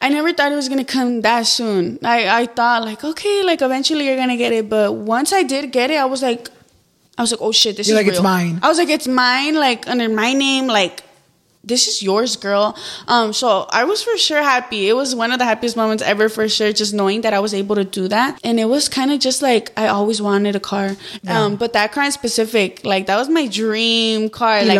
I 0.00 0.08
never 0.10 0.32
thought 0.32 0.52
it 0.52 0.56
was 0.56 0.68
gonna 0.68 0.84
come 0.84 1.17
that 1.22 1.46
soon. 1.46 1.98
I 2.02 2.42
I 2.42 2.46
thought 2.46 2.84
like 2.84 3.04
okay, 3.04 3.42
like 3.42 3.62
eventually 3.62 4.06
you're 4.06 4.16
gonna 4.16 4.36
get 4.36 4.52
it, 4.52 4.68
but 4.68 4.92
once 4.94 5.32
I 5.32 5.42
did 5.42 5.72
get 5.72 5.90
it, 5.90 5.96
I 5.96 6.04
was 6.04 6.22
like, 6.22 6.48
I 7.16 7.22
was 7.22 7.32
like, 7.32 7.40
oh 7.42 7.52
shit, 7.52 7.76
this 7.76 7.88
You're 7.88 7.98
is 7.98 8.06
like, 8.06 8.12
it's 8.12 8.22
mine. 8.22 8.60
I 8.62 8.68
was 8.68 8.78
like, 8.78 8.88
it's 8.88 9.08
mine, 9.08 9.54
like 9.54 9.88
under 9.88 10.08
my 10.08 10.32
name, 10.32 10.66
like. 10.66 11.02
This 11.64 11.86
is 11.86 12.02
yours, 12.02 12.36
girl. 12.36 12.76
Um, 13.08 13.32
so 13.34 13.66
I 13.70 13.84
was 13.84 14.02
for 14.02 14.16
sure 14.16 14.42
happy. 14.42 14.88
It 14.88 14.94
was 14.94 15.14
one 15.14 15.32
of 15.32 15.38
the 15.38 15.44
happiest 15.44 15.76
moments 15.76 16.02
ever, 16.02 16.28
for 16.30 16.48
sure. 16.48 16.72
Just 16.72 16.94
knowing 16.94 17.22
that 17.22 17.34
I 17.34 17.40
was 17.40 17.52
able 17.52 17.74
to 17.76 17.84
do 17.84 18.08
that, 18.08 18.40
and 18.42 18.58
it 18.58 18.64
was 18.66 18.88
kind 18.88 19.10
of 19.12 19.18
just 19.20 19.42
like 19.42 19.72
I 19.76 19.88
always 19.88 20.22
wanted 20.22 20.56
a 20.56 20.60
car. 20.60 20.96
Um, 21.26 21.56
but 21.56 21.74
that 21.74 21.92
car 21.92 22.04
in 22.04 22.12
specific, 22.12 22.84
like 22.84 23.06
that 23.06 23.16
was 23.18 23.28
my 23.28 23.46
dream 23.48 24.30
car. 24.30 24.62
Like. 24.64 24.76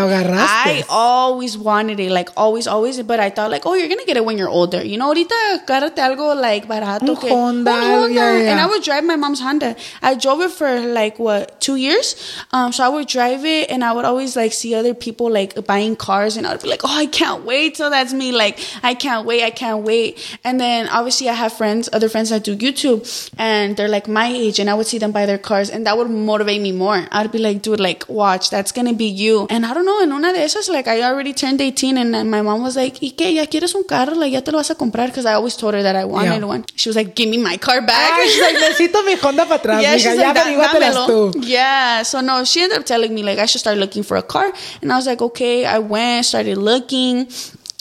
I 0.49 0.85
always 0.89 1.59
wanted 1.59 2.01
it, 2.01 2.11
like 2.11 2.31
always, 2.37 2.67
always. 2.67 3.03
But 3.03 3.21
I 3.21 3.31
thought 3.31 3.51
like, 3.51 3.67
oh, 3.67 3.75
you're 3.75 3.89
gonna 3.89 4.07
get 4.07 4.17
it 4.17 4.25
when 4.25 4.39
you're 4.39 4.49
older. 4.49 4.83
You 4.83 4.97
know, 4.97 5.13
ahorita 5.13 5.35
agárrate 5.67 5.97
algo 5.97 6.35
like 6.41 6.69
barato. 6.69 7.09
Un 7.11 7.17
que- 7.17 7.29
Honda, 7.29 7.73
Honda. 7.73 8.15
yeah, 8.15 8.39
yeah. 8.39 8.51
And 8.53 8.61
I 8.61 8.67
would 8.67 8.83
drive 8.83 9.05
my 9.05 9.17
mom's 9.17 9.41
Honda. 9.41 9.77
I 10.01 10.15
drove 10.15 10.41
it 10.41 10.53
for 10.53 10.81
like 10.81 11.19
what 11.19 11.61
two 11.61 11.77
years. 11.77 12.17
Um, 12.53 12.73
so 12.73 12.85
I 12.85 12.89
would 12.89 13.09
drive 13.09 13.45
it, 13.45 13.69
and 13.71 13.85
I 13.85 13.93
would 13.93 14.05
always 14.07 14.37
like 14.37 14.53
see 14.53 14.75
other 14.75 14.95
people 14.95 15.29
like 15.31 15.53
buying 15.67 15.97
cars, 15.97 16.37
and 16.39 16.47
I 16.47 16.53
would 16.53 16.63
be 16.63 16.68
like, 16.69 16.83
oh, 16.85 16.89
I 16.97 17.07
can't 17.07 17.45
wait 17.45 17.75
till 17.77 17.91
that's 17.91 18.13
me. 18.13 18.33
Like 18.33 18.59
I 18.83 18.95
can't 18.95 19.27
wait, 19.27 19.43
I 19.43 19.51
can't 19.51 19.83
wait. 19.85 20.19
And 20.45 20.61
then 20.61 20.89
obviously 20.89 21.29
I 21.29 21.35
have 21.35 21.53
friends, 21.53 21.89
other 21.93 22.09
friends 22.09 22.31
that 22.31 22.45
do 22.45 22.57
YouTube, 22.57 23.05
and 23.39 23.77
they're 23.77 23.89
like 23.89 24.09
my 24.09 24.27
age, 24.29 24.59
and 24.59 24.69
I 24.71 24.75
would 24.75 24.87
see 24.87 24.99
them 24.99 25.13
buy 25.13 25.27
their 25.27 25.39
cars, 25.39 25.71
and 25.71 25.87
that 25.87 25.97
would 25.97 26.11
motivate 26.11 26.61
me 26.61 26.73
more. 26.73 27.07
I'd 27.11 27.33
be 27.33 27.39
like, 27.39 27.63
dude, 27.63 27.81
like 27.81 28.05
watch, 28.09 28.51
that's 28.51 28.73
gonna 28.73 28.93
be 28.95 29.07
you. 29.07 29.47
And 29.51 29.65
I 29.67 29.75
don't 29.75 29.85
know, 29.85 30.01
And 30.03 30.13
una 30.13 30.33
de 30.33 30.41
esas, 30.41 30.69
like 30.69 30.87
I 30.89 31.03
already 31.03 31.33
turned 31.33 31.61
18, 31.61 31.97
and 31.99 32.15
then 32.15 32.31
my 32.31 32.43
mom 32.43 32.63
was 32.63 32.77
like, 32.77 32.99
¿y 33.01 33.13
qué? 33.17 33.33
¿Ya 33.35 33.47
quieres 33.47 33.75
un 33.75 33.85
carro? 33.85 34.15
Like 34.15 34.33
ya 34.33 34.41
te 34.41 34.51
lo 34.53 34.59
vas 34.59 34.71
a 34.71 34.75
comprar? 34.75 35.07
Because 35.09 35.27
I 35.27 35.35
always 35.35 35.57
told 35.57 35.75
her 35.75 35.83
that 35.83 35.97
I 35.97 36.05
wanted 36.05 36.39
Yeah. 36.41 36.45
one. 36.47 36.65
She 36.77 36.89
was 36.89 36.97
like, 36.97 37.15
give 37.15 37.29
me 37.29 37.39
my 37.39 37.57
car 37.57 37.81
back. 37.81 38.13
Ay, 38.13 38.27
she's 38.29 38.41
like, 38.41 38.57
necesito 38.57 39.05
mi 39.05 39.15
Honda 39.17 39.45
para 39.47 39.59
atrás, 39.61 39.83
Yeah, 39.83 39.95
she's 39.97 40.05
Ya 40.17 40.33
like, 40.33 40.35
"Da- 40.35 40.45
dámelo." 40.45 41.07
tú. 41.07 41.45
Yeah, 41.45 42.03
so 42.03 42.21
no, 42.21 42.45
she 42.45 42.63
ended 42.63 42.79
up 42.79 42.85
telling 42.85 43.15
me 43.15 43.23
like 43.23 43.39
I 43.39 43.47
should 43.47 43.61
start 43.61 43.79
looking 43.79 44.03
for 44.03 44.17
a 44.17 44.23
car, 44.23 44.53
and 44.83 44.93
I 44.93 44.97
was 44.97 45.07
like, 45.07 45.21
okay. 45.23 45.65
I 45.65 45.79
went, 45.79 46.27
started 46.27 46.58
looking. 46.59 47.29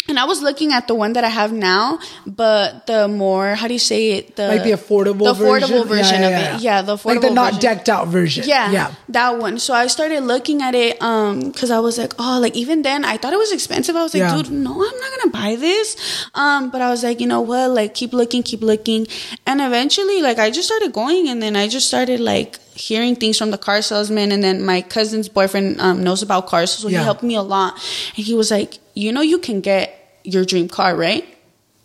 And 0.09 0.17
I 0.17 0.23
was 0.23 0.41
looking 0.41 0.71
at 0.71 0.87
the 0.87 0.95
one 0.95 1.11
that 1.19 1.25
I 1.25 1.27
have 1.27 1.51
now, 1.51 1.99
but 2.25 2.87
the 2.87 3.09
more 3.09 3.55
how 3.55 3.67
do 3.67 3.73
you 3.73 3.79
say 3.79 4.11
it? 4.13 4.37
The 4.37 4.47
Like 4.47 4.63
the 4.63 4.71
affordable 4.71 5.25
the 5.27 5.33
affordable 5.35 5.83
version? 5.85 5.87
version, 5.89 6.21
Yeah, 6.21 6.27
of 6.27 6.31
yeah, 6.31 6.39
yeah. 6.39 6.55
it. 6.55 6.61
Yeah, 6.61 6.81
the 6.81 6.95
affordable 6.95 7.05
Like 7.15 7.21
the 7.27 7.29
not 7.31 7.53
version. 7.55 7.61
decked 7.61 7.89
out 7.89 8.07
version. 8.07 8.43
Yeah, 8.47 8.71
Yeah. 8.71 8.91
that 9.09 9.37
one. 9.37 9.59
So 9.59 9.73
I 9.73 9.87
started 9.87 10.21
looking 10.23 10.61
at 10.61 10.75
it 10.75 11.01
um 11.03 11.51
because 11.51 11.71
I 11.71 11.79
was 11.79 11.97
like, 11.97 12.13
oh, 12.19 12.39
like 12.39 12.55
even 12.55 12.83
then 12.83 13.03
I 13.03 13.17
thought 13.17 13.33
it 13.33 13.37
was 13.45 13.51
expensive. 13.51 13.97
I 13.97 14.03
was 14.03 14.15
like, 14.15 14.31
dude, 14.31 14.49
no, 14.49 14.71
I'm 14.71 14.97
not 15.03 15.11
gonna 15.17 15.31
buy 15.31 15.57
this. 15.59 15.97
Um, 16.33 16.69
but 16.69 16.79
I 16.81 16.89
was 16.89 17.03
like, 17.03 17.19
you 17.19 17.27
know 17.27 17.41
what? 17.41 17.71
Like 17.71 17.93
keep 17.93 18.13
looking, 18.13 18.43
keep 18.43 18.61
looking, 18.61 19.07
and 19.45 19.59
eventually, 19.59 20.21
like 20.21 20.39
I 20.39 20.51
just 20.51 20.69
started 20.69 20.93
going, 20.93 21.27
and 21.27 21.43
then 21.43 21.57
I 21.57 21.67
just 21.67 21.85
started 21.89 22.21
like 22.21 22.59
hearing 22.77 23.15
things 23.15 23.37
from 23.37 23.51
the 23.51 23.57
car 23.57 23.81
salesman, 23.81 24.31
and 24.31 24.43
then 24.43 24.63
my 24.63 24.81
cousin's 24.81 25.27
boyfriend 25.29 25.81
um, 25.81 26.03
knows 26.03 26.21
about 26.21 26.47
cars, 26.47 26.71
so 26.71 26.87
Yeah. 26.87 26.99
he 26.99 27.03
helped 27.03 27.23
me 27.23 27.35
a 27.35 27.41
lot, 27.41 27.73
and 28.15 28.25
he 28.25 28.33
was 28.33 28.51
like, 28.51 28.77
you 28.93 29.11
know, 29.11 29.21
you 29.21 29.39
can 29.39 29.61
get 29.61 29.93
your 30.23 30.45
dream 30.45 30.67
car, 30.69 30.95
right? 30.95 31.25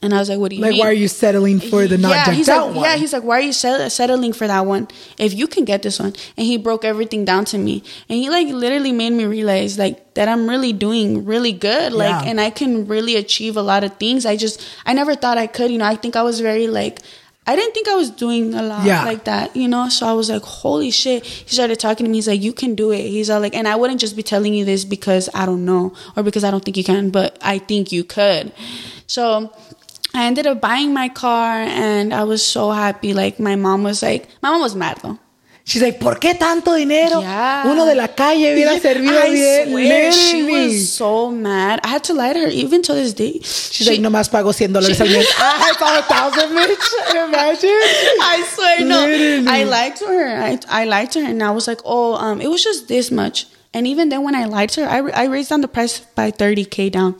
And 0.05 0.13
I 0.13 0.19
was 0.19 0.29
like, 0.29 0.41
what 0.41 0.51
do 0.51 0.57
you 0.57 0.63
Like, 0.63 0.73
mean? 0.73 0.81
why 0.81 0.89
are 0.89 0.93
you 1.05 1.07
settling 1.07 1.61
for 1.61 1.87
the 1.87 1.97
not 1.97 2.11
yeah, 2.11 2.25
decked 2.25 2.37
he's 2.37 2.49
out 2.49 2.67
like, 2.67 2.75
one? 2.77 2.85
Yeah, 2.85 2.97
he's 2.97 3.13
like, 3.13 3.23
why 3.23 3.39
are 3.39 3.47
you 3.51 3.53
settling 3.53 4.33
for 4.33 4.49
that 4.49 4.67
one 4.67 4.89
if 5.17 5.33
you 5.33 5.47
can 5.47 5.65
get 5.65 5.83
this 5.85 6.01
one? 6.01 6.13
And 6.37 6.45
he 6.45 6.57
broke 6.59 6.85
everything 6.85 7.25
down 7.25 7.45
to 7.53 7.57
me, 7.59 7.85
and 8.09 8.19
he 8.19 8.29
like 8.29 8.49
literally 8.49 8.91
made 8.91 9.13
me 9.13 9.25
realize 9.25 9.79
like 9.79 10.15
that 10.15 10.29
I'm 10.29 10.51
really 10.51 10.73
doing 10.73 11.25
really 11.25 11.53
good, 11.53 11.93
like, 11.93 12.11
Yeah. 12.25 12.31
and 12.31 12.41
I 12.41 12.51
can 12.51 12.87
really 12.89 13.15
achieve 13.17 13.57
a 13.57 13.63
lot 13.63 13.85
of 13.85 13.97
things. 13.97 14.27
I 14.27 14.35
just 14.37 14.61
I 14.85 14.93
never 14.93 15.15
thought 15.15 15.39
I 15.39 15.47
could, 15.47 15.71
you 15.71 15.79
know. 15.79 15.87
I 15.87 15.95
think 15.97 16.17
I 16.17 16.23
was 16.23 16.41
very 16.41 16.67
like. 16.67 16.99
I 17.47 17.57
didn't 17.57 17.75
think 17.75 17.89
I 17.89 17.95
was 17.97 18.11
doing 18.11 18.55
a 18.55 18.63
lot 18.63 18.87
Yeah. 18.87 19.05
like 19.05 19.25
that, 19.25 19.57
you 19.57 19.67
know? 19.67 19.89
So 19.89 20.07
I 20.07 20.13
was 20.13 20.31
like, 20.31 20.43
holy 20.43 20.91
shit. 20.93 21.25
He 21.27 21.49
started 21.53 21.81
talking 21.81 22.07
to 22.07 22.11
me. 22.11 22.19
He's 22.19 22.29
like, 22.29 22.41
you 22.41 22.53
can 22.53 22.75
do 22.77 22.93
it. 22.93 23.03
He's 23.03 23.31
all 23.31 23.41
like, 23.41 23.55
and 23.55 23.67
I 23.67 23.75
wouldn't 23.75 23.99
just 24.01 24.15
be 24.15 24.23
telling 24.23 24.55
you 24.55 24.65
this 24.65 24.85
because 24.85 25.29
I 25.35 25.45
don't 25.45 25.65
know 25.65 25.93
or 26.17 26.23
because 26.23 26.45
I 26.45 26.51
don't 26.53 26.65
think 26.65 26.77
you 26.77 26.85
can, 26.85 27.11
but 27.11 27.37
I 27.43 27.59
think 27.59 27.91
you 27.91 28.05
could. 28.05 28.53
So 29.09 29.53
I 30.15 30.27
ended 30.27 30.47
up 30.47 30.61
buying 30.61 30.95
my 30.95 31.09
car 31.09 31.55
and 31.57 32.15
I 32.15 32.23
was 32.25 32.47
so 32.47 32.71
happy. 32.71 33.13
Like 33.13 33.41
my 33.41 33.57
mom 33.57 33.83
was 33.83 34.03
like, 34.05 34.29
my 34.41 34.51
mom 34.51 34.61
was 34.61 34.77
mad 34.77 34.99
though. 35.03 35.19
She's 35.65 35.81
like, 35.81 36.01
¿por 36.01 36.19
qué 36.19 36.35
tanto 36.35 36.75
dinero? 36.75 37.21
Yeah. 37.21 37.63
Uno 37.67 37.87
de 37.87 37.95
la 37.95 38.09
calle 38.09 38.53
hubiera 38.55 38.81
servido 38.81 39.17
I 39.25 39.31
bien. 39.31 39.69
swear, 39.71 40.13
she 40.13 40.43
was 40.43 40.91
so 40.91 41.31
mad. 41.31 41.79
I 41.85 41.89
had 41.89 42.03
to 42.05 42.15
lie 42.15 42.33
to 42.33 42.41
her 42.41 42.49
even 42.49 42.83
to 42.83 42.93
this 42.95 43.15
day. 43.15 43.39
She's 43.43 43.87
like, 43.89 44.01
nomás 44.01 44.29
pago 44.29 44.49
100 44.53 44.73
dólares 44.73 45.01
al 45.01 45.09
mes. 45.09 45.27
I 45.39 45.73
pago 45.79 46.01
a 46.01 46.03
thousand, 46.03 46.51
bitch. 46.57 47.15
Imagine. 47.15 47.81
I 48.21 48.45
swear, 48.53 48.85
no. 48.85 49.07
Literally. 49.07 49.47
I 49.47 49.63
lied 49.65 49.97
to 49.97 50.07
her. 50.07 50.37
I, 50.43 50.59
I 50.69 50.85
lied 50.85 51.13
to 51.13 51.21
her, 51.21 51.29
and 51.31 51.41
I 51.43 51.53
was 51.53 51.69
like, 51.69 51.81
"Oh, 51.85 52.15
um, 52.17 52.41
it 52.41 52.49
was 52.49 52.65
just 52.65 52.89
this 52.89 53.11
much." 53.13 53.47
And 53.73 53.87
even 53.87 54.09
then, 54.09 54.25
when 54.25 54.35
I 54.35 54.47
lied 54.47 54.71
to 54.71 54.85
her, 54.85 54.89
I, 54.91 55.23
I 55.23 55.25
raised 55.27 55.51
down 55.51 55.61
the 55.61 55.69
price 55.69 56.01
by 56.17 56.33
thirty 56.33 56.65
k 56.65 56.91
down. 56.91 57.15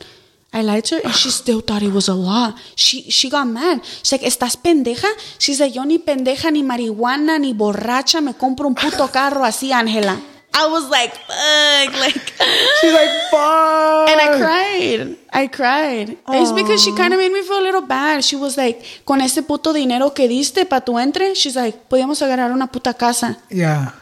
I 0.53 0.61
lied 0.61 0.85
to 0.85 0.95
her, 0.95 1.01
and 1.03 1.13
she 1.13 1.29
still 1.31 1.61
thought 1.61 1.81
it 1.81 1.91
was 1.91 2.07
a 2.07 2.13
lot. 2.13 2.55
She 2.75 3.09
she 3.09 3.29
got 3.29 3.47
mad. 3.47 3.81
She's 4.03 4.11
like, 4.11 4.21
"Estás 4.21 4.55
pendeja?" 4.55 5.09
She's 5.39 5.59
like, 5.59 5.73
"Yo 5.75 5.83
ni 5.83 5.97
pendeja, 5.97 6.51
ni 6.51 6.61
marihuana, 6.61 7.39
ni 7.39 7.53
borracha, 7.53 8.21
me 8.21 8.33
compro 8.33 8.67
un 8.67 8.75
puto 8.75 9.07
carro 9.11 9.43
así, 9.43 9.71
Angela." 9.71 10.19
I 10.55 10.67
was 10.67 10.87
like, 10.89 11.11
"Fuck!" 11.25 11.99
Like, 11.99 12.21
She's 12.79 12.93
like, 12.93 13.09
fuck. 13.31 14.09
and 14.09 14.21
I 14.21 14.37
cried. 14.37 15.17
I 15.33 15.47
cried. 15.47 16.17
It's 16.29 16.51
because 16.51 16.83
she 16.83 16.91
kind 16.93 17.11
of 17.13 17.19
made 17.19 17.31
me 17.31 17.41
feel 17.41 17.57
a 17.59 17.65
little 17.65 17.81
bad. 17.81 18.23
She 18.23 18.35
was 18.35 18.55
like, 18.55 18.83
"Con 19.05 19.21
ese 19.21 19.41
puto 19.41 19.73
dinero 19.73 20.13
que 20.13 20.27
diste 20.27 20.65
pa 20.69 20.81
tu 20.81 20.99
entre," 20.99 21.33
she's 21.33 21.55
like, 21.55 21.89
"Podíamos 21.89 22.21
agarrar 22.21 22.51
una 22.51 22.67
puta 22.67 22.93
casa." 22.93 23.37
Yeah. 23.49 23.93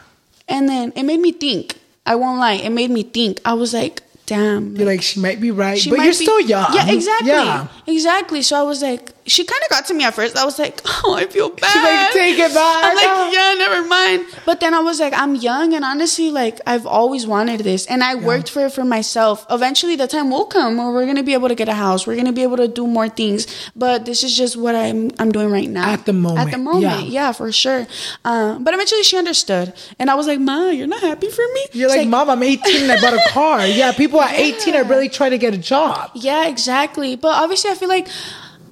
And 0.46 0.68
then 0.68 0.92
it 0.94 1.04
made 1.04 1.20
me 1.20 1.32
think. 1.32 1.76
I 2.04 2.16
won't 2.16 2.38
lie. 2.38 2.60
It 2.62 2.70
made 2.70 2.90
me 2.90 3.04
think. 3.04 3.40
I 3.44 3.54
was 3.54 3.72
like, 3.72 4.02
damn. 4.36 4.76
You're 4.76 4.86
like, 4.86 5.02
she 5.02 5.20
might 5.20 5.40
be 5.40 5.50
right, 5.50 5.78
She 5.78 5.90
but 5.90 5.96
you're 5.96 6.06
be- 6.08 6.12
still 6.12 6.40
young. 6.40 6.72
Yeah, 6.74 6.88
exactly. 6.90 7.28
Yeah. 7.30 7.68
Exactly. 7.86 8.42
So 8.42 8.58
I 8.58 8.62
was 8.62 8.82
like, 8.82 9.11
she 9.26 9.44
kind 9.44 9.60
of 9.62 9.70
got 9.70 9.86
to 9.86 9.94
me 9.94 10.04
at 10.04 10.14
first. 10.14 10.36
I 10.36 10.44
was 10.44 10.58
like, 10.58 10.80
oh, 11.04 11.14
I 11.14 11.26
feel 11.26 11.48
bad. 11.50 11.84
like, 11.84 12.12
"Take 12.12 12.38
it 12.38 12.52
back." 12.54 12.84
I'm 12.84 12.96
like, 12.96 13.32
yeah, 13.34 13.54
never 13.56 13.86
mind. 13.86 14.26
But 14.44 14.60
then 14.60 14.74
I 14.74 14.80
was 14.80 14.98
like, 15.00 15.12
I'm 15.14 15.34
young, 15.36 15.74
and 15.74 15.84
honestly, 15.84 16.30
like, 16.30 16.60
I've 16.66 16.86
always 16.86 17.26
wanted 17.26 17.60
this, 17.60 17.86
and 17.86 18.02
I 18.02 18.14
worked 18.16 18.50
for 18.50 18.66
it 18.66 18.72
for 18.72 18.84
myself. 18.84 19.46
Eventually, 19.50 19.96
the 19.96 20.06
time 20.08 20.30
will 20.30 20.46
come 20.46 20.76
where 20.76 20.90
we're 20.90 21.06
gonna 21.06 21.22
be 21.22 21.34
able 21.34 21.48
to 21.48 21.54
get 21.54 21.68
a 21.68 21.74
house. 21.74 22.06
We're 22.06 22.16
gonna 22.16 22.32
be 22.32 22.42
able 22.42 22.56
to 22.56 22.68
do 22.68 22.86
more 22.86 23.08
things. 23.08 23.46
But 23.76 24.04
this 24.06 24.24
is 24.24 24.36
just 24.36 24.56
what 24.56 24.74
I'm 24.74 25.10
I'm 25.18 25.30
doing 25.30 25.50
right 25.50 25.68
now. 25.68 25.88
At 25.92 26.04
the 26.06 26.12
moment, 26.12 26.40
At 26.40 26.50
the 26.50 26.58
moment, 26.58 26.82
yeah. 26.82 27.00
yeah, 27.28 27.32
for 27.32 27.50
sure. 27.52 27.86
Uh, 28.24 28.58
but 28.58 28.74
eventually, 28.74 29.02
she 29.04 29.16
understood, 29.16 29.72
and 29.98 30.10
I 30.10 30.14
was 30.14 30.26
like, 30.26 30.40
Ma, 30.40 30.70
you're 30.70 30.86
not 30.86 31.00
happy 31.02 31.28
for 31.28 31.44
me. 31.54 31.66
You're 31.72 31.90
She's 31.90 31.98
like, 31.98 32.08
Mom, 32.08 32.28
I'm 32.30 32.42
18 32.42 32.82
and 32.82 32.92
I 32.92 33.00
bought 33.00 33.14
a 33.14 33.30
car. 33.30 33.66
Yeah, 33.72 33.92
people 33.92 34.20
at 34.20 34.34
18 34.38 34.74
are 34.76 34.84
really 34.84 35.08
trying 35.08 35.30
to 35.30 35.38
get 35.38 35.54
a 35.54 35.58
job. 35.58 36.10
Yeah, 36.14 36.46
exactly. 36.48 37.16
But 37.16 37.28
obviously, 37.42 37.70
I 37.70 37.74
feel 37.74 37.88
like, 37.88 38.06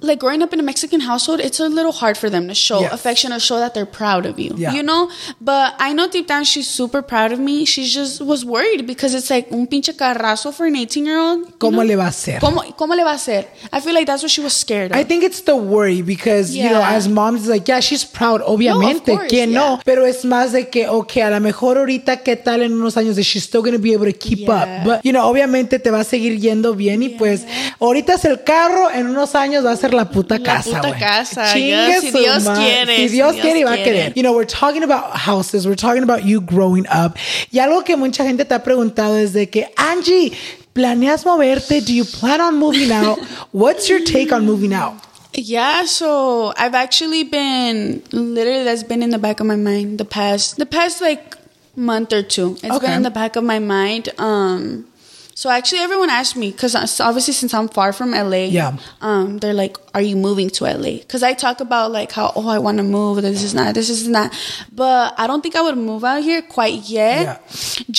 like 0.01 0.19
growing 0.19 0.41
up 0.41 0.51
in 0.53 0.59
a 0.59 0.63
Mexican 0.63 0.99
household, 1.01 1.39
it's 1.39 1.59
a 1.59 1.67
little 1.69 1.91
hard 1.91 2.17
for 2.17 2.29
them 2.29 2.47
to 2.47 2.53
show 2.55 2.81
Yes. 2.81 2.91
affection 2.93 3.31
or 3.31 3.39
show 3.39 3.59
that 3.59 3.73
they're 3.73 3.85
proud 3.85 4.25
of 4.25 4.39
you. 4.39 4.53
Yeah. 4.57 4.73
You 4.73 4.83
know. 4.83 5.09
But 5.39 5.75
I 5.79 5.93
know 5.93 6.07
deep 6.09 6.27
down 6.27 6.43
she's 6.43 6.67
super 6.67 7.01
proud 7.01 7.31
of 7.31 7.39
me. 7.39 7.65
She 7.65 7.85
just 7.85 8.21
was 8.21 8.43
worried 8.43 8.85
because 8.87 9.13
it's 9.13 9.29
like 9.29 9.47
un 9.51 9.67
pinche 9.67 9.95
carrazo 9.95 10.51
for 10.51 10.65
an 10.65 10.75
18 10.75 11.05
year 11.05 11.17
old. 11.19 11.57
¿Cómo 11.59 11.83
le 11.85 11.95
va 11.95 12.05
a 12.05 12.09
hacer? 12.09 12.39
¿Cómo, 12.39 12.63
¿Cómo 12.75 12.95
le 12.95 13.03
va 13.03 13.11
a 13.11 13.15
hacer? 13.15 13.47
I 13.71 13.79
feel 13.79 13.93
like 13.93 14.05
that's 14.07 14.23
what 14.23 14.31
she 14.31 14.41
was 14.41 14.53
scared 14.53 14.91
of. 14.91 14.97
I 14.97 15.03
think 15.03 15.23
it's 15.23 15.41
the 15.43 15.55
worry 15.55 16.01
because, 16.01 16.55
you 16.55 16.63
know, 16.69 16.79
Yeah. 16.79 16.95
as 16.95 17.07
moms, 17.07 17.41
it's 17.41 17.49
like, 17.49 17.67
yeah, 17.67 17.79
she's 17.79 18.03
proud, 18.03 18.41
obviamente, 18.45 19.13
course, 19.13 19.27
que 19.29 19.45
no. 19.47 19.75
yeah. 19.75 19.81
Pero 19.85 20.05
es 20.05 20.25
más 20.25 20.51
de 20.51 20.69
que, 20.69 20.87
okay, 20.87 21.21
a 21.21 21.29
lo 21.29 21.39
mejor 21.39 21.77
ahorita, 21.77 22.23
¿qué 22.23 22.35
tal 22.35 22.61
en 22.63 22.73
unos 22.73 22.97
años? 22.97 23.15
That 23.15 23.23
she's 23.23 23.43
still 23.43 23.61
going 23.61 23.73
to 23.75 23.79
be 23.81 23.93
able 23.93 24.11
to 24.11 24.17
keep 24.17 24.39
Yeah. 24.39 24.51
up. 24.63 24.83
But, 24.85 25.01
you 25.03 25.11
know, 25.11 25.25
obviamente 25.27 25.79
te 25.79 25.91
va 25.91 25.99
a 26.01 26.03
seguir 26.03 26.39
yendo 26.39 26.73
bien 26.75 27.03
y 27.03 27.09
pues, 27.09 27.45
ahorita 27.79 28.15
es 28.15 28.25
el 28.25 28.43
carro, 28.43 28.89
en 28.91 29.07
unos 29.07 29.35
años 29.35 29.63
va 29.65 29.71
a 29.71 29.75
ser 29.77 29.90
la 29.93 30.05
puta 30.09 30.37
La 30.37 30.43
casa, 30.43 30.81
puta 30.81 30.97
casa, 30.97 31.57
yeah, 31.57 31.99
si 31.99 32.11
Dios 32.11 32.43
quiere, 32.49 32.95
Si 32.95 33.09
si 33.09 33.15
Dios 33.15 33.33
Dios 33.33 33.41
quiere 33.45 33.59
y 33.59 33.63
va 33.63 33.73
a 33.73 33.83
querer. 33.83 34.13
You 34.15 34.23
know, 34.23 34.33
we're 34.33 34.45
talking 34.45 34.83
about 34.83 35.15
houses, 35.15 35.65
we're 35.65 35.75
talking 35.75 36.03
about 36.03 36.23
you 36.25 36.41
growing 36.41 36.85
up. 36.87 37.15
Y 37.51 37.59
algo 37.59 37.83
que 37.83 37.95
mucha 37.97 38.23
gente 38.23 38.45
te 38.45 38.53
ha 38.55 38.63
preguntado 38.63 39.17
es 39.17 39.33
de 39.33 39.49
que, 39.49 39.71
Angie, 39.77 40.31
¿planeas 40.73 41.25
moverte? 41.25 41.81
Do 41.81 41.93
you 41.93 42.05
plan 42.05 42.41
on 42.41 42.57
moving 42.57 42.91
out? 42.91 43.19
What's 43.51 43.89
your 43.89 43.99
take 44.03 44.31
on 44.33 44.45
moving 44.45 44.73
out? 44.73 44.93
Yeah, 45.33 45.85
so 45.85 46.53
I've 46.57 46.75
actually 46.75 47.23
been 47.23 48.01
literally 48.11 48.63
that's 48.65 48.83
been 48.83 49.01
in 49.01 49.11
the 49.11 49.17
back 49.17 49.39
of 49.39 49.45
my 49.45 49.55
mind 49.55 49.97
the 49.97 50.03
past 50.05 50.57
the 50.57 50.65
past 50.65 50.99
like 51.01 51.37
month 51.75 52.11
or 52.11 52.21
two. 52.21 52.57
It's 52.61 52.75
Okay. 52.75 52.87
been 52.87 52.97
in 52.97 53.03
the 53.03 53.11
back 53.11 53.37
of 53.37 53.43
my 53.45 53.59
mind. 53.59 54.09
Um 54.17 54.85
so 55.41 55.49
actually 55.49 55.79
everyone 55.83 56.11
asked 56.15 56.35
me 56.41 56.47
cuz 56.61 56.75
obviously 57.09 57.33
since 57.35 57.53
I'm 57.59 57.67
far 57.77 57.91
from 57.99 58.11
LA, 58.23 58.41
Yeah. 58.57 58.73
um 59.09 59.37
they're 59.43 59.55
like 59.59 59.77
are 59.99 60.03
you 60.09 60.15
moving 60.25 60.49
to 60.57 60.65
LA? 60.71 60.91
Cuz 61.13 61.23
I 61.29 61.31
talk 61.43 61.61
about 61.65 61.91
like 61.95 62.11
how 62.17 62.27
oh 62.41 62.47
I 62.55 62.59
want 62.65 62.77
to 62.81 62.85
move, 62.97 63.21
this 63.27 63.41
is 63.47 63.53
not 63.59 63.73
this 63.79 63.89
is 63.95 64.03
not. 64.17 64.31
But 64.81 65.15
I 65.17 65.25
don't 65.31 65.41
think 65.45 65.55
I 65.61 65.63
would 65.67 65.77
move 65.77 66.03
out 66.11 66.21
here 66.29 66.41
quite 66.57 66.77
yet. 66.97 67.21
Yeah. 67.23 67.37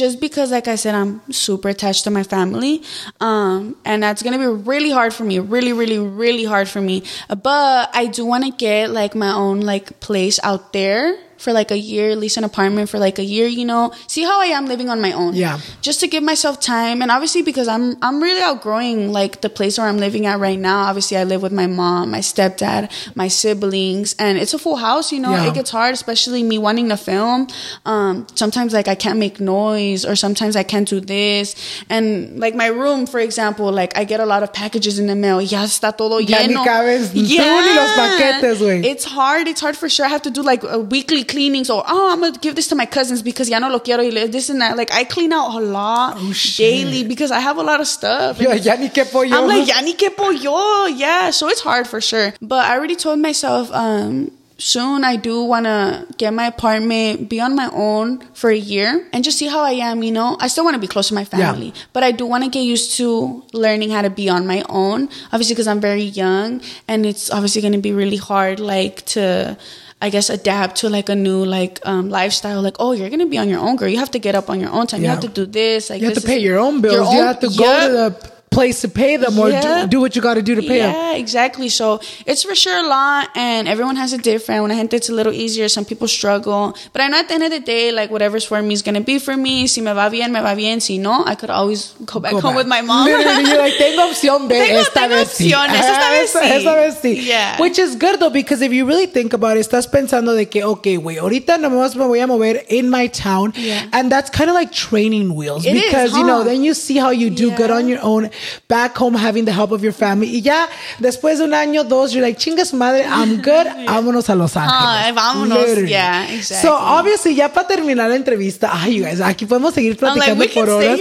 Just 0.03 0.21
because 0.27 0.55
like 0.59 0.69
I 0.75 0.77
said 0.85 0.95
I'm 1.01 1.11
super 1.31 1.69
attached 1.75 2.05
to 2.05 2.11
my 2.19 2.23
family. 2.37 2.75
Um 3.21 3.75
and 3.85 4.03
that's 4.03 4.23
going 4.23 4.39
to 4.39 4.43
be 4.47 4.53
really 4.71 4.93
hard 5.01 5.13
for 5.19 5.25
me. 5.33 5.39
Really 5.57 5.73
really 5.83 5.99
really 5.99 6.47
hard 6.55 6.69
for 6.69 6.81
me. 6.91 7.03
But 7.51 7.91
I 8.03 8.07
do 8.07 8.25
want 8.33 8.45
to 8.49 8.53
get 8.67 8.91
like 9.01 9.15
my 9.27 9.33
own 9.45 9.61
like 9.73 9.99
place 10.09 10.39
out 10.51 10.73
there 10.73 11.05
for 11.43 11.53
like 11.53 11.71
a 11.71 11.77
year, 11.79 12.15
lease 12.17 12.37
an 12.37 12.45
apartment 12.45 12.89
for 12.89 12.99
like 12.99 13.19
a 13.19 13.25
year, 13.25 13.47
you 13.47 13.65
know. 13.65 13.93
See 14.07 14.23
how 14.23 14.41
I 14.41 14.47
am 14.47 14.67
living 14.67 14.89
on 14.89 15.01
my 15.01 15.13
own. 15.13 15.35
Yeah. 15.35 15.59
Just 15.83 16.01
to 16.01 16.07
give 16.07 16.23
myself 16.23 16.61
time 16.61 17.03
and 17.03 17.11
obviously 17.11 17.43
because 17.43 17.69
I'm 17.69 17.97
I'm 18.01 18.23
really 18.23 18.41
outgrowing 18.41 19.13
like 19.13 19.41
the 19.41 19.51
place 19.51 19.77
where 19.79 19.89
I'm 19.89 19.99
living 19.99 20.27
at 20.27 20.39
right 20.39 20.59
now. 20.59 20.85
Obviously 20.85 21.17
I 21.17 21.25
live 21.25 21.43
with 21.43 21.53
my 21.53 21.67
mom, 21.67 22.11
my 22.13 22.21
stepdad, 22.21 22.91
my 23.17 23.29
siblings, 23.29 24.15
and 24.19 24.39
it's 24.39 24.55
a 24.55 24.59
full 24.59 24.77
house, 24.77 25.13
you 25.13 25.21
know. 25.21 25.33
Yeah. 25.33 25.49
It 25.49 25.55
gets 25.55 25.71
hard, 25.71 25.93
especially 25.95 26.43
me 26.43 26.59
wanting 26.59 26.89
to 26.91 26.97
film. 26.97 27.49
Um 27.85 28.27
sometimes 28.35 28.73
like 28.73 28.89
I 28.89 28.95
can't 28.95 29.19
make 29.19 29.41
noise 29.41 30.05
or 30.07 30.15
sometimes 30.17 30.55
I 30.57 30.63
can't 30.63 30.89
do 30.89 31.01
this. 31.01 31.55
And 31.91 32.39
like 32.39 32.55
my 32.55 32.67
room, 32.69 33.07
for 33.07 33.21
example, 33.21 33.71
like 33.73 33.97
I 33.99 34.05
get 34.05 34.21
a 34.21 34.27
lot 34.27 34.43
of 34.43 34.53
packages 34.53 34.99
in 34.99 35.07
the 35.09 35.17
mail. 35.17 35.41
Ya 35.43 35.65
está 35.65 35.97
todo 35.97 36.19
Ya 36.21 36.47
ni 36.47 36.55
lleno. 36.55 36.65
cabes 36.65 37.11
tú 37.11 37.21
ni 37.23 37.75
los 37.75 37.91
paquetes, 37.97 38.59
güey. 38.61 38.85
It's 38.85 39.05
hard. 39.05 39.49
It's 39.49 39.61
hard 39.61 39.77
for 39.77 39.89
sure. 39.89 40.07
I 40.07 40.09
have 40.09 40.23
to 40.23 40.31
do 40.31 40.43
like 40.43 40.63
a 40.63 40.79
weekly 40.79 41.25
cleanings 41.33 41.69
or 41.71 41.83
oh, 41.87 42.13
I'm 42.13 42.21
gonna 42.21 42.39
give 42.39 42.55
this 42.55 42.69
to 42.69 42.77
my 42.77 42.87
cousins 42.87 43.23
because 43.23 43.49
ya 43.49 43.59
no 43.59 43.69
lo 43.69 43.81
quiero 43.81 44.03
y 44.05 44.11
this 44.27 44.51
and 44.51 44.61
that. 44.61 44.77
Like 44.77 44.93
I 44.93 45.05
clean 45.05 45.33
out 45.33 45.55
a 45.57 45.65
lot 45.79 46.15
Oh, 46.19 46.33
daily 46.57 47.03
because 47.13 47.31
I 47.39 47.41
have 47.41 47.57
a 47.57 47.63
lot 47.71 47.81
of 47.81 47.89
stuff. 47.89 48.41
Yo, 48.41 48.53
ya 48.53 48.77
ni 48.77 48.89
qué 48.89 49.05
pollo. 49.11 49.35
I'm 49.37 49.49
like 49.49 49.67
ya 49.67 49.81
ni 49.81 49.95
que 49.95 50.11
pollo. 50.11 50.87
Yeah, 50.87 51.31
so 51.31 51.49
it's 51.49 51.63
hard 51.63 51.87
for 51.89 52.01
sure. 52.01 52.35
But 52.41 52.67
I 52.69 52.77
already 52.77 52.97
told 52.97 53.19
myself 53.19 53.73
um 53.73 54.31
soon 54.59 55.03
I 55.03 55.17
do 55.17 55.43
want 55.43 55.67
to 55.67 56.07
get 56.19 56.31
my 56.33 56.47
apartment, 56.47 57.29
be 57.29 57.41
on 57.41 57.57
my 57.57 57.69
own 57.73 58.21
for 58.33 58.51
a 58.51 58.57
year 58.57 59.09
and 59.13 59.25
just 59.25 59.39
see 59.39 59.49
how 59.49 59.61
I 59.61 59.73
am, 59.91 60.05
you 60.05 60.13
know. 60.13 60.37
I 60.39 60.47
still 60.47 60.63
want 60.65 60.75
to 60.75 60.81
be 60.81 60.87
close 60.87 61.09
to 61.09 61.15
my 61.15 61.25
family, 61.25 61.75
but 61.93 62.05
I 62.05 62.13
do 62.13 62.27
want 62.27 62.45
to 62.45 62.51
get 62.51 62.63
used 62.63 62.97
to 62.99 63.43
learning 63.53 63.91
how 63.91 64.03
to 64.03 64.11
be 64.11 64.29
on 64.29 64.47
my 64.47 64.63
own. 64.69 65.09
Obviously 65.33 65.55
because 65.55 65.67
I'm 65.67 65.81
very 65.81 66.05
young 66.05 66.61
and 66.87 67.05
it's 67.05 67.27
obviously 67.31 67.61
going 67.61 67.73
to 67.75 67.81
be 67.83 67.93
really 67.93 68.19
hard 68.19 68.61
like 68.61 69.03
to 69.17 69.57
I 70.03 70.11
guess 70.11 70.29
adapt 70.31 70.77
to 70.83 70.89
like 70.91 71.09
a 71.09 71.15
new 71.15 71.45
like 71.45 71.79
um, 71.85 72.11
lifestyle. 72.11 72.61
Like, 72.61 72.77
oh, 72.81 72.91
you're 72.93 73.09
gonna 73.09 73.27
be 73.35 73.39
on 73.39 73.49
your 73.49 73.61
own, 73.61 73.77
girl. 73.77 73.89
You 73.89 73.99
have 73.99 74.11
to 74.13 74.19
get 74.19 74.35
up 74.35 74.51
on 74.51 74.59
your 74.59 74.71
own 74.71 74.87
time. 74.89 75.01
You 75.03 75.09
have 75.09 75.21
to 75.21 75.29
do 75.29 75.47
this. 75.47 75.91
Like, 75.91 76.01
You 76.01 76.09
have 76.09 76.21
to 76.23 76.27
pay 76.33 76.39
your 76.41 76.59
own 76.59 76.81
bills. 76.81 77.13
you 77.15 77.21
own- 77.21 77.27
have 77.27 77.41
to 77.41 77.49
go 77.49 77.65
Yeah. 77.65 77.87
to 77.89 77.93
the 77.95 78.32
place 78.53 78.81
to 78.83 78.89
pay 78.89 79.17
them 79.17 79.39
or 79.39 79.49
Yeah. 79.51 79.63
do, 79.87 79.97
do 79.97 80.01
what 80.01 80.15
you 80.15 80.23
got 80.23 80.35
to 80.35 80.43
do 80.43 80.55
to 80.55 80.63
pay 80.63 80.79
them. 80.85 80.95
Yeah, 80.95 81.15
exactly. 81.17 81.69
So 81.69 82.01
it's 82.27 82.43
for 82.45 82.55
sure 82.55 82.77
a 82.79 82.87
lot, 82.87 83.29
and 83.35 83.67
everyone 83.67 83.97
has 83.97 84.13
it 84.13 84.23
different. 84.23 84.63
When 84.63 84.71
I 84.71 84.77
gente 84.77 84.95
it's 84.97 85.09
a 85.09 85.13
little 85.15 85.33
easier, 85.33 85.69
some 85.69 85.85
people 85.85 86.07
struggle. 86.09 86.75
But 86.93 87.03
I 87.03 87.09
know 87.09 87.19
at 87.19 87.29
the 87.29 87.35
end 87.35 87.45
of 87.45 87.51
the 87.51 87.61
day, 87.61 87.91
like 87.93 88.11
whatever's 88.11 88.45
for 88.45 88.61
me 88.63 88.75
is 88.75 88.83
gonna 88.83 89.01
be 89.01 89.19
for 89.19 89.37
me. 89.37 89.67
Si 89.67 89.81
me 89.81 89.93
va 89.93 90.09
bien, 90.11 90.31
me 90.33 90.41
va 90.41 90.55
bien. 90.55 90.81
Si 90.81 90.99
no, 90.99 91.25
I 91.27 91.35
could 91.35 91.51
always 91.51 91.95
go 92.05 92.21
back 92.21 92.33
Go 92.33 92.41
home 92.41 92.53
back. 92.55 92.57
with 92.59 92.67
my 92.69 92.83
mom. 92.83 93.07
Literally, 93.07 93.45
you're 93.51 93.59
like, 93.59 93.75
tengo 93.79 94.03
opción 94.11 94.49
B, 94.49 94.55
Tengo- 94.55 94.81
esta 94.85 95.01
tengo 95.01 95.15
vez 95.17 95.29
sí. 95.29 95.53
opciones, 95.53 95.81
esta 95.81 96.11
vez 96.11 96.31
sí. 96.37 96.51
esta 96.51 96.75
vez 96.75 96.95
sí. 97.03 97.25
Yeah. 97.25 97.57
Which 97.59 97.79
is 97.79 97.97
good 97.97 98.21
though, 98.21 98.31
because 98.31 98.61
if 98.63 98.73
you 98.73 98.85
really 98.87 99.07
think 99.07 99.33
about 99.33 99.57
it, 99.57 99.61
estás 99.67 99.87
pensando 99.89 100.35
de 100.35 100.47
que, 100.47 100.63
okay, 100.65 100.97
güey, 100.97 101.19
ahorita 101.19 101.59
nomás 101.59 101.97
me 101.97 102.05
voy 102.05 102.21
a 102.21 102.27
mover 102.27 102.65
in 102.69 102.91
my 102.91 103.09
town. 103.09 103.53
Yeah. 103.57 103.87
And 103.93 104.11
that's 104.13 104.31
kind 104.31 104.51
of 104.51 104.55
like 104.55 104.73
training 104.73 105.35
wheels. 105.35 105.65
It 105.65 105.77
is, 105.77 105.83
because, 105.85 106.13
you 106.17 106.25
know, 106.25 106.45
then 106.45 106.63
you 106.63 106.75
see 106.75 106.97
how 106.99 107.11
you 107.11 107.31
do 107.31 107.51
good 107.53 107.71
on 107.71 107.89
your 107.89 108.01
own, 108.03 108.31
back 108.69 108.97
home 108.97 109.15
having 109.15 109.45
the 109.45 109.53
help 109.53 109.73
of 109.73 109.83
your 109.83 109.93
family. 109.93 110.29
Y 110.29 110.43
ya, 110.43 110.69
después 110.99 111.39
de 111.39 111.45
un 111.45 111.55
año, 111.55 111.85
dos, 111.85 112.13
you're 112.13 112.27
like, 112.27 112.39
chinga 112.39 112.65
su 112.65 112.77
madre, 112.77 113.05
I'm 113.05 113.37
good, 113.37 113.67
vámonos 113.87 114.29
a 114.29 114.35
Los 114.35 114.57
Ángeles. 114.57 115.05
Ay, 115.07 115.13
vámonos. 115.13 115.59
Literally. 115.59 115.91
Yeah, 115.91 116.25
exactly. 116.25 116.69
So, 116.69 116.75
obviously, 116.75 117.35
ya 117.35 117.53
para 117.53 117.67
terminar 117.67 118.09
la 118.09 118.17
entrevista, 118.17 118.71
ay, 118.73 118.97
you 118.97 119.05
guys, 119.05 119.21
aquí 119.21 119.47
podemos 119.47 119.75
seguir 119.75 119.93
like, 119.93 120.01
platicando 120.01 120.45
can 120.45 120.55
por 120.55 120.71
horas. 120.71 121.01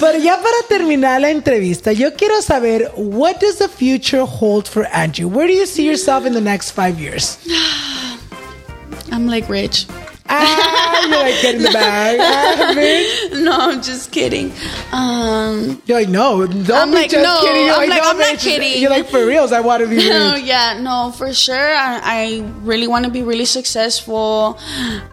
Pero 0.00 0.18
ya 0.18 0.36
para 0.36 0.68
terminar 0.68 1.20
la 1.20 1.30
entrevista, 1.30 1.92
yo 1.92 2.14
quiero 2.14 2.40
saber, 2.42 2.90
what 2.96 3.40
does 3.40 3.56
the 3.56 3.68
future 3.68 4.24
hold 4.24 4.68
for 4.68 4.86
Angie? 4.92 5.24
Where 5.24 5.46
do 5.46 5.54
you 5.54 5.66
see 5.66 5.84
yourself 5.84 6.26
in 6.26 6.32
the 6.32 6.40
next 6.40 6.72
five 6.72 6.98
years? 7.00 7.38
I'm 9.10 9.26
like 9.26 9.48
rich. 9.48 9.86
Ah, 10.30 11.06
you're 11.08 11.18
like 11.18 11.40
getting 11.42 11.62
the 11.62 11.70
bag. 11.70 12.20
Ah, 12.20 12.72
bitch. 12.76 13.42
No, 13.42 13.52
I'm 13.52 13.82
just 13.82 14.12
kidding. 14.12 14.52
Um, 14.92 15.80
You're 15.86 15.98
like, 16.00 16.08
no, 16.08 16.46
don't 16.46 16.70
I'm 16.70 16.90
be 16.90 16.96
like, 16.96 17.10
just 17.10 17.22
no, 17.22 17.40
kidding. 17.40 17.66
You're 17.66 17.74
I'm 17.74 17.88
like, 17.88 18.02
no, 18.02 18.10
I'm 18.10 18.18
not 18.18 18.34
bitch. 18.36 18.40
kidding. 18.42 18.80
You're 18.82 18.90
like, 18.90 19.08
for 19.08 19.24
reals, 19.24 19.52
I 19.52 19.60
want 19.60 19.82
to 19.82 19.88
be 19.88 19.96
No, 20.08 20.34
yeah, 20.34 20.78
no, 20.80 21.12
for 21.16 21.32
sure. 21.32 21.74
I, 21.74 22.00
I 22.02 22.50
really 22.62 22.86
want 22.88 23.04
to 23.06 23.10
be 23.10 23.22
really 23.22 23.44
successful. 23.44 24.58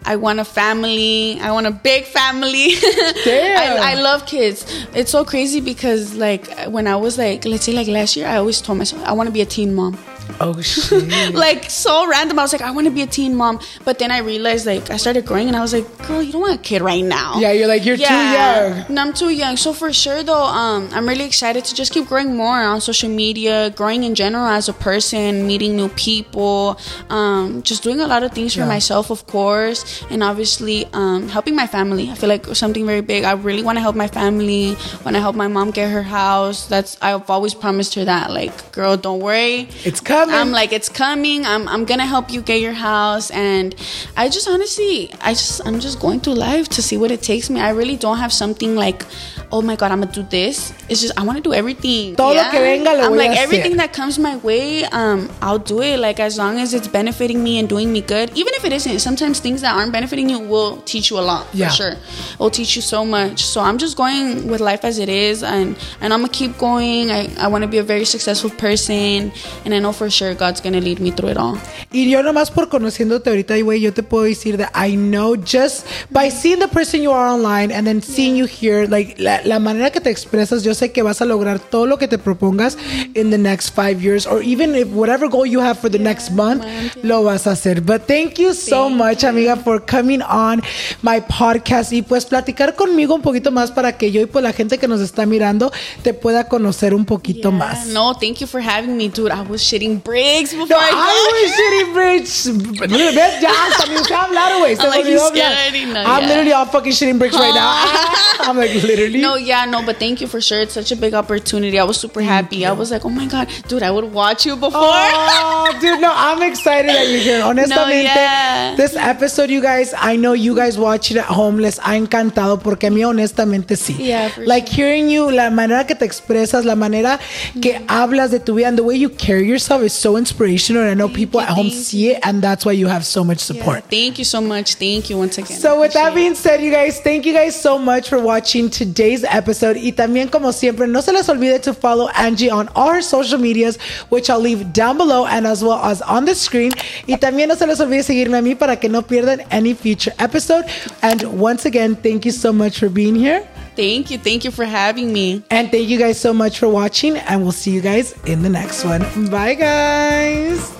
I 0.04 0.16
want 0.16 0.38
a 0.40 0.44
family. 0.44 1.38
I 1.40 1.50
want 1.52 1.66
a 1.66 1.70
big 1.72 2.04
family. 2.04 2.70
Damn. 3.24 3.82
I, 3.82 3.92
I 3.92 3.94
love 4.00 4.26
kids. 4.26 4.66
It's 4.94 5.10
so 5.10 5.24
crazy 5.24 5.60
because, 5.60 6.14
like, 6.14 6.48
when 6.68 6.86
I 6.86 6.96
was 6.96 7.16
like, 7.18 7.44
let's 7.44 7.64
say, 7.64 7.72
like 7.72 7.88
last 7.88 8.16
year, 8.16 8.26
I 8.26 8.36
always 8.36 8.60
told 8.60 8.78
myself 8.78 9.02
I 9.04 9.12
want 9.12 9.28
to 9.28 9.32
be 9.32 9.40
a 9.40 9.46
teen 9.46 9.74
mom. 9.74 9.96
Oh 10.40 10.60
shit. 10.60 11.34
like 11.34 11.70
so 11.70 12.06
random. 12.08 12.38
I 12.38 12.42
was 12.42 12.52
like, 12.52 12.62
I 12.62 12.70
want 12.70 12.86
to 12.86 12.90
be 12.90 13.02
a 13.02 13.06
teen 13.06 13.34
mom, 13.34 13.60
but 13.84 13.98
then 13.98 14.10
I 14.10 14.18
realized 14.18 14.66
like 14.66 14.90
I 14.90 14.96
started 14.98 15.24
growing, 15.24 15.48
and 15.48 15.56
I 15.56 15.60
was 15.60 15.72
like, 15.72 15.86
girl, 16.06 16.22
you 16.22 16.32
don't 16.32 16.42
want 16.42 16.54
a 16.60 16.62
kid 16.62 16.82
right 16.82 17.04
now. 17.04 17.38
Yeah, 17.38 17.52
you're 17.52 17.68
like 17.68 17.84
you're 17.84 17.96
too 17.96 18.02
young. 18.02 18.84
No, 18.88 19.02
I'm 19.02 19.12
too 19.12 19.30
young. 19.30 19.56
So 19.56 19.72
for 19.72 19.92
sure 19.92 20.22
though, 20.22 20.44
um, 20.44 20.88
I'm 20.92 21.08
really 21.08 21.24
excited 21.24 21.64
to 21.64 21.74
just 21.74 21.92
keep 21.92 22.06
growing 22.06 22.36
more 22.36 22.58
on 22.60 22.80
social 22.80 23.08
media, 23.08 23.70
growing 23.70 24.04
in 24.04 24.14
general 24.14 24.46
as 24.46 24.68
a 24.68 24.72
person, 24.74 25.46
meeting 25.46 25.76
new 25.76 25.88
people, 25.90 26.78
um, 27.08 27.62
just 27.62 27.82
doing 27.82 28.00
a 28.00 28.06
lot 28.06 28.22
of 28.22 28.32
things 28.32 28.52
for 28.54 28.60
Yeah. 28.60 28.66
myself, 28.68 29.10
of 29.10 29.26
course, 29.26 30.02
and 30.10 30.22
obviously 30.22 30.86
um, 30.92 31.28
helping 31.28 31.54
my 31.56 31.66
family. 31.66 32.10
I 32.10 32.14
feel 32.14 32.28
like 32.28 32.46
something 32.54 32.84
very 32.84 33.00
big. 33.00 33.24
I 33.24 33.32
really 33.32 33.62
want 33.62 33.76
to 33.76 33.82
help 33.82 33.96
my 33.96 34.08
family. 34.08 34.76
Want 35.04 35.14
to 35.16 35.20
help 35.20 35.36
my 35.36 35.48
mom 35.48 35.70
get 35.70 35.90
her 35.90 36.02
house. 36.02 36.66
That's 36.66 36.98
I've 37.00 37.30
always 37.30 37.54
promised 37.54 37.94
her 37.94 38.04
that. 38.04 38.30
Like, 38.30 38.72
girl, 38.72 38.96
don't 38.96 39.20
worry. 39.20 39.68
It's 39.84 40.00
coming. 40.00 40.15
I'm 40.16 40.50
like, 40.52 40.72
it's 40.72 40.88
coming. 40.88 41.44
I'm, 41.46 41.68
I'm 41.68 41.84
gonna 41.84 42.06
help 42.06 42.30
you 42.32 42.42
get 42.42 42.60
your 42.60 42.72
house. 42.72 43.30
And 43.30 43.74
I 44.16 44.28
just 44.28 44.48
honestly, 44.48 45.12
I 45.20 45.32
just, 45.32 45.66
I'm 45.66 45.80
just 45.80 46.00
going 46.00 46.20
through 46.20 46.34
life 46.34 46.68
to 46.70 46.82
see 46.82 46.96
what 46.96 47.10
it 47.10 47.22
takes 47.22 47.50
me. 47.50 47.60
I 47.60 47.70
really 47.70 47.96
don't 47.96 48.18
have 48.18 48.32
something 48.32 48.74
like, 48.74 49.04
oh 49.52 49.62
my 49.62 49.76
god, 49.76 49.92
I'm 49.92 50.00
gonna 50.00 50.12
do 50.12 50.22
this. 50.24 50.72
It's 50.88 51.00
just 51.00 51.18
I 51.18 51.22
want 51.22 51.36
to 51.36 51.42
do 51.42 51.52
everything. 51.52 52.16
Todo 52.16 52.34
lo 52.34 52.50
que 52.50 52.60
venga 52.60 52.92
lo 52.94 53.04
I'm 53.04 53.10
voy 53.10 53.16
a 53.16 53.18
like 53.18 53.30
hacer. 53.30 53.42
everything 53.42 53.76
that 53.76 53.92
comes 53.92 54.18
my 54.18 54.36
way, 54.38 54.84
um, 54.84 55.30
I'll 55.42 55.58
do 55.58 55.82
it. 55.82 55.98
Like 55.98 56.20
as 56.20 56.38
long 56.38 56.58
as 56.58 56.74
it's 56.74 56.88
benefiting 56.88 57.42
me 57.42 57.58
and 57.58 57.68
doing 57.68 57.92
me 57.92 58.00
good. 58.00 58.30
Even 58.36 58.54
if 58.54 58.64
it 58.64 58.72
isn't, 58.72 58.98
sometimes 59.00 59.40
things 59.40 59.60
that 59.60 59.74
aren't 59.74 59.92
benefiting 59.92 60.28
you 60.30 60.38
will 60.40 60.78
teach 60.82 61.10
you 61.10 61.18
a 61.18 61.20
lot. 61.20 61.46
Yeah. 61.52 61.68
For 61.68 61.74
sure, 61.74 61.92
it 61.92 62.38
will 62.38 62.50
teach 62.50 62.76
you 62.76 62.82
so 62.82 63.04
much. 63.04 63.44
So 63.44 63.60
I'm 63.60 63.78
just 63.78 63.96
going 63.96 64.48
with 64.48 64.60
life 64.60 64.84
as 64.84 64.98
it 64.98 65.08
is, 65.08 65.42
and 65.42 65.76
and 66.00 66.12
I'm 66.12 66.20
gonna 66.20 66.32
keep 66.32 66.58
going. 66.58 67.10
I, 67.10 67.28
I 67.38 67.48
want 67.48 67.62
to 67.62 67.68
be 67.68 67.78
a 67.78 67.82
very 67.82 68.04
successful 68.04 68.50
person, 68.50 69.32
and 69.64 69.74
I 69.74 69.78
know 69.78 69.92
for 69.92 70.05
sure 70.10 70.34
God's 70.34 70.60
gonna 70.60 70.80
lead 70.80 71.00
me 71.00 71.10
through 71.10 71.30
it 71.30 71.36
all. 71.38 71.58
Y 71.92 72.10
yo 72.10 72.22
nomás 72.22 72.50
por 72.50 72.68
conociéndote 72.68 73.30
ahorita, 73.30 73.56
güey, 73.62 73.80
yo 73.80 73.92
te 73.92 74.02
puedo 74.02 74.24
decir 74.24 74.56
that 74.58 74.70
I 74.74 74.96
know 74.96 75.36
just 75.36 75.86
by 76.10 76.30
seeing 76.30 76.58
the 76.58 76.68
person 76.68 77.02
you 77.02 77.12
are 77.12 77.28
online 77.32 77.72
and 77.72 77.86
then 77.86 78.02
seeing 78.02 78.36
you 78.36 78.46
here, 78.46 78.86
like 78.86 79.16
la, 79.18 79.40
la 79.44 79.58
manera 79.58 79.90
que 79.90 80.00
te 80.00 80.10
expresas, 80.10 80.62
yo 80.62 80.74
sé 80.74 80.92
que 80.92 81.02
vas 81.02 81.20
a 81.20 81.24
lograr 81.24 81.58
todo 81.58 81.86
lo 81.86 81.98
que 81.98 82.08
te 82.08 82.18
propongas 82.18 82.76
in 83.14 83.30
the 83.30 83.38
next 83.38 83.70
five 83.70 84.02
years 84.02 84.26
or 84.26 84.42
even 84.42 84.74
if 84.74 84.88
whatever 84.88 85.28
goal 85.28 85.46
you 85.46 85.60
have 85.60 85.78
for 85.78 85.90
the 85.90 85.98
next 85.98 86.30
month, 86.30 86.64
lo 87.02 87.22
vas 87.22 87.46
a 87.46 87.52
hacer. 87.52 87.80
But 87.80 88.06
thank 88.06 88.38
you 88.38 88.52
so 88.52 88.88
much, 88.90 89.24
amiga, 89.24 89.56
for 89.56 89.80
coming 89.80 90.22
on 90.22 90.62
my 91.02 91.20
podcast 91.20 91.92
y 91.92 92.02
pues 92.02 92.26
platicar 92.26 92.74
conmigo 92.74 93.14
un 93.14 93.22
poquito 93.22 93.50
más 93.50 93.70
para 93.70 93.96
que 93.96 94.10
yo 94.10 94.20
y 94.20 94.26
pues 94.26 94.42
la 94.42 94.52
gente 94.52 94.78
que 94.78 94.88
nos 94.88 95.00
está 95.00 95.26
mirando 95.26 95.72
te 96.02 96.14
pueda 96.14 96.48
conocer 96.48 96.94
un 96.94 97.04
poquito 97.04 97.52
más. 97.52 97.86
No, 97.88 98.14
thank 98.14 98.38
you 98.38 98.46
for 98.46 98.60
having 98.60 98.96
me, 98.96 99.08
dude. 99.08 99.32
I 99.32 99.42
was 99.42 99.62
shitting 99.62 99.95
bricks 100.02 100.52
before 100.52 100.68
No, 100.68 100.76
I 100.76 100.90
I 100.92 101.14
was 101.32 101.52
shitty, 101.56 101.84
bitch. 101.94 103.14
¿Ves? 103.14 103.42
Ya 103.42 103.50
hasta 103.50 103.86
me 103.90 103.96
usted 103.96 104.14
hablar, 104.14 104.58
güey. 104.58 104.76
Se 104.76 104.82
I'm 104.82 104.90
me 104.90 104.96
like, 104.96 105.06
olvidó 105.06 105.12
you 105.12 105.28
scared 105.28 105.74
hablar. 105.74 105.92
No, 105.92 106.00
I'm 106.00 106.22
yeah. 106.22 106.28
literally 106.28 106.52
all 106.52 106.66
fucking 106.66 106.92
shitting 106.92 107.18
bricks 107.18 107.36
right 107.36 107.54
now. 107.54 107.66
Ah, 108.38 108.50
I'm 108.50 108.56
like, 108.58 108.74
literally. 108.74 109.20
No, 109.20 109.36
yeah, 109.36 109.64
no, 109.64 109.82
but 109.84 109.96
thank 109.98 110.20
you 110.20 110.26
for 110.26 110.40
sure. 110.40 110.60
It's 110.60 110.74
such 110.74 110.92
a 110.92 110.96
big 110.96 111.14
opportunity. 111.14 111.78
I 111.78 111.84
was 111.84 111.98
super 111.98 112.20
happy. 112.20 112.66
I 112.66 112.72
was 112.72 112.90
like, 112.90 113.04
oh 113.04 113.08
my 113.10 113.26
god, 113.26 113.48
dude, 113.66 113.82
I 113.82 113.90
would 113.90 114.12
watch 114.12 114.44
you 114.44 114.56
before. 114.56 114.72
Oh, 114.74 115.78
dude, 115.80 116.00
no, 116.00 116.12
I'm 116.14 116.42
excited 116.42 116.90
that 116.90 117.08
you're 117.08 117.20
here. 117.20 117.42
Honestamente, 117.50 118.04
yeah. 118.04 118.74
this 118.76 118.94
episode, 118.94 119.50
you 119.50 119.62
guys, 119.62 119.94
I 119.96 120.16
know 120.16 120.34
you 120.34 120.54
guys 120.54 120.78
watch 120.78 121.10
it 121.10 121.16
at 121.16 121.26
home, 121.26 121.58
les 121.58 121.78
ha 121.78 121.96
encantado 121.96 122.62
porque 122.62 122.84
a 122.84 122.90
mí 122.90 123.04
honestamente 123.04 123.76
sí. 123.76 123.96
Yeah, 123.98 124.30
like 124.38 124.68
hearing 124.68 125.08
you, 125.08 125.30
la 125.30 125.50
manera 125.50 125.86
que 125.86 125.94
te 125.94 126.04
expresas, 126.04 126.64
la 126.64 126.74
manera 126.76 127.18
que 127.62 127.80
hablas 127.88 128.30
de 128.30 128.40
tu 128.40 128.54
vida 128.54 128.68
and 128.68 128.78
the 128.78 128.82
way 128.84 128.96
you 128.96 129.08
carry 129.08 129.48
yourself 129.48 129.82
is 129.86 129.94
so 129.94 130.16
inspirational 130.18 130.82
and 130.82 130.90
I 130.90 130.94
know 130.94 131.08
people 131.08 131.40
you, 131.40 131.46
at 131.46 131.52
home 131.54 131.70
thank 131.70 131.82
see 131.84 132.10
it 132.10 132.20
and 132.22 132.42
that's 132.42 132.66
why 132.66 132.72
you 132.72 132.86
have 132.88 133.06
so 133.06 133.24
much 133.24 133.38
Yeah, 133.38 133.56
support. 133.56 133.84
thank 133.90 134.18
you 134.18 134.24
so 134.24 134.40
much. 134.42 134.74
Thank 134.74 135.08
you 135.08 135.16
once 135.16 135.38
again. 135.38 135.56
So 135.58 135.80
with 135.80 135.94
that 135.94 136.14
being 136.14 136.34
said, 136.34 136.60
you 136.60 136.70
guys, 136.70 137.00
thank 137.00 137.24
you 137.24 137.32
guys 137.32 137.58
so 137.58 137.78
much 137.78 138.08
for 138.10 138.20
watching 138.20 138.68
today's 138.68 139.24
episode. 139.24 139.76
Y 139.76 139.92
también 139.92 140.30
como 140.30 140.50
siempre, 140.52 140.86
no 140.86 141.00
se 141.00 141.12
les 141.12 141.28
olvide 141.28 141.62
to 141.62 141.72
follow 141.72 142.08
Angie 142.14 142.50
on 142.50 142.68
all 142.74 142.92
her 142.92 143.02
social 143.02 143.38
medias, 143.38 143.78
which 144.10 144.28
I'll 144.28 144.40
leave 144.40 144.72
down 144.72 144.98
below 144.98 145.24
and 145.26 145.46
as 145.46 145.62
well 145.62 145.78
as 145.82 146.02
on 146.02 146.24
the 146.26 146.34
screen. 146.34 146.72
Y 147.06 147.16
también 147.16 147.48
no 147.48 147.54
se 147.54 147.66
les 147.66 147.80
olvide 147.80 148.02
seguirme 148.02 148.38
a 148.38 148.42
mí 148.42 148.54
para 148.58 148.76
que 148.76 148.88
no 148.88 149.02
pierdan 149.02 149.40
any 149.50 149.72
future 149.74 150.12
episode. 150.18 150.64
And 151.02 151.22
once 151.40 151.64
again, 151.64 151.96
thank 151.96 152.24
you 152.26 152.32
so 152.32 152.52
much 152.52 152.78
for 152.78 152.88
being 152.88 153.14
here. 153.14 153.46
It. 153.76 153.82
Thank 153.82 154.10
you. 154.10 154.18
Thank 154.18 154.44
you 154.44 154.50
for 154.50 154.64
having 154.64 155.12
me. 155.12 155.44
And 155.50 155.70
thank 155.70 155.88
you 155.88 155.98
guys 155.98 156.20
so 156.20 156.32
much 156.32 156.58
for 156.58 156.68
watching. 156.68 157.16
And 157.16 157.42
we'll 157.42 157.52
see 157.52 157.70
you 157.70 157.80
guys 157.80 158.12
in 158.24 158.42
the 158.42 158.48
next 158.48 158.84
one. 158.84 159.02
Bye, 159.30 159.54
guys. 159.54 160.72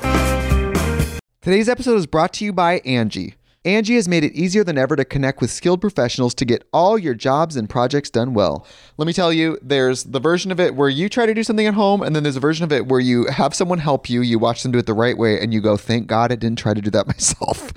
Today's 1.42 1.68
episode 1.68 1.96
is 1.96 2.06
brought 2.06 2.32
to 2.34 2.44
you 2.44 2.52
by 2.52 2.80
Angi. 2.80 3.34
Angi 3.64 3.96
has 3.96 4.06
made 4.08 4.22
it 4.22 4.32
easier 4.32 4.62
than 4.62 4.78
ever 4.78 4.94
to 4.94 5.04
connect 5.04 5.40
with 5.40 5.50
skilled 5.50 5.80
professionals 5.80 6.34
to 6.36 6.44
get 6.44 6.66
all 6.72 6.96
your 6.96 7.14
jobs 7.14 7.56
and 7.56 7.68
projects 7.68 8.10
done 8.10 8.32
well. 8.32 8.64
Let 8.96 9.06
me 9.06 9.12
tell 9.12 9.32
you, 9.32 9.58
there's 9.60 10.04
the 10.04 10.20
version 10.20 10.52
of 10.52 10.60
it 10.60 10.76
where 10.76 10.88
you 10.88 11.08
try 11.08 11.26
to 11.26 11.34
do 11.34 11.42
something 11.42 11.66
at 11.66 11.74
home, 11.74 12.00
and 12.00 12.14
then 12.14 12.22
there's 12.22 12.36
a 12.36 12.40
version 12.40 12.62
of 12.62 12.70
it 12.70 12.86
where 12.86 13.00
you 13.00 13.26
have 13.26 13.56
someone 13.56 13.78
help 13.78 14.08
you, 14.08 14.20
you 14.20 14.38
watch 14.38 14.62
them 14.62 14.70
do 14.70 14.78
it 14.78 14.86
the 14.86 14.94
right 14.94 15.18
way, 15.18 15.40
and 15.40 15.52
you 15.52 15.60
go, 15.60 15.76
thank 15.76 16.06
God 16.06 16.30
I 16.30 16.36
didn't 16.36 16.60
try 16.60 16.74
to 16.74 16.80
do 16.80 16.90
that 16.90 17.06
myself. 17.08 17.72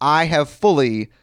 I 0.00 0.24
have 0.24 0.48
fully 0.48 1.10